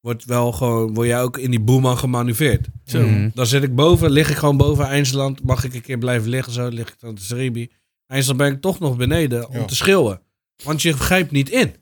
wordt 0.00 0.24
wel 0.24 0.52
gewoon, 0.52 0.94
word 0.94 1.06
jij 1.08 1.22
ook 1.22 1.38
in 1.38 1.50
die 1.50 1.60
boeman 1.60 1.98
gemanoeuvreerd. 1.98 2.68
Zo. 2.84 3.00
Mhm. 3.06 3.30
Dan 3.34 3.46
zit 3.46 3.62
ik 3.62 3.74
boven, 3.74 4.10
lig 4.10 4.30
ik 4.30 4.36
gewoon 4.36 4.56
boven 4.56 4.84
Eindstand. 4.86 5.42
Mag 5.42 5.64
ik 5.64 5.74
een 5.74 5.80
keer 5.82 5.98
blijven 5.98 6.28
liggen 6.28 6.52
zo, 6.52 6.68
lig 6.68 6.88
ik 6.88 7.00
dan 7.00 7.14
te 7.14 7.24
Srebi. 7.24 7.70
Eindstand 8.06 8.38
ben 8.38 8.52
ik 8.52 8.60
toch 8.60 8.78
nog 8.78 8.96
beneden 8.96 9.48
om 9.48 9.56
Ja. 9.56 9.64
te 9.64 9.76
schreeuwen. 9.76 10.20
Want 10.64 10.82
je 10.82 10.92
grijpt 10.92 11.30
niet 11.30 11.48
in. 11.50 11.74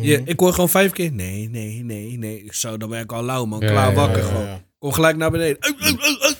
Je, 0.00 0.22
ik 0.24 0.40
hoor 0.40 0.52
gewoon 0.52 0.68
vijf 0.68 0.92
keer, 0.92 1.12
nee, 1.12 1.48
nee, 1.48 1.84
nee, 1.84 2.18
nee. 2.18 2.44
Ik 2.44 2.52
Zo, 2.52 2.76
dan 2.76 2.88
ben 2.88 3.00
ik 3.00 3.12
al 3.12 3.24
lauw, 3.24 3.44
man. 3.44 3.60
Ja, 3.60 3.70
Klaar 3.70 3.88
ja, 3.88 3.94
wakker 3.94 4.22
ja, 4.22 4.28
gewoon. 4.28 4.60
Ja. 4.80 4.86
Kom 4.86 4.92
gelijk 4.92 5.16
naar 5.16 5.30
beneden. 5.30 5.56
Ui. 5.60 5.74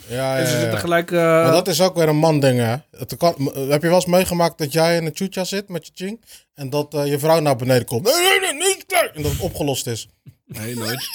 Ja, 0.09 0.37
en 0.37 0.47
ze 0.47 0.53
ja, 0.53 0.59
ja. 0.59 0.61
zitten 0.61 0.79
gelijk... 0.79 1.11
eh, 1.11 1.19
Maar 1.19 1.53
dat 1.53 1.69
is 1.69 1.81
ook 1.81 1.97
weer 1.97 2.09
een 2.09 2.17
man 2.17 2.41
ding, 2.41 2.59
hè. 2.59 2.77
Het 2.99 3.17
kan, 3.17 3.35
m- 3.39 3.71
heb 3.71 3.83
je 3.83 3.87
wel 3.89 3.97
eens 3.97 4.07
meegemaakt 4.07 4.59
dat 4.59 4.73
jij 4.73 4.97
in 4.97 5.07
een 5.07 5.15
chucha 5.17 5.45
zit 5.45 5.69
met 5.69 5.87
je 5.87 5.93
ching 5.95 6.25
en 6.55 6.71
dat 6.71 6.95
eh, 6.95 7.07
je 7.07 7.19
vrouw 7.19 7.41
naar 7.41 7.57
beneden 7.57 7.85
komt? 7.87 8.05
Nee, 8.05 8.15
nee, 8.41 8.53
nee, 8.53 8.69
niet 8.69 8.85
klaar. 8.87 9.11
En 9.15 9.23
dat 9.23 9.33
het 9.33 9.41
opgelost 9.41 9.87
is. 9.87 10.09
Nee, 10.47 10.75
nooit. 10.77 11.07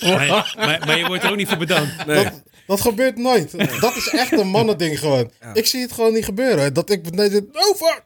Maar, 0.00 0.54
maar, 0.56 0.82
maar 0.86 0.98
je 0.98 1.06
wordt 1.06 1.22
er 1.24 1.30
ook 1.30 1.36
niet 1.36 1.48
voor 1.48 1.56
bedankt. 1.58 2.06
Nee. 2.06 2.24
Dat, 2.24 2.42
dat 2.76 2.80
gebeurt 2.80 3.16
nooit. 3.18 3.50
Dat 3.80 3.96
is 3.96 4.08
echt 4.08 4.32
een 4.32 4.48
mannending 4.48 4.98
gewoon. 4.98 5.30
Ja. 5.40 5.54
Ik 5.54 5.66
zie 5.66 5.80
het 5.80 5.92
gewoon 5.92 6.12
niet 6.12 6.24
gebeuren. 6.24 6.74
Dat 6.74 6.90
ik 6.90 7.02
beneden, 7.02 7.48
nou, 7.52 7.74
va- 7.76 8.00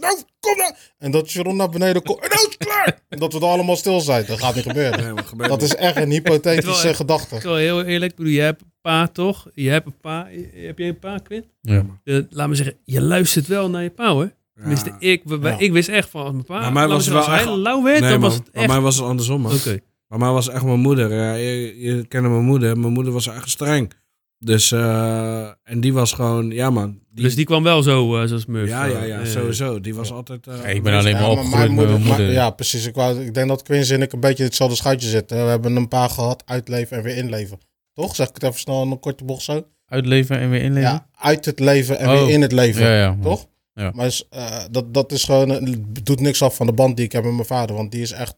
nou, 0.00 0.18
kom 0.40 0.56
nou. 0.56 0.74
En 0.98 1.10
dat 1.10 1.28
Sharon 1.28 1.56
naar 1.56 1.68
beneden 1.68 2.02
komt, 2.02 2.20
en 2.20 2.28
nou 2.28 2.46
is 2.48 2.56
klaar. 2.56 2.98
En 3.08 3.18
dat 3.18 3.32
we 3.32 3.38
dan 3.40 3.50
allemaal 3.50 3.76
stil 3.76 4.00
zijn. 4.00 4.24
Dat 4.26 4.38
gaat 4.38 4.54
niet 4.54 4.64
gebeuren. 4.66 5.00
Nee, 5.04 5.12
maar 5.12 5.24
gebeurt 5.24 5.48
Dat 5.50 5.60
niet. 5.60 5.68
is 5.68 5.76
echt 5.76 5.96
een 5.96 6.10
hypothetische 6.10 6.94
gedachte. 6.94 7.36
Ik 7.36 7.42
wil 7.42 7.56
heel 7.56 7.82
eerlijk, 7.84 8.10
ik 8.10 8.16
bedoel, 8.16 8.32
je 8.32 8.40
hebt 8.40 8.60
een 8.62 8.72
pa 8.80 9.06
toch? 9.08 9.46
Je 9.54 9.70
hebt 9.70 9.86
een 9.86 9.96
pa. 10.00 10.28
Heb 10.54 10.78
je 10.78 10.84
een 10.84 10.98
pa, 10.98 11.18
Quint? 11.18 11.44
Ja. 11.60 11.84
Laat 12.30 12.48
me 12.48 12.54
zeggen, 12.54 12.76
je 12.84 13.00
luistert 13.02 13.46
wel 13.46 13.70
naar 13.70 13.82
je 13.82 13.90
pa 13.90 14.12
hoor. 14.12 14.32
Tenminste, 14.54 14.92
ik, 14.98 15.22
Ja. 15.42 15.58
ik 15.58 15.72
wist 15.72 15.88
echt 15.88 16.08
van 16.08 16.22
als 16.22 16.32
mijn 16.32 16.44
pa. 16.44 16.60
Maar 16.60 16.72
mij 16.72 16.86
was 16.88 17.04
het 17.04 17.08
wel 17.14 17.16
als 17.22 17.26
hij 17.26 17.36
echt- 17.38 17.46
lauw 17.48 17.82
werd, 17.82 18.00
Nee, 18.00 18.10
dan 18.10 18.20
man. 18.20 18.28
was 18.28 18.38
het 18.38 18.50
echt. 18.52 18.66
mij 18.66 18.80
was 18.80 18.96
het 18.96 19.04
andersom, 19.04 19.40
man. 19.40 19.54
Oké. 19.54 19.78
Bij 20.08 20.18
mij 20.18 20.30
was 20.30 20.48
echt 20.48 20.64
mijn 20.64 20.80
moeder. 20.80 21.14
Ja, 21.14 21.34
je, 21.34 21.80
je 21.80 22.06
kende 22.06 22.28
mijn 22.28 22.44
moeder. 22.44 22.78
Mijn 22.78 22.92
moeder 22.92 23.12
was 23.12 23.26
echt 23.28 23.50
streng. 23.50 23.92
Dus, 24.38 24.72
eh, 24.72 25.46
en 25.64 25.80
die 25.80 25.92
was 25.92 26.12
gewoon, 26.12 26.50
ja 26.50 26.70
man. 26.70 26.98
Die, 27.10 27.24
Dus 27.24 27.34
die 27.34 27.44
kwam 27.44 27.62
wel 27.62 27.82
zo, 27.82 28.16
eh, 28.20 28.26
zoals 28.28 28.46
Murph. 28.46 28.68
ja, 28.68 28.84
ja, 28.84 29.02
ja, 29.02 29.20
Eh, 29.20 29.26
sowieso. 29.26 29.80
Die 29.80 29.94
was 29.94 30.12
altijd... 30.12 30.46
eh, 30.46 30.54
Ja, 30.62 30.64
ik 30.64 30.82
ben 30.82 30.94
alleen 30.94 31.14
maar 31.14 31.30
opgegroeid 31.30 31.74
met 31.74 31.88
mijn 31.88 32.02
moeder. 32.02 32.30
ja, 32.32 32.50
precies. 32.50 32.86
Ik, 32.86 32.94
wou, 32.94 33.24
ik 33.24 33.34
denk 33.34 33.48
dat 33.48 33.62
Quincy 33.62 33.92
en 33.92 34.02
ik 34.02 34.12
een 34.12 34.20
beetje 34.20 34.44
hetzelfde 34.44 34.76
schuitje 34.76 35.08
zitten. 35.08 35.44
We 35.44 35.50
hebben 35.50 35.76
een 35.76 35.88
paar 35.88 36.10
gehad, 36.10 36.42
uitleven 36.46 36.96
en 36.96 37.02
weer 37.02 37.16
inleven. 37.16 37.58
Toch? 37.94 38.14
Zeg 38.14 38.28
ik 38.28 38.34
het 38.34 38.42
even 38.42 38.58
snel 38.60 38.82
in 38.82 38.90
een 38.90 39.00
korte 39.00 39.24
bocht 39.24 39.42
zo? 39.42 39.66
Uitleven 39.86 40.38
en 40.38 40.50
weer 40.50 40.62
inleven? 40.62 40.90
Ja, 40.90 41.06
uit 41.18 41.44
het 41.44 41.60
leven 41.60 41.98
en 41.98 42.08
Oh. 42.08 42.12
weer 42.24 42.30
in 42.34 42.42
het 42.42 42.52
leven. 42.52 42.82
ja. 42.82 42.94
ja. 42.96 43.16
Toch? 43.22 43.46
Ja. 43.74 43.90
Maar 43.94 44.06
is, 44.06 44.26
eh, 44.30 44.58
dat, 44.70 44.94
dat 44.94 45.12
is 45.12 45.24
gewoon, 45.24 45.76
doet 46.02 46.20
niks 46.20 46.42
af 46.42 46.56
van 46.56 46.66
de 46.66 46.72
band 46.72 46.96
die 46.96 47.04
ik 47.04 47.12
heb 47.12 47.24
met 47.24 47.32
mijn 47.32 47.46
vader. 47.46 47.76
Want 47.76 47.90
die 47.92 48.02
is 48.02 48.12
echt 48.12 48.34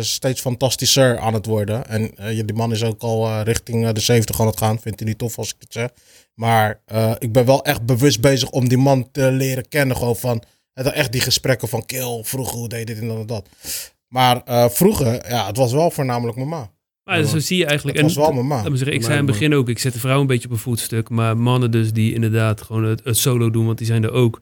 steeds 0.00 0.40
fantastischer 0.40 1.18
aan 1.18 1.34
het 1.34 1.46
worden. 1.46 1.86
En 1.88 2.16
eh, 2.16 2.46
die 2.46 2.54
man 2.54 2.72
is 2.72 2.84
ook 2.84 3.02
al 3.02 3.26
eh, 3.26 3.40
richting 3.44 3.86
eh, 3.86 3.92
de 3.92 4.00
70 4.00 4.40
aan 4.40 4.46
het 4.46 4.58
gaan. 4.58 4.80
Vindt 4.80 4.98
hij 4.98 5.08
niet 5.08 5.18
tof 5.18 5.38
als 5.38 5.48
ik 5.48 5.56
het 5.58 5.72
zeg. 5.72 5.88
Maar 6.36 6.80
eh, 6.84 7.12
ik 7.18 7.32
ben 7.32 7.44
wel 7.44 7.64
echt 7.64 7.86
bewust 7.86 8.20
bezig 8.20 8.50
om 8.50 8.68
die 8.68 8.78
man 8.78 9.08
te 9.12 9.32
leren 9.32 9.68
kennen. 9.68 9.96
Gewoon 9.96 10.16
van, 10.16 10.42
het 10.72 10.86
echt 10.86 11.12
die 11.12 11.20
gesprekken 11.20 11.68
van 11.68 11.86
kill, 11.86 12.20
vroeger 12.22 12.58
hoe 12.58 12.68
deed 12.68 12.78
je 12.78 12.84
dit 12.84 12.98
en 12.98 13.08
dat 13.08 13.18
en 13.18 13.26
dat. 13.26 13.48
Maar 14.08 14.42
eh, 14.44 14.68
vroeger, 14.68 15.28
ja, 15.30 15.46
het 15.46 15.56
was 15.56 15.72
wel 15.72 15.90
voornamelijk 15.90 16.38
mama. 16.38 16.70
Maar 17.04 17.24
zo 17.24 17.38
zie 17.38 17.58
je 17.58 17.66
eigenlijk. 17.66 17.96
Het 17.96 18.06
was 18.06 18.16
wel 18.16 18.32
mama. 18.32 18.62
Laat 18.62 18.70
me 18.70 18.76
zeggen, 18.76 18.96
ik 18.96 19.02
zei 19.02 19.18
in 19.18 19.26
het 19.26 19.32
begin 19.32 19.54
ook, 19.54 19.68
ik 19.68 19.78
zet 19.78 19.92
de 19.92 19.98
vrouw 19.98 20.20
een 20.20 20.26
beetje 20.26 20.48
op 20.48 20.54
een 20.54 20.60
voetstuk. 20.60 21.08
Maar 21.08 21.36
mannen 21.36 21.70
dus 21.70 21.92
die 21.92 22.14
inderdaad 22.14 22.62
gewoon 22.62 22.84
het, 22.84 23.04
het 23.04 23.16
solo 23.16 23.50
doen, 23.50 23.66
want 23.66 23.78
die 23.78 23.86
zijn 23.86 24.04
er 24.04 24.12
ook. 24.12 24.40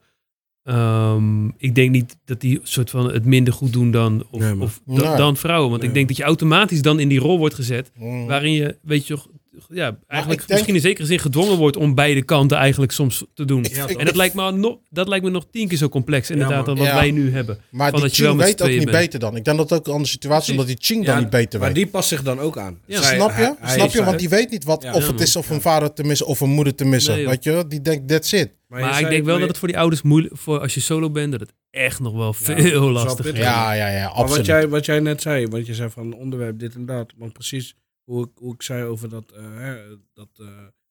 Ehm, 0.65 1.47
ik 1.59 1.75
denk 1.75 1.91
niet 1.91 2.17
dat 2.25 2.41
die 2.41 2.61
soort 2.63 2.91
van 2.91 3.13
het 3.13 3.25
minder 3.25 3.53
goed 3.53 3.73
doen 3.73 3.91
dan, 3.91 4.25
of, 4.31 4.41
Nee, 4.41 4.61
of 4.61 4.81
da- 4.87 5.09
Nee. 5.09 5.17
dan 5.17 5.37
vrouwen. 5.37 5.69
Want 5.69 5.81
Nee, 5.81 5.89
ik 5.91 5.97
denk 5.97 6.09
dat 6.09 6.17
je 6.17 6.23
automatisch 6.23 6.83
dan 6.83 7.01
in 7.01 7.09
die 7.09 7.19
rol 7.21 7.39
wordt 7.39 7.55
gezet. 7.55 7.91
Mm. 7.99 8.27
Waarin 8.27 8.53
je, 8.53 8.77
weet 8.83 9.07
je 9.07 9.15
toch, 9.15 9.29
ja, 9.69 9.97
eigenlijk 10.07 10.41
denk- 10.41 10.51
misschien 10.53 10.75
in 10.75 10.81
zekere 10.81 11.07
zin 11.07 11.19
gedwongen 11.19 11.57
wordt 11.57 11.77
om 11.77 11.95
beide 11.95 12.23
kanten 12.23 12.57
eigenlijk 12.59 12.93
soms 12.93 13.25
te 13.35 13.45
doen. 13.45 13.67
Ja, 13.73 13.87
en 13.87 14.05
dat 14.05 14.17
lijkt, 14.17 14.35
me 14.35 14.43
al 14.43 14.55
nog, 14.55 14.77
dat 14.91 15.09
lijkt 15.09 15.25
me 15.25 15.31
nog 15.31 15.47
tien 15.51 15.69
keer 15.69 15.79
zo 15.79 15.89
complex 15.89 16.31
inderdaad 16.31 16.67
dan 16.67 16.77
wat 16.77 16.87
Ja. 16.87 16.95
wij 16.95 17.11
nu 17.11 17.33
hebben. 17.33 17.59
Maar 17.71 17.91
van 17.91 18.01
die 18.01 18.09
dat 18.09 18.17
je 18.17 18.23
wel 18.23 18.37
weet 18.37 18.63
ook 18.63 18.69
niet 18.69 18.79
bent. 18.79 18.91
beter 18.91 19.19
dan. 19.19 19.37
Ik 19.37 19.45
denk 19.45 19.57
dat 19.57 19.71
het 19.71 19.79
ook 19.79 19.87
een 19.87 19.93
andere 19.93 20.11
situatie 20.11 20.45
is, 20.45 20.51
omdat 20.51 20.67
die 20.67 20.77
Ching 20.87 21.05
dan 21.07 21.19
niet 21.19 21.31
beter 21.31 21.59
Maar 21.59 21.69
weet. 21.69 21.77
die 21.77 21.87
past 21.87 22.09
zich 22.09 22.23
dan 22.23 22.39
ook 22.41 22.59
aan. 22.59 22.79
Ja. 22.87 23.03
Zij- 23.03 23.17
Snap 23.17 23.31
je? 23.37 23.55
hij- 23.61 23.75
Snap 23.75 23.91
je? 23.91 24.05
Want 24.05 24.19
die 24.19 24.29
weet 24.29 24.51
niet 24.51 24.65
wat, 24.65 24.83
Ja. 24.83 24.93
of 24.93 25.07
Ja, 25.07 25.13
het 25.13 25.21
is 25.21 25.37
of 25.37 25.51
een 25.51 25.61
vader 25.61 25.93
te 25.93 26.05
missen 26.05 26.27
of 26.27 26.41
een 26.41 26.51
moeder 26.51 26.75
te 26.75 26.85
missen. 26.85 27.27
Weet 27.27 27.45
je? 27.45 27.65
Die 27.69 27.81
denkt, 27.81 28.09
that's 28.09 28.33
it. 28.33 28.51
Maar 28.81 29.01
ik 29.01 29.09
denk 29.09 29.23
wel 29.25 29.31
maar 29.31 29.39
dat 29.41 29.49
het 29.49 29.59
voor 29.59 29.69
die 29.69 29.79
ouders 29.79 30.03
moeilijk, 30.03 30.37
voor 30.37 30.61
als 30.61 30.75
je 30.75 30.81
solo 30.81 31.11
bent, 31.11 31.31
dat 31.33 31.41
het 31.41 31.53
echt 31.71 32.01
nog 32.01 32.13
wel 32.15 32.33
veel 32.33 32.91
lastiger 33.01 33.33
is. 33.35 33.39
Ja, 33.41 33.73
ja, 33.73 33.89
ja, 33.89 34.01
Maar 34.01 34.09
absoluut. 34.09 34.37
wat 34.37 34.47
jij, 34.47 34.69
wat 34.69 34.85
jij 34.85 35.01
net 35.01 35.23
zei, 35.23 35.47
want 35.47 35.67
je 35.67 35.75
zei 35.75 35.91
van 35.91 36.13
onderwerp 36.13 36.59
dit 36.59 36.75
en 36.75 36.87
dat. 36.87 37.13
Want 37.17 37.33
precies 37.33 37.77
hoe 38.05 38.25
ik, 38.25 38.31
hoe 38.35 38.55
ik 38.55 38.63
zei 38.63 38.85
over 38.85 39.09
dat, 39.09 39.25
eh, 39.37 39.43
hè, 39.55 39.77
dat 40.15 40.29
eh, 40.41 40.47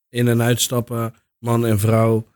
in- 0.08 0.28
en 0.28 0.42
uitstappen, 0.42 1.14
man 1.38 1.66
en 1.66 1.78
vrouw. 1.78 2.26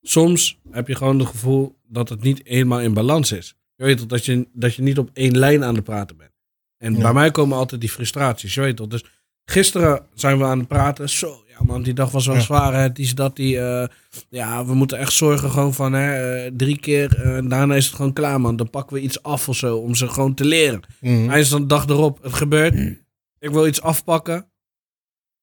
Soms 0.00 0.58
heb 0.70 0.88
je 0.88 0.94
gewoon 0.94 1.18
het 1.18 1.28
gevoel 1.28 1.78
dat 1.88 2.08
het 2.08 2.22
niet 2.22 2.44
eenmaal 2.46 2.80
in 2.80 2.94
balans 2.94 3.32
is. 3.32 3.54
Je 3.74 3.84
weet 3.84 3.98
toch, 3.98 4.06
dat 4.06 4.24
je, 4.24 4.48
dat 4.52 4.74
je 4.74 4.82
niet 4.82 4.98
op 4.98 5.10
één 5.12 5.38
lijn 5.38 5.64
aan 5.64 5.74
het 5.74 5.84
praten 5.84 6.16
bent. 6.16 6.30
En 6.78 6.94
Ja. 6.94 7.00
bij 7.02 7.12
mij 7.12 7.30
komen 7.30 7.56
altijd 7.56 7.80
die 7.80 7.90
frustraties, 7.90 8.54
je 8.54 8.60
weet 8.60 8.76
toch. 8.76 8.86
Dus 8.86 9.04
gisteren 9.44 10.06
zijn 10.14 10.38
we 10.38 10.44
aan 10.44 10.58
het 10.58 10.68
praten. 10.68 11.08
Zo, 11.08 11.44
man, 11.62 11.82
die 11.82 11.94
dag 11.94 12.10
was 12.10 12.26
wel 12.26 12.34
Ja. 12.36 12.40
zwaar. 12.40 12.74
Hè. 12.74 12.92
Die 12.92 13.04
is 13.04 13.14
dat, 13.14 13.36
die... 13.36 13.58
eh, 13.60 13.88
ja, 14.28 14.64
we 14.66 14.74
moeten 14.74 14.98
echt 14.98 15.12
zorgen 15.12 15.50
gewoon 15.50 15.74
van 15.74 15.92
hè, 15.92 16.34
eh, 16.44 16.50
drie 16.56 16.78
keer. 16.78 17.22
eh, 17.22 17.48
daarna 17.48 17.74
is 17.74 17.86
het 17.86 17.94
gewoon 17.94 18.12
klaar, 18.12 18.40
man. 18.40 18.56
Dan 18.56 18.70
pakken 18.70 18.96
we 18.96 19.02
iets 19.02 19.22
af 19.22 19.48
of 19.48 19.56
zo, 19.56 19.76
om 19.76 19.94
ze 19.94 20.08
gewoon 20.08 20.34
te 20.34 20.44
leren. 20.44 20.80
Mhm. 21.00 21.28
Hij 21.28 21.40
is 21.40 21.48
dan 21.48 21.60
de 21.60 21.66
dag 21.66 21.86
erop, 21.88 22.22
het 22.22 22.32
gebeurt. 22.34 22.74
Ik 23.38 23.50
wil 23.50 23.66
iets 23.66 23.82
afpakken. 23.82 24.50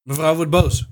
Mevrouw 0.04 0.36
wordt 0.36 0.52
boos. 0.52 0.88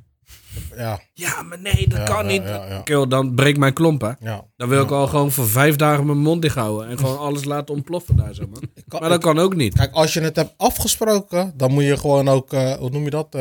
Ja, 0.75 0.99
Ja, 1.13 1.41
maar 1.41 1.59
nee, 1.61 1.87
dat 1.87 1.97
Ja, 1.97 2.03
kan 2.03 2.25
ja, 2.25 2.31
niet. 2.31 2.43
ja. 2.43 2.81
Kill, 2.83 3.07
dan 3.07 3.35
breekt 3.35 3.57
mijn 3.57 3.73
klomp, 3.73 4.01
hè. 4.01 4.11
ja. 4.19 4.45
Dan 4.55 4.69
wil 4.69 4.83
ik 4.83 4.91
al 4.91 5.07
gewoon 5.07 5.31
voor 5.31 5.47
vijf 5.47 5.75
dagen 5.75 6.05
mijn 6.05 6.17
mond 6.17 6.41
dicht 6.41 6.55
houden. 6.55 6.87
En 6.89 6.97
gewoon 6.97 7.17
alles 7.19 7.43
laten 7.43 7.75
ontploffen 7.75 8.15
daar, 8.15 8.33
zo, 8.33 8.47
man. 8.47 8.61
Kan- 8.87 8.99
Maar 8.99 9.09
dat 9.09 9.21
kan 9.21 9.39
ook 9.39 9.55
niet. 9.55 9.73
Kijk, 9.73 9.93
als 9.93 10.13
je 10.13 10.19
het 10.21 10.35
hebt 10.35 10.53
afgesproken, 10.57 11.53
dan 11.55 11.71
moet 11.71 11.83
je 11.83 11.97
gewoon 11.97 12.27
ook, 12.27 12.53
eh, 12.53 12.73
hoe 12.73 12.89
noem 12.89 13.03
je 13.03 13.09
dat? 13.09 13.35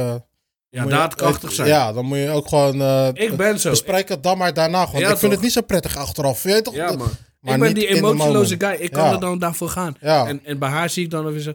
Ja, 0.76 0.82
moet 0.82 0.90
je- 0.92 0.98
daadkrachtig 0.98 1.52
zijn. 1.52 1.68
Ja, 1.68 1.92
dan 1.92 2.04
moet 2.04 2.18
je 2.18 2.30
ook 2.30 2.48
gewoon, 2.48 2.80
eh, 2.80 3.08
Ik 3.12 3.36
ben 3.36 3.60
zo. 3.60 3.70
bespreek 3.70 4.08
het 4.08 4.22
dan 4.22 4.38
maar 4.38 4.54
daarna 4.54 4.86
gewoon. 4.86 5.00
Ja, 5.00 5.06
ik 5.10 5.16
vind 5.18 5.20
toch? 5.20 5.30
het 5.30 5.40
niet 5.40 5.52
zo 5.52 5.60
prettig 5.60 5.96
achteraf. 5.96 6.42
Weet 6.42 6.54
je 6.56 6.62
toch? 6.62 6.74
Ja, 6.74 6.96
man. 6.96 7.10
Maar 7.40 7.54
ik 7.54 7.60
ben 7.60 7.74
die 7.74 7.86
emotieloze 7.86 8.54
guy. 8.58 8.76
Ik 8.78 8.90
kan 8.90 9.04
Ja. 9.04 9.12
er 9.12 9.20
dan 9.20 9.38
daarvoor 9.38 9.68
gaan. 9.68 9.96
Ja. 10.00 10.26
En, 10.26 10.40
en 10.44 10.58
bij 10.58 10.68
haar 10.68 10.90
zie 10.90 11.04
ik 11.04 11.10
dan 11.10 11.32
weer 11.32 11.40
zo... 11.40 11.52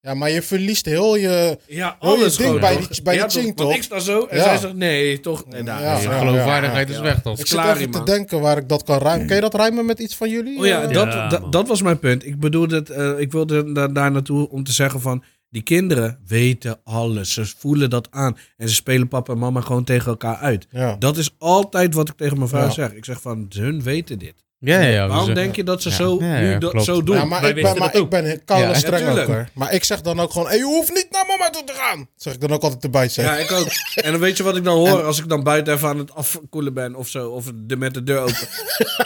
ja, 0.00 0.14
maar 0.14 0.30
je 0.30 0.42
verliest 0.42 0.84
heel 0.84 1.16
je... 1.16 1.58
Ja, 1.66 1.96
Wil 2.00 2.14
je 2.16 2.34
ding 2.36 2.60
bij 2.60 2.76
die- 2.76 3.02
bij 3.02 3.12
die 3.14 3.22
Ja, 3.22 3.28
ching, 3.28 3.44
Want 3.44 3.56
toch? 3.56 3.74
ik 3.74 3.82
sta 3.82 3.98
zo 3.98 4.26
en 4.26 4.36
Ja. 4.36 4.42
zij 4.42 4.58
zegt 4.58 4.74
nee, 4.74 5.20
toch? 5.20 5.46
Nee, 5.46 5.62
daar. 5.62 5.82
Ja, 5.82 5.96
geloofwaardigheid 6.18 6.88
ja, 6.88 6.94
is 6.94 7.00
weg, 7.00 7.22
toch? 7.22 7.38
Ik 7.38 7.46
zit 7.46 7.58
even 7.58 7.90
te 7.90 8.02
denken 8.02 8.40
waar 8.40 8.56
ik 8.56 8.68
dat 8.68 8.82
kan 8.82 8.98
ruimen. 8.98 9.26
Kun 9.26 9.34
je 9.34 9.40
dat 9.42 9.54
ruimen 9.54 9.86
met 9.86 9.98
iets 9.98 10.16
van 10.16 10.30
jullie? 10.30 10.58
Oh 10.58 10.66
ja, 10.66 10.86
dat, 10.86 11.12
Ja, 11.12 11.38
dat, 11.50 11.68
was 11.68 11.82
mijn 11.82 11.98
punt. 11.98 12.26
Ik 12.26 12.38
bedoelde 12.40 12.74
het, 12.76 12.90
eh, 12.90 13.18
ik 13.18 13.32
wilde 13.32 13.72
da- 13.72 13.88
daar 13.88 14.10
naartoe 14.10 14.48
om 14.50 14.64
te 14.64 14.72
zeggen 14.72 15.00
van... 15.00 15.22
Die 15.50 15.62
kinderen 15.62 16.18
weten 16.26 16.80
alles. 16.84 17.32
Ze 17.32 17.46
voelen 17.46 17.90
dat 17.90 18.10
aan. 18.10 18.36
En 18.56 18.68
ze 18.68 18.74
spelen 18.74 19.08
papa 19.08 19.32
en 19.32 19.38
mama 19.38 19.60
gewoon 19.60 19.84
tegen 19.84 20.06
elkaar 20.06 20.36
uit. 20.36 20.66
ja. 20.70 20.96
Dat 20.96 21.16
is 21.16 21.34
altijd 21.38 21.94
wat 21.94 22.08
ik 22.08 22.16
tegen 22.16 22.36
mijn 22.36 22.48
vrouw 22.48 22.64
Ja. 22.64 22.70
zeg. 22.70 22.92
Ik 22.92 23.04
zeg 23.04 23.20
van, 23.20 23.46
hun 23.48 23.82
weten 23.82 24.18
dit. 24.18 24.44
Ja, 24.58 24.80
ja, 24.80 24.88
ja. 24.88 25.08
Waarom 25.08 25.26
dus, 25.26 25.34
denk 25.34 25.56
je 25.56 25.64
dat 25.64 25.82
ze 25.82 25.88
ja. 25.88 25.94
zo, 25.94 26.16
Ja, 26.20 26.38
ja, 26.38 26.40
nu 26.40 26.58
klopt. 26.58 26.84
zo 26.84 27.02
doen? 27.02 27.16
Ja, 27.16 27.24
maar 27.24 27.40
Wij 27.40 27.50
ik 27.50 27.62
ben, 27.62 27.78
maar 27.78 27.92
dat 27.92 28.02
ik 28.02 28.08
ben 28.08 28.44
koude 28.44 28.68
Ja, 28.68 28.74
streng 28.74 29.08
ook 29.08 29.26
hoor. 29.26 29.48
Maar 29.54 29.72
ik 29.72 29.84
zeg 29.84 30.00
dan 30.00 30.20
ook 30.20 30.32
gewoon, 30.32 30.48
hey, 30.48 30.56
je 30.56 30.64
hoeft 30.64 30.92
niet 30.92 31.06
naar 31.10 31.26
mama 31.26 31.50
toe 31.50 31.64
te 31.64 31.72
gaan. 31.72 32.08
Zeg 32.16 32.34
ik 32.34 32.40
dan 32.40 32.50
ook 32.50 32.62
altijd 32.62 32.84
erbij 32.84 33.08
zeg. 33.08 33.24
Ja, 33.24 33.36
ik 33.36 33.52
ook. 33.52 33.66
En 33.94 34.10
dan 34.10 34.20
weet 34.20 34.36
je 34.36 34.42
wat 34.42 34.56
ik 34.56 34.64
dan 34.64 34.76
hoor 34.76 35.02
als 35.02 35.18
ik 35.18 35.28
dan 35.28 35.42
buiten 35.42 35.74
even 35.74 35.88
aan 35.88 35.98
het 35.98 36.14
afkoelen 36.14 36.74
ben 36.74 36.94
of 36.94 37.08
zo. 37.08 37.28
Of 37.28 37.44
de, 37.54 37.76
met 37.76 37.94
de 37.94 38.02
deur 38.02 38.20
open. 38.20 38.48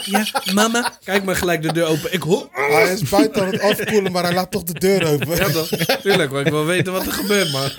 Ja, 0.05 0.25
mama. 0.53 0.97
Kijk 1.03 1.23
maar 1.23 1.35
gelijk 1.35 1.61
de 1.61 1.73
deur 1.73 1.85
open. 1.87 2.13
Ik 2.13 2.21
hoor... 2.21 2.49
Hij 2.51 2.93
is 2.93 3.09
buiten 3.09 3.41
aan 3.41 3.51
het 3.51 3.61
afkoelen, 3.61 4.11
maar 4.11 4.23
hij 4.23 4.33
laat 4.33 4.51
toch 4.51 4.63
de 4.63 4.79
deur 4.79 5.07
open. 5.07 5.35
Ja, 5.35 5.49
dan, 5.49 5.65
tuurlijk. 6.01 6.31
Maar 6.31 6.41
ik 6.41 6.51
wil 6.51 6.65
weten 6.65 6.93
wat 6.93 7.05
er 7.05 7.11
gebeurt, 7.11 7.51
man. 7.51 7.69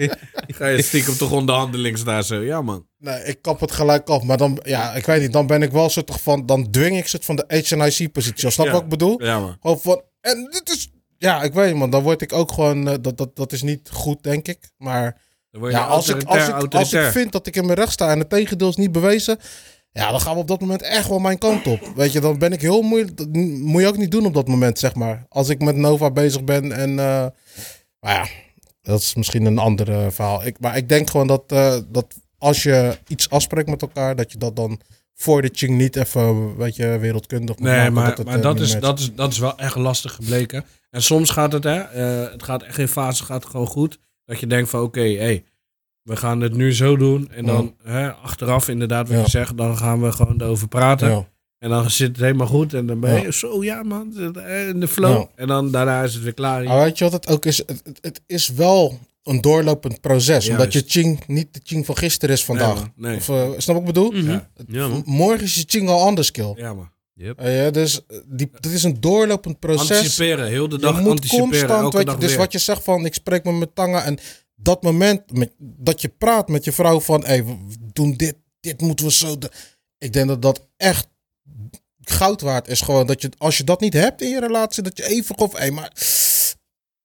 Ga 0.56 0.66
je 0.66 0.82
stiekem 0.82 1.16
toch 1.16 1.30
onderhandelings 1.30 2.04
daar 2.04 2.24
zo. 2.24 2.40
Ja, 2.40 2.62
man. 2.62 2.86
Nee, 3.02 3.24
ik 3.24 3.42
kap 3.42 3.60
het 3.60 3.72
gelijk 3.72 4.08
af. 4.08 4.22
Maar 4.22 4.36
dan, 4.36 4.58
ja, 4.62 4.94
ik 4.94 5.06
weet 5.06 5.20
niet, 5.20 5.32
dan 5.32 5.46
ben 5.46 5.62
ik 5.62 5.70
wel 5.70 5.88
soort 5.88 6.10
van, 6.20 6.46
dan 6.46 6.70
dwing 6.70 6.96
ik 6.96 7.06
ze 7.08 7.18
van 7.20 7.36
de 7.36 7.44
HNIC-positie. 7.48 8.50
Snap 8.50 8.66
je 8.66 8.72
Ja. 8.72 8.76
wat 8.76 8.82
ik 8.82 8.88
bedoel? 8.88 9.22
Ja, 9.22 9.40
man. 9.40 9.80
Van, 9.80 10.02
en 10.20 10.48
dit 10.50 10.70
is, 10.70 10.90
ja, 11.18 11.42
ik 11.42 11.52
weet 11.52 11.66
niet 11.70 11.76
man, 11.78 11.90
dan 11.90 12.02
word 12.02 12.22
ik 12.22 12.32
ook 12.32 12.52
gewoon, 12.52 12.88
eh, 12.88 12.94
dat, 13.00 13.16
dat, 13.16 13.36
dat 13.36 13.52
is 13.52 13.62
niet 13.62 13.90
goed, 13.92 14.22
denk 14.22 14.48
ik. 14.48 14.70
Maar 14.76 15.20
ja, 15.70 15.86
als 15.86 16.08
ik, 16.08 16.22
als, 16.24 16.48
ik, 16.48 16.74
als 16.74 16.92
ik 16.92 17.02
vind 17.02 17.32
dat 17.32 17.46
ik 17.46 17.56
in 17.56 17.64
mijn 17.66 17.78
recht 17.78 17.92
sta 17.92 18.10
en 18.10 18.18
het 18.18 18.28
tegendeel 18.30 18.68
is 18.68 18.76
niet 18.76 18.92
bewezen, 18.92 19.38
ja, 19.92 20.10
dan 20.10 20.20
gaan 20.20 20.34
we 20.34 20.40
op 20.40 20.48
dat 20.48 20.60
moment 20.60 20.82
echt 20.82 21.08
wel 21.08 21.18
mijn 21.18 21.38
kant 21.38 21.66
op. 21.66 21.92
Weet 21.94 22.12
je, 22.12 22.20
dan 22.20 22.38
ben 22.38 22.52
ik 22.52 22.60
heel 22.60 22.82
moeilijk, 22.82 23.16
dat 23.16 23.28
moet 23.32 23.80
je 23.82 23.88
ook 23.88 23.96
niet 23.96 24.10
doen 24.10 24.26
op 24.26 24.34
dat 24.34 24.48
moment, 24.48 24.78
zeg 24.78 24.94
maar. 24.94 25.26
Als 25.28 25.48
ik 25.48 25.62
met 25.62 25.76
Nova 25.76 26.10
bezig 26.10 26.44
ben 26.44 26.72
en, 26.72 26.94
maar 26.94 28.14
ja, 28.14 28.26
dat 28.82 29.00
is 29.00 29.14
misschien 29.14 29.44
een 29.44 29.58
ander 29.58 29.90
eh, 29.92 30.06
verhaal. 30.10 30.46
Ik, 30.46 30.56
maar 30.60 30.76
ik 30.76 30.88
denk 30.88 31.10
gewoon 31.10 31.26
dat, 31.26 31.48
dat 31.88 32.06
als 32.42 32.62
je 32.62 32.98
iets 33.08 33.30
afspreekt 33.30 33.68
met 33.68 33.82
elkaar, 33.82 34.16
dat 34.16 34.32
je 34.32 34.38
dat 34.38 34.56
dan 34.56 34.80
voor 35.14 35.42
de 35.42 35.50
ching 35.52 35.76
niet 35.76 35.96
even, 35.96 36.56
weet 36.56 36.76
je, 36.76 36.98
wereldkundig 36.98 37.58
moet 37.58 37.68
Nee, 37.68 37.76
maken. 37.78 37.92
maar, 37.92 38.06
dat 38.08 38.16
het, 38.18 38.26
maar 38.26 38.36
eh, 38.36 38.42
dat, 38.42 38.60
is, 38.60 38.66
matcht. 38.72 38.80
dat, 38.82 38.98
is, 38.98 39.14
dat 39.14 39.32
is 39.32 39.38
wel 39.38 39.58
echt 39.58 39.76
lastig 39.76 40.12
gebleken. 40.14 40.64
En 40.90 41.02
soms 41.02 41.30
gaat 41.30 41.52
het, 41.52 41.64
hè, 41.64 41.78
eh, 41.80 42.32
het 42.32 42.42
gaat 42.42 42.62
echt 42.62 42.78
in 42.78 42.88
fase 42.88 43.24
gaat 43.24 43.46
gewoon 43.46 43.66
goed. 43.66 43.98
Dat 44.24 44.40
je 44.40 44.46
denkt 44.46 44.70
van, 44.70 44.80
oké, 44.82 45.12
hey, 45.14 45.44
we 46.02 46.16
gaan 46.16 46.40
het 46.40 46.54
nu 46.56 46.74
zo 46.74 46.96
doen. 46.96 47.30
En 47.30 47.46
dan 47.46 47.74
hè, 47.82 48.12
achteraf 48.12 48.68
inderdaad, 48.68 49.08
wat 49.08 49.16
Ja. 49.16 49.22
je 49.22 49.30
zegt, 49.30 49.56
dan 49.56 49.76
gaan 49.76 50.02
we 50.02 50.12
gewoon 50.12 50.40
erover 50.40 50.68
praten. 50.68 51.10
Ja. 51.10 51.28
En 51.58 51.68
dan 51.70 51.90
zit 51.90 52.08
het 52.08 52.16
helemaal 52.20 52.46
goed. 52.46 52.74
En 52.74 52.86
dan 52.86 53.00
ben 53.00 53.22
je 53.22 53.32
zo, 53.32 53.64
ja 53.64 53.82
man, 53.82 54.34
eh, 54.36 54.68
in 54.68 54.80
de 54.80 54.88
flow. 54.88 55.24
En 55.34 55.46
dan 55.46 55.70
daarna 55.70 56.02
is 56.02 56.14
het 56.14 56.22
weer 56.22 56.34
klaar. 56.34 56.64
Maar 56.64 56.82
weet 56.84 56.98
je 56.98 57.04
wat 57.04 57.12
het 57.12 57.28
ook 57.28 57.44
is? 57.44 57.58
Het, 57.58 57.80
het, 57.84 57.98
het 58.00 58.20
is 58.26 58.48
wel 58.48 58.98
een 59.22 59.40
doorlopend 59.40 60.00
proces. 60.00 60.48
Omdat 60.48 60.72
je 60.72 60.82
ching 60.86 61.26
niet 61.26 61.54
de 61.54 61.60
ching 61.64 61.86
van 61.86 61.96
gisteren 61.96 62.34
is 62.34 62.44
vandaag. 62.44 62.88
Nee. 62.96 63.16
Of, 63.16 63.28
eh, 63.28 63.50
snap 63.56 63.66
wat 63.76 63.76
ik 63.76 63.84
bedoel? 63.84 64.10
Mhm. 64.10 64.30
Ja. 64.30 64.50
Ja, 64.68 64.88
man. 64.88 65.02
Morgen 65.06 65.42
is 65.44 65.54
je 65.54 65.64
ching 65.66 65.88
al 65.88 66.02
anders, 66.02 66.30
kill. 66.30 66.52
Ja 66.56 66.74
man. 66.74 66.90
Eh, 67.36 67.64
ja, 67.64 67.70
dus 67.70 68.06
eh, 68.06 68.16
die, 68.26 68.50
dit 68.60 68.72
is 68.72 68.82
een 68.82 69.00
doorlopend 69.00 69.58
proces. 69.58 69.90
Anticiperen, 69.96 70.46
heel 70.48 70.68
de 70.68 70.74
Je 70.76 70.80
dag 70.82 71.00
moet 71.00 71.10
anticiperen. 71.10 71.48
constant, 71.50 71.92
weet 71.94 72.10
je, 72.10 72.16
dus 72.18 72.28
weer. 72.28 72.38
wat 72.38 72.52
je 72.52 72.58
zegt 72.58 72.82
van, 72.84 73.04
ik 73.04 73.14
spreek 73.14 73.44
met 73.44 73.54
mijn 73.54 73.72
tangen 73.74 74.04
en 74.04 74.18
dat 74.54 74.82
moment 74.82 75.32
met, 75.38 75.52
dat 75.58 76.00
je 76.00 76.08
praat 76.08 76.48
met 76.48 76.64
je 76.64 76.72
vrouw 76.72 77.00
van, 77.00 77.24
hey, 77.24 77.44
we 77.44 77.56
doen 77.92 78.14
dit, 78.16 78.34
dit 78.60 78.80
moeten 78.80 79.04
we 79.06 79.12
zo. 79.12 79.38
de- 79.38 79.50
Ik 79.98 80.12
denk 80.12 80.28
dat 80.28 80.42
dat 80.42 80.66
echt 80.76 81.06
goud 82.00 82.40
waard 82.40 82.68
is. 82.68 82.80
Gewoon 82.80 83.06
dat 83.06 83.22
je, 83.22 83.30
als 83.38 83.56
je 83.56 83.64
dat 83.64 83.80
niet 83.80 83.92
hebt 83.94 84.22
in 84.22 84.28
je 84.28 84.40
relatie, 84.40 84.82
dat 84.82 84.96
je 84.96 85.06
even 85.08 85.38
of, 85.38 85.56
hey, 85.58 85.70
maar 85.70 85.92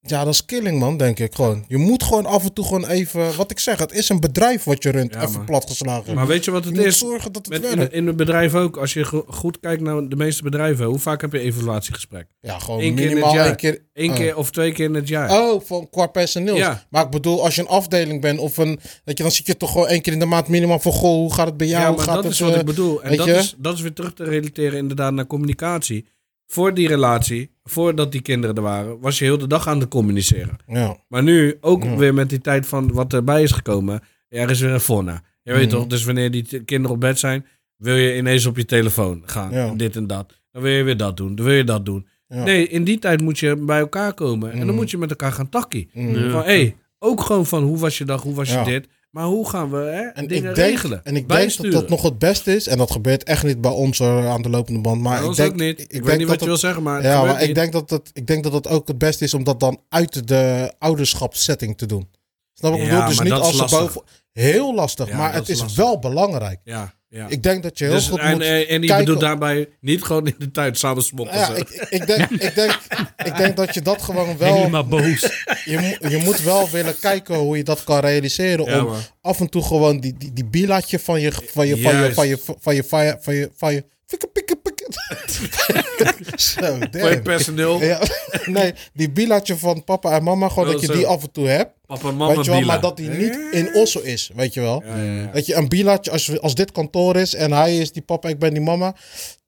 ja, 0.02 0.24
dat 0.24 0.34
is 0.34 0.46
killing 0.46 0.80
man, 0.80 0.98
denk 0.98 1.20
ik 1.20 1.36
gewoon. 1.36 1.66
Je 1.68 1.78
moet 1.78 2.04
gewoon 2.04 2.26
af 2.26 2.44
en 2.44 2.54
toe 2.54 2.66
gewoon 2.66 2.88
even, 2.88 3.36
wat 3.36 3.52
ik 3.52 3.60
zeg, 3.60 3.80
het 3.80 3.92
is 3.92 4.10
een 4.10 4.20
bedrijf 4.20 4.64
wat 4.64 4.84
je 4.84 4.90
runt, 4.90 5.14
Ja, 5.14 5.22
even 5.22 5.46
platgeslagen. 5.46 6.16
Maar 6.16 6.28
weet 6.28 6.46
je 6.46 6.52
wat 6.52 6.64
je 6.64 6.70
het 6.70 6.78
moet 6.78 6.88
is? 6.88 6.98
zorgen 6.98 7.32
dat 7.32 7.46
het 7.46 7.64
in, 7.64 7.78
werkt. 7.78 7.94
in 7.94 8.08
het 8.08 8.16
bedrijf 8.16 8.54
ook, 8.56 8.78
als 8.78 8.94
je 8.94 9.04
go- 9.04 9.26
goed 9.28 9.60
kijkt 9.60 9.82
naar 9.82 10.08
de 10.10 10.16
meeste 10.16 10.44
bedrijven, 10.44 10.86
hoe 10.86 11.00
vaak 11.00 11.22
heb 11.22 11.32
je 11.32 11.40
evaluatiegesprek? 11.40 12.28
Ja, 12.42 12.60
gewoon 12.60 12.82
Eén 12.82 12.96
keer 12.96 13.08
minimaal 13.08 13.34
jaar. 13.34 13.46
één 13.46 13.56
keer. 13.56 13.86
Eén 13.94 14.10
Oh. 14.10 14.16
keer 14.16 14.38
of 14.38 14.52
twee 14.52 14.72
keer 14.72 14.86
in 14.86 14.94
het 14.94 15.08
jaar. 15.08 15.32
Oh, 15.42 15.62
van 15.66 15.90
qua 15.90 16.08
personeel. 16.08 16.56
Ja. 16.56 16.86
Maar 16.90 17.04
ik 17.06 17.10
bedoel, 17.12 17.44
als 17.44 17.56
je 17.56 17.62
een 17.62 17.68
afdeling 17.68 18.22
bent 18.22 18.40
of 18.40 18.58
een. 18.58 18.80
Weet 19.04 19.18
je, 19.18 19.24
dan 19.24 19.32
zit 19.32 19.46
je 19.48 19.58
toch 19.58 19.72
gewoon 19.72 19.88
één 19.88 20.02
keer 20.02 20.14
in 20.14 20.20
de 20.20 20.26
maand 20.26 20.48
minimaal 20.48 20.80
van. 20.80 20.92
Goh, 20.92 21.12
hoe 21.12 21.34
gaat 21.34 21.48
het 21.48 21.58
bij 21.58 21.68
jou? 21.68 21.82
ja, 21.82 21.88
Hoe 21.88 21.96
maar 21.98 22.06
gaat 22.06 22.16
dat 22.16 22.24
het, 22.24 22.34
is 22.34 22.40
wat 22.40 22.54
eh, 22.54 22.60
ik 22.60 22.66
bedoel. 22.66 23.04
En 23.04 23.18
dat 23.18 23.26
je? 23.26 23.34
is, 23.34 23.56
dat 23.58 23.74
is 23.74 23.82
weer 23.82 23.94
terug 23.94 24.14
te 24.14 24.24
relateren 24.24 24.78
inderdaad 24.78 25.14
naar 25.14 25.28
communicatie. 25.28 26.06
Voor 26.48 26.74
die 26.74 26.88
relatie, 26.88 27.52
voordat 27.64 28.12
die 28.12 28.22
kinderen 28.22 28.56
er 28.56 28.62
waren, 28.62 29.00
was 29.00 29.20
je 29.20 29.26
heel 29.26 29.38
de 29.38 29.48
dag 29.48 29.68
aan 29.68 29.80
het 29.80 29.90
communiceren. 29.90 30.58
Ja. 30.68 30.98
Maar 31.08 31.24
nu, 31.24 31.58
ook 31.62 31.84
Ja. 31.84 31.96
weer 31.96 32.14
met 32.14 32.30
die 32.30 32.42
tijd 32.42 32.66
van 32.68 32.92
wat 32.94 33.14
erbij 33.14 33.44
is 33.44 33.52
gekomen, 33.52 34.02
er 34.30 34.50
is 34.50 34.60
weer 34.60 34.72
een 34.74 34.80
fonna. 34.80 35.22
Je 35.44 35.54
weet 35.54 35.68
Mhm. 35.68 35.76
toch, 35.76 35.88
dus 35.88 36.04
wanneer 36.06 36.32
die 36.32 36.64
kinderen 36.64 36.96
op 36.96 37.00
bed 37.02 37.20
zijn, 37.20 37.46
wil 37.78 37.96
je 37.96 38.18
ineens 38.18 38.46
op 38.46 38.58
je 38.58 38.66
telefoon 38.66 39.22
gaan. 39.26 39.52
Ja. 39.52 39.74
Dit 39.76 39.96
en 39.96 40.08
dat. 40.08 40.42
Dan 40.52 40.62
wil 40.62 40.72
je 40.72 40.84
weer 40.84 40.98
dat 40.98 41.18
doen, 41.18 41.36
dan 41.36 41.46
wil 41.46 41.54
je 41.56 41.64
dat 41.64 41.86
doen. 41.86 42.08
Nee, 42.28 42.68
in 42.68 42.84
die 42.84 43.00
tijd 43.00 43.22
moet 43.22 43.40
je 43.40 43.56
bij 43.56 43.80
elkaar 43.80 44.14
komen. 44.14 44.52
En 44.52 44.58
dan 44.58 44.68
Mhm. 44.68 44.76
moet 44.76 44.92
je 44.92 44.98
met 44.98 45.10
elkaar 45.10 45.32
gaan 45.32 45.50
takkie. 45.50 45.90
Mm. 45.94 46.30
Van, 46.32 46.44
hé, 46.44 46.76
ook 47.00 47.22
gewoon 47.22 47.46
van 47.46 47.64
hoe 47.64 47.78
was 47.78 47.98
je 47.98 48.06
dag, 48.06 48.22
hoe 48.22 48.36
was 48.36 48.50
je 48.54 48.64
dit. 48.64 48.88
Maar 49.10 49.26
hoe 49.26 49.50
gaan 49.50 49.72
we 49.72 49.78
hè, 49.78 50.02
En 50.02 50.28
dingen 50.28 50.50
ik 50.50 50.56
denk, 50.56 50.70
regelen? 50.72 51.02
en 51.04 51.16
ik 51.16 51.30
denk 51.30 51.58
dat 51.58 51.72
dat 51.72 51.90
nog 51.90 52.02
het 52.02 52.20
beste 52.20 52.56
is. 52.56 52.68
En 52.68 52.78
dat 52.78 52.92
gebeurt 52.92 53.24
echt 53.24 53.44
niet 53.44 53.62
bij 53.62 53.72
ons 53.72 54.00
eh, 54.00 54.30
aan 54.30 54.42
de 54.42 54.50
lopende 54.50 54.80
band. 54.82 55.02
Maar 55.02 55.24
ik 55.24 55.36
denk, 55.36 55.52
ook 55.52 55.60
niet. 55.60 55.80
Ik, 55.82 56.04
weet 56.04 56.18
niet 56.18 56.20
dat 56.20 56.30
wat 56.30 56.40
je 56.40 56.46
wil 56.46 56.58
zeggen, 56.58 56.84
maar 56.84 57.04
Ja, 57.04 57.24
maar 57.24 57.42
ik 57.42 57.56
denk, 57.56 57.72
dat 57.72 57.90
het, 57.90 58.10
ik 58.14 58.28
denk 58.28 58.44
dat 58.44 58.54
het 58.54 58.68
ook 58.68 58.88
het 58.88 58.98
beste 58.98 59.24
is 59.24 59.34
om 59.34 59.44
dat 59.44 59.60
dan 59.60 59.82
uit 59.90 60.28
de 60.28 60.74
ouderschapssetting 60.80 61.78
te 61.78 61.86
doen. 61.86 62.10
Snap 62.54 62.74
ik 62.74 62.80
Ja, 62.80 62.86
bedoel? 62.90 63.08
Dus 63.08 63.20
niet 63.20 63.30
dat 63.30 63.42
als 63.42 63.58
ze 63.58 63.66
boven... 63.78 64.02
Heel 64.32 64.76
lastig, 64.76 65.08
Ja, 65.08 65.18
maar 65.18 65.32
dat 65.32 65.40
het 65.40 65.50
is 65.50 65.56
is 65.56 65.62
lastig. 65.62 65.84
wel 65.84 66.00
belangrijk. 66.00 66.60
Ja, 66.64 66.94
ja. 67.10 67.28
Ik 67.28 67.44
denk 67.44 67.64
dat 67.64 67.78
je 67.78 67.86
heel 67.86 67.94
dus, 67.94 68.08
goed 68.08 68.20
en, 68.20 68.32
moet... 68.32 68.42
en, 68.44 68.68
en 68.68 68.82
bedoelt 68.82 69.20
daarbij 69.20 69.70
niet 69.82 70.04
gewoon 70.04 70.28
in 70.28 70.36
de 70.38 70.52
tuin 70.52 70.76
samen 70.76 71.04
smokken. 71.04 71.38
Ja, 71.38 71.46
zo. 71.46 71.54
ik, 71.54 71.70
ik, 71.90 72.08
denk, 72.08 72.30
ik, 72.30 72.56
denk, 72.56 72.80
ik 73.26 73.38
denk 73.38 73.58
dat 73.58 73.74
je 73.74 73.82
dat 73.82 74.02
gewoon 74.02 74.38
wel... 74.38 74.56
Helemaal 74.56 74.88
boos. 74.88 75.22
Je, 75.66 75.78
moet- 76.00 76.12
je 76.12 76.18
moet 76.18 76.42
wel 76.42 76.70
willen 76.70 77.00
kijken 77.00 77.36
hoe 77.36 77.58
je 77.58 77.64
dat 77.64 77.84
kan 77.84 78.00
realiseren. 78.00 78.66
Ja, 78.66 78.80
om 78.80 78.86
man. 78.86 79.02
af 79.22 79.40
en 79.40 79.50
toe 79.50 79.64
gewoon 79.64 80.00
die, 80.00 80.18
die, 80.18 80.34
die 80.34 80.46
bilatje 80.46 81.00
van 81.00 81.22
je, 81.22 81.32
van 81.32 81.68
je, 81.68 81.82
van 81.82 81.98
je, 81.98 82.14
van 82.14 82.28
je, 82.28 82.38
van 82.60 82.76
je, 82.76 82.84
van 82.84 83.06
je, 83.06 83.18
van 83.22 83.36
je, 83.36 83.52
van 83.56 83.74
je, 83.74 83.86
fikke, 84.06 84.28
pikke, 84.28 84.56
pikke. 84.56 84.58
Zo, 84.58 84.66
Voor 84.66 84.74
je 84.74 84.77
damn. 86.92 87.22
personeel, 87.24 87.82
Ja, 87.82 88.00
nee, 88.46 88.74
die 88.94 89.10
bilatje 89.10 89.58
van 89.58 89.84
papa 89.84 90.12
en 90.12 90.24
mama, 90.24 90.50
gewoon 90.50 90.72
dat 90.72 90.80
je 90.82 90.86
zo. 90.86 90.94
die 90.94 91.08
af 91.08 91.24
en 91.24 91.32
toe 91.32 91.48
hebt. 91.48 91.72
papa, 91.86 92.12
mama, 92.12 92.36
weet 92.36 92.46
je 92.46 92.52
wel, 92.52 92.60
Bila. 92.60 92.72
maar 92.72 92.82
dat 92.82 92.98
die 92.98 93.10
niet 93.10 93.38
in 93.52 93.76
Osso 93.76 94.00
is, 94.00 94.32
weet 94.36 94.54
je 94.54 94.62
wel. 94.62 94.84
Ja. 94.86 95.30
Dat 95.34 95.46
je 95.46 95.56
een 95.56 95.68
bilatje, 95.68 96.12
als, 96.12 96.40
als 96.42 96.56
dit 96.56 96.72
kantoor 96.72 97.16
is 97.16 97.34
en 97.34 97.52
hij 97.52 97.78
is 97.78 97.92
die 97.92 98.02
papa, 98.02 98.30
ik 98.30 98.40
ben 98.40 98.54
die 98.54 98.62
mama. 98.64 98.96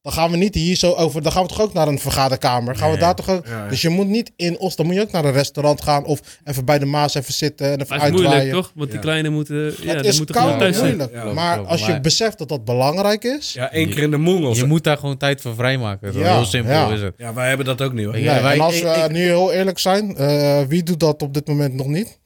Dan 0.02 0.14
gaan 0.14 0.32
we 0.32 0.38
niet 0.38 0.56
hier 0.56 0.76
zo 0.76 0.91
over. 0.93 1.22
Dan 1.22 1.32
gaan 1.32 1.41
we 1.43 1.47
toch 1.50 1.62
ook 1.62 1.74
naar 1.74 1.88
een 1.88 2.00
vergaderkamer. 2.00 2.76
Gaan 2.76 2.91
we 2.91 2.97
daar 2.97 3.16
toch 3.16 3.30
ook. 3.30 3.45
Ja, 3.47 3.64
ja. 3.64 3.68
Dus 3.70 3.82
je 3.82 3.89
moet 3.89 4.08
niet 4.08 4.32
in 4.36 4.60
Os. 4.60 4.76
Dan 4.76 4.86
moet 4.86 4.95
je 4.95 5.02
ook 5.02 5.12
naar 5.12 5.26
een 5.26 5.32
restaurant 5.32 5.82
gaan. 5.82 6.06
Of 6.06 6.20
even 6.43 6.66
bij 6.66 6.80
de 6.80 6.86
Maas 6.86 7.14
even 7.14 7.34
zitten 7.34 7.66
en 7.72 7.74
even 7.82 7.88
Maar 7.97 8.06
het 8.06 8.14
is 8.16 8.22
moeilijk, 8.22 8.52
toch? 8.52 8.72
Want 8.76 8.88
die 8.89 8.95
Ja. 8.97 9.04
kleine 9.04 9.30
moeten... 9.30 9.56
Ja, 9.56 9.64
het 9.93 10.00
die 10.00 10.08
is 10.12 10.18
moeten 10.18 10.36
gewoon 10.36 10.50
koud 10.50 10.62
thuis 10.62 10.76
zijn. 10.78 10.88
moeilijk. 10.88 11.14
Ja, 11.14 11.34
maar 11.34 11.54
klopt, 11.56 11.70
als 11.70 11.86
je 11.86 11.91
maar- 11.91 12.02
beseft 12.02 12.38
dat 12.38 12.50
dat 12.50 12.66
belangrijk 12.66 13.24
is. 13.24 13.54
Ja, 13.54 13.72
één 13.72 13.89
keer 13.89 14.04
in 14.04 14.12
de 14.12 14.18
mongels. 14.18 14.58
Je 14.58 14.66
moet 14.66 14.84
daar 14.84 14.97
gewoon 14.97 15.18
tijd 15.18 15.41
voor 15.41 15.56
vrijmaken. 15.56 16.14
Ja, 16.20 16.36
Heel 16.36 16.45
simpel 16.45 16.72
ja. 16.74 16.89
is 16.89 17.02
het. 17.02 17.14
Ja, 17.18 17.34
wij 17.34 17.47
hebben 17.47 17.66
dat 17.66 17.82
ook 17.82 17.93
niet 17.93 18.06
hoor. 18.06 18.16
Ik- 18.16 18.24
Nee, 18.26 18.34
Ja, 18.36 18.41
wij- 18.41 18.54
en 18.54 18.60
als 18.60 18.76
ik- 18.76 18.84
we 18.84 18.89
ik- 18.89 19.12
nu 19.12 19.22
heel 19.24 19.52
eerlijk 19.54 19.80
zijn. 19.80 20.18
eh, 20.18 20.62
wie 20.68 20.84
doet 20.84 21.00
dat 21.00 21.22
op 21.22 21.34
dit 21.34 21.47
moment 21.47 21.74
nog 21.74 21.88
niet? 21.88 22.20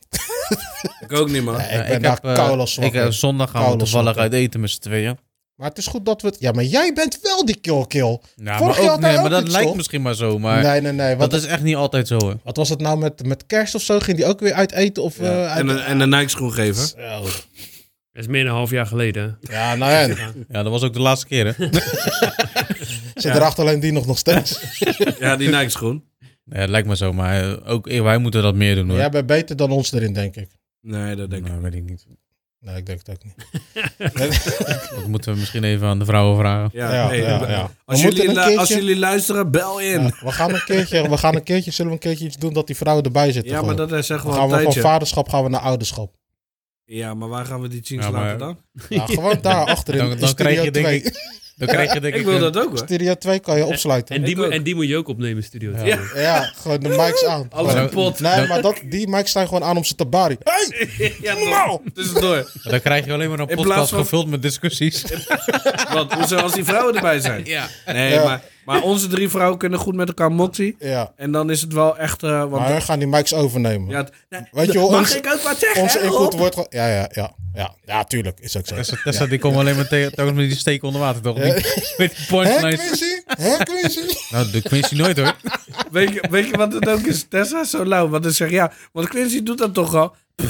Ik 1.00 1.12
ook 1.12 1.30
niet 1.30 1.44
man. 1.44 1.56
Nee, 1.58 1.66
ik 1.66 1.88
ben 1.88 2.02
daar 2.02 2.14
heb, 2.14 2.26
eh, 2.26 2.34
koud 2.34 2.60
als 2.60 2.78
ik, 2.78 2.94
eh. 2.94 3.08
Zondag 3.10 3.52
gaan 3.52 3.72
we 3.72 3.78
toevallig 3.78 4.18
uit 4.18 4.34
eten 4.34 4.60
met 4.60 4.70
z'n 4.70 4.80
tweeën. 4.80 5.18
Maar 5.56 5.70
het 5.70 5.78
is 5.78 5.88
goed 5.88 6.06
dat 6.06 6.22
we 6.22 6.28
het... 6.28 6.40
Ja, 6.40 6.52
maar 6.52 6.64
jij 6.64 6.94
bent 6.94 7.20
wel 7.22 7.46
die 7.46 7.60
kill-kill. 7.60 8.20
Ja, 8.36 8.58
Vorig 8.58 8.76
maar, 8.76 8.86
jaar 8.86 8.94
ook, 8.94 9.00
nee, 9.00 9.18
maar 9.18 9.30
dat 9.30 9.48
lijkt 9.48 9.68
toch? 9.68 9.76
misschien 9.76 10.02
maar 10.02 10.16
zo. 10.16 10.40
Maar 10.40 10.64
nee, 10.64 10.82
nee, 10.82 10.92
nee. 10.92 11.16
Wat, 11.16 11.32
dat 11.32 11.42
is 11.42 11.48
echt 11.48 11.64
niet 11.64 11.76
altijd 11.76 12.08
zo. 12.08 12.18
Hè. 12.18 12.34
wat 12.44 12.58
was 12.58 12.70
het 12.70 12.80
nou 12.80 12.98
met, 12.98 13.26
met 13.26 13.46
kerst 13.46 13.76
of 13.76 13.82
zo? 13.82 14.00
Ging 14.00 14.18
die 14.18 14.26
ook 14.26 14.40
weer 14.40 14.54
uit 14.54 14.72
eten? 14.72 15.04
Of, 15.04 15.18
Ja. 15.20 15.24
eh, 15.44 15.52
uit... 15.52 15.60
En, 15.60 15.68
een, 15.68 15.80
en 15.80 16.00
een 16.00 16.10
Nike 16.10 16.30
schoen 16.30 16.54
geven. 16.54 16.88
Zo. 16.88 16.96
Dat 18.12 18.22
is 18.24 18.28
meer 18.28 18.44
dan 18.44 18.52
een 18.52 18.58
half 18.58 18.70
jaar 18.70 18.86
geleden. 18.86 19.38
Ja, 19.42 19.76
nou 19.76 19.92
ja. 19.92 20.32
Ja, 20.50 20.64
dat 20.64 20.72
was 20.72 20.84
ook 20.84 20.94
de 20.94 21.00
laatste 21.00 21.28
keer. 21.28 21.46
Hè? 21.58 21.68
Zit 23.22 23.36
erachter 23.36 23.64
alleen 23.64 23.80
die 23.80 23.92
nog, 23.92 24.06
nog 24.06 24.18
steeds. 24.18 24.60
Ja, 25.20 25.36
die 25.36 25.50
Nike 25.50 25.70
schoen. 25.70 26.04
ja, 26.46 26.60
het 26.60 26.70
lijkt 26.70 26.88
me 26.88 26.96
zo. 26.96 27.14
Maar 27.14 27.66
ook 27.66 27.88
eh, 27.88 28.02
wij 28.02 28.18
moeten 28.18 28.42
dat 28.42 28.56
meer 28.56 28.76
doen. 28.76 28.90
Hoor. 28.90 28.98
Jij 28.98 29.10
bent 29.10 29.26
beter 29.26 29.56
dan 29.56 29.72
ons 29.72 29.92
erin, 29.92 30.14
denk 30.14 30.36
ik. 30.36 30.50
Nee, 30.82 31.16
dat 31.16 31.30
denk 31.30 31.46
ik. 31.46 31.52
nou, 31.52 31.62
weet 31.62 31.74
ik 31.76 31.84
niet. 31.84 32.06
Nee, 32.66 32.76
ik 32.78 32.86
denk 32.86 33.00
het 33.06 33.10
ook 33.10 33.24
niet. 33.24 33.36
Dat 34.96 35.08
moeten 35.08 35.34
we 35.34 35.40
misschien 35.40 35.64
even 35.64 35.88
aan 35.88 36.00
de 36.00 36.06
vrouwen 36.06 36.38
vragen. 36.38 36.70
Ja, 36.74 36.94
Ja, 36.94 37.08
nee, 37.08 37.22
ja, 37.22 37.40
be- 37.40 37.48
ja. 37.48 37.70
Als, 37.86 38.02
We 38.02 38.06
moeten 38.06 38.24
jullie, 38.26 38.28
een 38.28 38.28
lu- 38.36 38.42
keertje- 38.42 38.60
als 38.60 38.70
jullie 38.70 38.98
luisteren, 39.00 39.52
bel 39.52 39.80
in. 39.80 40.02
Ja, 40.02 40.12
we, 40.20 40.32
gaan 40.32 40.54
een 40.54 40.64
keertje, 40.66 41.10
we 41.10 41.18
gaan 41.18 41.36
een 41.36 41.44
keertje, 41.44 41.72
zullen 41.72 41.92
we 41.92 41.98
een 41.98 42.04
keertje 42.04 42.26
iets 42.26 42.38
doen 42.38 42.54
dat 42.54 42.68
die 42.68 42.76
vrouwen 42.76 43.04
erbij 43.06 43.32
zitten? 43.32 43.52
Ja, 43.52 43.62
maar 43.62 43.76
dat 43.76 43.92
is 43.92 44.10
echt 44.10 44.24
Dan 44.24 44.32
wel 44.32 44.42
gaan 44.42 44.52
een 44.60 44.66
we 44.66 44.72
van 44.72 44.82
vaderschap 44.82 45.30
gaan 45.30 45.44
we 45.44 45.50
naar 45.50 45.62
ouderschap. 45.62 46.16
Ja, 46.86 47.14
maar 47.14 47.30
waar 47.30 47.46
gaan 47.46 47.62
we 47.62 47.68
die 47.68 47.82
jeans 47.82 48.06
Ja, 48.06 48.12
maar- 48.12 48.22
laten 48.24 48.40
dan? 48.40 48.58
Ja, 48.90 49.06
gewoon 49.06 49.38
daar 49.42 49.66
achter 49.66 49.94
in, 49.96 50.10
Dan- 50.10 50.18
dan 50.18 50.34
krijg 50.34 50.64
je, 50.64 50.72
denk 50.72 50.86
2. 50.86 51.04
Dan 51.56 51.68
krijg 51.68 51.94
je 51.94 52.00
denk 52.00 52.14
ik... 52.14 52.20
Ik 52.20 52.26
wil 52.26 52.40
dat 52.40 52.58
ook 52.58 52.70
hoor. 52.70 52.78
Studio 52.78 53.14
2 53.16 53.40
kan 53.40 53.58
je 53.58 53.66
opsluiten. 53.66 54.16
En 54.16 54.24
die, 54.24 54.48
en 54.50 54.64
die 54.64 54.76
moet 54.76 54.88
je 54.88 54.98
ook 54.98 55.08
opnemen, 55.08 55.44
Studio 55.44 55.72
Ja. 55.72 55.78
2. 55.78 55.90
Ja. 55.90 56.22
Ja, 56.22 56.52
gewoon 56.62 56.80
de 56.80 56.90
mics 56.90 57.26
aan. 57.26 57.48
Alles 57.54 57.74
kapot. 57.74 58.20
Nee, 58.20 58.48
maar 58.48 58.62
dat, 58.62 58.82
die 58.86 59.08
mics 59.08 59.30
staan 59.30 59.48
gewoon 59.48 59.64
aan 59.64 59.78
om 59.78 59.84
ze 59.84 59.96
te 59.96 60.06
bari. 60.06 60.38
Hey! 60.44 60.90
Ja, 61.22 61.34
Nou! 61.38 61.70
toch. 61.70 61.94
Tussendoor. 61.94 62.52
Dan 62.64 62.82
krijg 62.82 63.06
je 63.06 63.14
alleen 63.14 63.30
maar 63.30 63.40
een 63.40 63.48
In 63.50 63.56
podcast 63.56 63.90
van- 63.90 64.00
gevuld 64.00 64.28
met 64.28 64.42
discussies. 64.42 65.04
Want 65.94 66.14
hoezo 66.14 66.36
als 66.36 66.54
die 66.54 66.64
vrouwen 66.64 66.96
erbij 66.96 67.20
zijn? 67.20 67.46
Ja. 67.46 67.68
Nee, 67.86 68.14
Ja. 68.14 68.24
maar, 68.24 68.42
maar 68.66 68.82
onze 68.82 69.08
drie 69.08 69.30
vrouwen 69.30 69.58
kunnen 69.58 69.80
goed 69.80 69.96
met 69.96 70.08
elkaar 70.08 70.32
motsie. 70.32 70.76
Ja, 70.80 71.12
En 71.16 71.32
dan 71.32 71.50
is 71.50 71.62
het 71.62 71.74
wel 71.74 71.98
echt... 71.98 72.24
eh, 72.24 72.40
want, 72.40 72.52
maar 72.52 72.74
we 72.74 72.82
gaan 72.82 73.00
die 73.00 73.08
mics 73.08 73.34
overnemen. 73.34 73.90
ja, 73.90 74.08
Weet 74.52 74.72
je 74.72 74.80
mag 74.80 74.88
onze- 75.00 75.18
ik 75.18 75.28
ook 75.34 75.42
wat 75.42 75.60
zeggen? 75.60 75.82
Onze 75.82 76.02
input 76.02 76.34
wordt. 76.34 76.56
Ja, 76.70 76.88
ja, 76.88 77.10
ja. 77.14 77.34
Ja, 77.56 77.74
ja 77.86 78.04
tuurlijk. 78.04 78.40
Is 78.40 78.58
ook 78.58 78.68
zo. 78.68 78.76
Tessa, 78.76 78.96
Tessa 79.04 79.26
die 79.26 79.40
komt 79.40 79.56
alleen 79.56 79.76
maar 79.76 79.88
te- 79.88 80.12
telkens 80.16 80.38
met 80.38 80.48
die 80.50 80.58
steek 80.58 80.84
onder 80.84 81.02
water, 81.02 81.22
toch? 81.22 81.36
Die, 81.36 81.54
met 81.98 81.98
die. 81.98 82.28
Quincy? 82.28 83.22
Hè, 83.26 83.58
Quincy? 83.64 84.00
Nou, 84.30 84.52
de 84.52 84.62
Quincy 84.62 84.96
nooit 84.96 85.18
hoor. 85.18 85.36
Weet 85.92 86.14
je, 86.14 86.24
weet 86.30 86.46
je 86.48 86.58
wat 86.58 86.74
het 86.74 86.90
ook 86.90 87.00
is? 87.00 87.26
Tessa 87.30 87.62
is 87.62 87.70
zo 87.70 87.86
lauw. 87.86 88.10
Want 88.10 88.24
dan 88.24 88.32
zeg 88.32 88.50
ja, 88.50 88.72
want 88.92 89.08
Quincy 89.08 89.44
doet 89.44 89.58
dat 89.58 89.74
toch 89.74 89.96
al. 89.96 90.16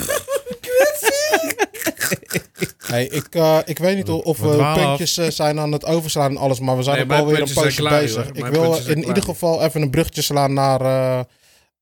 Hey, 2.93 3.05
ik, 3.05 3.27
eh, 3.31 3.57
ik 3.65 3.77
weet 3.77 3.95
niet 3.95 4.09
of 4.09 4.39
We 4.39 4.63
af. 4.63 4.77
puntjes 4.77 5.17
eh, 5.17 5.29
zijn 5.29 5.59
aan 5.59 5.71
het 5.71 5.85
overslaan 5.85 6.29
en 6.31 6.37
alles, 6.37 6.59
maar 6.59 6.77
we 6.77 6.83
zijn 6.83 7.07
Nee, 7.07 7.17
ook 7.17 7.23
alweer 7.25 7.41
een 7.41 7.53
poosje 7.53 7.83
bezig. 7.89 8.27
Ik 8.27 8.39
Mijn 8.41 8.51
wil 8.53 8.77
in 8.87 9.05
ieder 9.07 9.23
geval 9.23 9.63
even 9.63 9.81
een 9.81 9.89
bruggetje 9.89 10.21
slaan 10.21 10.53
naar, 10.53 10.79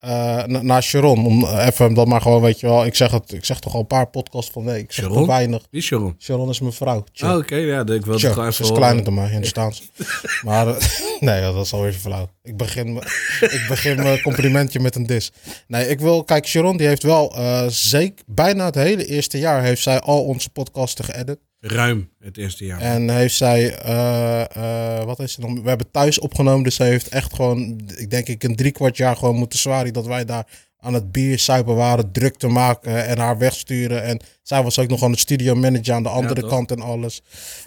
eh, 0.01 0.43
na- 0.45 0.61
naar 0.61 0.83
Sharon. 0.83 1.25
Om 1.25 1.43
eh, 1.43 1.65
even 1.65 1.93
dat 1.93 2.07
maar 2.07 2.21
gewoon, 2.21 2.41
weet 2.41 2.59
je 2.59 2.67
wel, 2.67 2.85
ik 2.85 2.95
zeg, 2.95 3.11
het, 3.11 3.33
ik 3.33 3.45
zeg 3.45 3.59
toch 3.59 3.73
al 3.73 3.79
een 3.79 3.87
paar 3.87 4.07
podcasts 4.07 4.51
van 4.51 4.63
nee, 4.63 4.79
ik 4.79 4.91
zeg 4.91 5.05
Sharon? 5.05 5.27
weinig. 5.27 5.61
Wie 5.69 5.81
Sharon? 5.81 6.15
Sharon 6.19 6.49
is 6.49 6.59
mijn 6.59 6.73
vrouw. 6.73 7.03
Oh, 7.23 7.35
oké, 7.35 7.55
ja, 7.55 7.79
ik 7.79 8.05
wil 8.05 8.13
het 8.13 8.23
even 8.23 8.53
ze 8.53 8.63
is 8.63 8.71
kleiner 8.71 9.03
dan 9.03 9.13
mij, 9.13 9.31
in 9.31 9.41
de 9.41 9.47
staans. 9.47 9.89
maar 10.45 10.67
eh, 10.67 10.75
nee, 11.19 11.41
dat 11.41 11.65
is 11.65 11.73
alweer 11.73 11.93
flauw. 11.93 12.29
Ik 12.43 12.57
begin, 12.57 12.97
ik 13.57 13.65
begin 13.69 13.95
mijn 13.95 14.21
complimentje 14.21 14.79
met 14.79 14.95
een 14.95 15.05
dis. 15.05 15.31
Nee, 15.67 15.87
ik 15.87 15.99
wil, 15.99 16.23
kijk, 16.23 16.47
Sharon 16.47 16.77
die 16.77 16.87
heeft 16.87 17.03
wel 17.03 17.35
zeker, 17.67 18.25
bijna 18.27 18.65
het 18.65 18.75
hele 18.75 19.05
eerste 19.05 19.39
jaar 19.39 19.63
heeft 19.63 19.81
zij 19.81 19.99
al 19.99 20.23
onze 20.23 20.49
podcasten 20.49 21.05
geëdit. 21.05 21.39
Ruim 21.61 22.09
het 22.19 22.37
eerste 22.37 22.65
jaar. 22.65 22.79
En 22.79 23.09
heeft 23.09 23.35
zij, 23.35 23.75
eh, 23.75 24.97
eh, 24.99 25.05
wat 25.05 25.19
is 25.19 25.35
het 25.35 25.45
nog? 25.45 25.61
We 25.61 25.69
hebben 25.69 25.91
thuis 25.91 26.19
opgenomen, 26.19 26.63
dus 26.63 26.75
ze 26.75 26.83
heeft 26.83 27.07
echt 27.07 27.33
gewoon, 27.33 27.81
ik 27.95 28.09
denk 28.09 28.27
ik, 28.27 28.43
een 28.43 28.55
drie 28.55 28.71
kwart 28.71 28.97
jaar 28.97 29.15
gewoon 29.15 29.35
moeten 29.35 29.59
zwaaien 29.59 29.93
dat 29.93 30.05
wij 30.05 30.25
daar 30.25 30.45
aan 30.81 30.93
het 30.93 31.11
biersuipen 31.11 31.75
waren, 31.75 32.11
druk 32.11 32.37
te 32.37 32.47
maken 32.47 33.05
en 33.05 33.17
haar 33.17 33.37
wegsturen. 33.37 34.03
En 34.03 34.19
zij 34.43 34.63
was 34.63 34.79
ook 34.79 34.87
nog 34.87 34.97
gewoon 34.97 35.13
het 35.13 35.21
studio 35.21 35.55
manager 35.55 35.93
aan 35.93 36.03
de 36.03 36.09
andere 36.09 36.47
kant 36.47 36.71
en 36.71 36.81
alles. 36.81 37.21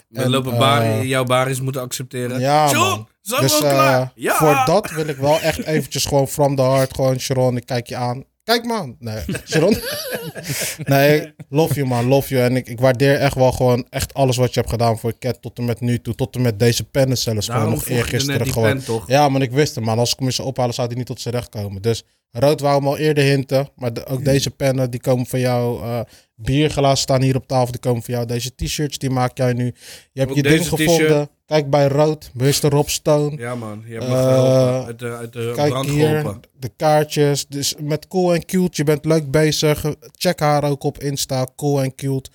We 0.09 0.21
en, 0.21 0.29
lopen 0.29 0.51
eh, 0.51 0.59
bar, 0.59 1.05
jouw 1.05 1.23
baris 1.23 1.61
moeten 1.61 1.81
accepteren. 1.81 2.39
Ja, 2.39 2.71
man. 2.71 3.07
zijn 3.21 3.41
Dus 3.41 3.59
we 3.59 3.65
al 3.65 3.69
eh, 3.69 3.75
klaar? 3.75 4.11
Ja! 4.15 4.35
voor 4.35 4.63
dat 4.65 4.91
wil 4.91 5.07
ik 5.07 5.17
wel 5.17 5.39
echt 5.39 5.63
eventjes 5.65 6.05
gewoon 6.05 6.27
from 6.27 6.55
the 6.55 6.61
heart, 6.61 6.95
gewoon 6.95 7.19
Sharon, 7.19 7.57
ik 7.57 7.65
kijk 7.65 7.87
je 7.87 7.95
aan. 7.95 8.23
Kijk 8.45 8.63
man. 8.65 8.95
Nee, 8.99 9.23
Sharon. 9.49 9.77
nee, 10.83 11.33
love 11.49 11.73
you 11.73 11.87
man, 11.87 12.05
love 12.07 12.33
you. 12.33 12.43
En 12.49 12.55
ik, 12.55 12.67
ik 12.67 12.79
waardeer 12.79 13.15
echt 13.15 13.35
wel 13.35 13.51
gewoon 13.51 13.85
echt 13.89 14.13
alles 14.13 14.37
wat 14.37 14.53
je 14.53 14.59
hebt 14.59 14.71
gedaan 14.71 14.99
voor 14.99 15.17
Cat 15.19 15.41
tot 15.41 15.57
en 15.57 15.65
met 15.65 15.79
nu 15.81 16.01
toe. 16.01 16.15
Tot 16.15 16.35
en 16.35 16.41
met 16.41 16.59
deze 16.59 16.83
pennen 16.83 17.17
zelfs 17.17 17.47
gewoon 17.47 17.69
nog 17.69 17.83
eergisteren 17.97 18.47
gewoon. 18.53 18.67
pen? 18.73 18.83
Ja, 19.07 19.29
maar 19.29 19.41
ik 19.41 19.51
wist 19.51 19.75
het 19.75 19.83
man. 19.83 19.99
Als 19.99 20.11
ik 20.11 20.17
hem 20.17 20.27
eens 20.27 20.39
ophalen 20.39 20.73
zou 20.73 20.87
hij 20.87 20.97
niet 20.97 21.05
tot 21.05 21.21
zijn 21.21 21.33
recht 21.35 21.49
komen. 21.49 21.81
Dus 21.81 22.03
rood 22.31 22.59
wou 22.61 22.75
hem 22.77 22.87
al 22.87 22.97
eerder 22.97 23.23
hinten. 23.23 23.69
Maar 23.75 23.93
de- 23.93 24.05
ook 24.05 24.25
deze 24.25 24.49
pennen 24.51 24.91
die 24.91 24.99
komen 24.99 25.25
van 25.25 25.39
jou. 25.39 25.81
eh 25.83 25.99
bierglazen 26.37 26.97
staan 26.97 27.21
hier 27.21 27.35
op 27.35 27.47
tafel, 27.47 27.71
die 27.71 27.79
komen 27.79 28.03
van 28.03 28.13
jou. 28.13 28.25
Deze 28.25 28.55
t-shirts 28.55 28.97
die 28.97 29.09
maak 29.09 29.37
jij 29.37 29.53
nu. 29.53 29.65
Je 30.11 30.19
hebt 30.19 30.29
Ook 30.31 30.35
je 30.37 30.43
dingen 30.43 30.65
gevonden. 30.65 31.29
Kijk 31.45 31.69
bij 31.69 31.87
rood, 31.87 32.31
Mr. 32.33 32.69
Rob 32.69 32.87
Stone. 32.87 33.37
Ja, 33.37 33.55
man. 33.55 33.83
Je 33.85 33.93
hebt 33.93 34.07
me 34.07 34.15
geholpen. 34.15 34.85
Uit 34.85 34.99
de, 34.99 35.15
uit 35.15 35.33
de 35.33 35.51
Kijk 35.55 35.85
hier, 35.85 36.39
de 36.59 36.71
kaartjes. 36.77 37.47
Dus 37.47 37.75
met 37.79 38.07
Cool 38.07 38.33
en 38.33 38.45
Cute, 38.45 38.69
je 38.71 38.83
bent 38.83 39.05
leuk 39.05 39.31
bezig. 39.31 39.85
Check 40.11 40.39
haar 40.39 40.63
ook 40.63 40.83
op 40.83 40.99
Insta, 40.99 41.47
Cool 41.55 41.83
en 41.83 41.95
Cute. 41.95 42.29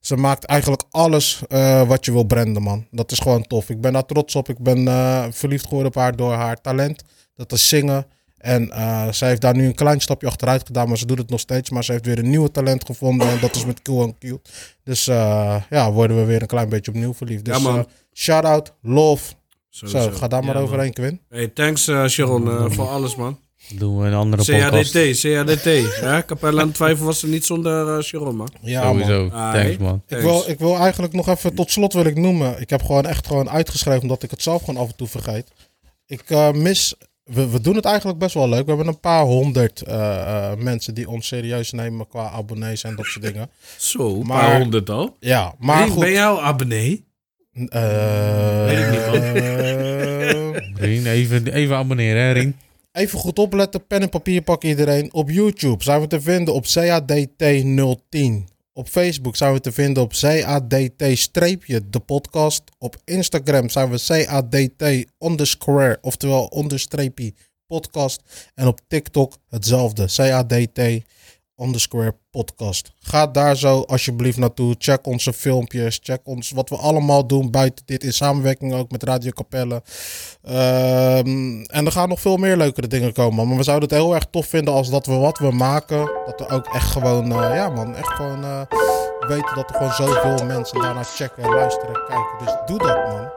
Ze 0.00 0.16
maakt 0.16 0.44
eigenlijk 0.44 0.82
alles 0.90 1.42
eh, 1.48 1.88
wat 1.88 2.04
je 2.04 2.12
wil 2.12 2.24
branden, 2.24 2.62
man. 2.62 2.86
Dat 2.90 3.12
is 3.12 3.18
gewoon 3.18 3.46
tof. 3.46 3.70
Ik 3.70 3.80
ben 3.80 3.92
daar 3.92 4.06
trots 4.06 4.34
op. 4.34 4.48
Ik 4.48 4.58
ben 4.58 4.88
eh, 4.88 5.26
verliefd 5.30 5.64
geworden 5.64 5.88
op 5.88 5.94
haar 5.94 6.16
door 6.16 6.32
haar 6.32 6.60
talent. 6.60 7.02
Dat 7.36 7.52
is 7.52 7.68
zingen. 7.68 8.06
En 8.38 8.70
eh, 8.70 9.12
zij 9.12 9.28
heeft 9.28 9.40
daar 9.40 9.54
nu 9.56 9.66
een 9.66 9.74
klein 9.74 10.00
stapje 10.00 10.26
achteruit 10.26 10.66
gedaan, 10.66 10.88
maar 10.88 10.98
ze 10.98 11.06
doet 11.06 11.18
het 11.18 11.30
nog 11.30 11.40
steeds. 11.40 11.70
Maar 11.70 11.84
ze 11.84 11.92
heeft 11.92 12.06
weer 12.06 12.18
een 12.18 12.30
nieuwe 12.30 12.50
talent 12.50 12.84
gevonden 12.86 13.28
en 13.28 13.40
dat 13.40 13.54
is 13.56 13.64
met 13.66 13.80
en 13.88 14.18
Cute. 14.18 14.50
Dus 14.84 15.08
eh, 15.08 15.62
ja, 15.70 15.92
worden 15.92 16.16
we 16.16 16.24
weer 16.24 16.40
een 16.42 16.46
klein 16.46 16.68
beetje 16.68 16.90
opnieuw 16.90 17.14
verliefd. 17.14 17.44
Dus 17.44 17.56
Ja, 17.56 17.62
man. 17.62 17.78
eh, 17.78 17.84
shout-out, 18.12 18.72
love. 18.82 19.32
Sowieso. 19.70 20.10
Zo, 20.10 20.16
ga 20.16 20.28
daar 20.28 20.44
maar 20.44 20.54
Ja, 20.56 20.60
overheen, 20.60 20.92
Quinn. 20.92 21.20
Hey, 21.28 21.48
thanks 21.48 21.88
eh, 21.88 22.06
Sharon 22.06 22.48
eh, 22.50 22.64
voor 22.70 22.88
alles, 22.88 23.16
man. 23.16 23.38
Doen 23.74 23.98
we 23.98 24.06
een 24.06 24.14
andere 24.14 24.44
podcast. 24.44 24.92
CADT, 24.92 25.20
CADT. 25.20 25.64
hè? 26.00 26.24
Capella 26.24 26.62
aan 26.62 26.72
Twijfel 26.72 27.04
was 27.06 27.22
er 27.22 27.28
niet 27.28 27.44
zonder 27.44 27.96
eh, 27.96 28.02
Sharon, 28.02 28.36
man. 28.36 28.48
Ja, 28.60 28.82
man. 28.82 28.90
Sowieso. 28.92 29.28
Ah, 29.34 29.52
Thanks 29.52 29.76
man. 29.76 30.02
Ik 30.06 30.18
wil, 30.18 30.44
ik 30.46 30.58
wil 30.58 30.76
eigenlijk 30.76 31.12
nog 31.12 31.28
even 31.28 31.54
tot 31.54 31.70
slot 31.70 31.92
wil 31.92 32.04
ik 32.04 32.16
noemen. 32.16 32.60
Ik 32.60 32.70
heb 32.70 32.82
gewoon 32.82 33.06
echt 33.06 33.26
gewoon 33.26 33.50
uitgeschreven 33.50 34.02
omdat 34.02 34.22
ik 34.22 34.30
het 34.30 34.42
zelf 34.42 34.62
gewoon 34.64 34.80
af 34.82 34.88
en 34.88 34.96
toe 34.96 35.06
vergeet. 35.08 35.50
Ik 36.06 36.22
eh, 36.30 36.50
mis. 36.52 36.94
We, 37.26 37.48
we 37.50 37.60
doen 37.60 37.76
het 37.76 37.84
eigenlijk 37.84 38.18
best 38.18 38.34
wel 38.34 38.48
leuk. 38.48 38.62
We 38.64 38.68
hebben 38.68 38.86
een 38.86 39.00
paar 39.00 39.22
honderd 39.24 39.80
eh, 39.82 40.20
eh, 40.50 40.58
mensen 40.58 40.94
die 40.94 41.08
ons 41.08 41.26
serieus 41.26 41.72
nemen 41.72 42.08
qua 42.08 42.30
abonnees 42.30 42.82
en 42.84 42.96
dat 42.96 43.04
soort 43.06 43.24
dingen. 43.24 43.50
Zo, 43.76 44.20
een 44.20 44.26
Maar- 44.26 44.40
paar 44.50 44.60
honderd 44.60 44.90
al. 44.90 45.16
Ja, 45.20 45.54
maar 45.58 45.78
Rien, 45.78 45.90
goed. 45.90 46.00
Ben 46.00 46.12
jij 46.12 46.26
al 46.26 46.42
abonnee? 46.42 47.04
Eh, 47.68 48.64
Weet 48.64 48.78
ik 48.78 48.90
niet, 48.90 49.06
man. 49.06 50.62
Rien, 50.86 51.06
even, 51.06 51.52
even 51.52 51.76
abonneren 51.76 52.22
hè 52.22 52.32
Rien. 52.32 52.56
Even 52.92 53.18
goed 53.18 53.38
opletten, 53.38 53.86
pen 53.86 54.00
en 54.02 54.08
papier 54.08 54.42
pakken 54.42 54.68
iedereen. 54.68 55.12
Op 55.12 55.30
YouTube 55.30 55.84
zijn 55.84 56.00
we 56.00 56.06
te 56.06 56.20
vinden 56.20 56.54
op 56.54 56.64
CADT010. 56.64 58.44
Op 58.78 58.88
Facebook 58.88 59.36
zijn 59.36 59.52
we 59.52 59.60
te 59.60 59.72
vinden 59.72 60.02
op 60.02 60.12
CADT-de 60.12 62.00
podcast. 62.06 62.62
Op 62.78 62.96
Instagram 63.04 63.68
zijn 63.68 63.90
we 63.90 64.04
CADT 64.06 65.04
underscore, 65.18 65.98
oftewel 66.00 66.44
onderstreepie 66.44 67.34
podcast. 67.66 68.50
En 68.54 68.66
op 68.66 68.80
TikTok 68.88 69.36
hetzelfde, 69.48 70.06
CADT 70.14 71.04
underscore 71.62 72.16
podcast. 72.30 72.92
Ga 72.98 73.26
daar 73.26 73.56
zo 73.56 73.80
alsjeblieft 73.80 74.38
naartoe. 74.38 74.74
Check 74.78 75.06
onze 75.06 75.32
filmpjes. 75.32 75.98
Check 76.02 76.20
ons 76.24 76.50
wat 76.50 76.68
we 76.68 76.76
allemaal 76.76 77.26
doen 77.26 77.50
buiten 77.50 77.86
dit. 77.86 78.04
In 78.04 78.12
samenwerking 78.12 78.74
ook 78.74 78.90
met 78.90 79.02
Radio 79.02 79.30
Capelle. 79.30 79.82
Ehm, 80.46 81.62
en 81.62 81.86
er 81.86 81.92
gaan 81.92 82.08
nog 82.08 82.20
veel 82.20 82.36
meer 82.36 82.56
leukere 82.56 82.86
dingen 82.86 83.12
komen. 83.12 83.48
Maar 83.48 83.56
we 83.56 83.62
zouden 83.62 83.88
het 83.88 83.98
heel 83.98 84.14
erg 84.14 84.26
tof 84.30 84.46
vinden 84.46 84.74
als 84.74 84.90
dat 84.90 85.06
we 85.06 85.14
wat 85.14 85.38
we 85.38 85.50
maken. 85.50 86.10
Dat 86.26 86.38
we 86.38 86.48
ook 86.48 86.66
echt 86.66 86.90
gewoon, 86.90 87.32
eh, 87.32 87.54
ja 87.54 87.68
man, 87.68 87.94
echt 87.94 88.12
gewoon 88.12 88.44
eh, 88.44 88.60
weten 89.28 89.54
dat 89.54 89.70
er 89.70 89.76
gewoon 89.76 89.92
zoveel 89.92 90.46
mensen 90.46 90.80
daarnaar 90.80 91.04
checken, 91.04 91.48
luisteren, 91.48 91.94
kijken. 91.94 92.44
Dus 92.44 92.54
doe 92.66 92.78
dat 92.78 92.96
man. 93.08 93.30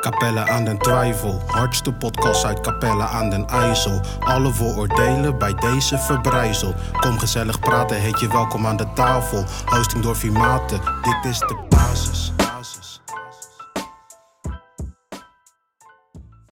Capelle 0.00 0.48
aan 0.48 0.64
den 0.64 0.78
Twijfel, 0.78 1.40
hardste 1.46 1.92
podcast 1.92 2.44
uit 2.44 2.60
Capelle 2.60 3.02
aan 3.02 3.30
den 3.30 3.46
IJssel. 3.48 4.00
Alle 4.20 4.52
vooroordelen 4.52 5.38
bij 5.38 5.54
deze 5.54 5.98
verbrijzeld. 5.98 6.74
Kom 7.00 7.18
gezellig 7.18 7.58
praten, 7.58 7.96
heet 7.96 8.20
je 8.20 8.28
welkom 8.28 8.66
aan 8.66 8.76
de 8.76 8.92
tafel. 8.94 9.44
Hosting 9.64 10.02
door 10.02 10.16
Vimate, 10.16 10.78
dit 11.02 11.32
is 11.32 11.38
de 11.38 11.56
basis. 11.68 12.32